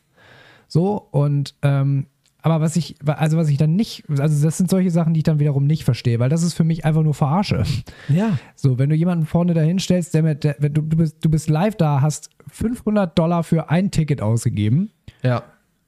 So, 0.67 1.07
und 1.11 1.53
ähm, 1.61 2.07
Aber 2.41 2.61
was 2.61 2.75
ich, 2.77 2.95
also 3.05 3.37
was 3.37 3.49
ich 3.49 3.57
dann 3.57 3.75
nicht, 3.75 4.03
also 4.17 4.45
das 4.45 4.57
sind 4.57 4.69
solche 4.69 4.91
Sachen, 4.91 5.13
die 5.13 5.19
ich 5.19 5.23
dann 5.25 5.39
wiederum 5.39 5.65
nicht 5.67 5.83
verstehe, 5.83 6.19
weil 6.19 6.29
das 6.29 6.41
ist 6.43 6.53
für 6.53 6.63
mich 6.63 6.85
einfach 6.85 7.03
nur 7.03 7.13
Verarsche. 7.13 7.63
Ja. 8.07 8.37
So, 8.55 8.79
wenn 8.79 8.89
du 8.89 8.95
jemanden 8.95 9.25
vorne 9.25 9.53
dahin 9.53 9.79
stellst, 9.79 10.13
der 10.13 10.23
mit, 10.23 10.43
der, 10.45 10.55
wenn 10.59 10.73
du, 10.73 10.81
du, 10.81 10.95
bist, 10.97 11.17
du 11.23 11.29
bist 11.29 11.49
live 11.49 11.75
da, 11.75 12.01
hast 12.01 12.29
500 12.49 13.17
Dollar 13.17 13.43
für 13.43 13.69
ein 13.69 13.91
Ticket 13.91 14.21
ausgegeben 14.21 14.89
Ja. 15.21 15.43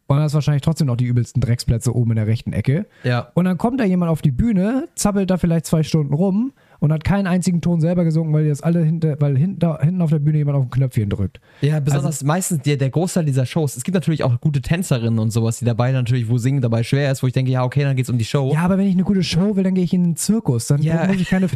und 0.08 0.20
hast 0.20 0.34
wahrscheinlich 0.34 0.62
trotzdem 0.62 0.88
noch 0.88 0.98
die 0.98 1.06
übelsten 1.06 1.40
Drecksplätze 1.42 1.96
oben 1.96 2.12
in 2.12 2.16
der 2.18 2.28
rechten 2.28 2.52
Ecke. 2.52 2.86
Ja. 3.04 3.30
Und 3.34 3.46
dann 3.46 3.58
kommt 3.58 3.80
da 3.80 3.86
jemand 3.86 4.12
auf 4.12 4.22
die 4.22 4.32
Bühne, 4.32 4.88
zappelt 4.96 5.30
da 5.30 5.38
vielleicht 5.38 5.66
zwei 5.66 5.84
Stunden 5.84 6.14
rum 6.14 6.52
und 6.82 6.92
hat 6.92 7.04
keinen 7.04 7.28
einzigen 7.28 7.62
Ton 7.62 7.80
selber 7.80 8.04
gesungen, 8.04 8.34
weil 8.34 8.46
jetzt 8.48 8.64
alle 8.64 8.84
hinter, 8.84 9.16
weil 9.22 9.38
hinter, 9.38 9.78
hinten 9.82 10.02
auf 10.02 10.10
der 10.10 10.18
Bühne 10.18 10.40
jemand 10.40 10.58
auf 10.58 10.64
ein 10.66 10.70
Knöpfchen 10.72 11.10
drückt. 11.12 11.40
Ja, 11.62 11.80
besonders 11.80 12.24
meistens 12.24 12.64
der, 12.64 12.76
der 12.76 12.90
Großteil 12.90 13.24
dieser 13.24 13.46
Shows. 13.46 13.78
Es 13.78 13.84
gibt 13.84 13.94
natürlich 13.94 14.24
auch 14.24 14.42
gute 14.42 14.62
Tänzerinnen 14.62 15.20
und 15.20 15.30
sowas, 15.32 15.60
die 15.60 15.66
dabei 15.66 15.92
natürlich, 15.92 16.28
wo 16.28 16.40
Singen 16.40 16.60
dabei 16.60 16.82
schwer 16.82 17.12
ist, 17.12 17.22
wo 17.22 17.28
ich 17.28 17.34
denke, 17.34 17.52
ja, 17.52 17.64
okay, 17.64 17.84
dann 17.84 17.96
geht's 17.96 18.10
um 18.10 18.18
die 18.18 18.26
Show. 18.26 18.52
Ja, 18.52 18.62
aber 18.62 18.80
wenn 18.80 18.88
ich 18.88 18.96
eine 18.96 19.04
gute 19.04 19.24
Show 19.24 19.56
will, 19.56 19.64
dann 19.64 19.76
gehe 19.76 19.84
ich 19.84 19.94
in 19.94 20.04
den 20.04 20.16
Zirkus. 20.16 20.66
Dann 20.68 20.82
Ja. 20.82 21.06
muss 21.06 21.18
ich 21.22 21.30
keine. 21.30 21.48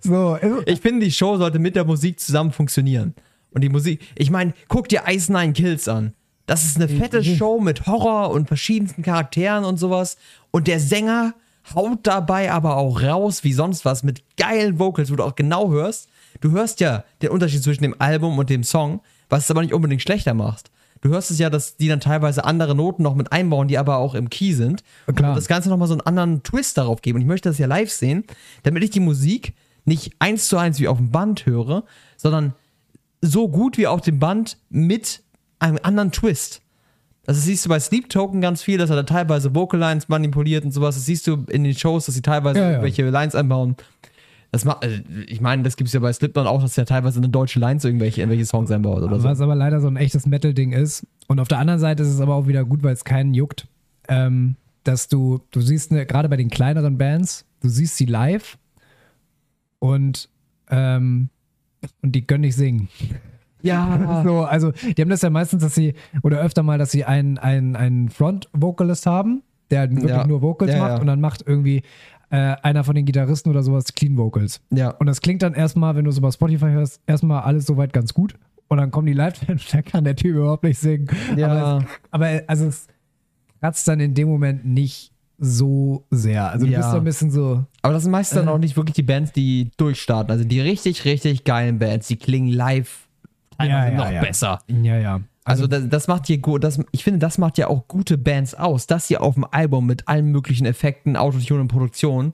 so, 0.00 0.38
also- 0.40 0.62
Ich 0.66 0.80
finde, 0.80 1.04
die 1.06 1.12
Show 1.12 1.36
sollte 1.38 1.58
mit 1.58 1.76
der 1.76 1.84
Musik 1.84 2.20
zusammen 2.20 2.52
funktionieren. 2.52 3.14
Und 3.52 3.62
die 3.62 3.68
Musik, 3.68 4.00
ich 4.16 4.30
meine, 4.30 4.52
guck 4.68 4.88
dir 4.88 5.02
Ice 5.08 5.32
Nine 5.32 5.52
Kills 5.52 5.88
an. 5.88 6.12
Das 6.46 6.64
ist 6.64 6.76
eine 6.76 6.88
fette 6.88 7.24
Show 7.24 7.58
mit 7.58 7.86
Horror 7.86 8.30
und 8.30 8.48
verschiedensten 8.48 9.02
Charakteren 9.02 9.64
und 9.64 9.78
sowas. 9.78 10.18
Und 10.50 10.66
der 10.66 10.78
Sänger 10.78 11.32
haut 11.74 12.00
dabei 12.02 12.52
aber 12.52 12.76
auch 12.76 13.02
raus 13.02 13.44
wie 13.44 13.52
sonst 13.52 13.84
was 13.84 14.02
mit 14.02 14.22
geilen 14.36 14.78
Vocals, 14.78 15.10
wo 15.10 15.16
du 15.16 15.24
auch 15.24 15.34
genau 15.34 15.70
hörst. 15.70 16.08
Du 16.40 16.50
hörst 16.50 16.80
ja 16.80 17.04
den 17.22 17.30
Unterschied 17.30 17.62
zwischen 17.62 17.82
dem 17.82 17.94
Album 18.00 18.38
und 18.38 18.50
dem 18.50 18.64
Song, 18.64 19.00
was 19.28 19.44
es 19.44 19.50
aber 19.50 19.62
nicht 19.62 19.72
unbedingt 19.72 20.02
schlechter 20.02 20.34
macht. 20.34 20.70
Du 21.00 21.10
hörst 21.10 21.30
es 21.30 21.38
ja, 21.38 21.50
dass 21.50 21.76
die 21.76 21.88
dann 21.88 22.00
teilweise 22.00 22.44
andere 22.44 22.74
Noten 22.74 23.02
noch 23.02 23.14
mit 23.14 23.30
einbauen, 23.30 23.68
die 23.68 23.76
aber 23.76 23.98
auch 23.98 24.14
im 24.14 24.30
Key 24.30 24.54
sind. 24.54 24.82
Klar. 25.14 25.30
Und 25.30 25.36
das 25.36 25.48
Ganze 25.48 25.68
nochmal 25.68 25.88
so 25.88 25.94
einen 25.94 26.00
anderen 26.00 26.42
Twist 26.42 26.78
darauf 26.78 27.02
geben. 27.02 27.16
Und 27.16 27.22
ich 27.22 27.28
möchte 27.28 27.50
das 27.50 27.58
ja 27.58 27.66
live 27.66 27.90
sehen, 27.90 28.24
damit 28.62 28.82
ich 28.82 28.90
die 28.90 29.00
Musik 29.00 29.54
nicht 29.84 30.14
eins 30.18 30.48
zu 30.48 30.56
eins 30.56 30.80
wie 30.80 30.88
auf 30.88 30.96
dem 30.96 31.10
Band 31.10 31.44
höre, 31.44 31.84
sondern 32.16 32.54
so 33.20 33.48
gut 33.48 33.76
wie 33.76 33.86
auf 33.86 34.00
dem 34.00 34.18
Band 34.18 34.56
mit 34.70 35.22
einem 35.58 35.78
anderen 35.82 36.10
Twist. 36.10 36.62
Das 37.26 37.42
siehst 37.42 37.64
du 37.64 37.68
bei 37.70 37.80
Sleep 37.80 38.08
Token 38.10 38.40
ganz 38.40 38.62
viel, 38.62 38.78
dass 38.78 38.90
er 38.90 38.96
da 38.96 39.02
teilweise 39.02 39.54
Vocal 39.54 39.80
Lines 39.80 40.08
manipuliert 40.08 40.64
und 40.64 40.72
sowas. 40.72 40.94
Das 40.94 41.06
siehst 41.06 41.26
du 41.26 41.44
in 41.48 41.64
den 41.64 41.74
Shows, 41.74 42.06
dass 42.06 42.14
sie 42.14 42.22
teilweise 42.22 42.58
Ja, 42.58 42.64
ja. 42.64 42.70
irgendwelche 42.72 43.08
Lines 43.08 43.34
einbauen. 43.34 43.76
Das 44.52 44.64
macht, 44.64 44.84
äh, 44.84 45.02
ich 45.26 45.40
meine, 45.40 45.62
das 45.62 45.76
gibt 45.76 45.88
es 45.88 45.94
ja 45.94 46.00
bei 46.00 46.12
Slipknot 46.12 46.46
auch, 46.46 46.60
dass 46.62 46.76
er 46.78 46.86
teilweise 46.86 47.18
eine 47.18 47.28
deutsche 47.28 47.58
Lines 47.58 47.84
irgendwelche, 47.84 48.22
in 48.22 48.30
welche 48.30 48.44
Songs 48.46 48.70
einbaut 48.70 49.02
oder 49.02 49.18
so. 49.18 49.28
Was 49.28 49.40
aber 49.40 49.54
leider 49.54 49.80
so 49.80 49.88
ein 49.88 49.96
echtes 49.96 50.26
Metal-Ding 50.26 50.72
ist. 50.72 51.06
Und 51.26 51.40
auf 51.40 51.48
der 51.48 51.58
anderen 51.58 51.80
Seite 51.80 52.02
ist 52.02 52.10
es 52.10 52.20
aber 52.20 52.34
auch 52.34 52.46
wieder 52.46 52.64
gut, 52.64 52.82
weil 52.82 52.92
es 52.92 53.04
keinen 53.04 53.34
juckt, 53.34 53.66
ähm, 54.08 54.56
dass 54.84 55.08
du, 55.08 55.40
du 55.50 55.60
siehst 55.60 55.92
ne, 55.92 56.04
gerade 56.06 56.28
bei 56.28 56.36
den 56.36 56.50
kleineren 56.50 56.98
Bands, 56.98 57.46
du 57.62 57.68
siehst 57.68 57.96
sie 57.96 58.04
live 58.04 58.58
und, 59.78 60.28
ähm, 60.70 61.30
und 62.02 62.12
die 62.12 62.26
können 62.26 62.42
nicht 62.42 62.54
singen. 62.56 62.88
Ja. 63.64 64.22
So, 64.24 64.44
also 64.44 64.70
die 64.96 65.00
haben 65.02 65.08
das 65.10 65.22
ja 65.22 65.30
meistens, 65.30 65.62
dass 65.62 65.74
sie, 65.74 65.94
oder 66.22 66.40
öfter 66.40 66.62
mal, 66.62 66.78
dass 66.78 66.90
sie 66.92 67.04
einen, 67.04 67.38
einen, 67.38 67.74
einen 67.76 68.08
Front-Vocalist 68.08 69.06
haben, 69.06 69.42
der 69.70 69.80
halt 69.80 69.92
wirklich 69.92 70.10
Ja. 70.10 70.26
nur 70.26 70.42
Vocals 70.42 70.72
Ja, 70.72 70.78
macht 70.78 71.00
und 71.00 71.06
dann 71.08 71.20
macht 71.20 71.42
irgendwie 71.46 71.82
äh, 72.30 72.36
einer 72.62 72.84
von 72.84 72.94
den 72.94 73.04
Gitarristen 73.04 73.50
oder 73.50 73.62
sowas 73.62 73.92
Clean 73.94 74.16
Vocals. 74.16 74.60
Ja. 74.70 74.90
Und 74.90 75.06
das 75.06 75.20
klingt 75.20 75.42
dann 75.42 75.54
erstmal, 75.54 75.94
wenn 75.96 76.04
du 76.04 76.10
so 76.10 76.20
bei 76.20 76.30
Spotify 76.30 76.66
hörst, 76.66 77.00
erstmal 77.06 77.42
alles 77.42 77.66
soweit 77.66 77.92
ganz 77.92 78.14
gut. 78.14 78.34
Und 78.68 78.78
dann 78.78 78.90
kommen 78.90 79.06
die 79.06 79.12
live 79.12 79.46
und 79.48 79.62
da 79.74 79.82
kann 79.82 80.04
der 80.04 80.16
Typ 80.16 80.36
überhaupt 80.36 80.64
nicht 80.64 80.78
singen. 80.78 81.06
Ja. 81.36 81.48
Aber, 81.48 81.78
es, 81.78 81.84
aber 82.10 82.42
also 82.48 82.66
es 82.66 82.86
kratzt 83.60 83.86
dann 83.88 84.00
in 84.00 84.14
dem 84.14 84.28
Moment 84.28 84.64
nicht 84.64 85.12
so 85.38 86.06
sehr. 86.10 86.50
Also 86.50 86.66
du 86.66 86.72
Ja. 86.72 86.78
bist 86.78 86.90
so 86.92 86.96
ein 86.96 87.04
bisschen 87.04 87.30
so, 87.30 87.64
Aber 87.82 87.92
das 87.92 88.02
sind 88.04 88.12
meistens 88.12 88.36
dann 88.38 88.48
auch 88.48 88.58
nicht 88.58 88.76
wirklich 88.76 88.94
die 88.94 89.02
Bands, 89.02 89.32
die 89.32 89.70
durchstarten. 89.76 90.30
Also 90.32 90.44
die 90.44 90.60
richtig, 90.60 91.04
richtig 91.04 91.44
geilen 91.44 91.78
Bands, 91.78 92.08
die 92.08 92.16
klingen 92.16 92.48
live 92.48 93.03
teilweise 93.56 93.92
Ja, 93.92 93.92
ja, 93.92 93.96
noch 94.04 94.10
ja. 94.12 94.20
besser. 94.20 94.58
ja, 94.68 94.98
ja. 94.98 95.20
Also 95.46 95.66
das, 95.66 95.88
das 95.90 96.08
macht 96.08 96.26
hier 96.26 96.38
gut, 96.38 96.64
das, 96.64 96.80
ich 96.90 97.04
finde, 97.04 97.18
das 97.18 97.36
macht 97.36 97.58
ja 97.58 97.68
auch 97.68 97.86
gute 97.86 98.16
Bands 98.16 98.54
aus, 98.54 98.86
dass 98.86 99.08
sie 99.08 99.18
auf 99.18 99.34
dem 99.34 99.44
Album 99.50 99.84
mit 99.84 100.08
allen 100.08 100.30
möglichen 100.32 100.64
Effekten, 100.64 101.16
Autotune 101.18 101.60
und 101.60 101.68
Produktion 101.68 102.32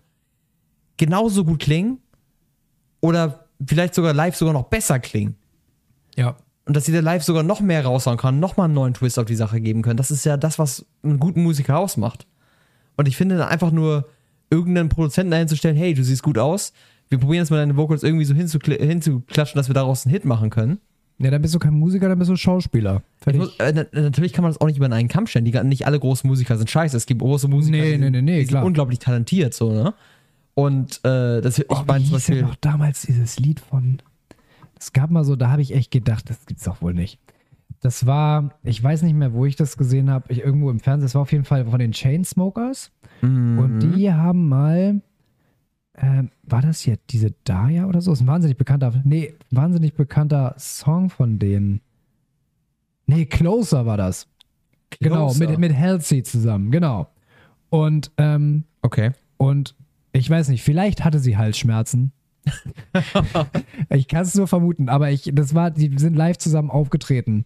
genauso 0.97 1.45
gut 1.45 1.61
klingen 1.61 1.99
oder 3.01 3.47
vielleicht 3.67 3.95
sogar 3.95 4.13
live 4.15 4.37
sogar 4.37 4.55
noch 4.55 4.65
besser 4.65 5.01
klingen. 5.01 5.35
Ja. 6.17 6.37
Und 6.67 6.77
dass 6.77 6.85
sie 6.85 6.93
da 6.93 7.01
live 7.01 7.25
sogar 7.25 7.43
noch 7.43 7.61
mehr 7.61 7.85
raushauen 7.85 8.17
kann, 8.19 8.39
noch 8.39 8.57
mal 8.57 8.67
einen 8.67 8.75
neuen 8.75 8.95
Twist 8.95 9.19
auf 9.19 9.25
die 9.25 9.35
Sache 9.35 9.61
geben 9.61 9.83
können. 9.83 9.97
Das 9.97 10.11
ist 10.13 10.25
ja 10.25 10.37
das, 10.37 10.59
was 10.59 10.87
einen 11.03 11.19
guten 11.19 11.43
Musiker 11.43 11.79
ausmacht. 11.79 12.27
Und 12.97 13.09
ich 13.09 13.17
finde 13.17 13.39
dann 13.39 13.49
einfach 13.49 13.73
nur 13.73 14.07
irgendeinen 14.51 14.89
Produzenten 14.89 15.31
dahin 15.33 15.49
zu 15.49 15.57
stellen, 15.57 15.77
hey, 15.77 15.95
du 15.95 16.05
siehst 16.05 16.23
gut 16.23 16.39
aus, 16.39 16.73
wir 17.09 17.19
probieren 17.19 17.43
jetzt 17.43 17.51
mal 17.51 17.57
deine 17.57 17.77
Vocals 17.77 18.03
irgendwie 18.05 18.25
so 18.25 18.35
hinzukl- 18.35 18.81
hinzuklatschen, 18.81 19.59
dass 19.59 19.69
wir 19.69 19.75
daraus 19.75 20.07
einen 20.07 20.13
Hit 20.13 20.25
machen 20.25 20.51
können. 20.51 20.79
Ja, 21.23 21.31
dann 21.31 21.43
bist 21.43 21.55
du 21.55 21.59
kein 21.59 21.75
Musiker, 21.75 22.09
dann 22.09 22.19
bist 22.19 22.31
du 22.31 22.37
Schauspieler. 22.37 23.03
Muss, 23.35 23.55
äh, 23.61 23.73
na- 23.75 24.01
natürlich 24.01 24.33
kann 24.33 24.43
man 24.43 24.51
das 24.53 24.61
auch 24.61 24.67
nicht 24.67 24.79
über 24.79 24.91
einen 24.91 25.09
Kamm 25.09 25.27
stellen. 25.27 25.45
Die, 25.45 25.53
nicht 25.65 25.87
alle 25.87 26.01
großen 26.01 26.27
Musiker 26.27 26.57
sind 26.57 26.71
scheiße. 26.71 26.97
Es 26.97 27.05
gibt 27.07 27.21
große 27.21 27.47
Musiker, 27.47 27.77
Nee, 27.77 27.93
die, 27.93 27.99
nee, 27.99 28.11
nee, 28.11 28.23
nee, 28.23 28.33
die 28.39 28.45
sind 28.47 28.49
klar. 28.53 28.65
unglaublich 28.65 28.99
talentiert, 29.01 29.53
so, 29.53 29.71
ne? 29.73 29.93
Und 30.55 30.99
äh, 31.05 31.41
das, 31.43 31.59
ich 31.59 31.67
Oh, 31.69 31.83
meine 31.87 32.05
zum 32.05 32.15
Beispiel, 32.15 32.43
noch 32.43 32.55
damals 32.57 33.03
dieses 33.03 33.39
Lied 33.39 33.61
von. 33.61 33.99
Es 34.79 34.93
gab 34.95 35.11
mal 35.11 35.25
so, 35.25 35.37
da 35.37 35.51
habe 35.51 35.61
ich 35.63 35.75
echt 35.75 35.91
gedacht, 35.91 36.29
das 36.31 36.47
gibt's 36.47 36.65
doch 36.65 36.81
wohl 36.81 36.95
nicht. 36.95 37.19
Das 37.83 38.07
war, 38.07 38.55
ich 38.63 38.83
weiß 38.83 39.03
nicht 39.03 39.15
mehr, 39.15 39.33
wo 39.35 39.45
ich 39.47 39.57
das 39.57 39.77
gesehen 39.77 40.11
habe, 40.11 40.33
ich 40.33 40.41
irgendwo 40.41 40.71
im 40.71 40.81
Fernsehen, 40.81 41.05
das 41.07 41.15
war 41.15 41.23
auf 41.23 41.33
jeden 41.33 41.45
Fall 41.45 41.67
von 41.67 41.79
den 41.79 41.93
Chainsmokers. 41.93 42.91
Mhm. 43.23 43.59
Und 43.59 43.81
die 43.81 44.11
haben 44.13 44.49
mal, 44.49 45.01
ähm, 46.01 46.31
war 46.43 46.63
das 46.63 46.81
hier 46.81 46.99
diese 47.11 47.33
Daya 47.45 47.87
oder 47.87 48.01
so? 48.01 48.13
Ist 48.13 48.21
ein 48.23 48.27
wahnsinnig 48.27 48.57
bekannter, 48.57 48.93
nee, 49.05 49.35
wahnsinnig 49.51 49.95
bekannter 49.95 50.55
Song 50.59 51.11
von 51.11 51.39
denen. 51.39 51.81
Nee, 53.07 53.27
Closer 53.27 53.87
war 53.87 53.97
das. 53.97 54.27
Genau, 54.99 55.27
Closer. 55.27 55.51
mit, 55.51 55.59
mit 55.59 55.77
Halsey 55.77 56.23
zusammen, 56.23 56.71
genau. 56.71 57.09
Und, 57.69 58.11
ähm, 58.17 58.65
okay. 58.83 59.13
und 59.37 59.75
ich 60.13 60.29
weiß 60.29 60.49
nicht, 60.49 60.63
vielleicht 60.63 61.05
hatte 61.05 61.19
sie 61.19 61.37
Halsschmerzen. 61.37 62.13
ich 63.91 64.09
kann 64.09 64.23
es 64.23 64.35
nur 64.35 64.49
vermuten, 64.49 64.89
aber 64.89 65.11
ich, 65.11 65.31
das 65.35 65.55
war, 65.55 65.71
die 65.71 65.97
sind 65.99 66.17
live 66.17 66.39
zusammen 66.39 66.71
aufgetreten. 66.71 67.45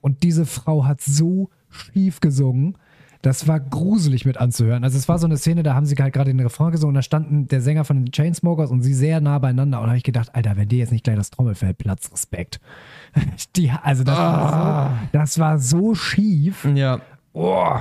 Und 0.00 0.22
diese 0.22 0.46
Frau 0.46 0.84
hat 0.84 1.00
so 1.00 1.50
schief 1.70 2.20
gesungen. 2.20 2.76
Das 3.22 3.48
war 3.48 3.58
gruselig 3.58 4.24
mit 4.24 4.36
anzuhören. 4.36 4.84
Also 4.84 4.96
es 4.96 5.08
war 5.08 5.18
so 5.18 5.26
eine 5.26 5.36
Szene, 5.36 5.64
da 5.64 5.74
haben 5.74 5.86
sie 5.86 5.96
halt 5.96 6.14
gerade 6.14 6.30
den 6.30 6.40
Refrain 6.40 6.70
gesungen 6.70 6.90
und 6.90 6.94
da 6.94 7.02
standen 7.02 7.48
der 7.48 7.60
Sänger 7.60 7.84
von 7.84 8.04
den 8.04 8.12
Chainsmokers 8.12 8.70
und 8.70 8.82
sie 8.82 8.94
sehr 8.94 9.20
nah 9.20 9.38
beieinander. 9.38 9.78
Und 9.78 9.84
da 9.84 9.88
habe 9.88 9.98
ich 9.98 10.04
gedacht, 10.04 10.34
Alter, 10.34 10.56
wenn 10.56 10.68
dir 10.68 10.78
jetzt 10.78 10.92
nicht 10.92 11.04
gleich 11.04 11.16
das 11.16 11.30
Trommelfell 11.30 11.74
platzt, 11.74 12.12
Respekt. 12.12 12.60
Die, 13.56 13.70
also 13.70 14.04
das, 14.04 14.16
war 14.16 14.90
so, 14.90 15.08
das 15.12 15.38
war 15.38 15.58
so 15.58 15.94
schief. 15.94 16.64
Ja. 16.74 17.00
Oh. 17.32 17.78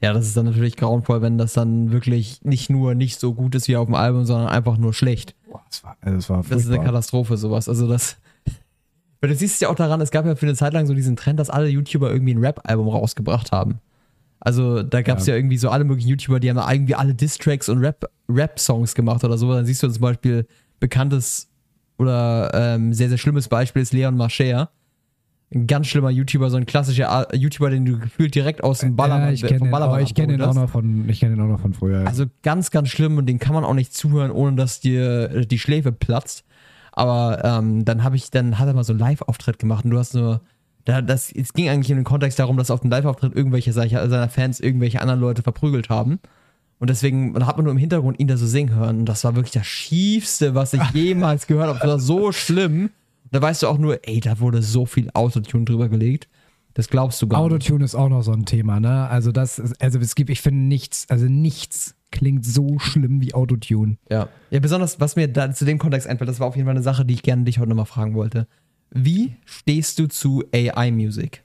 Ja, 0.00 0.12
das 0.12 0.26
ist 0.26 0.36
dann 0.36 0.46
natürlich 0.46 0.76
grauenvoll, 0.76 1.22
wenn 1.22 1.38
das 1.38 1.54
dann 1.54 1.90
wirklich 1.90 2.44
nicht 2.44 2.70
nur 2.70 2.94
nicht 2.94 3.18
so 3.18 3.34
gut 3.34 3.54
ist 3.54 3.66
wie 3.68 3.76
auf 3.76 3.86
dem 3.86 3.96
Album, 3.96 4.24
sondern 4.24 4.48
einfach 4.48 4.78
nur 4.78 4.94
schlecht. 4.94 5.34
Boah, 5.50 5.62
das 5.68 5.82
war, 5.82 5.96
also 6.00 6.16
das 6.16 6.30
war 6.30 6.42
Das 6.48 6.64
ist 6.64 6.70
eine. 6.70 6.84
Katastrophe, 6.84 7.36
sowas. 7.36 7.68
Also 7.68 7.88
das. 7.88 8.16
Weil 9.20 9.30
du 9.30 9.36
siehst 9.36 9.54
es 9.54 9.60
ja 9.60 9.68
auch 9.68 9.74
daran, 9.74 10.00
es 10.00 10.12
gab 10.12 10.24
ja 10.24 10.36
für 10.36 10.46
eine 10.46 10.54
Zeit 10.54 10.72
lang 10.72 10.86
so 10.86 10.94
diesen 10.94 11.16
Trend, 11.16 11.40
dass 11.40 11.50
alle 11.50 11.68
YouTuber 11.68 12.10
irgendwie 12.10 12.34
ein 12.34 12.38
Rap-Album 12.38 12.88
rausgebracht 12.88 13.50
haben. 13.50 13.80
Also 14.40 14.82
da 14.82 15.02
gab 15.02 15.18
es 15.18 15.26
ja. 15.26 15.34
Ja. 15.34 15.38
irgendwie 15.38 15.58
so 15.58 15.68
alle 15.70 15.84
möglichen 15.84 16.08
YouTuber, 16.10 16.38
die 16.40 16.48
haben 16.48 16.56
da 16.56 16.70
irgendwie 16.70 16.94
alle 16.94 17.14
Diss-Tracks 17.14 17.68
und 17.68 17.78
Rap- 17.78 18.08
Rap-Songs 18.28 18.94
gemacht 18.94 19.24
oder 19.24 19.36
so. 19.36 19.52
Dann 19.52 19.66
siehst 19.66 19.82
du 19.82 19.88
zum 19.88 20.00
Beispiel 20.02 20.46
bekanntes 20.80 21.48
oder 21.98 22.50
ähm, 22.54 22.92
sehr, 22.92 23.08
sehr 23.08 23.18
schlimmes 23.18 23.48
Beispiel 23.48 23.82
ist 23.82 23.92
Leon 23.92 24.16
Mascher. 24.16 24.70
Ein 25.52 25.66
ganz 25.66 25.86
schlimmer 25.86 26.10
YouTuber, 26.10 26.50
so 26.50 26.58
ein 26.58 26.66
klassischer 26.66 27.10
A- 27.10 27.34
YouTuber, 27.34 27.70
den 27.70 27.84
du 27.86 27.98
gefühlt 27.98 28.34
direkt 28.34 28.62
aus 28.62 28.80
dem 28.80 28.94
Ballermann 28.96 29.28
ja, 29.28 29.32
ich 29.32 29.40
kenne 29.42 29.58
vom 29.58 29.68
den, 29.68 29.72
Ballermann 29.72 29.98
auch- 30.00 30.02
ich 30.06 30.14
kenn 30.14 30.28
den 30.28 30.42
auch 30.42 30.54
noch 30.54 30.68
von, 30.68 31.08
ich 31.08 31.20
kenne 31.20 31.36
den 31.36 31.44
auch 31.44 31.48
noch 31.48 31.60
von 31.60 31.72
früher. 31.72 32.06
Also 32.06 32.26
ganz, 32.42 32.70
ganz 32.70 32.90
schlimm 32.90 33.16
und 33.16 33.26
den 33.26 33.38
kann 33.38 33.54
man 33.54 33.64
auch 33.64 33.72
nicht 33.74 33.94
zuhören, 33.94 34.30
ohne 34.30 34.56
dass 34.56 34.78
dir 34.80 35.30
äh, 35.30 35.46
die 35.46 35.58
Schläfe 35.58 35.90
platzt. 35.90 36.44
Aber 36.92 37.42
ähm, 37.44 37.84
dann 37.86 38.04
habe 38.04 38.16
ich, 38.16 38.30
dann 38.30 38.58
hat 38.58 38.66
er 38.68 38.74
mal 38.74 38.84
so 38.84 38.92
einen 38.92 39.00
Live-Auftritt 39.00 39.58
gemacht 39.58 39.84
und 39.86 39.90
du 39.92 39.98
hast 39.98 40.14
nur, 40.14 40.42
da, 40.88 41.02
das, 41.02 41.30
es 41.30 41.52
ging 41.52 41.68
eigentlich 41.68 41.90
in 41.90 41.96
den 41.96 42.04
Kontext 42.04 42.38
darum, 42.38 42.56
dass 42.56 42.70
auf 42.70 42.80
dem 42.80 42.90
Live-Auftritt 42.90 43.36
irgendwelche 43.36 43.74
seiner 43.74 44.30
Fans 44.30 44.58
irgendwelche 44.58 45.02
anderen 45.02 45.20
Leute 45.20 45.42
verprügelt 45.42 45.90
haben. 45.90 46.18
Und 46.78 46.88
deswegen 46.88 47.34
hat 47.44 47.58
man 47.58 47.64
nur 47.64 47.72
im 47.72 47.78
Hintergrund 47.78 48.18
ihn 48.18 48.26
da 48.26 48.38
so 48.38 48.46
singen 48.46 48.74
hören. 48.74 49.00
Und 49.00 49.04
das 49.04 49.22
war 49.22 49.36
wirklich 49.36 49.52
das 49.52 49.66
Schiefste, 49.66 50.54
was 50.54 50.72
ich 50.72 50.82
jemals 50.94 51.46
gehört 51.46 51.68
habe. 51.68 51.78
Das 51.78 51.88
war 51.88 52.00
so 52.00 52.32
schlimm. 52.32 52.88
Da 53.30 53.42
weißt 53.42 53.62
du 53.62 53.66
auch 53.66 53.76
nur, 53.76 54.08
ey, 54.08 54.20
da 54.20 54.40
wurde 54.40 54.62
so 54.62 54.86
viel 54.86 55.10
Autotune 55.12 55.66
drüber 55.66 55.90
gelegt. 55.90 56.26
Das 56.72 56.88
glaubst 56.88 57.20
du 57.20 57.28
gar 57.28 57.42
nicht. 57.42 57.52
Autotune 57.52 57.84
ist 57.84 57.94
auch 57.94 58.08
noch 58.08 58.22
so 58.22 58.32
ein 58.32 58.46
Thema, 58.46 58.80
ne? 58.80 59.10
Also 59.10 59.30
das, 59.30 59.58
ist, 59.58 59.82
also 59.82 59.98
es 59.98 60.14
gibt, 60.14 60.30
ich 60.30 60.40
finde 60.40 60.60
nichts, 60.60 61.04
also 61.10 61.26
nichts 61.26 61.96
klingt 62.10 62.46
so 62.46 62.78
schlimm 62.78 63.20
wie 63.20 63.34
Autotune. 63.34 63.98
Ja. 64.08 64.30
Ja, 64.48 64.60
besonders, 64.60 65.00
was 65.00 65.16
mir 65.16 65.28
da 65.28 65.52
zu 65.52 65.66
dem 65.66 65.78
Kontext 65.78 66.08
einfällt, 66.08 66.30
das 66.30 66.40
war 66.40 66.46
auf 66.46 66.56
jeden 66.56 66.64
Fall 66.64 66.76
eine 66.76 66.82
Sache, 66.82 67.04
die 67.04 67.12
ich 67.12 67.22
gerne 67.22 67.44
dich 67.44 67.58
heute 67.58 67.68
nochmal 67.68 67.84
fragen 67.84 68.14
wollte. 68.14 68.46
Wie 68.90 69.36
stehst 69.44 69.98
du 69.98 70.06
zu 70.06 70.44
AI-Music? 70.52 71.42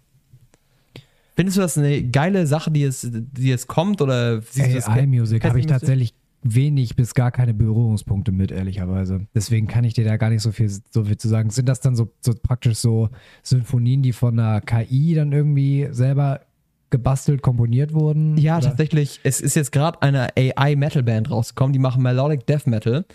Findest 1.35 1.57
du 1.57 1.61
das 1.61 1.77
eine 1.77 2.03
geile 2.03 2.45
Sache, 2.45 2.69
die 2.71 2.81
jetzt, 2.81 3.09
die 3.11 3.47
jetzt 3.47 3.67
kommt? 3.67 4.01
Oder 4.01 4.41
AI-Music 4.57 5.43
habe 5.43 5.59
ich 5.59 5.65
tatsächlich 5.65 6.13
wenig 6.43 6.95
bis 6.95 7.13
gar 7.13 7.31
keine 7.31 7.53
Berührungspunkte 7.53 8.31
mit, 8.31 8.51
ehrlicherweise. 8.51 9.25
Deswegen 9.33 9.67
kann 9.67 9.83
ich 9.83 9.93
dir 9.93 10.05
da 10.05 10.17
gar 10.17 10.29
nicht 10.29 10.41
so 10.41 10.51
viel, 10.51 10.69
so 10.69 11.05
viel 11.05 11.17
zu 11.17 11.27
sagen. 11.27 11.49
Sind 11.49 11.67
das 11.67 11.79
dann 11.79 11.95
so, 11.95 12.11
so 12.21 12.33
praktisch 12.35 12.77
so 12.77 13.09
Sinfonien, 13.41 14.01
die 14.01 14.13
von 14.13 14.37
einer 14.37 14.61
KI 14.61 15.15
dann 15.15 15.31
irgendwie 15.31 15.87
selber 15.91 16.41
gebastelt, 16.89 17.41
komponiert 17.41 17.93
wurden? 17.93 18.37
Ja, 18.37 18.57
Oder? 18.57 18.67
tatsächlich. 18.67 19.19
Es 19.23 19.41
ist 19.41 19.55
jetzt 19.55 19.71
gerade 19.71 20.01
eine 20.01 20.29
AI-Metal-Band 20.37 21.31
rausgekommen, 21.31 21.73
die 21.73 21.79
machen 21.79 22.03
Melodic 22.03 22.45
Death 22.45 22.67
Metal. 22.67 23.05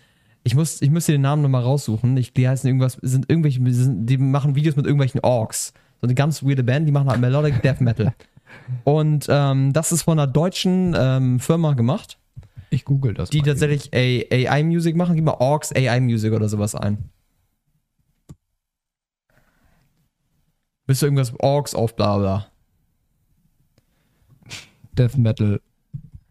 Ich 0.44 0.54
muss, 0.54 0.80
ich 0.80 0.90
müsste 0.90 1.12
den 1.12 1.20
Namen 1.20 1.42
nochmal 1.42 1.62
raussuchen. 1.62 2.16
Ich, 2.16 2.32
die 2.32 2.48
heißen 2.48 2.66
irgendwas, 2.66 2.94
sind 3.02 3.28
irgendwelche, 3.28 3.60
sind, 3.72 4.06
die 4.06 4.18
machen 4.18 4.54
Videos 4.54 4.76
mit 4.76 4.86
irgendwelchen 4.86 5.20
Orks. 5.20 5.72
So 6.00 6.06
eine 6.06 6.14
ganz 6.14 6.42
weirde 6.42 6.64
Band, 6.64 6.86
die 6.88 6.92
machen 6.92 7.08
halt 7.08 7.20
Melodic 7.20 7.60
Death 7.62 7.80
Metal. 7.80 8.14
Und 8.84 9.26
ähm, 9.28 9.72
das 9.72 9.92
ist 9.92 10.02
von 10.02 10.18
einer 10.18 10.26
deutschen 10.30 10.94
ähm, 10.98 11.38
Firma 11.40 11.74
gemacht, 11.74 12.18
Ich 12.70 12.84
google 12.84 13.12
das. 13.14 13.30
die 13.30 13.42
tatsächlich 13.42 13.92
AI-Music 13.92 14.96
machen. 14.96 15.16
Gib 15.16 15.24
mal 15.24 15.36
Orks 15.38 15.74
AI-Music 15.74 16.32
oder 16.32 16.48
sowas 16.48 16.74
ein. 16.74 17.10
Bist 20.86 21.02
du 21.02 21.06
irgendwas 21.06 21.34
Orks 21.40 21.74
auf 21.74 21.94
bla 21.96 22.16
bla. 22.16 22.46
Death 24.92 25.18
Metal 25.18 25.60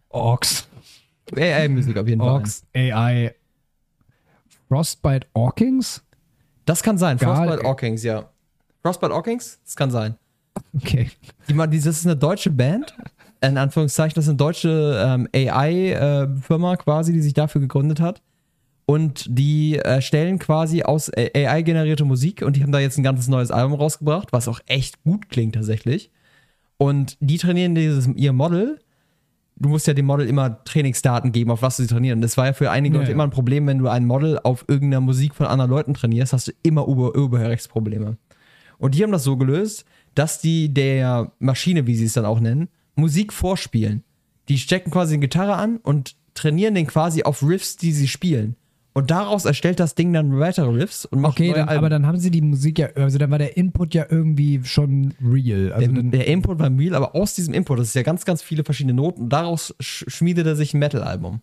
Orks. 0.08 0.68
AI-Music 1.36 1.96
auf 1.96 2.08
jeden 2.08 2.20
Fall. 2.20 2.30
Orks 2.30 2.64
AI. 2.74 3.34
Frostbite 4.68 5.26
Orkings? 5.34 6.02
Das 6.64 6.82
kann 6.82 6.98
sein. 6.98 7.16
Gar- 7.16 7.36
Frostbite 7.36 7.64
Orkings, 7.64 8.02
ja. 8.02 8.28
Frostbite 8.82 9.12
Orkings? 9.14 9.58
Das 9.64 9.76
kann 9.76 9.90
sein. 9.90 10.16
Okay. 10.76 11.10
Die, 11.48 11.54
das 11.54 11.86
ist 11.86 12.06
eine 12.06 12.16
deutsche 12.16 12.50
Band. 12.50 12.94
In 13.40 13.56
Anführungszeichen, 13.56 14.14
das 14.16 14.24
ist 14.24 14.30
eine 14.30 14.36
deutsche 14.36 15.00
ähm, 15.04 15.28
AI-Firma 15.32 16.76
quasi, 16.76 17.12
die 17.12 17.20
sich 17.20 17.34
dafür 17.34 17.60
gegründet 17.60 18.00
hat. 18.00 18.22
Und 18.84 19.26
die 19.28 19.76
erstellen 19.76 20.38
quasi 20.38 20.82
aus 20.82 21.10
AI 21.14 21.62
generierte 21.62 22.04
Musik 22.04 22.42
und 22.42 22.56
die 22.56 22.62
haben 22.62 22.72
da 22.72 22.78
jetzt 22.78 22.96
ein 22.98 23.02
ganzes 23.02 23.28
neues 23.28 23.50
Album 23.50 23.74
rausgebracht, 23.74 24.32
was 24.32 24.48
auch 24.48 24.60
echt 24.66 25.02
gut 25.04 25.28
klingt 25.28 25.54
tatsächlich. 25.54 26.10
Und 26.78 27.16
die 27.20 27.36
trainieren 27.38 27.74
dieses, 27.74 28.06
ihr 28.08 28.32
Model. 28.32 28.78
Du 29.60 29.68
musst 29.68 29.86
ja 29.86 29.94
dem 29.94 30.06
Model 30.06 30.28
immer 30.28 30.62
Trainingsdaten 30.64 31.32
geben, 31.32 31.50
auf 31.50 31.62
was 31.62 31.78
sie 31.78 31.86
trainieren. 31.86 32.20
Das 32.20 32.36
war 32.36 32.46
ja 32.46 32.52
für 32.52 32.70
einige 32.70 32.94
Ja, 32.94 33.00
Leute 33.00 33.10
ja. 33.10 33.14
immer 33.14 33.24
ein 33.24 33.30
Problem, 33.30 33.66
wenn 33.66 33.78
du 33.78 33.88
ein 33.88 34.06
Model 34.06 34.38
auf 34.42 34.64
irgendeiner 34.68 35.00
Musik 35.00 35.34
von 35.34 35.46
anderen 35.46 35.70
Leuten 35.70 35.94
trainierst, 35.94 36.32
hast 36.32 36.48
du 36.48 36.52
immer 36.62 36.86
Ur 36.86 37.16
Urheberrechtsprobleme. 37.16 38.16
Und 38.78 38.94
die 38.94 39.02
haben 39.02 39.10
das 39.10 39.24
so 39.24 39.36
gelöst, 39.36 39.84
dass 40.14 40.40
die 40.40 40.72
der 40.72 41.32
Maschine, 41.40 41.86
wie 41.86 41.96
sie 41.96 42.04
es 42.04 42.12
dann 42.12 42.24
auch 42.24 42.40
nennen, 42.40 42.68
Musik 42.94 43.32
vorspielen. 43.32 44.04
Die 44.48 44.58
stecken 44.58 44.90
quasi 44.90 45.14
eine 45.14 45.20
Gitarre 45.22 45.56
an 45.56 45.78
und 45.78 46.16
trainieren 46.34 46.74
den 46.74 46.86
quasi 46.86 47.24
auf 47.24 47.42
Riffs, 47.42 47.76
die 47.76 47.92
sie 47.92 48.08
spielen. 48.08 48.56
Und 48.98 49.12
daraus 49.12 49.44
erstellt 49.44 49.78
das 49.78 49.94
Ding 49.94 50.12
dann 50.12 50.40
weitere 50.40 50.68
Riffs 50.70 51.04
und 51.04 51.20
macht 51.20 51.34
Okay, 51.34 51.52
dann, 51.52 51.68
aber 51.68 51.88
dann 51.88 52.04
haben 52.04 52.18
sie 52.18 52.32
die 52.32 52.40
Musik 52.40 52.80
ja, 52.80 52.88
also 52.96 53.16
dann 53.16 53.30
war 53.30 53.38
der 53.38 53.56
Input 53.56 53.94
ja 53.94 54.04
irgendwie 54.10 54.60
schon 54.64 55.14
real. 55.24 55.72
Also 55.72 55.92
der, 55.92 56.02
der 56.02 56.26
Input 56.26 56.58
war 56.58 56.68
real, 56.76 56.96
aber 56.96 57.14
aus 57.14 57.32
diesem 57.32 57.54
Input, 57.54 57.78
das 57.78 57.86
ist 57.86 57.94
ja 57.94 58.02
ganz, 58.02 58.24
ganz 58.24 58.42
viele 58.42 58.64
verschiedene 58.64 58.94
Noten, 58.94 59.22
und 59.22 59.28
daraus 59.28 59.72
sch 59.78 60.04
schmiedet 60.08 60.48
er 60.48 60.56
sich 60.56 60.74
ein 60.74 60.80
Metal-Album. 60.80 61.42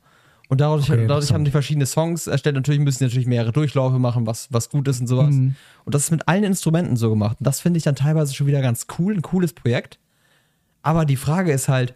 Und 0.50 0.60
dadurch, 0.60 0.92
Okay, 0.92 1.08
dadurch 1.08 1.32
haben 1.32 1.46
die 1.46 1.52
verschiedene 1.52 1.86
Songs 1.86 2.28
erstellt. 2.28 2.58
Natürlich 2.58 2.82
müssen 2.82 2.98
die 3.00 3.06
natürlich 3.06 3.26
mehrere 3.26 3.54
Durchläufe 3.54 4.00
machen, 4.00 4.28
was, 4.28 4.50
was 4.52 4.70
gut 4.70 4.90
ist 4.90 5.00
und 5.00 5.08
sowas. 5.08 5.34
Mhm. 5.34 5.56
Und 5.86 5.96
das 5.96 6.04
ist 6.04 6.12
mit 6.12 6.28
allen 6.28 6.44
Instrumenten 6.44 6.98
so 6.98 7.10
gemacht. 7.10 7.38
Und 7.40 7.48
das 7.48 7.62
finde 7.62 7.78
ich 7.78 7.86
dann 7.86 7.96
teilweise 7.96 8.34
schon 8.34 8.48
wieder 8.48 8.62
ganz 8.62 8.86
cool, 9.00 9.14
ein 9.14 9.22
cooles 9.22 9.54
Projekt. 9.54 9.98
Aber 10.82 11.06
die 11.06 11.16
Frage 11.16 11.54
ist 11.54 11.70
halt, 11.70 11.94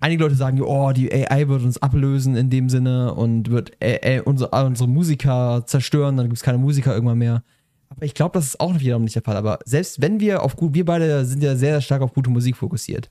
einige 0.00 0.22
Leute 0.22 0.34
sagen, 0.34 0.60
oh, 0.62 0.92
die 0.92 1.12
AI 1.12 1.48
wird 1.48 1.62
uns 1.62 1.78
ablösen 1.78 2.36
in 2.36 2.50
dem 2.50 2.68
Sinne 2.68 3.14
und 3.14 3.50
wird 3.50 3.72
AI 3.82 4.22
unsere, 4.22 4.50
unsere 4.64 4.88
Musiker 4.88 5.64
zerstören, 5.66 6.16
dann 6.16 6.26
gibt 6.26 6.36
es 6.36 6.42
keine 6.42 6.58
Musiker 6.58 6.94
irgendwann 6.94 7.18
mehr. 7.18 7.42
Aber 7.88 8.04
ich 8.04 8.14
glaube, 8.14 8.34
das 8.34 8.46
ist 8.46 8.60
auch 8.60 8.78
wiederum 8.78 9.04
nicht 9.04 9.14
der 9.14 9.22
Fall. 9.22 9.36
Aber 9.36 9.58
selbst 9.64 10.00
wenn 10.02 10.20
wir 10.20 10.42
auf 10.42 10.56
gut, 10.56 10.74
wir 10.74 10.84
beide 10.84 11.24
sind 11.24 11.42
ja 11.42 11.56
sehr, 11.56 11.72
sehr 11.74 11.80
stark 11.80 12.02
auf 12.02 12.14
gute 12.14 12.30
Musik 12.30 12.56
fokussiert. 12.56 13.10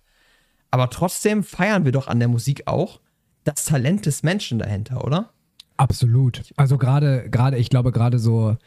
Aber 0.71 0.89
trotzdem 0.89 1.43
feiern 1.43 1.85
wir 1.85 1.91
doch 1.91 2.07
an 2.07 2.19
der 2.19 2.27
Musik 2.27 2.63
auch 2.65 2.99
das 3.45 3.65
Talent 3.65 4.05
des 4.05 4.23
Menschen 4.23 4.59
dahinter, 4.59 5.03
oder? 5.05 5.31
Absolut. 5.77 6.43
Also 6.57 6.77
gerade, 6.77 7.29
gerade, 7.29 7.57
ich 7.57 7.69
glaube 7.69 7.91
gerade 7.91 8.19
so, 8.19 8.57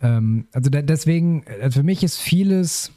ähm, 0.00 0.46
also 0.52 0.70
de 0.70 0.82
deswegen, 0.82 1.42
äh, 1.44 1.70
für 1.70 1.82
mich 1.82 2.02
ist 2.02 2.18
vieles, 2.18 2.92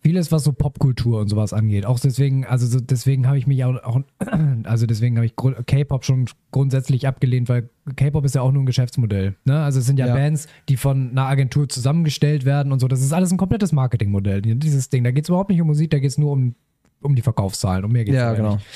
vieles, 0.00 0.32
was 0.32 0.44
so 0.44 0.52
Popkultur 0.52 1.20
und 1.20 1.28
sowas 1.28 1.52
angeht. 1.52 1.86
Auch 1.86 2.00
deswegen, 2.00 2.44
also 2.46 2.66
so, 2.66 2.80
deswegen 2.80 3.26
habe 3.26 3.38
ich 3.38 3.46
mich 3.46 3.64
auch, 3.64 3.82
auch 3.82 4.00
also 4.64 4.86
deswegen 4.86 5.16
habe 5.16 5.26
ich 5.26 5.34
K-Pop 5.36 6.04
schon 6.04 6.26
grundsätzlich 6.50 7.06
abgelehnt, 7.06 7.48
weil 7.48 7.68
K-Pop 7.96 8.24
ist 8.24 8.34
ja 8.34 8.42
auch 8.42 8.52
nur 8.52 8.62
ein 8.62 8.66
Geschäftsmodell. 8.66 9.36
Ne? 9.44 9.60
Also 9.62 9.80
es 9.80 9.86
sind 9.86 9.98
ja, 9.98 10.06
Ja. 10.06 10.14
Bands, 10.14 10.48
die 10.68 10.76
von 10.76 11.10
einer 11.10 11.26
Agentur 11.26 11.68
zusammengestellt 11.68 12.44
werden 12.44 12.72
und 12.72 12.80
so. 12.80 12.88
Das 12.88 13.00
ist 13.00 13.12
alles 13.12 13.30
ein 13.30 13.36
komplettes 13.36 13.72
Marketingmodell. 13.72 14.42
Dieses 14.42 14.88
Ding, 14.88 15.04
da 15.04 15.10
geht 15.10 15.24
es 15.24 15.28
überhaupt 15.28 15.50
nicht 15.50 15.60
um 15.60 15.66
Musik, 15.66 15.90
da 15.90 15.98
geht 15.98 16.10
es 16.10 16.18
nur 16.18 16.32
um, 16.32 16.54
um 17.02 17.14
die 17.14 17.22
Verkaufszahlen. 17.22 17.84
Um 17.84 17.92
mehr 17.92 18.04
geht 18.04 18.14
es 18.14 18.38
nicht. 18.54 18.66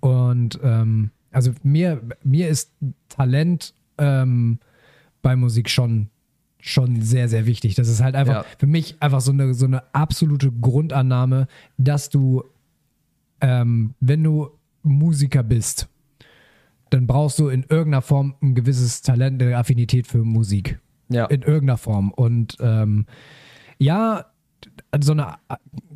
Und 0.00 0.60
ähm, 0.62 1.10
also 1.30 1.52
mir, 1.62 2.02
mir 2.22 2.48
ist 2.48 2.72
Talent 3.08 3.74
ähm, 3.98 4.58
bei 5.22 5.34
Musik 5.34 5.70
schon, 5.70 6.10
schon 6.66 7.02
sehr, 7.02 7.28
sehr 7.28 7.44
wichtig. 7.44 7.74
Das 7.74 7.88
ist 7.88 8.02
halt 8.02 8.14
einfach 8.14 8.34
Ja. 8.36 8.44
für 8.58 8.66
mich 8.66 8.96
einfach 9.00 9.20
so 9.20 9.32
eine, 9.32 9.52
so 9.52 9.66
eine 9.66 9.82
absolute 9.94 10.50
Grundannahme, 10.50 11.46
dass 11.76 12.08
du, 12.08 12.42
ähm, 13.42 13.94
wenn 14.00 14.24
du 14.24 14.48
Musiker 14.82 15.42
bist, 15.42 15.88
dann 16.88 17.06
brauchst 17.06 17.38
du 17.38 17.48
in 17.48 17.64
irgendeiner 17.68 18.00
Form 18.02 18.34
ein 18.42 18.54
gewisses 18.54 19.02
Talent, 19.02 19.42
eine 19.42 19.56
Affinität 19.58 20.06
für 20.06 20.24
Musik 20.24 20.78
Ja. 21.10 21.26
in 21.26 21.42
irgendeiner 21.42 21.76
Form. 21.76 22.10
Und 22.12 22.56
ähm, 22.60 23.04
ja, 23.78 24.26
so 25.02 25.12
eine 25.12 25.34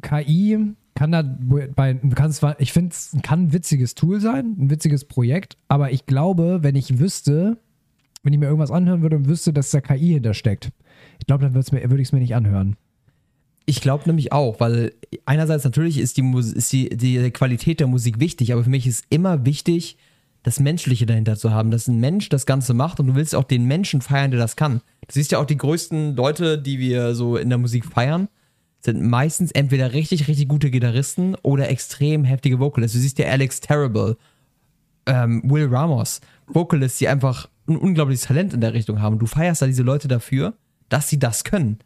KI 0.03 0.75
kann 0.95 1.13
da 1.13 1.23
bei, 1.23 1.95
kann 1.95 2.31
zwar, 2.33 2.61
ich 2.61 2.73
finde, 2.75 2.91
es 2.91 3.17
kann 3.23 3.45
ein 3.45 3.53
witziges 3.55 3.95
Tool 3.95 4.21
sein, 4.21 4.55
ein 4.59 4.69
witziges 4.71 5.05
Projekt, 5.07 5.57
aber 5.69 5.93
ich 5.93 6.05
glaube, 6.05 6.59
wenn 6.63 6.75
ich 6.77 6.99
wüsste, 6.99 7.57
wenn 8.29 8.35
ich 8.35 8.41
mir 8.41 8.47
irgendwas 8.47 8.71
anhören 8.71 9.01
würde 9.01 9.17
und 9.17 9.27
wüsste, 9.27 9.55
dass 9.55 9.71
da 9.71 9.81
KI 9.81 10.13
hintersteckt, 10.13 10.69
ich 11.19 11.27
glaube, 11.27 11.45
dann 11.45 11.55
würde 11.55 12.03
ich 12.03 12.09
es 12.09 12.13
mir 12.13 12.19
nicht 12.19 12.35
anhören. 12.35 12.77
Ich 13.65 13.81
glaube 13.81 14.03
nämlich 14.05 14.33
auch, 14.33 14.61
weil 14.61 14.93
einerseits 15.25 15.65
natürlich 15.65 15.99
ist 15.99 16.19
die, 16.19 16.31
ist 16.37 16.71
die, 16.71 16.91
die 16.91 17.31
Qualität 17.31 17.81
der 17.81 17.87
Musik 17.87 18.21
wichtig, 18.21 18.53
aber 18.53 18.65
für 18.65 18.69
mich 18.69 18.87
ist 18.87 19.07
immer 19.09 19.47
wichtig, 19.47 19.97
das 20.43 20.61
Menschliche 20.61 21.07
dahinter 21.07 21.37
zu 21.37 21.53
haben, 21.53 21.71
dass 21.71 21.89
ein 21.89 22.01
Mensch 22.01 22.29
das 22.29 22.45
Ganze 22.45 22.75
macht 22.75 23.01
und 23.01 23.07
du 23.07 23.15
willst 23.15 23.35
auch 23.35 23.45
den 23.45 23.65
Menschen 23.65 24.03
feiern, 24.03 24.31
der 24.31 24.41
das 24.41 24.57
kann. 24.57 24.83
Du 25.07 25.15
siehst 25.15 25.33
ja 25.33 25.39
auch 25.39 25.47
die 25.47 25.57
größten 25.57 26.15
Leute, 26.15 26.59
die 26.59 26.79
wir 26.79 27.15
so 27.15 27.39
in 27.39 27.49
der 27.49 27.57
Musik 27.57 27.87
feiern, 27.87 28.29
sind 28.81 29.01
meistens 29.01 29.53
entweder 29.53 29.95
richtig, 29.95 30.29
richtig 30.29 30.49
gute 30.49 30.71
Gitarristen 30.71 31.35
oder 31.37 31.71
extrem 31.71 32.25
heftige 32.25 32.59
Vocalists. 32.61 32.95
Du 32.95 33.01
siehst 33.01 33.19
ja 33.19 33.29
Alex 33.29 33.61
Terrible, 33.61 34.19
ähm, 35.07 35.41
Will 35.47 35.69
Ramos, 35.71 36.21
Vocalists, 36.47 36.99
die 36.99 37.09
einfach 37.09 37.49
ein 37.69 37.77
unglaubliches 37.77 38.23
Talent 38.27 38.55
in 38.55 38.61
der 38.61 38.75
Richtung 38.75 39.01
haben. 39.01 39.19
Du 39.19 39.27
feierst 39.27 39.63
da 39.63 39.67
diese 39.67 39.83
Leute 39.83 40.09
dafür, 40.09 40.55
dass 40.89 41.09
sie 41.09 41.19
das 41.19 41.45
können. 41.45 41.79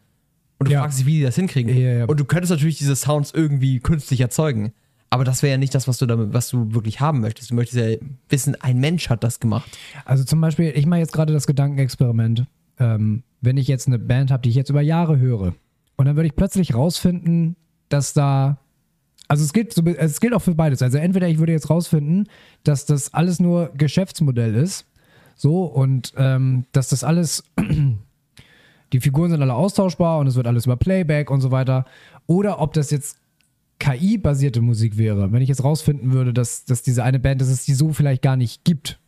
Und 0.59 0.69
du 0.69 0.73
Ja. 0.73 0.81
fragst 0.81 0.99
dich, 0.99 1.05
wie 1.05 1.17
die 1.17 1.23
das 1.23 1.35
hinkriegen. 1.35 1.75
Ja, 1.75 1.93
ja. 1.93 2.05
Und 2.05 2.19
du 2.19 2.25
könntest 2.25 2.51
natürlich 2.51 2.77
diese 2.77 2.95
Sounds 2.95 3.31
irgendwie 3.33 3.79
künstlich 3.79 4.21
erzeugen. 4.21 4.71
Aber 5.09 5.23
das 5.25 5.43
wäre 5.43 5.51
ja 5.51 5.57
nicht 5.57 5.75
das, 5.75 5.87
was 5.87 5.97
du 5.99 6.05
damit, 6.05 6.33
was 6.33 6.49
du 6.49 6.73
wirklich 6.73 6.99
haben 6.99 7.19
möchtest. 7.19 7.51
Du 7.51 7.55
möchtest 7.55 7.77
ja 7.79 7.97
wissen, 8.29 8.55
ein 8.61 8.79
Mensch 8.79 9.09
hat 9.09 9.23
das 9.23 9.39
gemacht. 9.39 9.69
Also 10.05 10.23
zum 10.23 10.41
Beispiel, 10.41 10.71
ich 10.75 10.85
mache 10.87 11.01
jetzt 11.01 11.13
gerade 11.13 11.33
das 11.33 11.45
Gedankenexperiment, 11.45 12.45
ähm, 12.79 13.23
wenn 13.41 13.57
ich 13.57 13.67
jetzt 13.67 13.85
eine 13.87 13.99
Band 13.99 14.31
habe, 14.31 14.41
die 14.41 14.49
ich 14.49 14.55
jetzt 14.55 14.69
über 14.71 14.81
Jahre 14.81 15.19
höre, 15.19 15.53
und 15.97 16.05
dann 16.05 16.15
würde 16.15 16.25
ich 16.27 16.35
plötzlich 16.35 16.73
rausfinden, 16.73 17.55
dass 17.89 18.13
da, 18.13 18.57
also 19.27 19.43
es 19.43 19.53
gilt, 19.53 19.77
es 19.77 20.19
gilt 20.19 20.33
auch 20.33 20.41
für 20.41 20.55
beides. 20.55 20.81
Also 20.81 20.97
entweder 20.97 21.27
ich 21.27 21.37
würde 21.37 21.51
jetzt 21.51 21.69
rausfinden, 21.69 22.27
dass 22.63 22.87
das 22.87 23.13
alles 23.13 23.39
nur 23.39 23.71
Geschäftsmodell 23.77 24.55
ist, 24.55 24.87
so 25.35 25.63
und 25.65 26.13
ähm, 26.17 26.65
dass 26.71 26.89
das 26.89 27.03
alles, 27.03 27.43
die 28.93 28.99
Figuren 28.99 29.31
sind 29.31 29.41
alle 29.41 29.55
austauschbar 29.55 30.19
und 30.19 30.27
es 30.27 30.35
wird 30.35 30.47
alles 30.47 30.65
über 30.65 30.75
Playback 30.77 31.31
und 31.31 31.41
so 31.41 31.51
weiter, 31.51 31.85
oder 32.27 32.59
ob 32.61 32.73
das 32.73 32.91
jetzt 32.91 33.17
KI-basierte 33.79 34.61
Musik 34.61 34.97
wäre, 34.97 35.31
wenn 35.31 35.41
ich 35.41 35.49
jetzt 35.49 35.63
rausfinden 35.63 36.13
würde, 36.13 36.33
dass, 36.33 36.63
dass 36.65 36.83
diese 36.83 37.03
eine 37.03 37.19
Band, 37.19 37.41
dass 37.41 37.49
es 37.49 37.65
die 37.65 37.73
so 37.73 37.91
vielleicht 37.91 38.21
gar 38.21 38.37
nicht 38.37 38.63
gibt. 38.63 38.99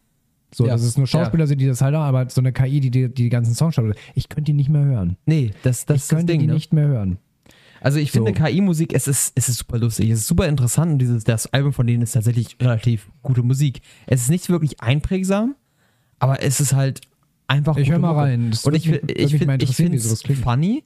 So, 0.53 0.65
Ja. 0.65 0.73
dass 0.73 0.83
es 0.83 0.97
nur 0.97 1.05
Schauspieler 1.07 1.47
sind, 1.47 1.59
die 1.59 1.67
das 1.67 1.81
halt 1.81 1.95
haben, 1.95 2.03
aber 2.03 2.29
so 2.29 2.39
eine 2.41 2.51
KI, 2.53 2.79
die 2.79 2.89
die, 2.91 3.13
die 3.13 3.29
ganzen 3.29 3.53
Songs 3.55 3.75
schreibt. 3.75 3.97
Ich 4.15 4.29
könnte 4.29 4.51
die 4.51 4.53
nicht 4.53 4.69
mehr 4.69 4.83
hören. 4.85 5.17
Nee, 5.25 5.51
das, 5.63 5.85
das 5.85 5.97
ich 5.97 6.01
ist 6.03 6.11
das 6.11 6.17
könnte 6.17 6.33
Ding. 6.33 6.41
die 6.41 6.47
Ne? 6.47 6.53
nicht 6.53 6.73
mehr 6.73 6.87
hören. 6.87 7.17
Also 7.81 7.99
ich 7.99 8.11
finde 8.11 8.33
So. 8.35 8.43
KI-Musik, 8.43 8.93
es 8.93 9.07
ist, 9.07 9.33
es 9.35 9.47
ist 9.49 9.59
super 9.59 9.77
lustig, 9.77 10.09
es 10.09 10.19
ist 10.21 10.27
super 10.27 10.47
interessant 10.47 10.93
und 10.93 10.99
dieses, 10.99 11.23
das 11.23 11.45
Album 11.53 11.71
von 11.73 11.85
denen 11.85 12.01
ist 12.03 12.13
tatsächlich 12.13 12.57
relativ 12.61 13.09
gute 13.21 13.43
Musik. 13.43 13.81
Es 14.07 14.21
ist 14.23 14.29
nicht 14.29 14.49
wirklich 14.49 14.81
einprägsam, 14.81 15.55
aber 16.25 16.43
es 16.43 16.59
ist 16.59 16.73
halt 16.73 17.01
einfach 17.47 17.77
Ich 17.77 17.89
hör 17.89 17.97
gute 17.97 18.07
mal 18.13 18.15
rein. 18.23 18.51
Das 18.51 18.65
und 18.65 18.73
ich, 18.75 18.87
mich- 18.89 19.01
ich, 19.07 19.35
find- 19.37 19.61
ich 19.63 19.75
finde 19.75 19.97
es 19.97 20.21
funny, 20.43 20.83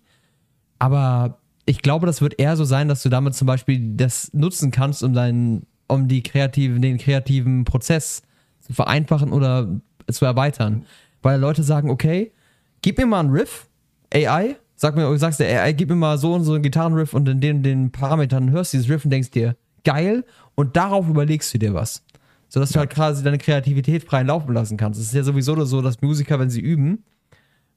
aber 0.79 1.39
ich 1.65 1.81
glaube, 1.81 2.05
das 2.07 2.21
wird 2.21 2.39
eher 2.39 2.55
so 2.57 2.65
sein, 2.65 2.87
dass 2.87 3.03
du 3.03 3.09
damit 3.09 3.35
zum 3.35 3.45
Beispiel 3.47 3.95
das 3.95 4.31
nutzen 4.33 4.71
kannst, 4.71 5.03
um 5.03 5.13
deinen, 5.13 5.65
um 5.87 6.07
die 6.07 6.23
kreativen, 6.23 6.81
den 6.81 6.97
kreativen 6.97 7.63
Prozess 7.63 8.23
zu 8.61 8.73
vereinfachen 8.73 9.31
oder 9.31 9.67
zu 10.11 10.25
erweitern. 10.25 10.85
Weil 11.21 11.39
Leute 11.39 11.63
sagen, 11.63 11.89
okay, 11.89 12.31
gib 12.81 12.97
mir 12.97 13.05
mal 13.05 13.19
einen 13.19 13.29
Riff, 13.31 13.67
AI, 14.13 14.55
sag 14.75 14.95
mir, 14.95 15.15
sagst 15.17 15.39
der 15.39 15.61
AI, 15.63 15.73
gib 15.73 15.89
mir 15.89 15.95
mal 15.95 16.17
so 16.17 16.33
und 16.33 16.43
so 16.43 16.53
einen 16.53 16.63
Gitarrenriff 16.63 17.13
und 17.13 17.27
in 17.29 17.39
den, 17.41 17.61
den 17.61 17.91
Parametern 17.91 18.49
hörst 18.51 18.73
du 18.73 18.77
dieses 18.77 18.89
Riff 18.89 19.03
und 19.05 19.11
denkst 19.11 19.31
dir, 19.31 19.55
geil, 19.83 20.25
und 20.55 20.75
darauf 20.75 21.07
überlegst 21.07 21.53
du 21.53 21.57
dir 21.59 21.73
was. 21.73 22.03
Sodass 22.49 22.71
du 22.71 22.79
halt 22.79 22.89
quasi 22.89 23.23
deine 23.23 23.37
Kreativität 23.37 24.03
freien 24.03 24.27
Laufen 24.27 24.53
lassen 24.53 24.75
kannst. 24.75 24.99
Es 24.99 25.07
ist 25.07 25.13
ja 25.13 25.23
sowieso 25.23 25.63
so, 25.65 25.81
dass 25.81 26.01
Musiker, 26.01 26.39
wenn 26.39 26.49
sie 26.49 26.61
üben, 26.61 27.03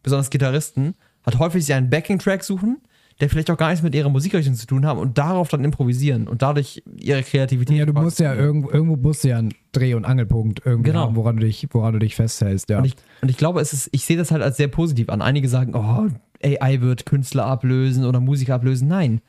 besonders 0.03 0.31
Gitarristen, 0.31 0.95
hat 1.25 1.39
häufig 1.39 1.65
sie 1.65 1.75
einen 1.75 1.91
Backing-Track 1.91 2.43
suchen, 2.43 2.79
der 3.21 3.29
vielleicht 3.29 3.51
auch 3.51 3.57
gar 3.59 3.69
nichts 3.69 3.83
mit 3.83 3.95
ihrer 3.95 4.09
Musikrichtung 4.09 4.55
zu 4.55 4.67
tun 4.67 4.87
haben 4.87 4.99
und 4.99 5.19
darauf 5.19 5.49
dann 5.49 5.63
improvisieren 5.63 6.27
und 6.27 6.43
dadurch 6.43 6.83
ihre 6.97 7.23
Kreativität. 7.23 7.77
Ja, 7.77 7.85
du 7.87 7.93
musst 7.93 8.19
ja 8.19 8.35
irgendwo, 8.35 8.71
irgendwo 8.71 8.97
musst 8.97 9.23
du 9.23 9.29
ja 9.29 9.39
einen 9.39 9.53
Dreh- 9.73 9.95
und 9.95 10.05
Angelpunkt 10.07 10.63
irgendwie 10.65 10.91
Genau. 10.91 11.03
haben, 11.07 11.17
woran 11.17 11.37
du 11.37 11.45
dich, 11.45 11.69
woran 11.71 11.93
du 11.93 11.99
dich 11.99 12.17
festhältst, 12.17 12.71
ja. 12.71 12.79
Und 12.79 12.87
ich, 12.87 12.95
und 13.21 13.29
ich 13.29 13.37
glaube, 13.37 13.61
es 13.61 13.73
ist, 13.75 13.91
ich 13.93 14.07
sehe 14.07 14.17
das 14.17 14.31
halt 14.31 14.43
als 14.43 14.57
sehr 14.57 14.69
positiv 14.69 15.11
an. 15.11 15.21
Einige 15.23 15.49
sagen, 15.49 15.75
oh, 15.77 16.09
AI 16.43 16.81
wird 16.81 17.07
Künstler 17.07 17.45
ablösen 17.45 18.05
oder 18.07 18.19
Musiker 18.19 18.55
ablösen. 18.55 18.89
Nein. 18.89 19.21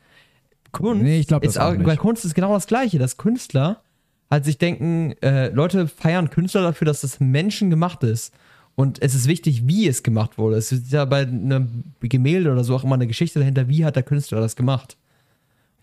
Kunst, 0.72 1.04
Nee, 1.04 1.20
ich 1.20 1.28
glaub 1.28 1.44
ist 1.44 1.60
auch 1.60 1.76
Kunst 1.98 2.26
ist 2.26 2.34
genau 2.34 2.54
das 2.54 2.66
Gleiche, 2.66 2.98
dass 2.98 3.18
Künstler 3.18 3.84
halt 4.34 4.46
sich 4.46 4.58
denken, 4.58 5.14
äh, 5.22 5.50
Leute 5.50 5.88
feiern 5.88 6.30
Künstler 6.30 6.62
dafür, 6.64 6.86
dass 6.86 7.02
das 7.02 7.20
menschengemacht 7.20 8.04
ist. 8.04 8.34
Und 8.76 9.02
es 9.02 9.14
ist 9.14 9.28
wichtig, 9.28 9.68
wie 9.68 9.88
es 9.88 10.02
gemacht 10.04 10.38
wurde. 10.38 10.56
Es 10.58 10.72
ist 10.72 10.92
ja 10.92 11.06
bei 11.06 11.22
einem 11.22 11.84
Gemälde 12.02 12.52
oder 12.52 12.64
so 12.64 12.76
auch 12.76 12.84
immer 12.84 12.96
eine 12.96 13.06
Geschichte 13.08 13.40
dahinter, 13.40 13.68
wie 13.70 13.86
hat 13.86 13.96
der 13.96 14.04
Künstler 14.04 14.42
das 14.42 14.56
gemacht. 14.56 14.98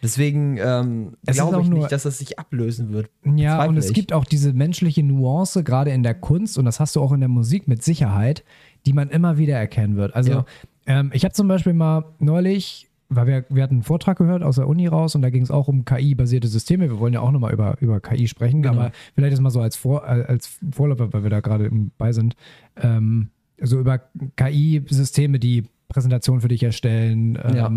Deswegen 0.02 0.56
ähm, 0.56 1.12
glaube 1.26 1.60
ich 1.62 1.68
nur- 1.68 1.80
nicht, 1.80 1.92
dass 1.92 2.04
das 2.04 2.18
sich 2.18 2.38
ablösen 2.38 2.92
wird. 2.92 3.10
Ja, 3.36 3.64
und 3.66 3.76
es 3.76 3.88
ich. 3.88 3.94
gibt 3.94 4.12
auch 4.12 4.24
diese 4.24 4.52
menschliche 4.54 5.02
Nuance, 5.02 5.62
gerade 5.62 5.90
in 5.90 6.02
der 6.02 6.14
Kunst, 6.14 6.56
und 6.58 6.64
das 6.64 6.80
hast 6.80 6.96
du 6.96 7.00
auch 7.02 7.12
in 7.12 7.20
der 7.20 7.28
Musik 7.28 7.68
mit 7.68 7.84
Sicherheit, 7.84 8.42
die 8.86 8.92
man 8.94 9.10
immer 9.10 9.36
wieder 9.38 9.56
erkennen 9.56 9.96
wird. 9.96 10.14
Also, 10.16 10.32
Ja. 10.32 10.44
ähm, 10.86 11.10
ich 11.14 11.24
habe 11.24 11.34
zum 11.34 11.48
Beispiel 11.48 11.74
mal 11.74 12.04
neulich, 12.18 12.88
weil 13.10 13.26
wir, 13.26 13.44
wir 13.50 13.62
hatten 13.62 13.74
einen 13.74 13.82
Vortrag 13.82 14.16
gehört 14.18 14.42
aus 14.42 14.56
der 14.56 14.66
Uni 14.68 14.86
raus 14.86 15.14
und 15.14 15.22
da 15.22 15.30
ging 15.30 15.42
es 15.42 15.50
auch 15.50 15.68
um 15.68 15.84
KI-basierte 15.84 16.48
Systeme. 16.48 16.88
Wir 16.88 16.98
wollen 16.98 17.12
ja 17.12 17.20
auch 17.20 17.32
nochmal 17.32 17.52
über, 17.52 17.76
über 17.80 18.00
KI 18.00 18.28
sprechen, 18.28 18.62
Genau. 18.62 18.74
aber 18.74 18.92
vielleicht 19.14 19.32
ist 19.34 19.40
mal 19.40 19.50
so 19.50 19.60
als, 19.60 19.76
Vor, 19.76 20.04
äh, 20.04 20.22
als 20.26 20.58
Vorläufer, 20.72 21.12
weil 21.12 21.22
wir 21.24 21.30
da 21.30 21.40
gerade 21.40 21.70
bei 21.98 22.12
sind, 22.12 22.36
ähm, 22.80 23.28
so 23.60 23.78
über 23.78 24.00
KI-Systeme, 24.36 25.38
die 25.38 25.64
Präsentationen 25.88 26.40
für 26.40 26.48
dich 26.48 26.62
erstellen, 26.62 27.36
ähm, 27.42 27.56
Ja. 27.56 27.72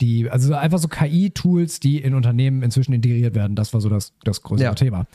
die, 0.00 0.30
also 0.30 0.54
einfach 0.54 0.78
so 0.78 0.88
KI-Tools, 0.88 1.78
die 1.78 1.98
in 1.98 2.14
Unternehmen 2.14 2.62
inzwischen 2.62 2.94
integriert 2.94 3.34
werden. 3.34 3.54
Das 3.54 3.74
war 3.74 3.80
so 3.82 3.88
das, 3.90 4.14
das 4.24 4.42
größere 4.42 4.68
Ja. 4.68 4.74
Thema. 4.74 5.06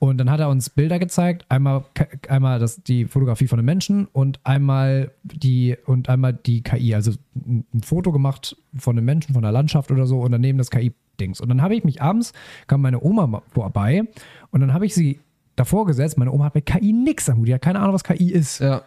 Und 0.00 0.16
dann 0.16 0.30
hat 0.30 0.40
er 0.40 0.48
uns 0.48 0.70
Bilder 0.70 0.98
gezeigt, 0.98 1.44
einmal, 1.50 1.84
einmal 2.26 2.58
das, 2.58 2.82
die 2.82 3.04
Fotografie 3.04 3.46
von 3.46 3.58
einem 3.58 3.66
Menschen 3.66 4.06
und 4.06 4.40
einmal 4.44 5.12
die 5.22 5.76
und 5.84 6.08
einmal 6.08 6.32
die 6.32 6.62
KI, 6.62 6.94
also 6.94 7.12
ein 7.36 7.82
Foto 7.84 8.10
gemacht 8.10 8.56
von 8.74 8.96
einem 8.96 9.04
Menschen, 9.04 9.34
von 9.34 9.42
der 9.42 9.52
Landschaft 9.52 9.90
oder 9.90 10.06
so 10.06 10.20
und 10.20 10.32
daneben 10.32 10.56
das 10.56 10.70
KI-Dings. 10.70 11.42
Und 11.42 11.50
dann 11.50 11.60
habe 11.60 11.74
ich 11.76 11.84
mich 11.84 12.00
abends, 12.00 12.32
kam 12.66 12.80
meine 12.80 13.02
Oma 13.02 13.42
vorbei 13.50 14.04
und 14.50 14.60
dann 14.62 14.72
habe 14.72 14.86
ich 14.86 14.94
sie 14.94 15.20
davor 15.54 15.84
gesetzt. 15.84 16.16
Meine 16.16 16.32
Oma 16.32 16.46
hat 16.46 16.54
mit 16.54 16.64
KI 16.64 16.94
nichts 16.94 17.28
am 17.28 17.36
Hut, 17.36 17.48
die 17.48 17.54
hat 17.54 17.60
keine 17.60 17.80
Ahnung, 17.80 17.92
was 17.92 18.02
KI 18.02 18.32
ist. 18.32 18.60
Ja. 18.60 18.84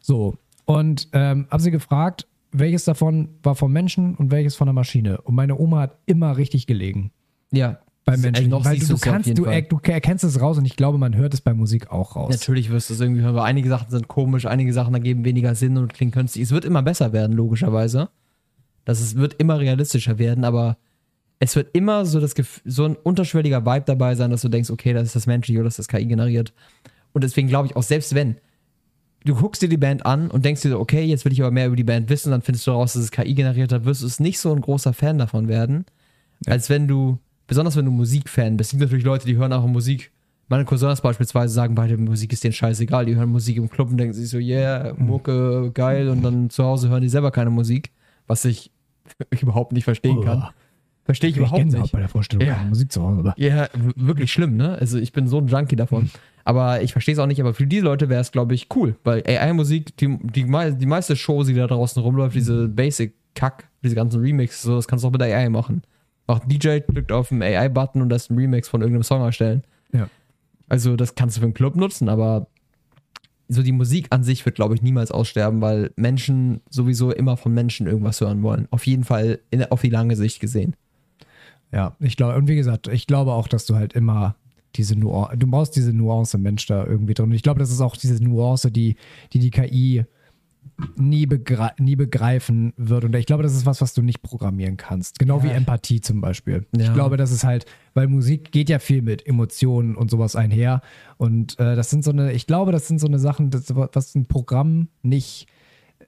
So. 0.00 0.36
Und 0.64 1.08
ähm, 1.12 1.48
habe 1.50 1.60
sie 1.60 1.72
gefragt, 1.72 2.28
welches 2.52 2.84
davon 2.84 3.30
war 3.42 3.56
vom 3.56 3.72
Menschen 3.72 4.14
und 4.14 4.30
welches 4.30 4.54
von 4.54 4.68
der 4.68 4.74
Maschine. 4.74 5.20
Und 5.22 5.34
meine 5.34 5.58
Oma 5.58 5.80
hat 5.80 5.98
immer 6.06 6.36
richtig 6.36 6.68
gelegen 6.68 7.10
Ja. 7.50 7.80
Beim 8.04 8.20
Menschen. 8.20 8.48
noch 8.48 8.64
Weil 8.64 8.78
du, 8.78 8.86
du 8.86 8.92
ja 8.94 8.98
kannst, 9.00 9.38
du, 9.38 9.44
er, 9.44 9.62
du 9.62 9.78
erkennst 9.82 10.24
es 10.24 10.40
raus 10.40 10.58
und 10.58 10.64
ich 10.64 10.76
glaube, 10.76 10.98
man 10.98 11.16
hört 11.16 11.34
es 11.34 11.40
bei 11.40 11.54
Musik 11.54 11.90
auch 11.90 12.16
raus. 12.16 12.30
Natürlich 12.32 12.70
wirst 12.70 12.90
du 12.90 12.94
es 12.94 13.00
irgendwie 13.00 13.22
hören, 13.22 13.34
weil 13.34 13.44
einige 13.44 13.68
Sachen 13.68 13.90
sind 13.90 14.08
komisch, 14.08 14.46
einige 14.46 14.72
Sachen 14.72 14.94
ergeben 14.94 15.24
weniger 15.24 15.54
Sinn 15.54 15.76
und 15.78 15.94
klingen 15.94 16.12
künstlich. 16.12 16.44
Es 16.44 16.50
wird 16.50 16.64
immer 16.64 16.82
besser 16.82 17.12
werden, 17.12 17.36
logischerweise. 17.36 18.10
Das 18.84 19.00
ist, 19.00 19.16
wird 19.16 19.34
immer 19.34 19.60
realistischer 19.60 20.18
werden, 20.18 20.44
aber 20.44 20.76
es 21.38 21.56
wird 21.56 21.74
immer 21.74 22.06
so, 22.06 22.20
das, 22.20 22.34
so 22.64 22.84
ein 22.84 22.96
unterschwelliger 22.96 23.64
Vibe 23.64 23.84
dabei 23.86 24.14
sein, 24.14 24.30
dass 24.30 24.42
du 24.42 24.48
denkst, 24.48 24.70
okay, 24.70 24.92
das 24.92 25.04
ist 25.08 25.16
das 25.16 25.26
menschliche 25.26 25.60
oder 25.60 25.66
das 25.66 25.78
ist 25.78 25.88
das 25.92 25.98
KI 25.98 26.06
generiert. 26.06 26.52
Und 27.12 27.24
deswegen 27.24 27.48
glaube 27.48 27.66
ich 27.66 27.76
auch, 27.76 27.82
selbst 27.82 28.14
wenn 28.14 28.36
du 29.24 29.34
guckst 29.34 29.62
dir 29.62 29.68
die 29.68 29.76
Band 29.76 30.04
an 30.06 30.30
und 30.30 30.44
denkst 30.44 30.62
dir 30.62 30.70
so, 30.70 30.80
okay, 30.80 31.04
jetzt 31.04 31.24
will 31.24 31.32
ich 31.32 31.40
aber 31.40 31.50
mehr 31.50 31.66
über 31.66 31.76
die 31.76 31.84
Band 31.84 32.08
wissen, 32.10 32.30
dann 32.30 32.42
findest 32.42 32.66
du 32.66 32.72
raus, 32.72 32.94
dass 32.94 33.02
es 33.02 33.10
KI 33.10 33.34
generiert 33.34 33.72
hat, 33.72 33.84
wirst 33.84 34.02
du 34.02 34.06
es 34.06 34.20
nicht 34.20 34.38
so 34.38 34.52
ein 34.52 34.60
großer 34.60 34.92
Fan 34.92 35.18
davon 35.18 35.48
werden, 35.48 35.84
als 36.46 36.70
wenn 36.70 36.88
du, 36.88 37.18
besonders 37.52 37.76
wenn 37.76 37.84
du 37.84 37.90
Musikfan 37.90 38.56
bist. 38.56 38.68
Es 38.68 38.70
gibt 38.72 38.82
natürlich 38.82 39.04
Leute, 39.04 39.26
die 39.26 39.36
hören 39.36 39.52
auch 39.52 39.66
Musik. 39.66 40.10
Meine 40.48 40.64
Cousins 40.64 41.00
beispielsweise 41.00 41.52
sagen 41.52 41.74
beide, 41.74 41.96
Musik 41.98 42.32
ist 42.32 42.42
denen 42.44 42.52
scheißegal. 42.52 43.04
Die 43.06 43.14
hören 43.14 43.28
Musik 43.30 43.56
im 43.58 43.68
Club 43.68 43.90
und 43.90 43.96
denken 43.98 44.14
sich 44.14 44.28
so, 44.28 44.38
yeah, 44.38 44.92
Mucke, 44.96 45.70
geil. 45.74 46.08
Und 46.08 46.22
dann 46.22 46.50
zu 46.50 46.64
Hause 46.64 46.88
hören 46.88 47.02
die 47.02 47.08
selber 47.08 47.30
keine 47.30 47.50
Musik, 47.50 47.90
was 48.26 48.44
ich 48.44 48.70
überhaupt 49.40 49.72
nicht 49.72 49.84
verstehen 49.84 50.20
kann. 50.22 50.48
Verstehe 51.04 51.30
ich 51.30 51.36
Ich 51.36 51.40
überhaupt 51.42 51.64
nicht. 51.64 51.92
bei 51.92 51.98
der 52.00 52.08
Vorstellung 52.08 52.46
Ja. 52.46 52.62
Musik 52.68 52.90
zu 52.92 53.02
Hause. 53.02 53.20
Aber 53.20 53.34
Ja, 53.36 53.68
wirklich 53.96 54.32
schlimm, 54.32 54.56
ne? 54.56 54.76
Also 54.78 54.98
ich 54.98 55.12
bin 55.12 55.26
so 55.26 55.38
ein 55.38 55.46
Junkie 55.48 55.76
davon. 55.76 56.10
Aber 56.44 56.82
ich 56.82 56.92
verstehe 56.92 57.12
es 57.14 57.18
auch 57.18 57.26
nicht, 57.26 57.40
aber 57.40 57.54
für 57.54 57.66
diese 57.66 57.84
Leute 57.84 58.08
wäre 58.08 58.20
es, 58.20 58.30
glaube 58.32 58.54
ich, 58.54 58.68
cool. 58.76 58.96
Weil 59.04 59.22
AI-Musik, 59.26 59.96
die, 59.96 60.18
die, 60.22 60.44
mei- 60.44 60.70
die 60.70 60.86
meiste 60.86 61.16
Show, 61.16 61.42
die 61.44 61.54
da 61.54 61.66
draußen 61.66 62.00
rumläuft, 62.02 62.34
diese 62.36 62.68
Basic-Kack, 62.68 63.68
diese 63.82 63.94
ganzen 63.94 64.20
Remixes, 64.20 64.62
so, 64.62 64.76
das 64.76 64.86
kannst 64.88 65.02
du 65.04 65.08
auch 65.08 65.12
mit 65.12 65.22
AI 65.22 65.48
machen. 65.48 65.82
Auch 66.32 66.38
DJ 66.38 66.78
drückt 66.80 67.12
auf 67.12 67.28
den 67.28 67.42
AI-Button 67.42 68.00
und 68.00 68.08
lässt 68.08 68.30
einen 68.30 68.38
Remix 68.38 68.66
von 68.66 68.80
irgendeinem 68.80 69.02
Song 69.02 69.20
erstellen. 69.20 69.62
Ja. 69.92 70.08
Also 70.66 70.96
das 70.96 71.14
kannst 71.14 71.36
du 71.36 71.40
für 71.40 71.44
einen 71.44 71.52
Club 71.52 71.76
nutzen, 71.76 72.08
aber 72.08 72.46
so 73.48 73.62
die 73.62 73.72
Musik 73.72 74.06
an 74.08 74.24
sich 74.24 74.42
wird, 74.46 74.56
glaube 74.56 74.74
ich, 74.74 74.80
niemals 74.80 75.10
aussterben, 75.10 75.60
weil 75.60 75.90
Menschen 75.96 76.62
sowieso 76.70 77.12
immer 77.12 77.36
von 77.36 77.52
Menschen 77.52 77.86
irgendwas 77.86 78.22
hören 78.22 78.42
wollen. 78.42 78.66
Auf 78.70 78.86
jeden 78.86 79.04
Fall 79.04 79.40
in, 79.50 79.62
auf 79.66 79.82
die 79.82 79.90
lange 79.90 80.16
Sicht 80.16 80.40
gesehen. 80.40 80.74
Ja, 81.70 81.96
ich 82.00 82.16
glaube, 82.16 82.36
und 82.36 82.48
wie 82.48 82.56
gesagt, 82.56 82.88
ich 82.88 83.06
glaube 83.06 83.32
auch, 83.32 83.46
dass 83.46 83.66
du 83.66 83.74
halt 83.74 83.92
immer 83.92 84.36
diese 84.76 84.98
Nuance, 84.98 85.36
du 85.36 85.46
brauchst 85.46 85.76
diese 85.76 85.92
Nuance 85.92 86.38
Mensch 86.38 86.64
da 86.64 86.86
irgendwie 86.86 87.12
drin. 87.12 87.26
Und 87.26 87.34
ich 87.34 87.42
glaube, 87.42 87.60
das 87.60 87.70
ist 87.70 87.82
auch 87.82 87.94
diese 87.94 88.24
Nuance, 88.24 88.70
die 88.70 88.96
die, 89.34 89.38
die 89.38 89.50
KI 89.50 90.06
nie, 90.96 91.26
begre 91.26 91.72
nie 91.78 91.96
begreifen 91.96 92.72
wird. 92.76 93.04
Und 93.04 93.14
ich 93.14 93.26
glaube, 93.26 93.42
das 93.42 93.54
ist 93.54 93.66
was, 93.66 93.80
was 93.80 93.94
du 93.94 94.02
nicht 94.02 94.22
programmieren 94.22 94.76
kannst. 94.76 95.18
Genau 95.18 95.38
Ja. 95.38 95.44
wie 95.44 95.48
Empathie 95.50 96.00
zum 96.00 96.20
Beispiel. 96.20 96.66
Ich 96.72 96.86
Ja. 96.86 96.92
glaube, 96.94 97.16
das 97.16 97.30
ist 97.30 97.44
halt, 97.44 97.66
weil 97.94 98.08
Musik 98.08 98.52
geht 98.52 98.68
ja 98.68 98.78
viel 98.78 99.02
mit 99.02 99.26
Emotionen 99.26 99.94
und 99.96 100.10
sowas 100.10 100.34
einher. 100.36 100.80
Und 101.18 101.58
äh, 101.58 101.76
das 101.76 101.90
sind 101.90 102.02
so 102.04 102.10
eine, 102.10 102.32
ich 102.32 102.46
glaube, 102.46 102.72
das 102.72 102.88
sind 102.88 102.98
so 103.00 103.06
eine 103.06 103.18
Sachen, 103.18 103.50
das, 103.50 103.66
was 103.74 104.14
ein 104.14 104.26
Programm 104.26 104.88
nicht 105.02 105.46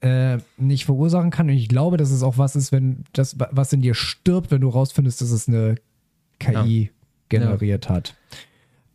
äh, 0.01 0.39
nicht 0.59 0.85
verursachen 0.87 1.31
kann. 1.31 1.49
Und 1.49 1.55
ich 1.55 1.69
glaube, 1.69 1.97
dass 1.97 2.11
es 2.11 2.23
auch 2.23 2.37
was 2.37 2.57
ist, 2.57 2.73
wenn 2.73 3.05
das, 3.13 3.37
was 3.39 3.73
in 3.73 3.81
dir 3.81 3.95
stirbt, 3.95 4.51
wenn 4.51 4.61
du 4.61 4.69
rausfindest, 4.69 5.21
dass 5.21 5.31
es 5.31 5.49
eine 5.49 5.77
KI 6.41 6.91
generiert 7.29 7.89
hat. 7.89 8.15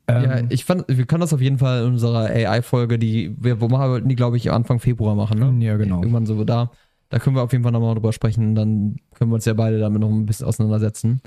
Ja, 0.10 0.38
Ähm, 0.38 0.48
ich 0.50 0.66
fand, 0.66 0.86
wir 0.88 1.06
können 1.06 1.22
das 1.22 1.34
auf 1.34 1.42
jeden 1.42 1.58
Fall 1.58 1.84
in 1.84 1.94
unserer 1.94 2.26
AI-Folge, 2.26 2.98
die 2.98 3.36
wir, 3.40 3.62
wo 3.62 3.70
wir 3.70 3.90
wollten 3.90 4.10
die, 4.10 4.16
glaube 4.16 4.38
ich, 4.38 4.52
Anfang 4.52 4.80
Februar 4.80 5.16
machen, 5.16 5.40
ne? 5.40 5.66
Ja, 5.66 5.78
genau. 5.78 5.98
Irgendwann 5.98 6.26
so 6.26 6.44
da. 6.44 6.72
Da 7.10 7.18
können 7.18 7.36
wir 7.36 7.42
auf 7.42 7.52
jeden 7.52 7.64
Fall 7.64 7.72
nochmal 7.72 7.96
drüber 7.96 8.14
sprechen. 8.14 8.54
Dann 8.54 8.98
können 9.16 9.32
wir 9.32 9.36
uns 9.36 9.46
ja 9.46 9.54
beide 9.54 9.80
damit 9.80 10.00
noch 10.00 10.10
ein 10.10 10.28
bisschen 10.28 10.46
auseinandersetzen. 10.46 11.22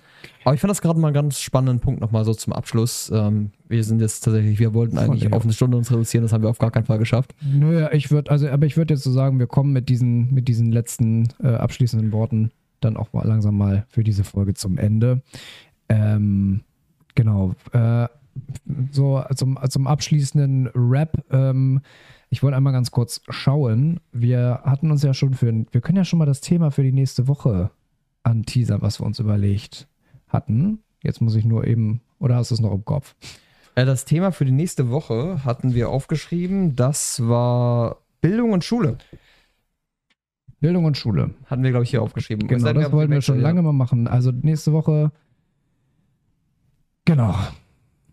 Aber 0.45 0.55
ich 0.55 0.61
fand 0.61 0.71
das 0.71 0.81
gerade 0.81 0.99
mal 1.01 1.09
einen 1.09 1.15
ganz 1.15 1.41
spannenden 1.41 1.81
Punkt 1.81 2.01
nochmal 2.01 2.25
so 2.25 2.35
zum 2.35 2.53
Abschluss. 2.53 3.11
Ähm, 3.13 3.51
wir 3.69 3.83
sind 3.83 4.01
jetzt 4.01 4.21
tatsächlich, 4.21 4.61
wir 4.61 4.75
wollten 4.75 4.97
eigentlich 4.97 5.25
ja. 5.25 5.33
auf 5.33 5.43
eine 5.43 5.53
Stunde 5.53 5.77
uns 5.77 5.91
reduzieren, 5.91 6.23
das 6.23 6.33
haben 6.33 6.43
wir 6.43 6.51
auf 6.51 6.59
gar 6.59 6.71
keinen 6.71 6.85
Fall 6.85 6.99
geschafft. 6.99 7.35
Nö, 7.43 7.89
ich 7.91 8.13
würde, 8.13 8.31
also, 8.31 8.49
aber 8.49 8.65
ich 8.67 8.77
würde 8.77 8.95
jetzt 8.95 9.03
so 9.03 9.11
sagen, 9.11 9.41
wir 9.41 9.49
kommen 9.49 9.73
mit 9.73 9.89
diesen, 9.89 10.33
mit 10.33 10.47
diesen 10.47 10.71
letzten 10.71 11.29
äh, 11.43 11.49
abschließenden 11.49 12.13
Worten 12.13 12.53
dann 12.81 12.97
auch 12.97 13.13
mal 13.13 13.27
langsam 13.27 13.57
mal 13.59 13.85
für 13.89 14.05
diese 14.05 14.23
Folge 14.23 14.55
zum 14.55 14.79
Ende. 14.79 15.23
Ähm, 15.89 16.61
genau. 17.17 17.55
Äh, 17.73 18.07
so 18.91 19.25
zum, 19.35 19.59
zum 19.69 19.87
abschließenden 19.87 20.69
Rap. 20.75 21.25
Ähm, 21.31 21.81
ich 22.31 22.43
wollte 22.43 22.57
einmal 22.57 22.73
ganz 22.73 22.91
kurz 22.91 23.21
schauen. 23.29 24.01
Wir 24.13 24.61
hatten 24.65 24.91
uns 24.91 25.03
ja 25.03 25.13
schon 25.15 25.35
für, 25.35 25.53
wir 25.71 25.81
können 25.81 25.99
ja 25.99 26.05
schon 26.05 26.19
mal 26.19 26.27
das 26.27 26.41
Thema 26.41 26.71
für 26.71 26.83
die 26.83 26.93
nächste 26.93 27.29
Woche 27.29 27.71
anteasern, 28.23 28.83
was 28.83 29.01
wir 29.01 29.07
uns 29.07 29.19
überlegt 29.19 29.89
hatten. 30.29 30.79
Jetzt 31.03 31.21
muss 31.21 31.35
ich 31.35 31.45
nur 31.45 31.67
eben, 31.67 32.01
oder 32.19 32.37
hast 32.37 32.51
du 32.51 32.55
es 32.55 32.61
noch 32.61 32.73
im 32.73 32.85
Kopf? 32.85 33.15
Äh, 33.75 33.85
das 33.85 34.05
Thema 34.05 34.33
für 34.33 34.45
die 34.45 34.53
nächste 34.53 34.91
Woche 34.91 35.45
hatten 35.45 35.75
wir 35.75 35.91
aufgeschrieben. 35.91 36.77
Das 36.77 37.27
war 37.27 37.99
Bildung 38.21 38.53
und 38.53 38.65
Schule. 38.65 38.99
Bildung 40.61 40.85
und 40.85 40.97
Schule. 40.97 41.35
Hatten 41.47 41.65
wir, 41.65 41.71
glaube 41.71 41.85
ich, 41.85 41.91
hier 41.91 42.03
aufgeschrieben. 42.03 42.49
Es 42.49 42.63
Genau, 42.63 42.73
das 42.73 42.93
wollten 42.93 43.13
wir 43.13 43.21
schon 43.21 43.41
lange 43.41 43.63
mal 43.63 43.73
machen. 43.73 44.07
Also 44.07 44.31
nächste 44.31 44.73
Woche, 44.73 45.11
genau, 47.05 47.35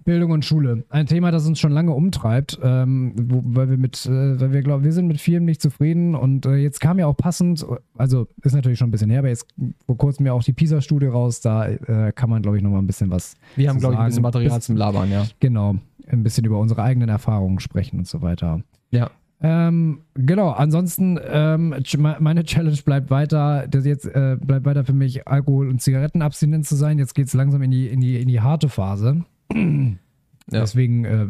Bildung 0.10 0.32
und 0.32 0.44
Schule. 0.44 0.86
Ein 0.90 1.06
Thema, 1.06 1.30
das 1.30 1.46
uns 1.46 1.60
schon 1.60 1.72
lange 1.72 1.92
umtreibt, 1.92 2.60
ähm, 2.64 3.14
wo, 3.16 3.44
weil 3.46 3.70
wir 3.70 3.78
mit, 3.78 4.08
äh, 4.08 4.42
weil 4.42 4.52
wir 4.52 4.64
glauben, 4.64 4.84
wir 4.84 4.92
sind 4.92 5.06
mit 5.06 5.22
vielem 5.22 5.46
nicht 5.46 5.62
zufrieden 5.62 6.16
und 6.16 6.48
äh, 6.48 6.56
jetzt 6.56 6.82
kam 6.82 6.98
ja 6.98 7.06
auch 7.06 7.16
passend, 7.16 7.64
also 7.96 8.28
ist 8.42 8.56
natürlich 8.56 8.80
schon 8.80 8.88
ein 8.88 8.92
bisschen 8.92 9.12
her, 9.12 9.20
aber 9.20 9.28
jetzt 9.28 9.46
vor 9.86 9.98
kurzem 10.00 10.26
ja 10.26 10.34
auch 10.34 10.42
die 10.42 10.52
PISA-Studie 10.52 11.06
raus, 11.06 11.42
da 11.42 11.68
äh, 11.68 12.12
kann 12.12 12.28
man, 12.28 12.42
glaube 12.42 12.58
ich, 12.58 12.64
nochmal 12.64 12.82
ein 12.82 12.88
bisschen 12.88 13.12
was. 13.12 13.36
Wir 13.56 13.70
haben, 13.70 13.78
glaube 13.78 13.94
ich, 13.94 14.00
ein 14.00 14.08
bisschen. 14.08 14.24
Material 14.24 14.58
Bis- 14.58 14.66
zum 14.66 14.78
Labern, 14.78 15.12
ja. 15.12 15.26
Genau, 15.40 15.76
ein 16.08 16.24
bisschen 16.24 16.44
über 16.44 16.58
unsere 16.58 16.82
eigenen 16.82 17.10
Erfahrungen 17.10 17.60
sprechen 17.60 18.00
und 18.00 18.08
so 18.08 18.24
weiter. 18.24 18.64
Ja. 18.90 19.12
Ähm, 19.42 20.00
genau, 20.16 20.50
ansonsten, 20.50 21.20
ähm, 21.24 21.76
meine 22.20 22.46
Challenge 22.46 22.80
bleibt 22.84 23.12
weiter, 23.12 23.68
das 23.70 23.86
jetzt 23.86 24.08
äh, 24.08 24.38
bleibt 24.42 24.66
weiter 24.66 24.86
für 24.86 24.94
mich, 24.94 25.28
Alkohol- 25.28 25.70
und 25.70 25.84
Zigarettenabstinenz 25.84 26.68
zu 26.68 26.76
sein. 26.76 26.98
Jetzt 26.98 27.14
geht 27.14 27.28
es 27.28 27.36
langsam 27.36 27.62
in 27.62 27.70
die, 27.70 27.88
in, 27.88 28.02
die, 28.02 28.20
in 28.20 28.28
die 28.28 28.42
harte 28.42 28.70
Phase. 28.70 29.24
Ja. 29.52 30.62
Deswegen 30.62 31.06
äh, 31.06 31.28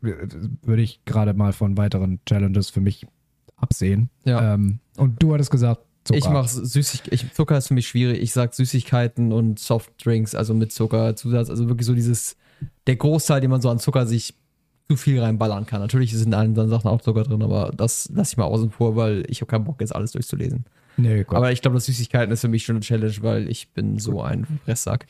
würde 0.00 0.82
ich 0.82 1.04
gerade 1.04 1.34
mal 1.34 1.52
von 1.52 1.76
weiteren 1.76 2.20
Challenges 2.24 2.70
für 2.70 2.80
mich 2.80 3.06
absehen. 3.56 4.10
Ja. 4.24 4.54
Ähm, 4.54 4.78
und 4.96 5.22
du 5.22 5.34
hattest 5.34 5.50
gesagt, 5.50 5.82
Zucker. 6.04 6.18
Ich 6.18 6.28
mache 6.30 6.48
Süßig 6.48 7.12
ich, 7.12 7.32
Zucker 7.34 7.58
ist 7.58 7.68
für 7.68 7.74
mich 7.74 7.88
schwierig. 7.88 8.22
Ich 8.22 8.32
sag 8.32 8.54
Süßigkeiten 8.54 9.32
und 9.32 9.58
Softdrinks, 9.58 10.34
also 10.34 10.54
mit 10.54 10.72
Zuckerzusatz, 10.72 11.50
also 11.50 11.68
wirklich 11.68 11.86
so 11.86 11.94
dieses, 11.94 12.36
der 12.86 12.96
Großteil, 12.96 13.40
den 13.40 13.50
man 13.50 13.60
so 13.60 13.68
an 13.68 13.78
Zucker 13.78 14.06
sich 14.06 14.34
zu 14.88 14.96
viel 14.96 15.20
reinballern 15.20 15.66
kann. 15.66 15.80
Natürlich 15.80 16.12
sind 16.12 16.28
in 16.28 16.34
allen 16.34 16.50
anderen 16.50 16.70
Sachen 16.70 16.88
auch 16.88 17.02
Zucker 17.02 17.22
drin, 17.22 17.42
aber 17.42 17.70
das 17.76 18.10
lasse 18.14 18.32
ich 18.32 18.36
mal 18.38 18.44
außen 18.44 18.70
vor, 18.70 18.96
weil 18.96 19.24
ich 19.28 19.40
habe 19.40 19.50
keinen 19.50 19.64
Bock, 19.64 19.80
jetzt 19.80 19.94
alles 19.94 20.12
durchzulesen. 20.12 20.64
Nee. 20.96 21.24
Aber 21.28 21.52
ich 21.52 21.62
glaube, 21.62 21.76
das 21.76 21.86
Süßigkeiten 21.86 22.32
ist 22.32 22.40
für 22.40 22.48
mich 22.48 22.64
schon 22.64 22.76
eine 22.76 22.84
Challenge, 22.84 23.14
weil 23.20 23.48
ich 23.48 23.72
bin 23.72 23.98
so 23.98 24.22
ein 24.22 24.46
Fresssack. 24.64 25.06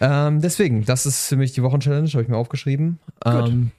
Ähm, 0.00 0.40
deswegen, 0.40 0.84
das 0.84 1.06
ist 1.06 1.28
für 1.28 1.36
mich 1.36 1.52
die 1.52 1.62
Wochenchallenge, 1.62 2.08
habe 2.08 2.22
ich 2.22 2.28
mir 2.28 2.36
aufgeschrieben. 2.36 2.98
Ähm, 3.24 3.70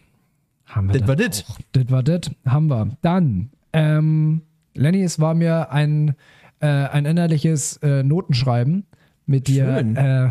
Haben 0.65 0.93
wir 0.93 0.99
Das 0.99 1.07
war 1.07 1.15
das 1.15 1.45
das. 1.73 1.91
war 1.91 2.03
das. 2.03 2.31
Haben 2.45 2.67
wir. 2.69 2.97
Dann, 3.01 3.49
ähm, 3.73 4.41
Lenny, 4.73 5.03
es 5.03 5.19
war 5.19 5.33
mir 5.33 5.71
ein, 5.71 6.15
äh, 6.59 6.67
ein 6.67 7.05
innerliches 7.05 7.77
äh, 7.77 8.03
Notenschreiben 8.03 8.85
mit 9.25 9.47
dir. 9.47 9.65
Schön. 9.77 9.95
Äh, 9.95 10.29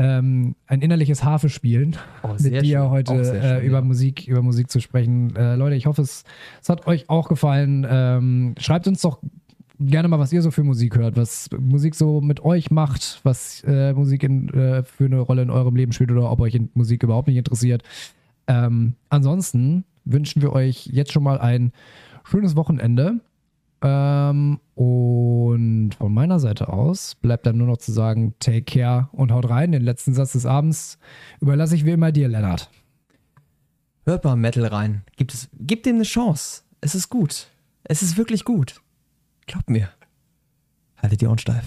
ähm, 0.00 0.54
ein 0.68 0.80
innerliches 0.80 1.24
Harfe 1.24 1.48
spielen, 1.48 1.96
Oh, 2.22 2.28
mit 2.38 2.62
dir 2.62 2.80
schön. 2.82 2.90
heute 2.90 3.14
äh, 3.14 3.58
schön, 3.58 3.66
über 3.66 3.78
ja. 3.78 3.84
Musik, 3.84 4.28
über 4.28 4.42
Musik 4.42 4.70
zu 4.70 4.80
sprechen. 4.80 5.34
Äh, 5.34 5.56
Leute, 5.56 5.74
ich 5.74 5.86
hoffe, 5.86 6.02
es, 6.02 6.22
es 6.62 6.68
hat 6.68 6.86
euch 6.86 7.10
auch 7.10 7.28
gefallen. 7.28 7.84
Ähm, 7.88 8.54
schreibt 8.58 8.86
uns 8.86 9.00
doch 9.00 9.18
gerne 9.80 10.08
mal, 10.08 10.18
was 10.18 10.32
ihr 10.32 10.42
so 10.42 10.50
für 10.50 10.64
Musik 10.64 10.96
hört, 10.96 11.16
was 11.16 11.48
Musik 11.58 11.94
so 11.94 12.20
mit 12.20 12.44
euch 12.44 12.70
macht, 12.70 13.20
was 13.22 13.62
äh, 13.66 13.92
Musik 13.92 14.22
in, 14.22 14.48
äh, 14.50 14.82
für 14.82 15.04
eine 15.04 15.20
Rolle 15.20 15.42
in 15.42 15.50
eurem 15.50 15.76
Leben 15.76 15.92
spielt 15.92 16.10
oder 16.10 16.30
ob 16.30 16.40
euch 16.40 16.60
Musik 16.74 17.02
überhaupt 17.02 17.28
nicht 17.28 17.36
interessiert. 17.36 17.82
Ähm, 18.46 18.94
ansonsten 19.08 19.84
wünschen 20.04 20.42
wir 20.42 20.52
euch 20.52 20.86
jetzt 20.86 21.12
schon 21.12 21.22
mal 21.22 21.38
ein 21.38 21.72
schönes 22.24 22.56
Wochenende. 22.56 23.20
Ähm, 23.80 24.58
und 24.74 25.92
von 25.96 26.12
meiner 26.12 26.40
Seite 26.40 26.68
aus 26.68 27.14
bleibt 27.14 27.46
dann 27.46 27.58
nur 27.58 27.68
noch 27.68 27.76
zu 27.76 27.92
sagen, 27.92 28.34
take 28.40 28.62
care 28.62 29.08
und 29.12 29.30
haut 29.30 29.48
rein. 29.48 29.72
Den 29.72 29.82
letzten 29.82 30.14
Satz 30.14 30.32
des 30.32 30.46
Abends 30.46 30.98
überlasse 31.40 31.76
ich 31.76 31.84
wie 31.84 31.92
immer 31.92 32.10
dir, 32.10 32.28
Lennart. 32.28 32.70
Hört 34.04 34.24
mal 34.24 34.36
Metal 34.36 34.64
rein. 34.64 35.02
Gibt 35.16 35.34
es, 35.34 35.48
gebt 35.60 35.86
dem 35.86 35.96
eine 35.96 36.04
Chance. 36.04 36.62
Es 36.80 36.94
ist 36.94 37.08
gut. 37.08 37.48
Es 37.84 38.02
ist 38.02 38.16
wirklich 38.16 38.44
gut. 38.44 38.80
Glaubt 39.48 39.70
mir. 39.70 39.88
Haltet 40.98 41.22
die 41.22 41.26
Ohren 41.26 41.38
steif. 41.38 41.64